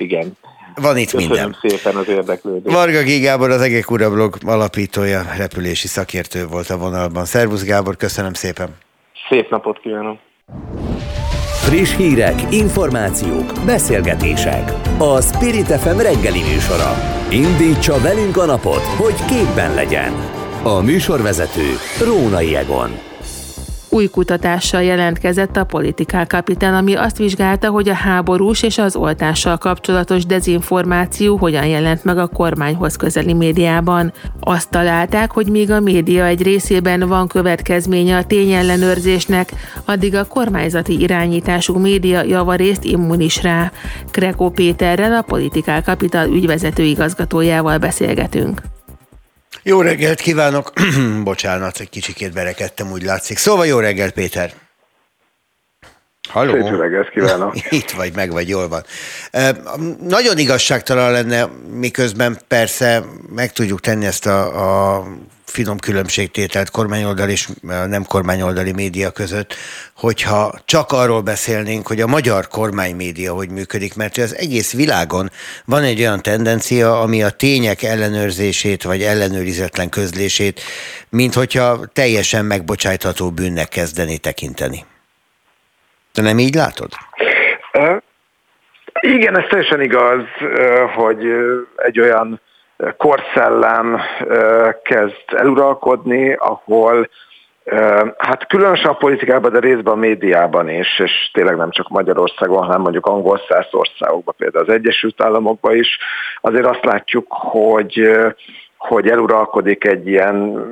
igen, 0.00 0.36
van 0.74 0.96
itt 0.96 1.10
Köszönöm 1.10 1.28
minden. 1.28 1.56
szépen 1.62 1.96
az 1.96 2.08
érdeklődést. 2.08 2.74
Varga 2.74 3.02
G. 3.02 3.20
Gábor, 3.20 3.50
az 3.50 3.60
Egek 3.60 3.90
Ura 3.90 4.10
blog 4.10 4.36
alapítója, 4.46 5.22
repülési 5.36 5.86
szakértő 5.86 6.46
volt 6.46 6.70
a 6.70 6.76
vonalban. 6.76 7.24
Szervusz 7.24 7.64
Gábor, 7.64 7.96
köszönöm 7.96 8.32
szépen. 8.32 8.68
Szép 9.28 9.50
napot 9.50 9.80
kívánok. 9.80 10.18
Friss 11.68 11.96
hírek, 11.96 12.34
információk, 12.50 13.52
beszélgetések. 13.66 14.72
A 14.98 15.20
Spirit 15.20 15.66
FM 15.66 15.98
reggeli 15.98 16.40
műsora. 16.52 16.94
Indítsa 17.30 18.00
velünk 18.00 18.36
a 18.36 18.44
napot, 18.44 18.82
hogy 18.82 19.14
képben 19.24 19.74
legyen. 19.74 20.12
A 20.62 20.80
műsorvezető 20.80 21.66
Rónai 22.06 22.56
Egon. 22.56 22.90
Új 23.90 24.06
kutatással 24.06 24.82
jelentkezett 24.82 25.56
a 25.56 25.64
Politikál 25.64 26.26
Kapitál, 26.26 26.74
ami 26.74 26.94
azt 26.94 27.18
vizsgálta, 27.18 27.68
hogy 27.68 27.88
a 27.88 27.94
háborús 27.94 28.62
és 28.62 28.78
az 28.78 28.96
oltással 28.96 29.56
kapcsolatos 29.56 30.26
dezinformáció 30.26 31.36
hogyan 31.36 31.66
jelent 31.66 32.04
meg 32.04 32.18
a 32.18 32.26
kormányhoz 32.26 32.96
közeli 32.96 33.32
médiában. 33.32 34.12
Azt 34.40 34.70
találták, 34.70 35.30
hogy 35.30 35.46
míg 35.46 35.70
a 35.70 35.80
média 35.80 36.24
egy 36.24 36.42
részében 36.42 37.08
van 37.08 37.28
következménye 37.28 38.16
a 38.16 38.24
tényellenőrzésnek, 38.24 39.52
addig 39.84 40.14
a 40.14 40.24
kormányzati 40.24 41.00
irányítású 41.00 41.78
média 41.78 42.22
javarészt 42.22 42.84
immunis 42.84 43.42
rá. 43.42 43.72
Krekó 44.10 44.50
Péterrel, 44.50 45.12
a 45.12 45.22
Politikál 45.22 45.82
Kapitál 45.82 46.28
ügyvezető 46.28 46.82
igazgatójával 46.82 47.78
beszélgetünk. 47.78 48.60
Jó 49.68 49.80
reggelt 49.80 50.20
kívánok! 50.20 50.72
Bocsánat, 51.24 51.80
egy 51.80 51.88
kicsikét 51.88 52.32
berekedtem, 52.32 52.90
úgy 52.90 53.02
látszik. 53.02 53.36
Szóval 53.36 53.66
jó 53.66 53.78
reggelt, 53.78 54.12
Péter! 54.12 54.52
Halló? 56.28 56.52
Szép 56.52 56.78
reggelt 56.78 57.10
kívánok! 57.10 57.54
Itt 57.70 57.90
vagy, 57.90 58.14
meg 58.14 58.30
vagy, 58.30 58.48
jól 58.48 58.68
van. 58.68 58.84
Nagyon 60.00 60.38
igazságtalan 60.38 61.12
lenne, 61.12 61.48
miközben 61.70 62.38
persze 62.48 63.04
meg 63.34 63.52
tudjuk 63.52 63.80
tenni 63.80 64.06
ezt 64.06 64.26
a, 64.26 64.96
a 64.96 65.06
finom 65.58 65.78
különbségtételt 65.78 66.70
kormányoldali 66.70 67.32
és 67.32 67.48
nem 67.86 68.04
kormányoldali 68.04 68.72
média 68.72 69.10
között, 69.10 69.54
hogyha 69.96 70.52
csak 70.64 70.92
arról 70.92 71.22
beszélnénk, 71.22 71.86
hogy 71.86 72.00
a 72.00 72.06
magyar 72.06 72.48
kormánymédia 72.48 73.32
hogy 73.32 73.50
működik, 73.50 73.96
mert 73.96 74.16
az 74.16 74.36
egész 74.36 74.74
világon 74.74 75.30
van 75.64 75.82
egy 75.82 76.00
olyan 76.00 76.22
tendencia, 76.22 77.00
ami 77.00 77.22
a 77.22 77.30
tények 77.30 77.82
ellenőrzését 77.82 78.82
vagy 78.82 79.02
ellenőrizetlen 79.02 79.88
közlését, 79.88 80.60
mint 81.08 81.34
hogyha 81.34 81.86
teljesen 81.92 82.44
megbocsájtható 82.44 83.30
bűnnek 83.30 83.68
kezdeni 83.68 84.18
tekinteni. 84.18 84.84
De 86.12 86.22
nem 86.22 86.38
így 86.38 86.54
látod? 86.54 86.90
Igen, 89.00 89.38
ez 89.38 89.44
teljesen 89.48 89.80
igaz, 89.80 90.22
hogy 90.96 91.24
egy 91.76 92.00
olyan 92.00 92.40
korszellem 92.96 94.00
kezd 94.82 95.24
eluralkodni, 95.26 96.32
ahol 96.32 97.08
Hát 98.18 98.46
különösen 98.46 98.90
a 98.90 98.96
politikában, 98.96 99.52
de 99.52 99.58
részben 99.58 99.92
a 99.92 99.96
médiában 99.96 100.68
is, 100.68 100.98
és 100.98 101.30
tényleg 101.32 101.56
nem 101.56 101.70
csak 101.70 101.88
Magyarországon, 101.88 102.64
hanem 102.64 102.80
mondjuk 102.80 103.06
angol 103.06 103.40
száz 103.48 103.66
országokban, 103.70 104.34
például 104.38 104.64
az 104.64 104.74
Egyesült 104.74 105.22
Államokban 105.22 105.76
is, 105.76 105.98
azért 106.40 106.66
azt 106.66 106.84
látjuk, 106.84 107.26
hogy 107.28 108.10
hogy 108.76 109.08
eluralkodik 109.08 109.84
egy 109.84 110.06
ilyen 110.06 110.64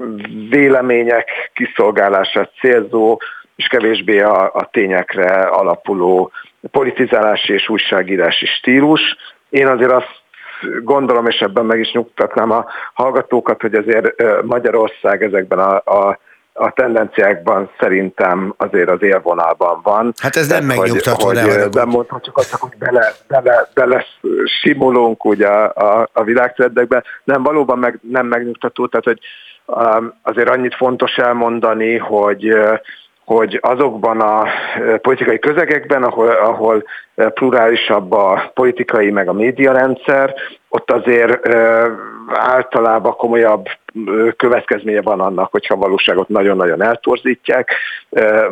vélemények 0.50 1.50
kiszolgálását 1.54 2.50
célzó, 2.60 3.18
és 3.56 3.66
kevésbé 3.66 4.20
a, 4.20 4.50
a 4.54 4.68
tényekre 4.72 5.42
alapuló 5.42 6.30
politizálási 6.70 7.52
és 7.52 7.68
újságírási 7.68 8.46
stílus. 8.46 9.00
Én 9.48 9.66
azért 9.66 9.92
azt 9.92 10.20
gondolom, 10.82 11.26
és 11.26 11.40
ebben 11.40 11.64
meg 11.64 11.80
is 11.80 11.92
nyugtatnám 11.92 12.50
a 12.50 12.66
hallgatókat, 12.92 13.60
hogy 13.60 13.74
azért 13.74 14.22
Magyarország 14.42 15.22
ezekben 15.22 15.58
a, 15.58 15.76
a 15.76 16.18
a 16.58 16.70
tendenciákban 16.70 17.70
szerintem 17.78 18.54
azért 18.56 18.88
az 18.88 19.02
élvonalban 19.02 19.80
van. 19.82 20.12
Hát 20.22 20.36
ez 20.36 20.48
nem 20.48 20.64
megnyugtató, 20.64 21.26
hogy, 21.26 21.38
hogy 21.38 21.68
nem 21.72 21.88
mondhatjuk 21.88 22.36
azt, 22.38 22.54
hogy 22.54 22.76
bele, 22.78 23.12
bele, 23.28 23.68
bele 23.74 24.04
simulunk 24.60 25.24
ugye 25.24 25.46
a, 25.46 26.00
a, 26.00 26.08
a 26.12 26.22
világtrendekbe. 26.22 27.02
Nem, 27.24 27.42
valóban 27.42 27.78
meg, 27.78 27.98
nem 28.02 28.26
megnyugtató, 28.26 28.86
tehát 28.86 29.04
hogy 29.04 29.18
azért 30.22 30.48
annyit 30.48 30.74
fontos 30.74 31.16
elmondani, 31.16 31.96
hogy 31.96 32.56
hogy 33.26 33.58
azokban 33.62 34.20
a 34.20 34.46
politikai 35.00 35.38
közegekben, 35.38 36.02
ahol, 36.02 36.28
ahol 36.28 36.84
plurálisabb 37.14 38.12
a 38.12 38.50
politikai 38.54 39.10
meg 39.10 39.28
a 39.28 39.32
médiarendszer, 39.32 40.34
ott 40.68 40.90
azért 40.90 41.48
általában 42.28 43.16
komolyabb 43.16 43.68
következménye 44.36 45.02
van 45.02 45.20
annak, 45.20 45.50
hogyha 45.50 45.76
valóságot 45.76 46.28
nagyon-nagyon 46.28 46.82
eltorzítják. 46.82 47.70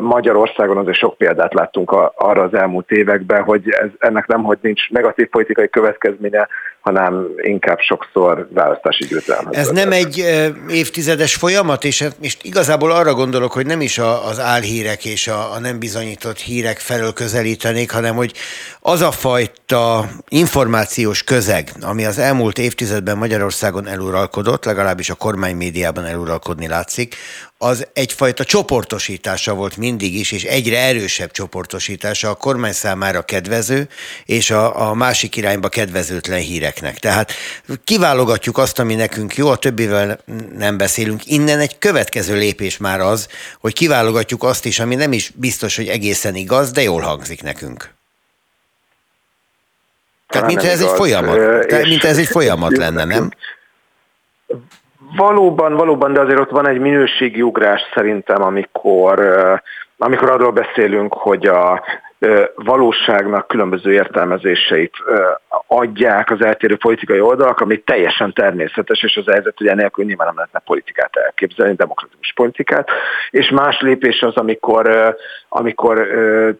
Magyarországon 0.00 0.76
azért 0.76 0.96
sok 0.96 1.16
példát 1.16 1.54
láttunk 1.54 1.90
arra 2.14 2.42
az 2.42 2.54
elmúlt 2.54 2.90
években, 2.90 3.42
hogy 3.42 3.70
ez, 3.70 3.88
ennek 3.98 4.26
nem, 4.26 4.42
hogy 4.42 4.58
nincs 4.60 4.90
negatív 4.90 5.28
politikai 5.28 5.68
következménye, 5.68 6.48
hanem 6.80 7.28
inkább 7.36 7.78
sokszor 7.78 8.48
választási 8.50 9.04
győzelmet. 9.04 9.56
Ez 9.56 9.68
nem 9.68 9.92
egy 9.92 10.24
évtizedes 10.68 11.34
folyamat, 11.34 11.84
és, 11.84 12.04
és 12.20 12.36
igazából 12.42 12.90
arra 12.90 13.14
gondolok, 13.14 13.52
hogy 13.52 13.66
nem 13.66 13.80
is 13.80 13.98
az 13.98 14.40
álhírek 14.40 15.04
és 15.04 15.28
a, 15.28 15.52
a 15.52 15.60
nem 15.60 15.78
bizonyított 15.78 16.38
hírek 16.38 16.78
felől 16.78 17.12
közelítenék, 17.12 17.90
hanem 17.90 18.14
hogy 18.14 18.32
az 18.80 19.00
a 19.00 19.10
fajta 19.10 20.04
információs 20.28 21.22
közeg, 21.22 21.68
ami 21.80 22.04
az 22.04 22.18
elmúlt 22.18 22.58
évtizedben 22.58 23.18
Magyarországon 23.18 23.86
eluralkodott, 23.86 24.64
legalábbis 24.64 25.10
a 25.10 25.14
kormánymédiában 25.35 26.05
eluralkodni 26.05 26.66
látszik, 26.66 27.16
az 27.59 27.86
egyfajta 27.93 28.44
csoportosítása 28.44 29.55
volt 29.55 29.77
mindig 29.77 30.15
is, 30.15 30.32
és 30.32 30.44
egyre 30.44 30.78
erősebb 30.78 31.31
csoportosítása 31.31 32.28
a 32.31 32.35
kormány 32.35 32.73
számára 32.73 33.23
kedvező, 33.23 33.89
és 34.24 34.51
a, 34.51 34.89
a 34.89 34.94
másik 34.94 35.36
irányba 35.36 35.69
kedvezőtlen 35.69 36.39
híreknek. 36.39 36.98
Tehát 36.98 37.32
kiválogatjuk 37.85 38.59
azt, 38.59 38.78
ami 38.78 38.94
nekünk 38.94 39.36
jó, 39.36 39.48
a 39.48 39.56
többivel 39.56 40.19
nem 40.56 40.77
beszélünk. 40.77 41.27
Innen 41.27 41.59
egy 41.59 41.78
következő 41.78 42.36
lépés 42.36 42.77
már 42.77 43.01
az, 43.01 43.28
hogy 43.61 43.73
kiválogatjuk 43.73 44.43
azt 44.43 44.65
is, 44.65 44.78
ami 44.78 44.94
nem 44.94 45.12
is 45.12 45.32
biztos, 45.35 45.77
hogy 45.77 45.89
egészen 45.89 46.35
igaz, 46.35 46.70
de 46.70 46.82
jól 46.82 47.01
hangzik 47.01 47.43
nekünk. 47.43 47.93
Tehát 50.27 50.47
mintha 50.47 50.69
ez 50.69 50.81
igaz. 50.81 50.90
egy 50.93 50.97
folyamat, 50.97 51.66
tehát 51.66 51.85
mintha 51.85 52.09
ez 52.09 52.19
egy 52.19 52.27
folyamat 52.27 52.77
lenne, 52.77 53.05
nem? 53.05 53.31
Valóban, 55.16 55.77
valóban, 55.77 56.12
de 56.12 56.20
azért 56.20 56.39
ott 56.39 56.51
van 56.51 56.69
egy 56.69 56.78
minőségi 56.78 57.43
ugrás 57.43 57.81
szerintem, 57.95 58.43
amikor, 58.43 59.20
amikor 59.99 60.31
arról 60.31 60.53
beszélünk, 60.53 61.15
hogy 61.15 61.47
a 61.47 61.82
valóságnak 62.55 63.48
különböző 63.48 63.92
értelmezéseit 63.92 64.92
adják 65.66 66.30
az 66.30 66.44
eltérő 66.44 66.76
politikai 66.76 67.20
oldalak, 67.20 67.60
ami 67.60 67.78
teljesen 67.78 68.32
természetes, 68.32 69.02
és 69.02 69.16
az 69.16 69.32
helyzet, 69.32 69.55
hogy 69.56 69.66
enélkül 69.66 70.05
nyilván 70.05 70.26
nem 70.26 70.36
lehetne 70.36 70.62
politikát 70.64 71.16
elképzelni, 71.16 71.74
demokratikus 71.74 72.32
politikát, 72.32 72.88
és 73.30 73.51
más 73.51 73.80
lépés 73.80 74.22
az, 74.22 74.34
amikor, 74.34 75.14
amikor 75.48 76.06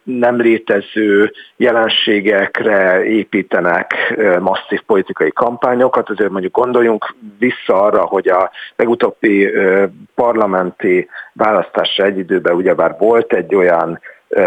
nem 0.03 0.37
létező 0.37 1.33
jelenségekre 1.57 3.05
építenek 3.05 4.15
masszív 4.41 4.81
politikai 4.87 5.33
kampányokat, 5.33 6.11
azért 6.11 6.31
mondjuk 6.31 6.57
gondoljunk 6.57 7.15
vissza 7.39 7.83
arra, 7.83 8.05
hogy 8.05 8.29
a 8.29 8.51
legutóbbi 8.77 9.51
parlamenti 10.15 11.09
választásra 11.33 12.05
egy 12.05 12.19
időben 12.19 12.55
ugyebár 12.55 12.97
volt 12.99 13.33
egy 13.33 13.55
olyan 13.55 14.01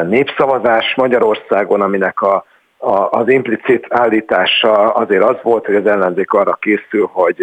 népszavazás 0.08 0.96
Magyarországon, 0.96 1.82
aminek 1.82 2.22
a, 2.22 2.46
a, 2.78 3.10
az 3.10 3.30
implicit 3.30 3.86
állítása 3.90 4.94
azért 4.94 5.24
az 5.24 5.36
volt, 5.42 5.66
hogy 5.66 5.76
az 5.76 5.86
ellenzék 5.86 6.32
arra 6.32 6.54
készül, 6.54 7.10
hogy 7.12 7.38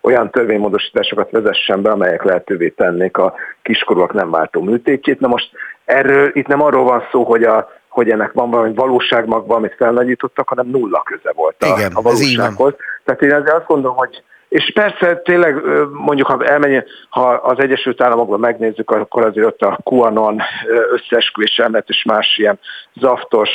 olyan 0.00 0.30
törvénymódosításokat 0.30 1.30
vezessen 1.30 1.82
be, 1.82 1.90
amelyek 1.90 2.22
lehetővé 2.22 2.68
tennék 2.68 3.16
a 3.16 3.34
kiskorúak 3.62 4.12
nem 4.12 4.30
váltó 4.30 4.62
műtétjét. 4.62 5.20
Na 5.20 5.28
most 5.28 5.50
erről 5.84 6.30
itt 6.32 6.46
nem 6.46 6.62
arról 6.62 6.84
van 6.84 7.02
szó, 7.10 7.24
hogy 7.24 7.42
a 7.42 7.74
hogy 7.88 8.10
ennek 8.10 8.32
van 8.32 8.50
valami 8.50 8.74
valóságmagva, 8.74 9.54
amit 9.54 9.74
felnagyítottak, 9.74 10.48
hanem 10.48 10.66
nulla 10.66 11.02
köze 11.02 11.32
volt 11.34 11.62
a, 11.62 11.66
Igen, 11.66 11.92
a 11.94 12.02
valósághoz. 12.02 12.74
Tehát 13.04 13.22
én 13.22 13.32
azért 13.32 13.56
azt 13.56 13.66
gondolom, 13.66 13.96
hogy 13.96 14.22
és 14.56 14.70
persze 14.74 15.16
tényleg 15.16 15.62
mondjuk, 15.92 16.26
ha 16.26 16.44
elmenj, 16.44 16.80
ha 17.08 17.28
az 17.28 17.58
Egyesült 17.58 18.02
Államokban 18.02 18.40
megnézzük, 18.40 18.90
akkor 18.90 19.24
azért 19.24 19.46
ott 19.46 19.62
a 19.62 19.78
QAnon 19.84 20.40
összeesküvés 20.90 21.58
elmélet 21.58 21.88
és 21.88 22.04
más 22.04 22.38
ilyen 22.38 22.58
zaftos 22.94 23.50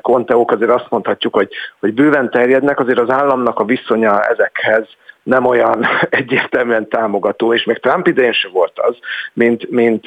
konteók, 0.00 0.50
azért 0.50 0.70
azt 0.70 0.90
mondhatjuk, 0.90 1.34
hogy, 1.34 1.48
hogy 1.80 1.94
bőven 1.94 2.30
terjednek, 2.30 2.80
azért 2.80 2.98
az 2.98 3.10
államnak 3.10 3.58
a 3.58 3.64
viszonya 3.64 4.22
ezekhez 4.22 4.86
nem 5.22 5.44
olyan 5.44 5.86
egyértelműen 6.10 6.88
támogató, 6.88 7.54
és 7.54 7.64
még 7.64 7.78
Trump 7.78 8.06
idején 8.06 8.32
sem 8.32 8.50
volt 8.52 8.78
az, 8.78 8.96
mint, 9.32 9.70
mint, 9.70 10.06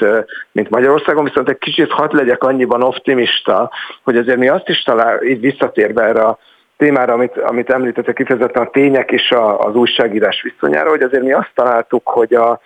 mint 0.52 0.70
Magyarországon, 0.70 1.24
viszont 1.24 1.50
egy 1.50 1.58
kicsit 1.58 1.92
hadd 1.92 2.16
legyek 2.16 2.44
annyiban 2.44 2.84
optimista, 2.84 3.72
hogy 4.04 4.18
azért 4.18 4.38
mi 4.38 4.48
azt 4.48 4.70
is 4.70 4.84
talál, 4.84 5.24
így 5.24 5.40
visszatérve 5.40 6.04
erre 6.04 6.22
a 6.22 6.38
témára, 6.80 7.14
amit, 7.14 7.38
amit 7.38 7.70
említettek 7.70 8.16
kifejezetten 8.16 8.64
a 8.64 8.70
tények 8.70 9.12
és 9.12 9.32
a, 9.32 9.60
az 9.60 9.76
újságírás 9.76 10.42
viszonyára, 10.42 10.90
hogy 10.90 11.02
azért 11.02 11.24
mi 11.24 11.32
azt 11.32 11.52
találtuk, 11.54 12.08
hogy 12.08 12.34
a, 12.34 12.60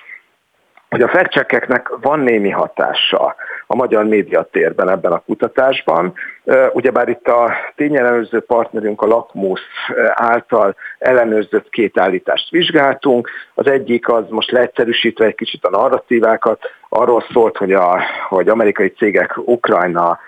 hogy 0.90 1.02
a 1.02 1.08
fact 1.08 2.00
van 2.02 2.20
némi 2.20 2.50
hatása 2.50 3.36
a 3.68 3.76
magyar 3.76 4.06
médiatérben 4.06 4.90
ebben 4.90 5.12
a 5.12 5.24
kutatásban. 5.26 6.14
Ugyebár 6.74 7.08
itt 7.10 7.28
a 7.28 7.54
tényellenőrző 7.76 8.40
partnerünk 8.40 9.02
a 9.02 9.08
Lakmus 9.08 9.62
által 10.14 10.76
ellenőrzött 11.00 11.70
két 11.70 12.00
állítást 12.00 12.50
vizsgáltunk. 12.50 13.30
Az 13.54 13.68
egyik 13.68 14.10
az 14.10 14.24
most 14.30 14.52
leegyszerűsítve 14.52 15.26
egy 15.26 15.36
kicsit 15.36 15.66
a 15.66 15.70
narratívákat, 15.70 16.62
arról 16.90 17.26
szólt, 17.34 17.58
hogy, 17.58 17.74
a, 17.74 18.02
hogy 18.30 18.50
amerikai 18.50 18.90
cégek 18.90 19.38
Ukrajna 19.38 20.20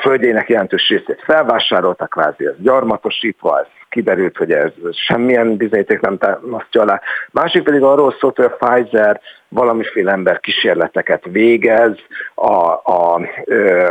földjének 0.00 0.48
jelentős 0.48 0.88
részét 0.88 1.22
felvásároltak, 1.24 2.10
kvázi 2.10 2.46
ez 2.46 2.54
gyarmatosítva, 2.58 3.58
ez 3.60 3.66
kiderült, 3.88 4.36
hogy 4.36 4.52
ez 4.52 4.70
semmilyen 4.90 5.56
bizonyíték 5.56 6.00
nem 6.00 6.18
támasztja 6.18 6.80
alá. 6.80 7.00
Másik 7.30 7.62
pedig 7.62 7.82
arról 7.82 8.16
szólt, 8.20 8.36
hogy 8.36 8.44
a 8.44 8.56
Pfizer 8.66 9.20
valamiféle 9.48 10.12
ember 10.12 10.40
kísérleteket 10.40 11.24
végez 11.24 11.96
a, 12.34 12.54
a, 12.82 13.20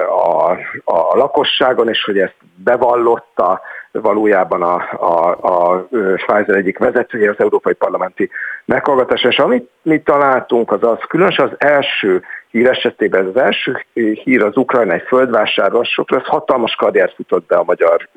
a, 0.09 0.51
a 0.83 1.17
lakosságon, 1.17 1.89
és 1.89 2.03
hogy 2.03 2.19
ezt 2.19 2.35
bevallotta 2.55 3.61
valójában 3.91 4.61
a, 4.61 4.75
a, 4.91 5.37
a 5.41 5.87
Pfizer 6.15 6.55
egyik 6.55 6.77
vezetője 6.77 7.29
az 7.29 7.39
Európai 7.39 7.73
Parlamenti 7.73 8.29
meghallgatása. 8.65 9.27
És 9.27 9.39
amit 9.39 9.69
mi 9.81 10.01
találtunk, 10.01 10.71
az 10.71 10.83
az, 10.83 10.97
különösen 11.07 11.45
az 11.45 11.55
első 11.57 12.23
hír 12.53 12.67
esetében, 12.67 13.25
az 13.25 13.35
első 13.35 13.85
hír 14.23 14.43
az 14.43 14.57
ukrajnai 14.57 14.99
földvásárlásokról, 14.99 16.19
az 16.19 16.27
hatalmas 16.27 16.75
karriert 16.75 17.15
futott 17.15 17.45
be 17.47 17.55
a 17.55 17.63
magyar 17.63 18.09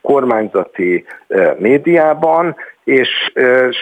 kormányzati 0.00 1.04
médiában, 1.58 2.56
és 2.90 3.32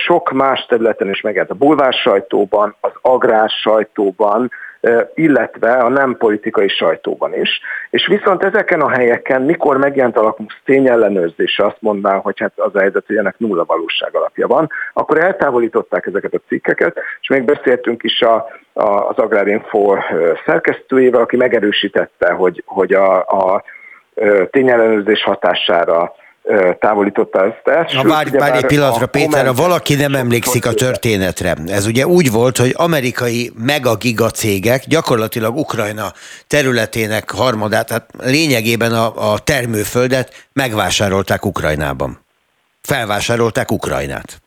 sok 0.07 0.31
más 0.31 0.67
területen 0.67 1.09
is 1.09 1.21
megjelent 1.21 1.51
a 1.51 1.55
bulvár 1.55 1.93
sajtóban, 1.93 2.77
az 2.81 2.93
agrár 3.01 3.49
sajtóban, 3.49 4.51
illetve 5.15 5.73
a 5.73 5.89
nem 5.89 6.17
politikai 6.17 6.69
sajtóban 6.69 7.35
is. 7.35 7.61
És 7.91 8.07
viszont 8.07 8.43
ezeken 8.43 8.81
a 8.81 8.91
helyeken, 8.91 9.43
mikor 9.43 9.77
megjelent 9.77 10.17
a 10.17 10.23
lakmus 10.23 10.63
tényellenőrzése, 10.65 11.65
azt 11.65 11.77
mondanám, 11.81 12.21
hogy 12.21 12.39
hát 12.39 12.53
az 12.57 12.75
a 12.75 12.79
helyzet, 12.81 13.07
hogy 13.07 13.17
ennek 13.17 13.39
nulla 13.39 13.65
valóság 13.65 14.15
alapja 14.15 14.47
van, 14.47 14.71
akkor 14.93 15.19
eltávolították 15.19 16.07
ezeket 16.07 16.35
a 16.35 16.41
cikkeket, 16.49 17.01
és 17.21 17.29
még 17.29 17.43
beszéltünk 17.43 18.03
is 18.03 18.23
a, 18.23 18.35
a, 18.73 19.09
az 19.09 19.17
Agrárinfo 19.17 19.97
szerkesztőjével, 20.47 21.21
aki 21.21 21.37
megerősítette, 21.37 22.31
hogy, 22.31 22.63
hogy 22.67 22.93
a, 22.93 23.19
a 23.19 23.63
tényellenőrzés 24.51 25.23
hatására 25.23 26.15
távolította 26.79 27.45
ezt 27.45 27.63
el. 27.65 27.89
Na 27.93 28.03
várj, 28.09 28.31
várj 28.31 28.57
egy 28.57 28.67
pillanatra, 28.67 29.07
Péter, 29.07 29.47
ha 29.47 29.53
valaki 29.53 29.95
nem 29.95 30.15
emlékszik 30.15 30.67
a 30.67 30.73
történetre, 30.73 31.57
ez 31.67 31.87
ugye 31.87 32.07
úgy 32.07 32.31
volt, 32.31 32.57
hogy 32.57 32.75
amerikai 32.77 33.53
megagiga 33.65 34.31
cégek 34.31 34.85
gyakorlatilag 34.87 35.57
Ukrajna 35.57 36.13
területének 36.47 37.31
harmadát, 37.31 37.87
tehát 37.87 38.11
lényegében 38.19 38.93
a, 38.93 39.33
a 39.33 39.39
termőföldet 39.39 40.49
megvásárolták 40.53 41.47
Ukrajnában. 41.47 42.25
Felvásárolták 42.81 43.71
Ukrajnát. 43.73 44.41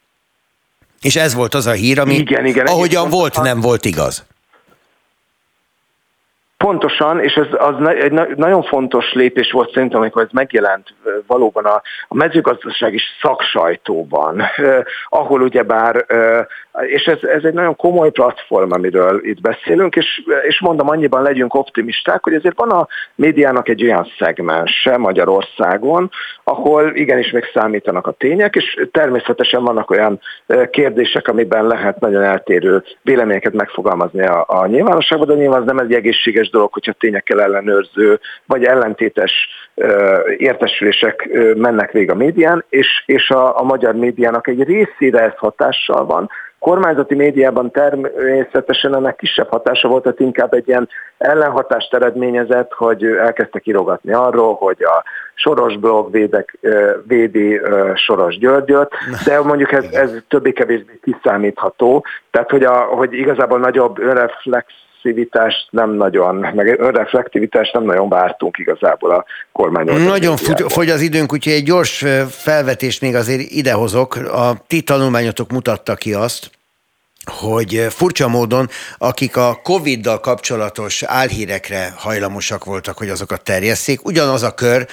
És 1.02 1.16
ez 1.16 1.34
volt 1.34 1.54
az 1.54 1.68
a 1.68 1.72
hír, 1.72 2.00
ami 2.00 2.14
igen, 2.16 2.46
igen, 2.46 2.66
ahogyan 2.66 3.10
volt, 3.10 3.42
nem 3.42 3.62
volt 3.62 3.86
igaz. 3.86 4.26
Pontosan, 6.62 7.20
és 7.20 7.34
ez 7.34 7.48
az 7.58 7.88
egy 7.88 8.12
nagyon 8.36 8.64
fontos 8.64 9.14
lépés 9.14 9.52
volt 9.52 9.72
szerintem, 9.74 10.00
amikor 10.00 10.22
ez 10.22 10.32
megjelent 10.32 10.94
valóban 11.28 11.66
a, 11.66 11.82
mezőgazdasági 12.10 13.00
szaksajtóban, 13.22 14.42
ahol 15.10 15.42
ugyebár, 15.42 16.06
és 16.80 17.04
ez, 17.04 17.24
ez 17.24 17.44
egy 17.44 17.54
nagyon 17.54 17.76
komoly 17.76 18.12
platform, 18.12 18.72
amiről 18.72 19.20
itt 19.24 19.42
beszélünk, 19.42 19.96
és, 19.96 20.22
és 20.48 20.60
mondom, 20.60 20.90
annyiban 20.90 21.22
legyünk 21.22 21.54
optimisták, 21.54 22.24
hogy 22.24 22.34
ezért 22.34 22.58
van 22.58 22.70
a 22.70 22.88
médiának 23.16 23.70
egy 23.70 23.84
olyan 23.84 24.08
szegmense 24.20 24.98
Magyarországon, 24.98 26.12
ahol 26.44 26.96
igenis 26.96 27.32
még 27.32 27.44
számítanak 27.54 28.08
a 28.08 28.12
tények, 28.12 28.56
és 28.56 28.86
természetesen 28.92 29.64
vannak 29.64 29.92
olyan 29.92 30.20
kérdések, 30.70 31.28
amiben 31.28 31.68
lehet 31.68 32.00
nagyon 32.00 32.24
eltérő 32.24 32.84
véleményeket 33.02 33.54
megfogalmazni 33.54 34.26
a, 34.26 34.46
a 34.48 34.66
nyilvánosságban, 34.66 35.28
de 35.28 35.34
nyilván 35.34 35.62
az 35.62 35.68
nem 35.68 35.80
egy 35.80 35.94
egészséges 35.94 36.50
dolog, 36.50 36.74
hogyha 36.74 36.92
tényekkel 36.92 37.42
ellenőrző, 37.42 38.20
vagy 38.46 38.64
ellentétes 38.64 39.32
értesülések 40.38 41.30
mennek 41.56 41.92
végig 41.92 42.12
a 42.12 42.16
médián, 42.16 42.66
és, 42.70 43.04
és 43.06 43.30
a, 43.30 43.60
a 43.60 43.64
magyar 43.64 43.96
médiának 43.96 44.48
egy 44.48 44.64
részére 44.64 45.20
ez 45.20 45.36
hatással 45.36 46.06
van, 46.06 46.30
kormányzati 46.62 47.16
médiában 47.16 47.72
természetesen 47.72 48.96
ennek 48.96 49.16
kisebb 49.16 49.50
hatása 49.50 49.88
volt, 49.88 50.04
tehát 50.04 50.20
inkább 50.20 50.54
egy 50.54 50.68
ilyen 50.68 50.90
ellenhatást 51.18 51.94
eredményezett, 51.94 52.72
hogy 52.72 53.04
elkezdtek 53.06 53.68
írogatni 53.68 54.14
arról, 54.14 54.54
hogy 54.54 54.84
a 54.84 55.04
Soros 55.34 55.78
blog 55.78 56.12
védek, 56.12 56.58
védi 57.08 57.62
Soros 57.96 58.38
Györgyöt, 58.38 58.92
de 59.26 59.42
mondjuk 59.42 59.72
ez, 59.72 59.86
ez 59.92 60.12
többé-kevésbé 60.28 61.00
kiszámítható, 61.04 62.06
tehát 62.32 62.50
hogy, 62.50 62.64
a, 62.64 62.74
hogy 62.74 63.14
igazából 63.14 63.60
nagyobb 63.60 64.00
önreflex 64.00 64.74
reflexivitást 65.04 65.68
nem 65.70 65.92
nagyon, 65.92 66.36
meg 66.36 66.80
reflektivitást 66.80 67.74
nem 67.74 67.84
nagyon 67.84 68.10
vártunk 68.10 68.58
igazából 68.58 69.12
a 69.12 69.26
kormányon. 69.52 70.02
Nagyon 70.02 70.38
fogy 70.68 70.90
az 70.90 71.02
időnk, 71.02 71.34
úgyhogy 71.34 71.54
egy 71.54 71.64
gyors 71.64 72.06
felvetést 72.30 73.02
még 73.02 73.16
azért 73.16 73.52
idehozok. 73.52 74.16
A 74.16 74.54
ti 74.68 74.82
tanulmányotok 74.82 75.52
mutatta 75.52 75.96
ki 75.96 76.14
azt, 76.14 76.50
hogy 77.26 77.88
furcsa 77.90 78.28
módon, 78.28 78.70
akik 78.98 79.38
a 79.38 79.60
Covid-dal 79.64 80.20
kapcsolatos 80.20 81.04
álhírekre 81.04 81.94
hajlamosak 81.98 82.64
voltak, 82.64 82.98
hogy 82.98 83.10
azokat 83.10 83.44
terjesszék, 83.44 84.06
ugyanaz 84.06 84.44
a 84.44 84.54
kör 84.54 84.88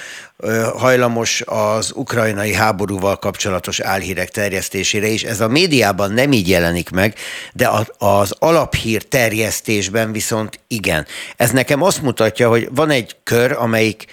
hajlamos 0.77 1.43
az 1.45 1.91
ukrajnai 1.95 2.53
háborúval 2.53 3.17
kapcsolatos 3.17 3.79
álhírek 3.79 4.29
terjesztésére 4.29 5.07
is. 5.07 5.23
Ez 5.23 5.41
a 5.41 5.47
médiában 5.47 6.11
nem 6.11 6.31
így 6.31 6.49
jelenik 6.49 6.89
meg, 6.89 7.15
de 7.53 7.69
az 7.97 8.35
alaphír 8.39 9.03
terjesztésben 9.03 10.11
viszont 10.11 10.59
igen. 10.67 11.05
Ez 11.35 11.51
nekem 11.51 11.81
azt 11.81 12.01
mutatja, 12.01 12.49
hogy 12.49 12.67
van 12.71 12.89
egy 12.89 13.15
kör, 13.23 13.51
amelyik 13.51 14.05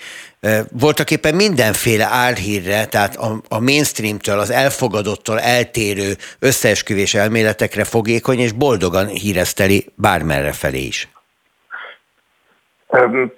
voltak 0.80 1.10
éppen 1.10 1.34
mindenféle 1.34 2.08
álhírre, 2.10 2.86
tehát 2.86 3.16
a, 3.16 3.30
a 3.48 3.60
mainstreamtől, 3.60 4.38
az 4.38 4.50
elfogadottól 4.50 5.40
eltérő 5.40 6.12
összeesküvés 6.38 7.14
elméletekre 7.14 7.84
fogékony, 7.84 8.38
és 8.38 8.52
boldogan 8.52 9.06
híreszteli 9.06 9.86
bármerre 9.94 10.52
felé 10.52 10.82
is. 10.86 11.08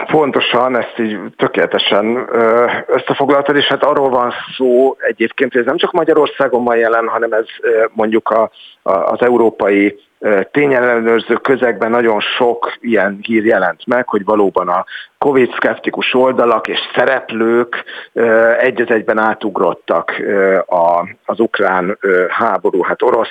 Pontosan, 0.07 0.77
ezt 0.77 0.99
így 0.99 1.19
tökéletesen 1.37 2.29
összefoglaltad, 2.87 3.57
és 3.57 3.65
hát 3.65 3.83
arról 3.85 4.11
van 4.11 4.33
szó 4.57 4.97
egyébként, 4.99 5.53
hogy 5.53 5.61
ez 5.61 5.67
nem 5.67 5.77
csak 5.77 5.93
Magyarországon 5.93 6.65
van 6.65 6.77
jelen, 6.77 7.09
hanem 7.09 7.33
ez 7.33 7.45
mondjuk 7.93 8.29
a, 8.29 8.51
a, 8.83 8.93
az 8.93 9.21
európai 9.21 10.01
tényellenőrző 10.51 11.35
közegben 11.35 11.91
nagyon 11.91 12.21
sok 12.21 12.73
ilyen 12.81 13.19
hír 13.23 13.45
jelent 13.45 13.87
meg, 13.87 14.09
hogy 14.09 14.25
valóban 14.25 14.69
a 14.69 14.85
Covid-szkeptikus 15.19 16.15
oldalak 16.15 16.69
és 16.69 16.79
szereplők 16.95 17.85
egy 18.61 18.81
egyben 18.91 19.19
átugrottak 19.19 20.23
az 21.25 21.41
ukrán 21.41 21.99
háború, 22.29 22.83
hát 22.83 23.03
orosz 23.03 23.29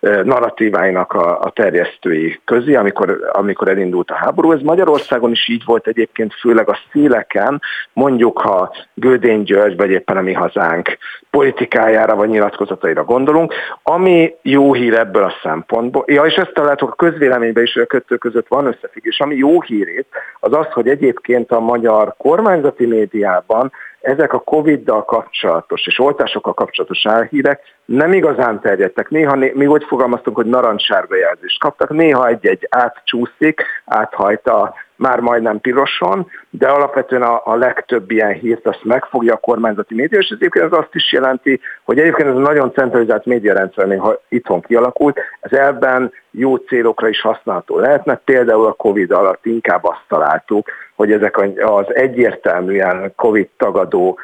narratíváinak 0.00 1.12
a 1.12 1.50
terjesztői 1.54 2.40
közé, 2.44 2.74
amikor, 2.74 3.30
amikor 3.32 3.68
elindult 3.68 4.10
a 4.10 4.14
háború. 4.14 4.52
Ez 4.52 4.60
Magyarországon 4.60 5.30
is 5.30 5.48
így 5.48 5.62
volt 5.64 5.86
egyébként, 5.86 6.34
főleg 6.34 6.68
a 6.68 6.78
széleken, 6.92 7.62
mondjuk 7.92 8.38
ha 8.38 8.74
Gödény 8.94 9.42
György, 9.42 9.76
vagy 9.76 9.90
éppen 9.90 10.16
a 10.16 10.20
mi 10.20 10.32
hazánk 10.32 10.98
politikájára 11.30 12.14
vagy 12.14 12.28
nyilatkozataira 12.28 13.04
gondolunk, 13.04 13.54
ami 13.82 14.34
jó 14.42 14.72
hír 14.72 14.94
ebből 14.94 15.22
a 15.22 15.34
szempontból. 15.42 16.04
Ja, 16.06 16.24
és 16.28 16.34
ezt 16.34 16.52
találtuk 16.52 16.90
a 16.90 16.94
közvéleményben 16.94 17.62
is, 17.62 17.72
hogy 17.72 17.82
a 17.82 17.86
kettő 17.86 18.16
között 18.16 18.48
van 18.48 18.66
összefüggés. 18.66 19.20
Ami 19.20 19.36
jó 19.36 19.62
hírét, 19.62 20.06
az 20.40 20.52
az, 20.52 20.66
hogy 20.72 20.88
egyébként 20.88 21.50
a 21.50 21.60
magyar 21.60 22.14
kormányzati 22.16 22.86
médiában 22.86 23.72
ezek 24.00 24.32
a 24.32 24.38
Covid-dal 24.38 25.04
kapcsolatos 25.04 25.86
és 25.86 25.98
oltásokkal 25.98 26.54
kapcsolatos 26.54 27.06
álhírek 27.06 27.60
nem 27.84 28.12
igazán 28.12 28.60
terjedtek. 28.60 29.08
Néha 29.08 29.34
mi 29.34 29.66
úgy 29.66 29.84
fogalmaztunk, 29.84 30.36
hogy 30.36 30.46
narancssárga 30.46 31.16
jelzést 31.16 31.60
kaptak, 31.60 31.90
néha 31.90 32.28
egy-egy 32.28 32.66
átcsúszik, 32.70 33.62
áthajt 33.84 34.46
a 34.46 34.74
már 34.98 35.20
majdnem 35.20 35.60
piroson, 35.60 36.30
de 36.50 36.68
alapvetően 36.68 37.22
a, 37.22 37.40
a 37.44 37.54
legtöbb 37.54 38.10
ilyen 38.10 38.32
hírt 38.32 38.66
azt 38.66 38.84
megfogja 38.84 39.34
a 39.34 39.36
kormányzati 39.36 39.94
média, 39.94 40.18
és 40.18 40.36
ez 40.40 40.62
ez 40.62 40.72
azt 40.72 40.94
is 40.94 41.12
jelenti, 41.12 41.60
hogy 41.84 41.98
egyébként 41.98 42.28
ez 42.28 42.34
a 42.34 42.38
nagyon 42.38 42.72
centralizált 42.72 43.26
médiarendszer, 43.26 43.98
ha 43.98 44.20
itthon 44.28 44.60
kialakult, 44.60 45.18
ez 45.40 45.52
elben 45.52 46.12
jó 46.30 46.56
célokra 46.56 47.08
is 47.08 47.20
használható 47.20 47.78
lehetne. 47.78 48.20
Például 48.24 48.66
a 48.66 48.72
Covid 48.72 49.10
alatt 49.10 49.46
inkább 49.46 49.84
azt 49.84 50.04
találtuk, 50.08 50.70
hogy 50.94 51.12
ezek 51.12 51.40
az 51.56 51.94
egyértelműen 51.94 53.12
Covid 53.16 53.48
tagadó 53.56 54.18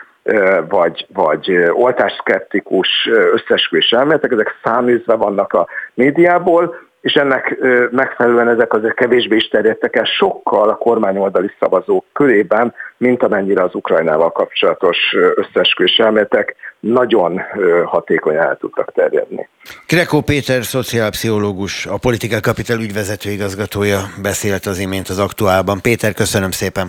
vagy, 0.69 1.07
vagy 1.13 1.71
oltásszkeptikus 1.73 3.09
összesküvés 3.33 3.91
elméletek, 3.91 4.33
ezek 4.33 4.59
száműzve 4.63 5.15
vannak 5.15 5.53
a 5.53 5.67
médiából, 5.95 6.77
és 7.05 7.13
ennek 7.13 7.57
megfelelően 7.91 8.49
ezek 8.49 8.73
azért 8.73 8.95
kevésbé 8.95 9.37
is 9.37 9.49
terjedtek 9.49 9.97
el 9.97 10.05
sokkal 10.05 10.69
a 10.69 10.77
kormányoldali 10.77 11.51
szavazók 11.59 12.05
körében, 12.13 12.75
mint 12.97 13.23
amennyire 13.23 13.63
az 13.63 13.75
Ukrajnával 13.75 14.33
kapcsolatos 14.33 14.97
összesküvés 15.35 15.97
elméletek 15.97 16.55
nagyon 16.81 17.41
hatékonyan 17.85 18.43
el 18.43 18.57
tudtak 18.57 18.93
terjedni. 18.93 19.49
Krekó 19.87 20.21
Péter, 20.21 20.65
szociálpszichológus, 20.65 21.87
a 21.87 21.97
Political 21.97 22.41
Capital 22.41 22.81
ügyvezető 22.81 23.31
igazgatója 23.31 24.01
beszélt 24.23 24.67
az 24.67 24.79
imént 24.79 25.09
az 25.09 25.19
aktuálban. 25.19 25.81
Péter, 25.81 26.15
köszönöm 26.15 26.51
szépen! 26.51 26.89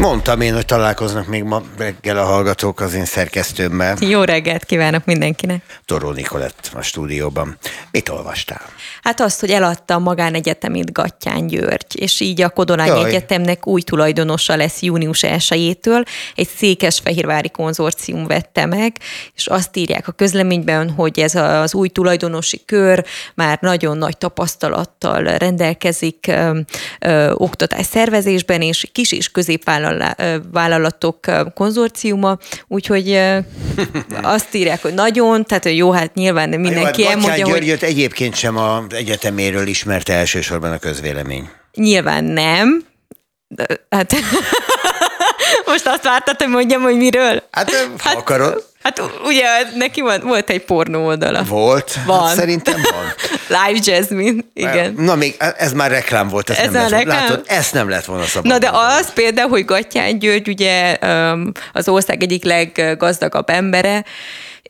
Mondtam 0.00 0.40
én, 0.40 0.54
hogy 0.54 0.64
találkoznak 0.64 1.26
még 1.26 1.42
ma 1.42 1.62
reggel 1.78 2.18
a 2.18 2.24
hallgatók 2.24 2.80
az 2.80 2.94
én 2.94 3.04
szerkesztőmmel. 3.04 3.96
Jó 4.00 4.22
reggelt 4.22 4.64
kívánok 4.64 5.04
mindenkinek. 5.04 5.62
Toró 5.84 6.10
Nikolett 6.10 6.70
a 6.74 6.82
stúdióban. 6.82 7.58
Mit 7.90 8.08
olvastál? 8.08 8.60
Hát 9.02 9.20
azt, 9.20 9.40
hogy 9.40 9.50
eladta 9.50 9.94
a 9.94 9.98
magánegyetemét 9.98 10.92
Gattyán 10.92 11.46
György, 11.46 12.00
és 12.00 12.20
így 12.20 12.42
a 12.42 12.48
Kodolány 12.48 12.86
Jaj. 12.86 13.08
Egyetemnek 13.08 13.66
új 13.66 13.82
tulajdonosa 13.82 14.56
lesz 14.56 14.82
június 14.82 15.20
1-től. 15.22 16.06
Egy 16.34 16.48
székesfehérvári 16.56 17.50
konzorcium 17.50 18.26
vette 18.26 18.66
meg, 18.66 18.96
és 19.34 19.46
azt 19.46 19.76
írják 19.76 20.08
a 20.08 20.12
közleményben, 20.12 20.90
hogy 20.90 21.18
ez 21.18 21.34
az 21.34 21.74
új 21.74 21.88
tulajdonosi 21.88 22.64
kör 22.64 23.04
már 23.34 23.58
nagyon 23.60 23.98
nagy 23.98 24.18
tapasztalattal 24.18 25.22
rendelkezik 25.22 26.26
ö, 26.28 26.60
ö, 27.00 27.30
oktatás 27.34 27.86
szervezésben, 27.86 28.62
és 28.62 28.88
kis 28.92 29.12
és 29.12 29.30
középvállalatok 29.98 31.18
konzorciuma, 31.54 32.38
úgyhogy 32.68 33.20
azt 34.22 34.54
írják, 34.54 34.82
hogy 34.82 34.94
nagyon, 34.94 35.44
tehát 35.44 35.64
jó, 35.64 35.90
hát 35.90 36.14
nyilván 36.14 36.48
mindenki 36.48 37.04
hát 37.04 37.12
elmondja, 37.12 37.48
hogy... 37.48 37.76
egyébként 37.80 38.34
sem 38.34 38.56
a 38.56 38.84
egyeteméről 38.88 39.66
ismerte 39.66 40.12
elsősorban 40.12 40.72
a 40.72 40.78
közvélemény? 40.78 41.48
Nyilván 41.74 42.24
nem. 42.24 42.84
De, 43.48 43.66
hát 43.88 44.14
most 45.70 45.86
azt 45.86 46.04
vártad, 46.04 46.36
hogy 46.36 46.48
mondjam, 46.48 46.82
hogy 46.82 46.96
miről? 46.96 47.42
Hát, 47.50 47.88
hát 47.98 48.16
akarod. 48.16 48.68
Hát 48.82 49.02
ugye 49.24 49.44
neki 49.74 50.00
van, 50.00 50.20
volt 50.20 50.50
egy 50.50 50.64
pornó 50.64 51.06
oldala. 51.06 51.42
Volt? 51.42 51.92
Hát 51.92 52.04
van. 52.04 52.26
Hát 52.26 52.36
szerintem 52.36 52.74
van. 52.74 53.14
Live 53.66 53.80
Jasmine, 53.82 54.42
igen. 54.54 54.94
Na 54.96 55.14
még, 55.14 55.36
ez 55.56 55.72
már 55.72 55.90
reklám 55.90 56.28
volt, 56.28 56.50
ezt, 56.50 56.60
ez 56.60 56.72
nem, 56.72 56.82
lett, 56.82 56.90
reklám? 56.90 57.18
Látod, 57.18 57.44
ezt 57.46 57.72
nem 57.72 57.88
lett 57.88 58.04
volna 58.04 58.24
szabad. 58.24 58.50
Na 58.50 58.58
de 58.58 58.70
az 58.72 59.12
például, 59.12 59.48
hogy 59.48 59.64
Gattyán 59.64 60.18
György 60.18 60.48
ugye 60.48 60.96
az 61.72 61.88
ország 61.88 62.22
egyik 62.22 62.44
leggazdagabb 62.44 63.50
embere, 63.50 64.04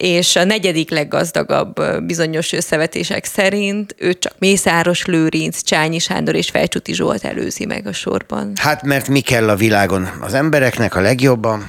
és 0.01 0.37
a 0.37 0.45
negyedik 0.45 0.91
leggazdagabb 0.91 2.03
bizonyos 2.03 2.53
összevetések 2.53 3.25
szerint 3.25 3.95
ő 3.99 4.15
csak 4.15 4.35
Mészáros 4.39 5.05
Lőrinc, 5.05 5.63
Csányi 5.63 5.99
Sándor 5.99 6.35
és 6.35 6.51
Felcsuti 6.51 6.95
Zsolt 6.95 7.25
előzi 7.25 7.67
meg 7.67 7.87
a 7.87 7.93
sorban. 7.93 8.53
Hát 8.57 8.83
mert 8.83 9.09
mi 9.09 9.21
kell 9.21 9.49
a 9.49 9.57
világon? 9.57 10.09
Az 10.21 10.35
embereknek 10.35 10.95
a 10.95 11.01
legjobban? 11.01 11.67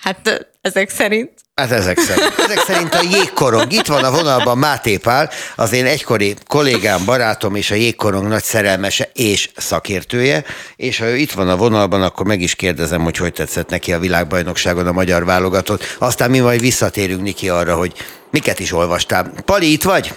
Hát 0.00 0.48
ezek 0.60 0.88
szerint 0.88 1.30
Hát 1.60 1.70
ezek 1.70 1.98
szerint. 1.98 2.34
Ezek 2.38 2.58
szerint 2.58 2.94
a 2.94 3.00
jégkorong. 3.10 3.72
Itt 3.72 3.86
van 3.86 4.04
a 4.04 4.10
vonalban 4.10 4.58
Máté 4.58 4.96
Pál, 4.96 5.30
az 5.56 5.72
én 5.72 5.84
egykori 5.84 6.34
kollégám, 6.48 7.04
barátom 7.04 7.54
és 7.54 7.70
a 7.70 7.74
jégkorong 7.74 8.28
nagy 8.28 8.42
szerelmese 8.42 9.08
és 9.14 9.50
szakértője, 9.56 10.44
és 10.76 10.98
ha 10.98 11.06
ő 11.06 11.16
itt 11.16 11.32
van 11.32 11.48
a 11.48 11.56
vonalban, 11.56 12.02
akkor 12.02 12.26
meg 12.26 12.40
is 12.40 12.54
kérdezem, 12.54 13.02
hogy 13.02 13.16
hogy 13.16 13.32
tetszett 13.32 13.70
neki 13.70 13.92
a 13.92 13.98
világbajnokságon 13.98 14.86
a 14.86 14.92
magyar 14.92 15.24
válogatott. 15.24 15.96
Aztán 15.98 16.30
mi 16.30 16.38
majd 16.38 16.60
visszatérünk 16.60 17.22
Niki 17.22 17.48
arra, 17.48 17.74
hogy 17.74 17.92
miket 18.30 18.58
is 18.58 18.72
olvastál. 18.72 19.32
Pali, 19.44 19.72
itt 19.72 19.82
vagy? 19.82 20.14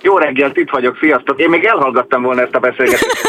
Jó 0.00 0.18
reggelt, 0.18 0.56
itt 0.56 0.70
vagyok, 0.70 0.96
sziasztok. 1.00 1.40
Én 1.40 1.48
még 1.48 1.64
elhallgattam 1.64 2.22
volna 2.22 2.42
ezt 2.42 2.54
a 2.54 2.58
beszélgetést. 2.58 3.22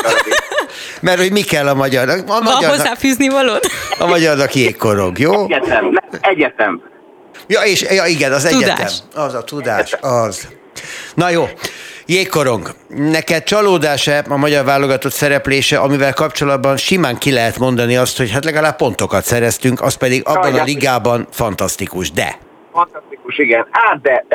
Mert 1.01 1.19
hogy 1.19 1.31
mi 1.31 1.41
kell 1.41 1.67
a 1.67 1.73
magyarnak? 1.73 2.17
A 2.19 2.25
Van 2.25 2.43
magyarnak, 2.43 2.69
hozzáfűzni 2.69 3.29
valót? 3.29 3.67
A 3.99 4.05
magyarnak 4.07 4.53
jégkorong, 4.55 5.19
jó? 5.19 5.43
Egyetem, 5.43 5.99
egyetem. 6.21 6.93
Ja, 7.47 7.61
és 7.61 7.81
ja, 7.81 8.05
igen, 8.05 8.31
az 8.31 8.43
tudás. 8.43 8.63
egyetem. 8.63 9.23
Az 9.23 9.33
a 9.33 9.43
tudás, 9.43 9.93
az. 10.01 10.47
Na 11.13 11.29
jó, 11.29 11.45
Jégkorong, 12.07 12.67
neked 12.87 13.43
csalódás-e 13.43 14.23
a 14.29 14.37
magyar 14.37 14.65
válogatott 14.65 15.11
szereplése, 15.11 15.77
amivel 15.77 16.13
kapcsolatban 16.13 16.77
simán 16.77 17.17
ki 17.17 17.31
lehet 17.31 17.59
mondani 17.59 17.95
azt, 17.97 18.17
hogy 18.17 18.31
hát 18.31 18.45
legalább 18.45 18.75
pontokat 18.75 19.23
szereztünk, 19.23 19.81
az 19.81 19.95
pedig 19.95 20.21
abban 20.25 20.53
a 20.53 20.63
ligában 20.63 21.27
fantasztikus, 21.31 22.11
de... 22.11 22.35
Fantasztikus, 22.71 23.37
igen. 23.37 23.67
Hát 23.71 24.01
de 24.01 24.25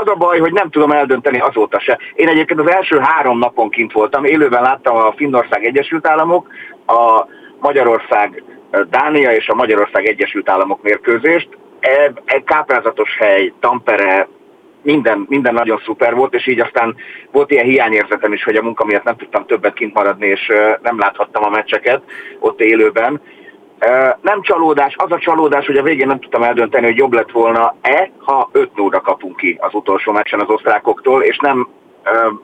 az 0.00 0.08
a 0.08 0.14
baj, 0.14 0.38
hogy 0.38 0.52
nem 0.52 0.70
tudom 0.70 0.92
eldönteni 0.92 1.38
azóta 1.38 1.80
se. 1.80 1.98
Én 2.14 2.28
egyébként 2.28 2.60
az 2.60 2.70
első 2.70 2.98
három 2.98 3.38
napon 3.38 3.70
kint 3.70 3.92
voltam, 3.92 4.24
élőben 4.24 4.62
láttam 4.62 4.96
a 4.96 5.12
Finnország 5.16 5.64
Egyesült 5.64 6.06
Államok, 6.06 6.46
a 6.86 7.26
Magyarország 7.60 8.42
Dánia 8.90 9.34
és 9.34 9.48
a 9.48 9.54
Magyarország 9.54 10.06
Egyesült 10.06 10.50
Államok 10.50 10.82
mérkőzést 10.82 11.48
egy 12.24 12.44
káprázatos 12.44 13.16
hely, 13.18 13.52
Tampere, 13.60 14.28
minden, 14.82 15.26
minden 15.28 15.54
nagyon 15.54 15.80
szuper 15.84 16.14
volt, 16.14 16.34
és 16.34 16.46
így 16.46 16.60
aztán 16.60 16.96
volt 17.32 17.50
ilyen 17.50 17.64
hiányérzetem 17.64 18.32
is, 18.32 18.44
hogy 18.44 18.56
a 18.56 18.62
munka 18.62 18.84
miatt 18.84 19.04
nem 19.04 19.16
tudtam 19.16 19.46
többet 19.46 19.72
kint 19.72 19.94
maradni, 19.94 20.26
és 20.26 20.52
nem 20.82 20.98
láthattam 20.98 21.44
a 21.44 21.48
meccseket 21.48 22.02
ott 22.38 22.60
élőben. 22.60 23.20
Nem 24.20 24.42
csalódás, 24.42 24.94
az 24.96 25.12
a 25.12 25.18
csalódás, 25.18 25.66
hogy 25.66 25.76
a 25.76 25.82
végén 25.82 26.06
nem 26.06 26.20
tudtam 26.20 26.42
eldönteni, 26.42 26.86
hogy 26.86 26.96
jobb 26.96 27.12
lett 27.12 27.30
volna-e, 27.30 28.10
ha 28.18 28.48
5 28.52 28.76
0 28.76 29.00
kapunk 29.00 29.36
ki 29.36 29.56
az 29.60 29.74
utolsó 29.74 30.12
meccsen 30.12 30.40
az 30.40 30.48
osztrákoktól, 30.48 31.22
és 31.22 31.38
nem 31.38 31.68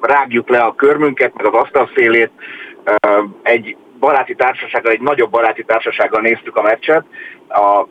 rágjuk 0.01 0.49
le 0.49 0.59
a 0.59 0.75
körmünket, 0.75 1.35
meg 1.35 1.47
az 1.47 1.61
asztalszélét. 1.63 2.31
Egy 3.43 3.77
baráti 3.99 4.35
társasággal, 4.35 4.93
egy 4.93 5.01
nagyobb 5.01 5.31
baráti 5.31 5.65
társasággal 5.65 6.21
néztük 6.21 6.57
a 6.57 6.63
meccset. 6.63 7.05
A 7.49 7.87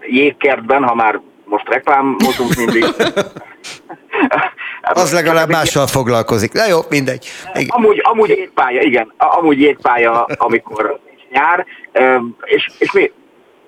jégkertben, 0.00 0.82
ha 0.82 0.94
már 0.94 1.20
most 1.44 1.68
reklámozunk 1.68 2.54
mindig. 2.56 2.84
az 4.80 5.12
legalább 5.12 5.48
mással 5.48 5.86
foglalkozik. 5.86 6.52
Na 6.52 6.66
jó, 6.66 6.78
mindegy. 6.88 7.26
Igen. 7.54 7.68
Amúgy, 7.68 8.00
amúgy 8.02 8.28
jégpálya, 8.28 8.80
igen. 8.80 9.12
Amúgy 9.16 9.60
jégpálya, 9.60 10.24
amikor 10.24 11.00
nyár. 11.30 11.66
És, 12.44 12.70
és 12.78 12.92
mi 12.92 13.12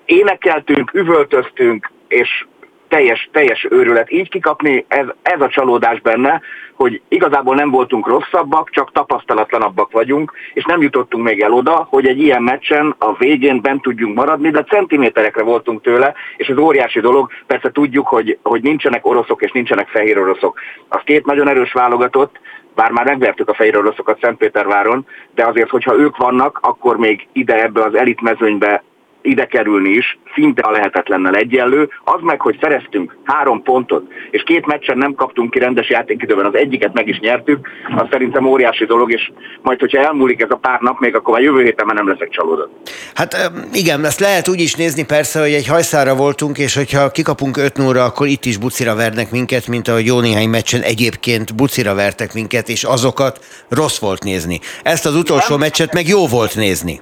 énekeltünk, 0.05 0.93
üvöltöztünk, 0.93 1.91
és 2.07 2.45
teljes, 2.91 3.29
teljes 3.31 3.67
őrület. 3.69 4.11
Így 4.11 4.29
kikapni, 4.29 4.85
ez, 4.87 5.05
ez 5.21 5.41
a 5.41 5.49
csalódás 5.49 6.01
benne, 6.01 6.41
hogy 6.73 7.01
igazából 7.07 7.55
nem 7.55 7.69
voltunk 7.69 8.07
rosszabbak, 8.07 8.69
csak 8.69 8.91
tapasztalatlanabbak 8.91 9.91
vagyunk, 9.91 10.33
és 10.53 10.63
nem 10.63 10.81
jutottunk 10.81 11.23
még 11.23 11.41
el 11.41 11.51
oda, 11.51 11.87
hogy 11.89 12.07
egy 12.07 12.19
ilyen 12.21 12.43
meccsen 12.43 12.95
a 12.97 13.15
végén 13.17 13.61
bent 13.61 13.81
tudjunk 13.81 14.15
maradni, 14.15 14.49
de 14.49 14.63
centiméterekre 14.63 15.43
voltunk 15.43 15.81
tőle, 15.81 16.13
és 16.37 16.47
ez 16.47 16.57
óriási 16.57 16.99
dolog. 16.99 17.29
Persze 17.47 17.71
tudjuk, 17.71 18.07
hogy, 18.07 18.37
hogy 18.43 18.61
nincsenek 18.61 19.05
oroszok 19.05 19.41
és 19.41 19.51
nincsenek 19.51 19.87
fehér 19.87 20.17
oroszok. 20.17 20.59
Az 20.87 21.01
két 21.03 21.25
nagyon 21.25 21.47
erős 21.47 21.73
válogatott, 21.73 22.39
bár 22.75 22.91
már 22.91 23.05
megvertük 23.05 23.49
a 23.49 23.53
fehér 23.53 23.77
oroszokat 23.77 24.19
Szentpéterváron, 24.21 25.05
de 25.35 25.45
azért, 25.45 25.69
hogyha 25.69 25.97
ők 25.97 26.17
vannak, 26.17 26.59
akkor 26.61 26.97
még 26.97 27.27
ide 27.31 27.63
ebbe 27.63 27.83
az 27.83 27.95
elitmezőnybe 27.95 28.83
ide 29.21 29.45
kerülni 29.45 29.89
is 29.89 30.19
szinte 30.35 30.61
a 30.61 30.71
lehetetlennel 30.71 31.35
egyenlő. 31.35 31.89
Az 32.03 32.21
meg, 32.21 32.41
hogy 32.41 32.57
szereztünk 32.61 33.17
három 33.23 33.63
pontot, 33.63 34.11
és 34.31 34.43
két 34.43 34.65
meccsen 34.65 34.97
nem 34.97 35.13
kaptunk 35.13 35.51
ki 35.51 35.59
rendes 35.59 35.89
játékidőben, 35.89 36.45
az 36.45 36.55
egyiket 36.55 36.93
meg 36.93 37.07
is 37.07 37.19
nyertük, 37.19 37.67
az 37.95 38.07
szerintem 38.11 38.45
óriási 38.45 38.85
dolog, 38.85 39.11
és 39.11 39.31
majd, 39.61 39.79
hogyha 39.79 40.03
elmúlik 40.03 40.41
ez 40.41 40.49
a 40.49 40.55
pár 40.55 40.79
nap, 40.79 40.99
még 40.99 41.15
akkor 41.15 41.37
a 41.37 41.41
jövő 41.41 41.63
héten 41.63 41.85
már 41.85 41.95
nem 41.95 42.07
leszek 42.07 42.29
csalódott. 42.29 42.89
Hát 43.13 43.51
igen, 43.73 44.05
ezt 44.05 44.19
lehet 44.19 44.47
úgy 44.47 44.59
is 44.59 44.75
nézni 44.75 45.05
persze, 45.05 45.39
hogy 45.39 45.53
egy 45.53 45.67
hajszára 45.67 46.15
voltunk, 46.15 46.57
és 46.57 46.75
hogyha 46.75 47.11
kikapunk 47.11 47.57
5 47.57 47.77
0 47.77 48.03
akkor 48.03 48.27
itt 48.27 48.45
is 48.45 48.57
bucira 48.57 48.95
vernek 48.95 49.31
minket, 49.31 49.67
mint 49.67 49.87
ahogy 49.87 50.05
jó 50.05 50.19
néhány 50.19 50.49
meccsen 50.49 50.81
egyébként 50.81 51.55
bucira 51.55 51.95
vertek 51.95 52.33
minket, 52.33 52.69
és 52.69 52.83
azokat 52.83 53.39
rossz 53.69 53.99
volt 53.99 54.23
nézni. 54.23 54.59
Ezt 54.83 55.05
az 55.05 55.15
utolsó 55.15 55.57
meccset 55.57 55.93
meg 55.93 56.07
jó 56.07 56.27
volt 56.27 56.55
nézni. 56.55 56.99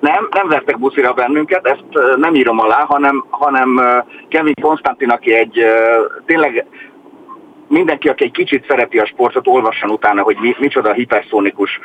Nem, 0.00 0.28
nem 0.30 0.48
vertek 0.48 0.78
buszira 0.78 1.12
bennünket, 1.12 1.66
ezt 1.66 2.16
nem 2.16 2.34
írom 2.34 2.60
alá, 2.60 2.84
hanem, 2.84 3.24
hanem 3.30 3.80
Kevin 4.28 4.54
Konstantin, 4.62 5.10
aki 5.10 5.34
egy 5.34 5.64
tényleg 6.26 6.66
mindenki, 7.68 8.08
aki 8.08 8.24
egy 8.24 8.30
kicsit 8.30 8.66
szereti 8.68 8.98
a 8.98 9.06
sportot, 9.06 9.46
olvasson 9.46 9.90
utána, 9.90 10.22
hogy 10.22 10.36
mi, 10.40 10.54
micsoda 10.58 10.92
hiperszónikus 10.92 11.80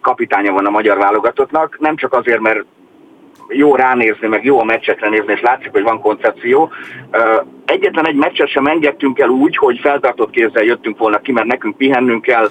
kapitánya 0.00 0.52
van 0.52 0.66
a 0.66 0.70
magyar 0.70 0.96
válogatottnak. 0.96 1.76
Nem 1.80 1.96
csak 1.96 2.12
azért, 2.12 2.40
mert 2.40 2.64
jó 3.48 3.74
ránézni, 3.74 4.28
meg 4.28 4.44
jó 4.44 4.60
a 4.60 4.64
meccsekre 4.64 5.08
nézni, 5.08 5.32
és 5.32 5.40
látszik, 5.40 5.72
hogy 5.72 5.82
van 5.82 6.00
koncepció. 6.00 6.70
Egyetlen 7.66 8.06
egy 8.06 8.14
meccset 8.14 8.48
sem 8.48 8.66
engedtünk 8.66 9.18
el 9.18 9.28
úgy, 9.28 9.56
hogy 9.56 9.78
feltartott 9.78 10.30
kézzel 10.30 10.62
jöttünk 10.62 10.98
volna 10.98 11.18
ki, 11.18 11.32
mert 11.32 11.46
nekünk 11.46 11.76
pihennünk 11.76 12.22
kell, 12.22 12.48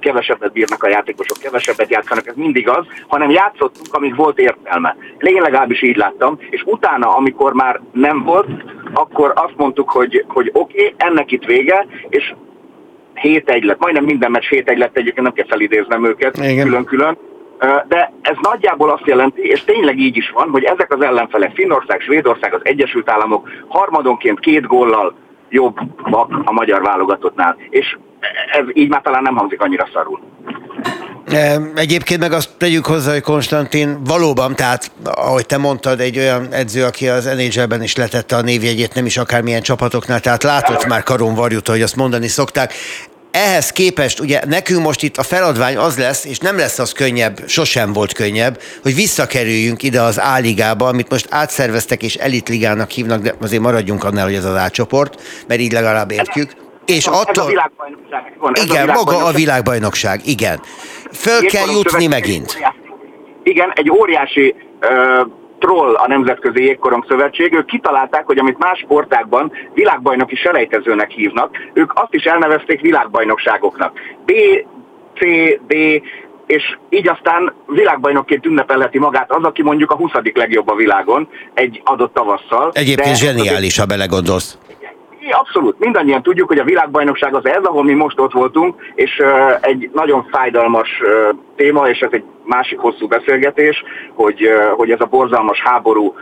kevesebbet 0.00 0.52
bírnak 0.52 0.82
a 0.82 0.88
játékosok, 0.88 1.38
kevesebbet 1.38 1.90
játszanak, 1.90 2.26
ez 2.26 2.34
mindig 2.36 2.68
az, 2.68 2.84
hanem 3.06 3.30
játszottunk, 3.30 3.94
amíg 3.94 4.16
volt 4.16 4.38
értelme. 4.38 4.96
Én 5.18 5.42
legalábbis 5.42 5.82
így 5.82 5.96
láttam, 5.96 6.38
és 6.50 6.62
utána, 6.64 7.16
amikor 7.16 7.52
már 7.52 7.80
nem 7.92 8.22
volt, 8.22 8.48
akkor 8.92 9.32
azt 9.34 9.56
mondtuk, 9.56 9.90
hogy, 9.90 10.24
hogy 10.28 10.50
oké, 10.52 10.76
okay, 10.78 10.94
ennek 10.96 11.32
itt 11.32 11.44
vége, 11.44 11.86
és 12.08 12.34
7-1 13.22 13.64
lett, 13.64 13.78
majdnem 13.78 14.04
minden 14.04 14.30
meccs 14.30 14.46
7-1 14.50 14.76
lett, 14.76 14.96
egyébként 14.96 15.26
nem 15.26 15.32
kell 15.32 15.46
felidéznem 15.46 16.04
őket 16.04 16.40
külön-külön, 16.62 17.18
de 17.88 18.12
ez 18.22 18.36
nagyjából 18.40 18.90
azt 18.90 19.06
jelenti, 19.06 19.40
és 19.42 19.64
tényleg 19.64 19.98
így 19.98 20.16
is 20.16 20.30
van, 20.30 20.48
hogy 20.50 20.64
ezek 20.64 20.92
az 20.92 21.00
ellenfelek, 21.04 21.54
Finnország, 21.54 22.00
Svédország, 22.00 22.54
az 22.54 22.60
Egyesült 22.62 23.10
Államok 23.10 23.48
harmadonként 23.68 24.40
két 24.40 24.66
góllal 24.66 25.14
jobbak 25.48 26.40
a 26.44 26.52
magyar 26.52 26.82
válogatottnál, 26.82 27.56
és 27.70 27.96
ez 28.52 28.64
így 28.72 28.88
már 28.88 29.02
talán 29.02 29.22
nem 29.22 29.36
hangzik 29.36 29.60
annyira 29.60 29.88
szarul. 29.92 30.20
Egyébként 31.74 32.20
meg 32.20 32.32
azt 32.32 32.50
tegyük 32.58 32.86
hozzá, 32.86 33.12
hogy 33.12 33.22
Konstantin 33.22 34.04
valóban, 34.04 34.54
tehát 34.54 34.90
ahogy 35.04 35.46
te 35.46 35.58
mondtad, 35.58 36.00
egy 36.00 36.18
olyan 36.18 36.46
edző, 36.52 36.84
aki 36.84 37.08
az 37.08 37.24
NHL-ben 37.24 37.82
is 37.82 37.96
letette 37.96 38.36
a 38.36 38.40
névjegyét, 38.40 38.94
nem 38.94 39.06
is 39.06 39.16
akármilyen 39.16 39.62
csapatoknál, 39.62 40.20
tehát 40.20 40.42
látott 40.42 40.86
már 40.86 41.02
karon 41.02 41.34
varjút, 41.34 41.68
hogy 41.68 41.82
azt 41.82 41.96
mondani 41.96 42.26
szokták. 42.26 42.72
Ehhez 43.36 43.70
képest 43.70 44.20
ugye 44.20 44.40
nekünk 44.46 44.82
most 44.82 45.02
itt 45.02 45.16
a 45.16 45.22
feladvány 45.22 45.76
az 45.76 45.98
lesz, 45.98 46.24
és 46.24 46.38
nem 46.38 46.56
lesz 46.56 46.78
az 46.78 46.92
könnyebb, 46.92 47.38
sosem 47.46 47.92
volt 47.92 48.12
könnyebb, 48.12 48.58
hogy 48.82 48.94
visszakerüljünk 48.94 49.82
ide 49.82 50.00
az 50.00 50.18
A-ligába, 50.18 50.86
amit 50.86 51.10
most 51.10 51.26
átszerveztek 51.30 52.02
és 52.02 52.14
elitligának 52.14 52.90
hívnak, 52.90 53.22
de 53.22 53.34
azért 53.40 53.62
maradjunk 53.62 54.04
annál, 54.04 54.24
hogy 54.24 54.34
ez 54.34 54.44
az 54.44 54.54
A-csoport, 54.54 55.22
mert 55.48 55.60
így 55.60 55.72
legalább 55.72 56.10
értjük. 56.10 56.50
És 56.86 57.06
ez 57.06 57.12
attól... 57.12 57.44
a 57.44 57.46
világbajnokság. 57.46 58.36
Van, 58.38 58.52
ez 58.54 58.64
igen, 58.64 58.88
a 58.88 58.92
maga 58.92 59.24
a 59.24 59.32
világbajnokság, 59.32 60.20
igen. 60.26 60.60
Föl 61.12 61.46
kell 61.46 61.70
jutni 61.70 62.06
megint. 62.06 62.58
Igen, 63.42 63.72
egy 63.74 63.90
óriási 63.90 64.54
uh, 64.80 65.26
troll 65.58 65.94
a 65.94 66.08
Nemzetközi 66.08 66.62
Jégkorong 66.62 67.04
Szövetség, 67.08 67.52
ők 67.52 67.66
kitalálták, 67.66 68.26
hogy 68.26 68.38
amit 68.38 68.58
más 68.58 68.78
sportákban 68.78 69.52
világbajnoki 69.74 70.36
selejtezőnek 70.36 71.10
hívnak, 71.10 71.56
ők 71.72 71.92
azt 71.94 72.14
is 72.14 72.24
elnevezték 72.24 72.80
világbajnokságoknak. 72.80 73.98
B, 74.24 74.32
C, 75.14 75.20
D, 75.66 75.74
és 76.46 76.76
így 76.88 77.08
aztán 77.08 77.54
világbajnokként 77.66 78.46
ünnepelheti 78.46 78.98
magát 78.98 79.32
az, 79.32 79.42
aki 79.42 79.62
mondjuk 79.62 79.90
a 79.90 79.94
20. 79.94 80.10
legjobb 80.34 80.68
a 80.68 80.74
világon 80.74 81.28
egy 81.54 81.82
adott 81.84 82.14
tavasszal. 82.14 82.70
Egyébként 82.74 83.16
zseniális, 83.16 83.78
ha 83.78 83.86
belegondolsz. 83.86 84.58
Abszolút. 85.30 85.78
Mindannyian 85.78 86.22
tudjuk, 86.22 86.48
hogy 86.48 86.58
a 86.58 86.64
világbajnokság 86.64 87.34
az 87.34 87.46
ez, 87.46 87.62
ahol 87.62 87.84
mi 87.84 87.92
most 87.92 88.20
ott 88.20 88.32
voltunk, 88.32 88.74
és 88.94 89.22
egy 89.60 89.90
nagyon 89.92 90.26
fájdalmas 90.30 90.88
téma, 91.56 91.88
és 91.88 92.00
ez 92.00 92.10
egy 92.12 92.24
másik 92.44 92.78
hosszú 92.78 93.06
beszélgetés, 93.06 93.82
hogy, 94.14 94.48
hogy 94.76 94.90
ez 94.90 95.00
a 95.00 95.06
borzalmas 95.06 95.60
háború 95.60 96.14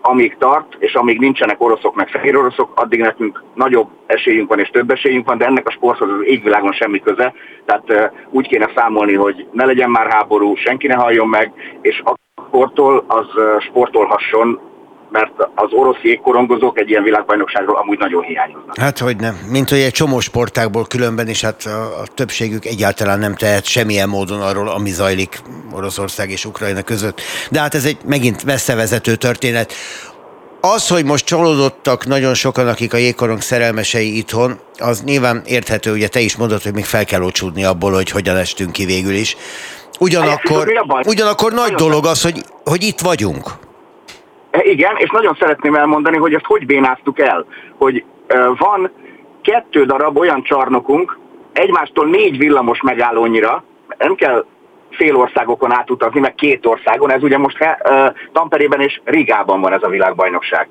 amíg 0.00 0.36
tart, 0.38 0.76
és 0.78 0.94
amíg 0.94 1.18
nincsenek 1.18 1.62
oroszok 1.62 1.94
meg 1.94 2.08
fehér 2.08 2.36
oroszok, 2.36 2.72
addig 2.74 3.00
nekünk 3.00 3.42
nagyobb 3.54 3.88
esélyünk 4.06 4.48
van 4.48 4.58
és 4.58 4.68
több 4.68 4.90
esélyünk 4.90 5.26
van, 5.26 5.38
de 5.38 5.44
ennek 5.44 5.66
a 5.66 5.70
sporthoz 5.70 6.10
az 6.10 6.24
égvilágon 6.24 6.72
semmi 6.72 7.00
köze. 7.00 7.32
Tehát 7.64 8.12
úgy 8.30 8.48
kéne 8.48 8.70
számolni, 8.74 9.14
hogy 9.14 9.46
ne 9.52 9.64
legyen 9.64 9.90
már 9.90 10.12
háború, 10.12 10.54
senki 10.54 10.86
ne 10.86 10.94
halljon 10.94 11.28
meg, 11.28 11.52
és 11.80 12.02
a 12.04 12.14
sporttól 12.48 13.04
az 13.06 13.26
sportolhasson 13.60 14.60
mert 15.16 15.50
az 15.54 15.72
orosz 15.72 16.02
jégkorongozók 16.02 16.78
egy 16.78 16.90
ilyen 16.90 17.02
világbajnokságról 17.02 17.76
amúgy 17.76 17.98
nagyon 17.98 18.22
hiányoznak. 18.22 18.78
Hát 18.78 18.98
hogy 18.98 19.16
nem, 19.16 19.34
mint 19.50 19.68
hogy 19.68 19.78
egy 19.78 19.92
csomó 19.92 20.20
sportákból 20.20 20.86
különben, 20.86 21.28
és 21.28 21.40
hát 21.40 21.62
a, 21.62 22.00
a 22.00 22.06
többségük 22.14 22.64
egyáltalán 22.64 23.18
nem 23.18 23.34
tehet 23.34 23.64
semmilyen 23.64 24.08
módon 24.08 24.40
arról, 24.40 24.68
ami 24.68 24.90
zajlik 24.90 25.40
Oroszország 25.72 26.30
és 26.30 26.44
Ukrajna 26.44 26.82
között. 26.82 27.20
De 27.50 27.60
hát 27.60 27.74
ez 27.74 27.84
egy 27.84 27.96
megint 28.04 28.42
veszevezető 28.42 29.14
történet. 29.14 29.72
Az, 30.60 30.88
hogy 30.88 31.04
most 31.04 31.26
csalódottak 31.26 32.06
nagyon 32.06 32.34
sokan, 32.34 32.68
akik 32.68 32.92
a 32.92 32.96
jégkorong 32.96 33.40
szerelmesei 33.40 34.16
itthon, 34.16 34.58
az 34.78 35.02
nyilván 35.02 35.42
érthető, 35.46 35.92
ugye 35.92 36.08
te 36.08 36.20
is 36.20 36.36
mondod, 36.36 36.62
hogy 36.62 36.74
még 36.74 36.84
fel 36.84 37.04
kell 37.04 37.22
ocsúdni 37.22 37.64
abból, 37.64 37.92
hogy 37.92 38.10
hogyan 38.10 38.36
estünk 38.36 38.72
ki 38.72 38.84
végül 38.84 39.14
is. 39.14 39.36
Ugyanakkor, 40.00 40.72
ugyanakkor 41.06 41.52
nagy 41.52 41.72
dolog 41.72 42.06
az, 42.06 42.22
hogy, 42.22 42.44
hogy 42.64 42.82
itt 42.82 43.00
vagyunk. 43.00 43.64
Igen, 44.62 44.96
és 44.96 45.10
nagyon 45.10 45.36
szeretném 45.38 45.74
elmondani, 45.74 46.16
hogy 46.16 46.34
ezt 46.34 46.44
hogy 46.44 46.66
bénáztuk 46.66 47.20
el, 47.20 47.46
hogy 47.76 48.04
van 48.58 48.90
kettő 49.42 49.84
darab 49.84 50.16
olyan 50.16 50.42
csarnokunk, 50.42 51.18
egymástól 51.52 52.06
négy 52.06 52.38
villamos 52.38 52.80
megállónyira, 52.80 53.64
nem 53.98 54.14
kell 54.14 54.44
fél 54.90 55.16
országokon 55.16 55.72
átutazni, 55.72 56.20
meg 56.20 56.34
két 56.34 56.66
országon, 56.66 57.10
ez 57.10 57.22
ugye 57.22 57.38
most 57.38 57.58
uh, 57.60 58.14
Tamperében 58.32 58.80
és 58.80 59.00
Rigában 59.04 59.60
van 59.60 59.72
ez 59.72 59.82
a 59.82 59.88
világbajnokság. 59.88 60.68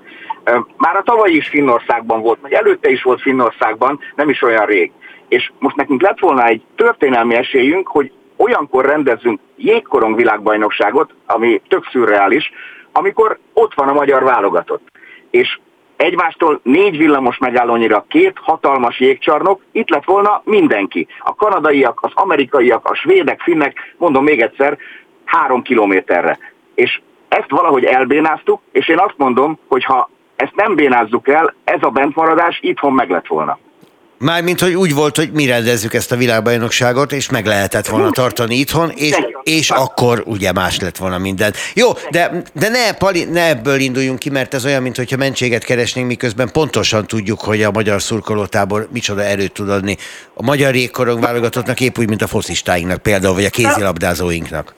Már 0.77 0.95
a 0.95 1.03
tavaly 1.03 1.31
is 1.31 1.47
Finnországban 1.47 2.21
volt, 2.21 2.39
vagy 2.41 2.53
előtte 2.53 2.89
is 2.89 3.03
volt 3.03 3.21
Finnországban, 3.21 3.99
nem 4.15 4.29
is 4.29 4.41
olyan 4.41 4.65
rég. 4.65 4.91
És 5.27 5.51
most 5.59 5.75
nekünk 5.75 6.01
lett 6.01 6.19
volna 6.19 6.45
egy 6.45 6.63
történelmi 6.75 7.35
esélyünk, 7.35 7.87
hogy 7.87 8.11
olyankor 8.37 8.85
rendezzünk 8.85 9.39
jégkorong 9.55 10.15
világbajnokságot, 10.15 11.13
ami 11.25 11.61
tök 11.67 11.87
szürreális, 11.91 12.51
amikor 12.97 13.37
ott 13.53 13.73
van 13.73 13.87
a 13.87 13.93
magyar 13.93 14.23
válogatott. 14.23 14.87
És 15.29 15.59
egymástól 15.95 16.59
négy 16.63 16.97
villamos 16.97 17.37
megállónyira 17.37 18.05
két 18.07 18.37
hatalmas 18.41 18.99
jégcsarnok, 18.99 19.61
itt 19.71 19.89
lett 19.89 20.03
volna 20.03 20.41
mindenki. 20.45 21.07
A 21.19 21.35
kanadaiak, 21.35 21.99
az 22.01 22.11
amerikaiak, 22.13 22.85
a 22.85 22.95
svédek, 22.95 23.41
finnek, 23.41 23.95
mondom 23.97 24.23
még 24.23 24.41
egyszer, 24.41 24.77
három 25.25 25.61
kilométerre. 25.61 26.37
És 26.75 27.01
ezt 27.27 27.49
valahogy 27.49 27.83
elbénáztuk, 27.83 28.61
és 28.71 28.87
én 28.87 28.99
azt 28.99 29.17
mondom, 29.17 29.59
hogy 29.67 29.83
ha 29.83 30.09
ezt 30.35 30.55
nem 30.55 30.75
bénázzuk 30.75 31.27
el, 31.27 31.53
ez 31.63 31.83
a 31.83 31.89
bentmaradás 31.89 32.59
itthon 32.61 32.93
meg 32.93 33.09
lett 33.09 33.27
volna. 33.27 33.59
Mármint, 34.17 34.59
hogy 34.59 34.73
úgy 34.73 34.93
volt, 34.93 35.15
hogy 35.15 35.31
mi 35.31 35.45
rendezzük 35.45 35.93
ezt 35.93 36.11
a 36.11 36.15
világbajnokságot, 36.15 37.11
és 37.11 37.29
meg 37.29 37.45
lehetett 37.45 37.87
volna 37.87 38.09
tartani 38.09 38.55
itthon, 38.55 38.89
és, 38.89 39.15
és 39.43 39.69
akkor 39.69 40.23
ugye 40.25 40.51
más 40.51 40.79
lett 40.79 40.97
volna 40.97 41.17
minden. 41.17 41.53
Jó, 41.73 41.87
de, 42.09 42.31
de 42.53 42.69
ne, 42.69 42.93
Pali, 42.93 43.23
ne 43.23 43.47
ebből 43.47 43.79
induljunk 43.79 44.19
ki, 44.19 44.29
mert 44.29 44.53
ez 44.53 44.65
olyan, 44.65 44.81
mintha 44.81 45.17
mentséget 45.17 45.63
keresnénk, 45.63 46.07
miközben 46.07 46.49
pontosan 46.51 47.07
tudjuk, 47.07 47.39
hogy 47.41 47.61
a 47.61 47.71
magyar 47.71 48.01
szurkolótábor 48.01 48.87
micsoda 48.91 49.21
erőt 49.21 49.53
tud 49.53 49.69
adni. 49.69 49.97
A 50.33 50.43
magyar 50.43 50.71
régkorong 50.71 51.21
válogatottnak 51.21 51.79
épp 51.79 51.97
úgy, 51.97 52.07
mint 52.07 52.21
a 52.21 52.27
foszistáinknak 52.27 53.01
például, 53.01 53.33
vagy 53.33 53.45
a 53.45 53.49
kézilabdázóinknak. 53.49 54.75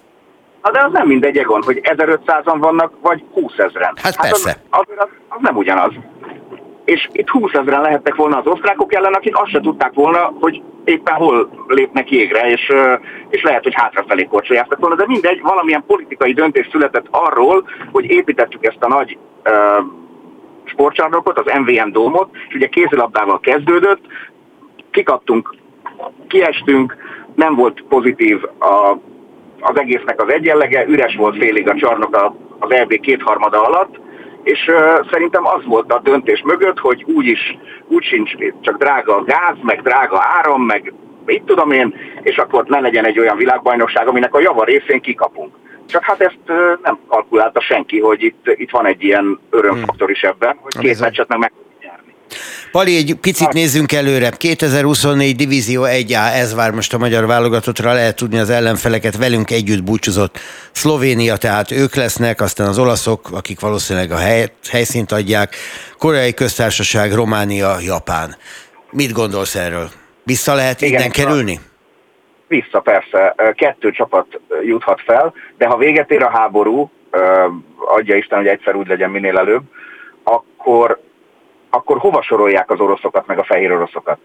De 0.72 0.84
az 0.84 0.92
nem 0.92 1.08
mindegy, 1.08 1.38
Egon, 1.38 1.62
hogy 1.62 1.82
1500-an 1.84 2.58
vannak, 2.60 2.92
vagy 3.02 3.24
20 3.34 3.52
ezeren. 3.58 3.94
Hát, 3.96 4.16
hát 4.16 4.30
persze. 4.30 4.58
Az, 4.70 4.86
az, 4.98 5.08
az 5.28 5.38
nem 5.42 5.56
ugyanaz 5.56 5.94
és 6.88 7.10
itt 7.12 7.30
20 7.30 7.54
ezeren 7.54 7.82
lehettek 7.82 8.16
volna 8.16 8.38
az 8.38 8.48
osztrákok 8.48 8.94
ellen, 8.94 9.14
akik 9.14 9.38
azt 9.38 9.52
se 9.52 9.60
tudták 9.60 9.94
volna, 9.94 10.34
hogy 10.40 10.62
éppen 10.84 11.16
hol 11.16 11.66
lépnek 11.68 12.12
jégre, 12.12 12.50
és, 12.50 12.72
és 13.30 13.42
lehet, 13.42 13.64
hogy 13.64 13.74
hátrafelé 13.76 14.24
korcsolyáztak 14.24 14.80
volna, 14.80 14.96
de 14.96 15.04
mindegy, 15.08 15.42
valamilyen 15.42 15.84
politikai 15.88 16.34
döntés 16.34 16.68
született 16.72 17.06
arról, 17.12 17.70
hogy 17.92 18.06
építettük 18.06 18.66
ezt 18.66 18.84
a 18.84 18.88
nagy 18.88 19.18
uh, 19.46 19.86
sportcsarnokot, 20.64 21.40
az 21.40 21.60
MVM 21.60 21.92
dómot, 21.92 22.30
és 22.48 22.56
ugye 22.56 22.68
kézilabdával 22.68 23.40
kezdődött, 23.40 24.02
kikaptunk, 24.92 25.56
kiestünk, 26.28 26.96
nem 27.36 27.56
volt 27.56 27.84
pozitív 27.90 28.44
a, 28.60 28.98
az 29.60 29.80
egésznek 29.80 30.22
az 30.22 30.32
egyenlege, 30.32 30.86
üres 30.86 31.16
volt 31.16 31.38
félig 31.38 31.70
a 31.70 31.76
csarnok 31.76 32.34
az 32.60 32.72
EB 32.72 33.00
kétharmada 33.00 33.64
alatt, 33.64 34.00
és 34.48 34.72
szerintem 35.12 35.46
az 35.46 35.66
volt 35.66 35.92
a 35.94 36.00
döntés 36.04 36.42
mögött, 36.46 36.80
hogy 36.80 37.04
úgy 37.08 37.26
is, 37.26 37.58
úgy 37.88 38.04
sincs 38.04 38.32
csak 38.62 38.78
drága 38.78 39.16
a 39.16 39.24
gáz, 39.24 39.56
meg 39.62 39.82
drága 39.82 40.20
áram, 40.22 40.62
meg 40.62 40.94
mit 41.26 41.44
tudom 41.44 41.72
én, 41.72 41.96
és 42.22 42.38
akkor 42.38 42.66
ne 42.66 42.80
legyen 42.80 43.06
egy 43.06 43.20
olyan 43.20 43.38
világbajnokság, 43.38 44.08
aminek 44.08 44.34
a 44.34 44.40
java 44.40 44.64
részén 44.64 45.02
kikapunk. 45.02 45.56
Csak 45.86 46.04
hát 46.04 46.22
ezt 46.22 46.40
nem 46.84 46.98
kalkulálta 47.08 47.62
senki, 47.62 48.00
hogy 48.00 48.24
itt, 48.24 48.54
itt 48.56 48.70
van 48.70 48.86
egy 48.86 49.04
ilyen 49.04 49.40
örömfaktor 49.50 50.10
is 50.10 50.22
ebben, 50.22 50.58
hogy 50.62 50.78
két 50.78 51.00
meccset 51.00 51.28
meg 51.28 51.40
meg 51.40 51.52
Pali, 52.72 52.96
egy 52.96 53.18
picit 53.22 53.54
nézzünk 53.54 53.92
előre. 53.92 54.30
2024 54.30 55.36
Divízió 55.36 55.84
1A, 55.86 56.34
ez 56.34 56.56
vár 56.56 56.72
most 56.72 56.94
a 56.94 56.98
magyar 56.98 57.26
válogatottra, 57.26 57.94
lehet 57.94 58.16
tudni 58.16 58.38
az 58.38 58.50
ellenfeleket, 58.50 59.18
velünk 59.18 59.52
együtt 59.52 59.84
búcsúzott 59.84 60.40
Szlovénia, 60.72 61.38
tehát 61.38 61.72
ők 61.72 61.96
lesznek, 61.96 62.42
aztán 62.42 62.68
az 62.68 62.80
olaszok, 62.80 63.32
akik 63.32 63.60
valószínűleg 63.60 64.12
a 64.12 64.18
hely, 64.18 64.52
helyszínt 64.72 65.12
adják, 65.12 65.56
Koreai 65.98 66.34
Köztársaság, 66.34 67.14
Románia, 67.14 67.76
Japán. 67.80 68.36
Mit 68.92 69.12
gondolsz 69.12 69.56
erről? 69.56 69.90
Vissza 70.24 70.54
lehet 70.54 70.82
Igen, 70.82 70.94
innen 70.94 71.12
kerülni? 71.12 71.60
Vissza 72.48 72.80
persze. 72.80 73.36
Kettő 73.56 73.92
csapat 73.92 74.40
juthat 74.66 75.02
fel, 75.06 75.34
de 75.58 75.68
ha 75.68 75.78
véget 75.78 76.12
ér 76.12 76.24
a 76.24 76.30
háború, 76.30 76.92
adja 77.98 78.16
Isten, 78.16 78.38
hogy 78.38 78.48
egyszer 78.48 78.76
úgy 78.76 78.88
legyen 78.88 79.10
minél 79.10 79.38
előbb, 79.38 79.64
akkor 80.24 81.00
akkor 81.70 81.98
hova 81.98 82.22
sorolják 82.22 82.72
az 82.72 82.80
oroszokat 82.80 83.28
meg 83.28 83.40
a 83.40 83.44
fehér 83.44 83.72
oroszokat? 83.72 84.18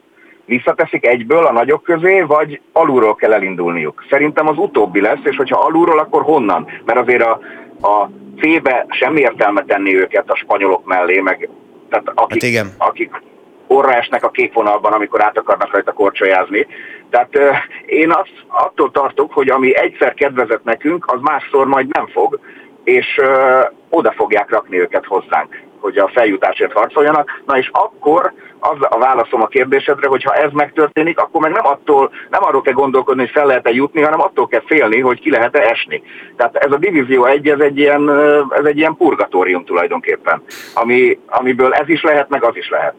Visszateszik 0.44 1.06
egyből 1.06 1.46
a 1.46 1.52
nagyok 1.52 1.82
közé, 1.82 2.20
vagy 2.20 2.60
alulról 2.72 3.14
kell 3.14 3.32
elindulniuk? 3.32 4.04
Szerintem 4.10 4.48
az 4.48 4.58
utóbbi 4.58 5.00
lesz, 5.00 5.20
és 5.24 5.36
hogyha 5.36 5.60
alulról, 5.60 5.98
akkor 5.98 6.22
honnan? 6.22 6.68
Mert 6.84 6.98
azért 6.98 7.22
a, 7.22 7.40
a 7.82 8.10
C-be 8.40 8.86
semmi 8.88 9.20
értelme 9.20 9.64
tenni 9.64 9.96
őket 9.96 10.30
a 10.30 10.36
spanyolok 10.36 10.84
mellé, 10.84 11.20
meg 11.20 11.48
tehát 11.88 12.08
akik, 12.14 12.42
hát 12.42 12.50
igen. 12.50 12.74
akik 12.78 13.22
orra 13.66 13.92
esnek 13.92 14.24
a 14.24 14.30
kék 14.30 14.52
vonalban, 14.52 14.92
amikor 14.92 15.24
át 15.24 15.38
akarnak 15.38 15.72
rajta 15.72 15.92
korcsolyázni. 15.92 16.66
Tehát 17.10 17.36
euh, 17.36 17.56
én 17.86 18.10
azt, 18.10 18.44
attól 18.46 18.90
tartok, 18.90 19.32
hogy 19.32 19.48
ami 19.48 19.76
egyszer 19.76 20.14
kedvezett 20.14 20.64
nekünk, 20.64 21.12
az 21.12 21.20
másszor 21.20 21.66
majd 21.66 21.86
nem 21.88 22.06
fog, 22.06 22.40
és 22.84 23.16
euh, 23.16 23.64
oda 23.88 24.12
fogják 24.12 24.50
rakni 24.50 24.80
őket 24.80 25.04
hozzánk 25.06 25.61
hogy 25.82 25.98
a 25.98 26.10
feljutásért 26.12 26.72
harcoljanak. 26.72 27.42
Na 27.46 27.58
és 27.58 27.70
akkor 27.72 28.32
az 28.58 28.76
a 28.80 28.98
válaszom 28.98 29.42
a 29.42 29.46
kérdésedre, 29.46 30.08
hogy 30.08 30.22
ha 30.22 30.34
ez 30.34 30.50
megtörténik, 30.52 31.18
akkor 31.18 31.40
meg 31.40 31.52
nem 31.52 31.66
attól, 31.66 32.10
nem 32.30 32.44
arról 32.44 32.62
kell 32.62 32.72
gondolkodni, 32.72 33.20
hogy 33.20 33.30
fel 33.30 33.46
lehet-e 33.46 33.70
jutni, 33.70 34.02
hanem 34.02 34.20
attól 34.20 34.46
kell 34.46 34.62
félni, 34.66 35.00
hogy 35.00 35.20
ki 35.20 35.30
lehet-e 35.30 35.60
esni. 35.60 36.02
Tehát 36.36 36.56
ez 36.56 36.72
a 36.72 36.76
divízió 36.76 37.24
egy, 37.24 37.48
ez 37.48 37.60
egy 37.60 37.78
ilyen, 37.78 38.10
ez 38.50 38.64
egy 38.64 38.76
ilyen 38.76 38.96
purgatórium 38.96 39.64
tulajdonképpen, 39.64 40.42
ami, 40.74 41.18
amiből 41.26 41.72
ez 41.72 41.88
is 41.88 42.02
lehet, 42.02 42.28
meg 42.28 42.44
az 42.44 42.56
is 42.56 42.68
lehet. 42.68 42.94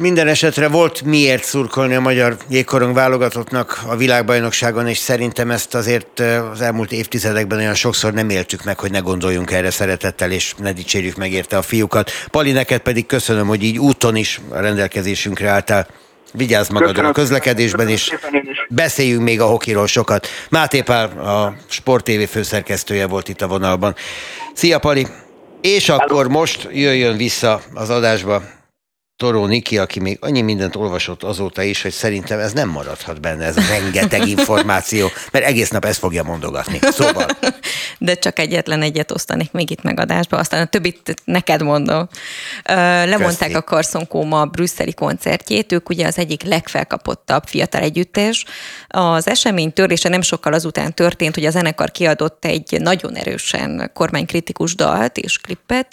Minden 0.00 0.28
esetre 0.28 0.68
volt 0.68 1.02
miért 1.02 1.44
szurkolni 1.44 1.94
a 1.94 2.00
magyar 2.00 2.36
jégkorong 2.48 2.94
válogatottnak 2.94 3.82
a 3.86 3.96
világbajnokságon, 3.96 4.88
és 4.88 4.98
szerintem 4.98 5.50
ezt 5.50 5.74
azért 5.74 6.20
az 6.52 6.60
elmúlt 6.60 6.92
évtizedekben 6.92 7.58
olyan 7.58 7.74
sokszor 7.74 8.12
nem 8.12 8.30
éltük 8.30 8.64
meg, 8.64 8.78
hogy 8.78 8.90
ne 8.90 8.98
gondoljunk 8.98 9.50
erre 9.50 9.70
szeretettel, 9.70 10.30
és 10.30 10.54
ne 10.58 10.72
dicsérjük 10.72 11.16
meg 11.16 11.32
érte 11.32 11.56
a 11.56 11.62
fiúkat. 11.62 12.10
Pali, 12.30 12.52
neked 12.52 12.80
pedig 12.80 13.06
köszönöm, 13.06 13.46
hogy 13.46 13.62
így 13.62 13.78
úton 13.78 14.16
is 14.16 14.40
a 14.48 14.60
rendelkezésünkre 14.60 15.48
álltál. 15.48 15.86
Vigyázz 16.32 16.68
magadra 16.68 16.92
Köszönöm. 16.92 17.10
a 17.10 17.14
közlekedésben, 17.14 17.88
és 17.88 18.14
beszéljünk 18.68 19.22
még 19.22 19.40
a 19.40 19.46
hokiról 19.46 19.86
sokat. 19.86 20.26
Máté 20.50 20.80
Pál, 20.80 21.06
a 21.06 21.54
Sport 21.68 22.04
TV 22.04 22.22
főszerkesztője 22.30 23.06
volt 23.06 23.28
itt 23.28 23.40
a 23.40 23.48
vonalban. 23.48 23.94
Szia, 24.52 24.78
Pali! 24.78 25.06
És 25.60 25.88
akkor 25.88 26.28
most 26.28 26.68
jöjjön 26.72 27.16
vissza 27.16 27.60
az 27.74 27.90
adásba 27.90 28.42
Toró 29.20 29.46
Niki, 29.46 29.78
aki 29.78 30.00
még 30.00 30.18
annyi 30.20 30.40
mindent 30.40 30.76
olvasott 30.76 31.22
azóta 31.22 31.62
is, 31.62 31.82
hogy 31.82 31.92
szerintem 31.92 32.38
ez 32.38 32.52
nem 32.52 32.68
maradhat 32.68 33.20
benne, 33.20 33.44
ez 33.44 33.56
a 33.56 33.62
rengeteg 33.68 34.28
információ, 34.28 35.08
mert 35.32 35.44
egész 35.44 35.70
nap 35.70 35.84
ezt 35.84 35.98
fogja 35.98 36.22
mondogatni. 36.22 36.78
Szóval. 36.82 37.26
De 37.98 38.14
csak 38.14 38.38
egyetlen 38.38 38.82
egyet 38.82 39.10
osztanék 39.10 39.52
még 39.52 39.70
itt 39.70 39.82
megadásba, 39.82 40.36
aztán 40.36 40.60
a 40.60 40.64
többit 40.64 41.14
neked 41.24 41.62
mondom. 41.62 42.08
Lemondták 42.64 43.48
Köszi. 43.48 43.54
a 43.54 43.62
Carson 43.62 44.06
Kóma 44.06 44.44
brüsszeli 44.44 44.94
koncertjét, 44.94 45.72
ők 45.72 45.88
ugye 45.88 46.06
az 46.06 46.18
egyik 46.18 46.42
legfelkapottabb 46.42 47.42
fiatal 47.46 47.80
együttes. 47.80 48.44
Az 48.88 49.28
esemény 49.28 49.72
törése 49.72 50.08
nem 50.08 50.22
sokkal 50.22 50.52
azután 50.52 50.94
történt, 50.94 51.34
hogy 51.34 51.44
a 51.44 51.50
zenekar 51.50 51.90
kiadott 51.90 52.44
egy 52.44 52.76
nagyon 52.78 53.14
erősen 53.14 53.90
kormánykritikus 53.94 54.74
dalt 54.74 55.16
és 55.16 55.38
klippet, 55.38 55.86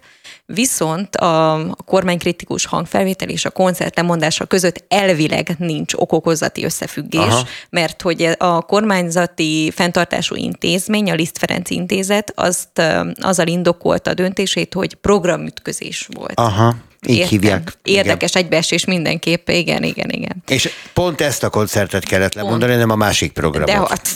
Viszont 0.53 1.15
a 1.15 1.65
kormánykritikus 1.86 2.65
hangfelvétel 2.65 3.30
és 3.30 3.45
a 3.45 3.49
koncert 3.49 3.95
lemondása 3.95 4.45
között 4.45 4.86
elvileg 4.88 5.56
nincs 5.57 5.94
okokozati 5.94 6.64
összefüggés, 6.64 7.22
Aha. 7.22 7.48
mert 7.69 8.02
hogy 8.02 8.30
a 8.38 8.61
kormányzati 8.61 9.72
fenntartású 9.76 10.36
intézmény, 10.36 11.11
a 11.11 11.14
Liszt 11.14 11.38
Ferenc 11.38 11.69
intézet, 11.69 12.32
azt 12.36 12.82
azzal 13.22 13.48
indokolta 13.48 14.10
a 14.10 14.14
döntését, 14.14 14.74
hogy 14.74 14.94
programütközés 14.94 16.07
volt. 16.14 16.40
Aha. 16.40 16.76
Így 17.07 17.15
Értem. 17.15 17.30
hívják. 17.30 17.74
Érdekes 17.84 18.30
igen. 18.30 18.44
egybeesés 18.44 18.86
mindenképp, 18.86 19.49
igen, 19.49 19.84
igen, 19.84 20.10
igen. 20.10 20.44
És 20.48 20.69
pont 20.94 21.22
ezt 21.22 21.44
a 21.44 21.49
koncertet 21.49 22.03
kellett 22.03 22.34
lemondani, 22.34 22.76
nem 22.76 22.90
a 22.90 22.95
másik 22.95 23.32
programot. 23.32 23.69
De 23.69 23.78
hát, 23.78 24.10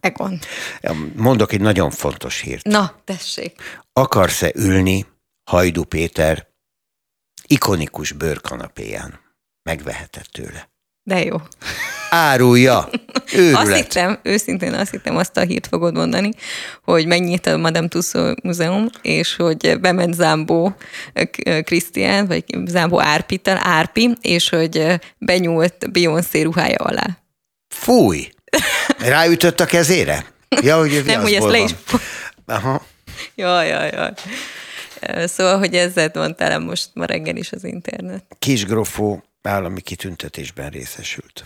Egon. 0.00 0.38
Mondok 1.14 1.52
egy 1.52 1.60
nagyon 1.60 1.90
fontos 1.90 2.40
hírt. 2.40 2.64
Na, 2.64 2.94
tessék. 3.04 3.52
Akarsz-e 3.92 4.52
ülni 4.54 5.06
Hajdu 5.46 5.84
Péter 5.84 6.46
ikonikus 7.46 8.12
bőrkanapéján. 8.12 9.20
Megvehetett 9.62 10.26
tőle. 10.32 10.70
De 11.02 11.24
jó. 11.24 11.36
Árulja. 12.10 12.88
Őrület. 13.34 13.60
Azt 13.60 13.74
hittem, 13.74 14.18
őszintén 14.22 14.74
azt 14.74 14.90
hittem, 14.90 15.16
azt 15.16 15.36
a 15.36 15.40
hírt 15.40 15.66
fogod 15.66 15.94
mondani, 15.94 16.30
hogy 16.82 17.06
megnyit 17.06 17.46
a 17.46 17.56
Madame 17.56 17.88
Tussauds 17.88 18.42
Múzeum, 18.42 18.88
és 19.02 19.36
hogy 19.36 19.80
bement 19.80 20.14
Zámbó 20.14 20.76
Krisztián, 21.64 22.26
vagy 22.26 22.44
Zámbó 22.64 23.00
Árpital, 23.00 23.58
Árpi, 23.62 24.12
és 24.20 24.48
hogy 24.48 25.00
benyúlt 25.18 25.92
Beyoncé 25.92 26.42
ruhája 26.42 26.78
alá. 26.78 27.18
Fúj! 27.74 28.28
Ráütött 28.98 29.60
a 29.60 29.66
kezére? 29.66 30.26
Ja, 30.62 30.78
hogy 30.78 31.02
Nem, 31.06 31.20
hogy 31.20 31.32
ezt 31.32 31.46
le 31.48 31.58
is... 31.58 31.74
Aha. 32.46 32.86
Jaj, 33.34 33.68
jaj, 33.68 33.90
jaj. 33.90 34.12
Szóval, 35.24 35.58
hogy 35.58 35.74
ezzel 35.74 36.10
mondtál 36.14 36.58
most 36.58 36.90
ma 36.94 37.04
reggel 37.04 37.36
is 37.36 37.52
az 37.52 37.64
internet. 37.64 38.24
Kisgrofó 38.38 39.22
állami 39.42 39.80
kitüntetésben 39.80 40.70
részesült. 40.70 41.44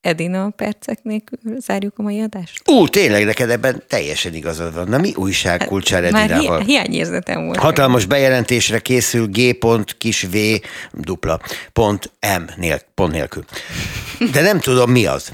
Edina 0.00 0.50
percek 0.50 1.02
nélkül 1.02 1.38
zárjuk 1.60 1.98
a 1.98 2.02
mai 2.02 2.20
adást? 2.20 2.62
Ú, 2.68 2.88
tényleg, 2.88 3.24
neked 3.24 3.50
ebben 3.50 3.82
teljesen 3.88 4.34
igazad 4.34 4.74
van. 4.74 4.88
Na 4.88 4.98
mi 4.98 5.12
újság 5.14 5.60
hát, 5.60 5.68
kulcsár 5.68 6.04
Edinával? 6.04 6.48
Már 6.48 6.58
hi- 6.58 6.66
hiányérzetem 6.66 7.44
volt. 7.44 7.58
Hatalmas 7.58 8.04
bejelentésre 8.04 8.78
készül 8.78 9.26
G. 9.26 9.58
kis 9.98 10.22
V 10.22 10.36
dupla 10.92 11.40
pont 11.72 12.12
M 12.20 12.42
nél, 12.56 12.80
pont 12.94 13.12
nélkül. 13.12 13.44
De 14.32 14.40
nem 14.40 14.60
tudom 14.60 14.90
mi 14.90 15.06
az. 15.06 15.32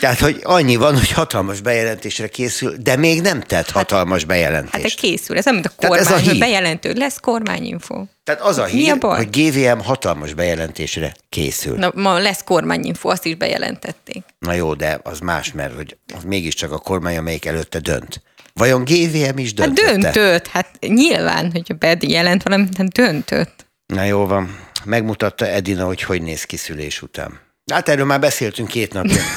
Tehát, 0.00 0.18
hogy 0.18 0.40
annyi 0.42 0.76
van, 0.76 0.94
hogy 0.94 1.10
hatalmas 1.10 1.60
bejelentésre 1.60 2.28
készül, 2.28 2.74
de 2.80 2.96
még 2.96 3.20
nem 3.20 3.40
tett 3.40 3.70
hatalmas 3.70 4.24
bejelentést. 4.24 4.82
Hát 4.82 4.94
készül, 4.94 5.36
ez 5.36 5.44
nem 5.44 5.54
mint 5.54 5.66
a 5.66 5.70
kormány, 5.76 5.98
ez 5.98 6.10
a 6.10 6.16
hír. 6.16 6.38
bejelentő, 6.38 6.92
lesz 6.92 7.20
kormányinfo. 7.20 8.04
Tehát 8.24 8.40
az 8.40 8.58
a 8.58 8.64
hír, 8.64 8.96
a 9.00 9.14
hogy 9.14 9.30
GVM 9.30 9.78
hatalmas 9.78 10.34
bejelentésre 10.34 11.14
készül. 11.28 11.76
Na, 11.76 11.90
ma 11.94 12.18
lesz 12.18 12.42
kormányinfo, 12.44 13.08
azt 13.08 13.24
is 13.24 13.34
bejelentették. 13.34 14.24
Na 14.38 14.52
jó, 14.52 14.74
de 14.74 15.00
az 15.02 15.18
más, 15.18 15.52
mert 15.52 15.74
hogy 15.74 15.96
az 16.16 16.24
mégiscsak 16.24 16.72
a 16.72 16.78
kormány, 16.78 17.16
amelyik 17.16 17.44
előtte 17.44 17.78
dönt. 17.78 18.22
Vajon 18.54 18.84
GVM 18.84 19.38
is 19.38 19.54
döntött? 19.54 19.84
Hát 19.84 20.00
döntött, 20.00 20.46
hát 20.46 20.68
nyilván, 20.80 21.52
hogyha 21.52 21.96
jelent 22.00 22.42
valami, 22.42 22.66
hát 22.76 22.88
döntött. 22.88 23.66
Na 23.86 24.02
jó 24.02 24.26
van, 24.26 24.58
megmutatta 24.84 25.46
Edina, 25.46 25.84
hogy 25.84 26.02
hogy 26.02 26.22
néz 26.22 26.44
ki 26.44 26.56
szülés 26.56 27.02
után. 27.02 27.45
Hát 27.72 27.88
erről 27.88 28.04
már 28.04 28.20
beszéltünk 28.20 28.68
két 28.68 28.92
napja. 28.92 29.22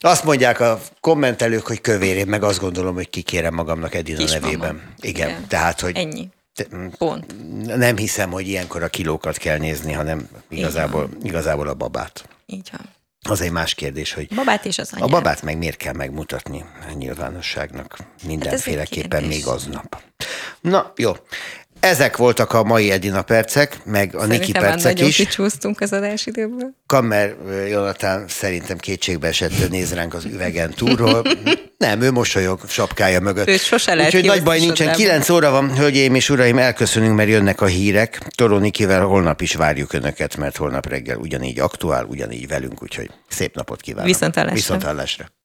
Azt 0.00 0.24
mondják 0.24 0.60
a 0.60 0.80
kommentelők, 1.00 1.66
hogy 1.66 1.80
kövér, 1.80 2.16
én 2.16 2.26
meg 2.26 2.42
azt 2.42 2.60
gondolom, 2.60 2.94
hogy 2.94 3.10
kikérem 3.10 3.54
magamnak 3.54 3.94
Edina 3.94 4.18
Kismama. 4.18 4.44
nevében. 4.44 4.82
Igen, 5.00 5.28
Igen, 5.28 5.48
tehát, 5.48 5.80
hogy... 5.80 5.96
Ennyi. 5.96 6.28
Pont. 6.98 7.34
Nem 7.76 7.96
hiszem, 7.96 8.30
hogy 8.30 8.48
ilyenkor 8.48 8.82
a 8.82 8.88
kilókat 8.88 9.36
kell 9.36 9.58
nézni, 9.58 9.92
hanem 9.92 10.28
igazából, 10.48 11.08
igazából 11.22 11.68
a 11.68 11.74
babát. 11.74 12.28
Így 12.46 12.68
van. 12.72 12.88
Az 13.28 13.40
egy 13.40 13.50
más 13.50 13.74
kérdés, 13.74 14.12
hogy 14.12 14.34
babát 14.34 14.64
és 14.64 14.78
az 14.78 14.90
anyát. 14.92 15.08
a 15.08 15.10
babát 15.10 15.42
meg 15.42 15.58
miért 15.58 15.76
kell 15.76 15.92
megmutatni 15.92 16.64
a 16.88 16.92
nyilvánosságnak 16.92 17.96
mindenféleképpen 18.26 19.20
hát 19.20 19.28
még 19.28 19.46
aznap. 19.46 20.02
Na, 20.60 20.92
jó. 20.96 21.12
Ezek 21.82 22.16
voltak 22.16 22.52
a 22.52 22.62
mai 22.62 22.90
Edina 22.90 23.22
percek, 23.22 23.78
meg 23.84 24.14
a 24.14 24.18
szerintem 24.18 24.38
Niki 24.38 24.52
percek 24.52 24.76
is. 24.76 24.82
Szerintem 24.82 25.24
kicsúsztunk 25.24 25.80
az 25.80 25.92
adásidőből. 25.92 26.74
Kammer 26.86 27.34
Jonathan 27.68 28.24
szerintem 28.28 28.78
kétségbe 28.78 29.28
esett 29.28 29.70
néz 29.70 29.94
ránk 29.94 30.14
az 30.14 30.24
üvegen 30.24 30.70
túlról. 30.70 31.22
Nem, 31.78 32.00
ő 32.00 32.10
mosolyog 32.10 32.60
sapkája 32.68 33.20
mögött. 33.20 33.48
Őt 33.48 33.60
sose 33.60 33.94
lehet 33.94 34.14
Úgyhogy 34.14 34.28
nagy 34.28 34.42
baj 34.42 34.58
nincsen. 34.58 34.92
Kilenc 34.92 35.28
óra 35.28 35.50
van, 35.50 35.76
hölgyeim 35.76 36.14
és 36.14 36.30
uraim, 36.30 36.58
elköszönünk, 36.58 37.16
mert 37.16 37.28
jönnek 37.28 37.60
a 37.60 37.66
hírek. 37.66 38.20
Toró 38.34 38.58
Nikivel 38.58 39.04
holnap 39.04 39.40
is 39.40 39.54
várjuk 39.54 39.92
Önöket, 39.92 40.36
mert 40.36 40.56
holnap 40.56 40.88
reggel 40.88 41.16
ugyanígy 41.16 41.58
aktuál, 41.58 42.04
ugyanígy 42.04 42.48
velünk, 42.48 42.82
úgyhogy 42.82 43.10
szép 43.28 43.54
napot 43.54 43.80
kívánok. 43.80 44.06
Viszontállásra. 44.06 44.54
Viszontállásra. 44.54 45.32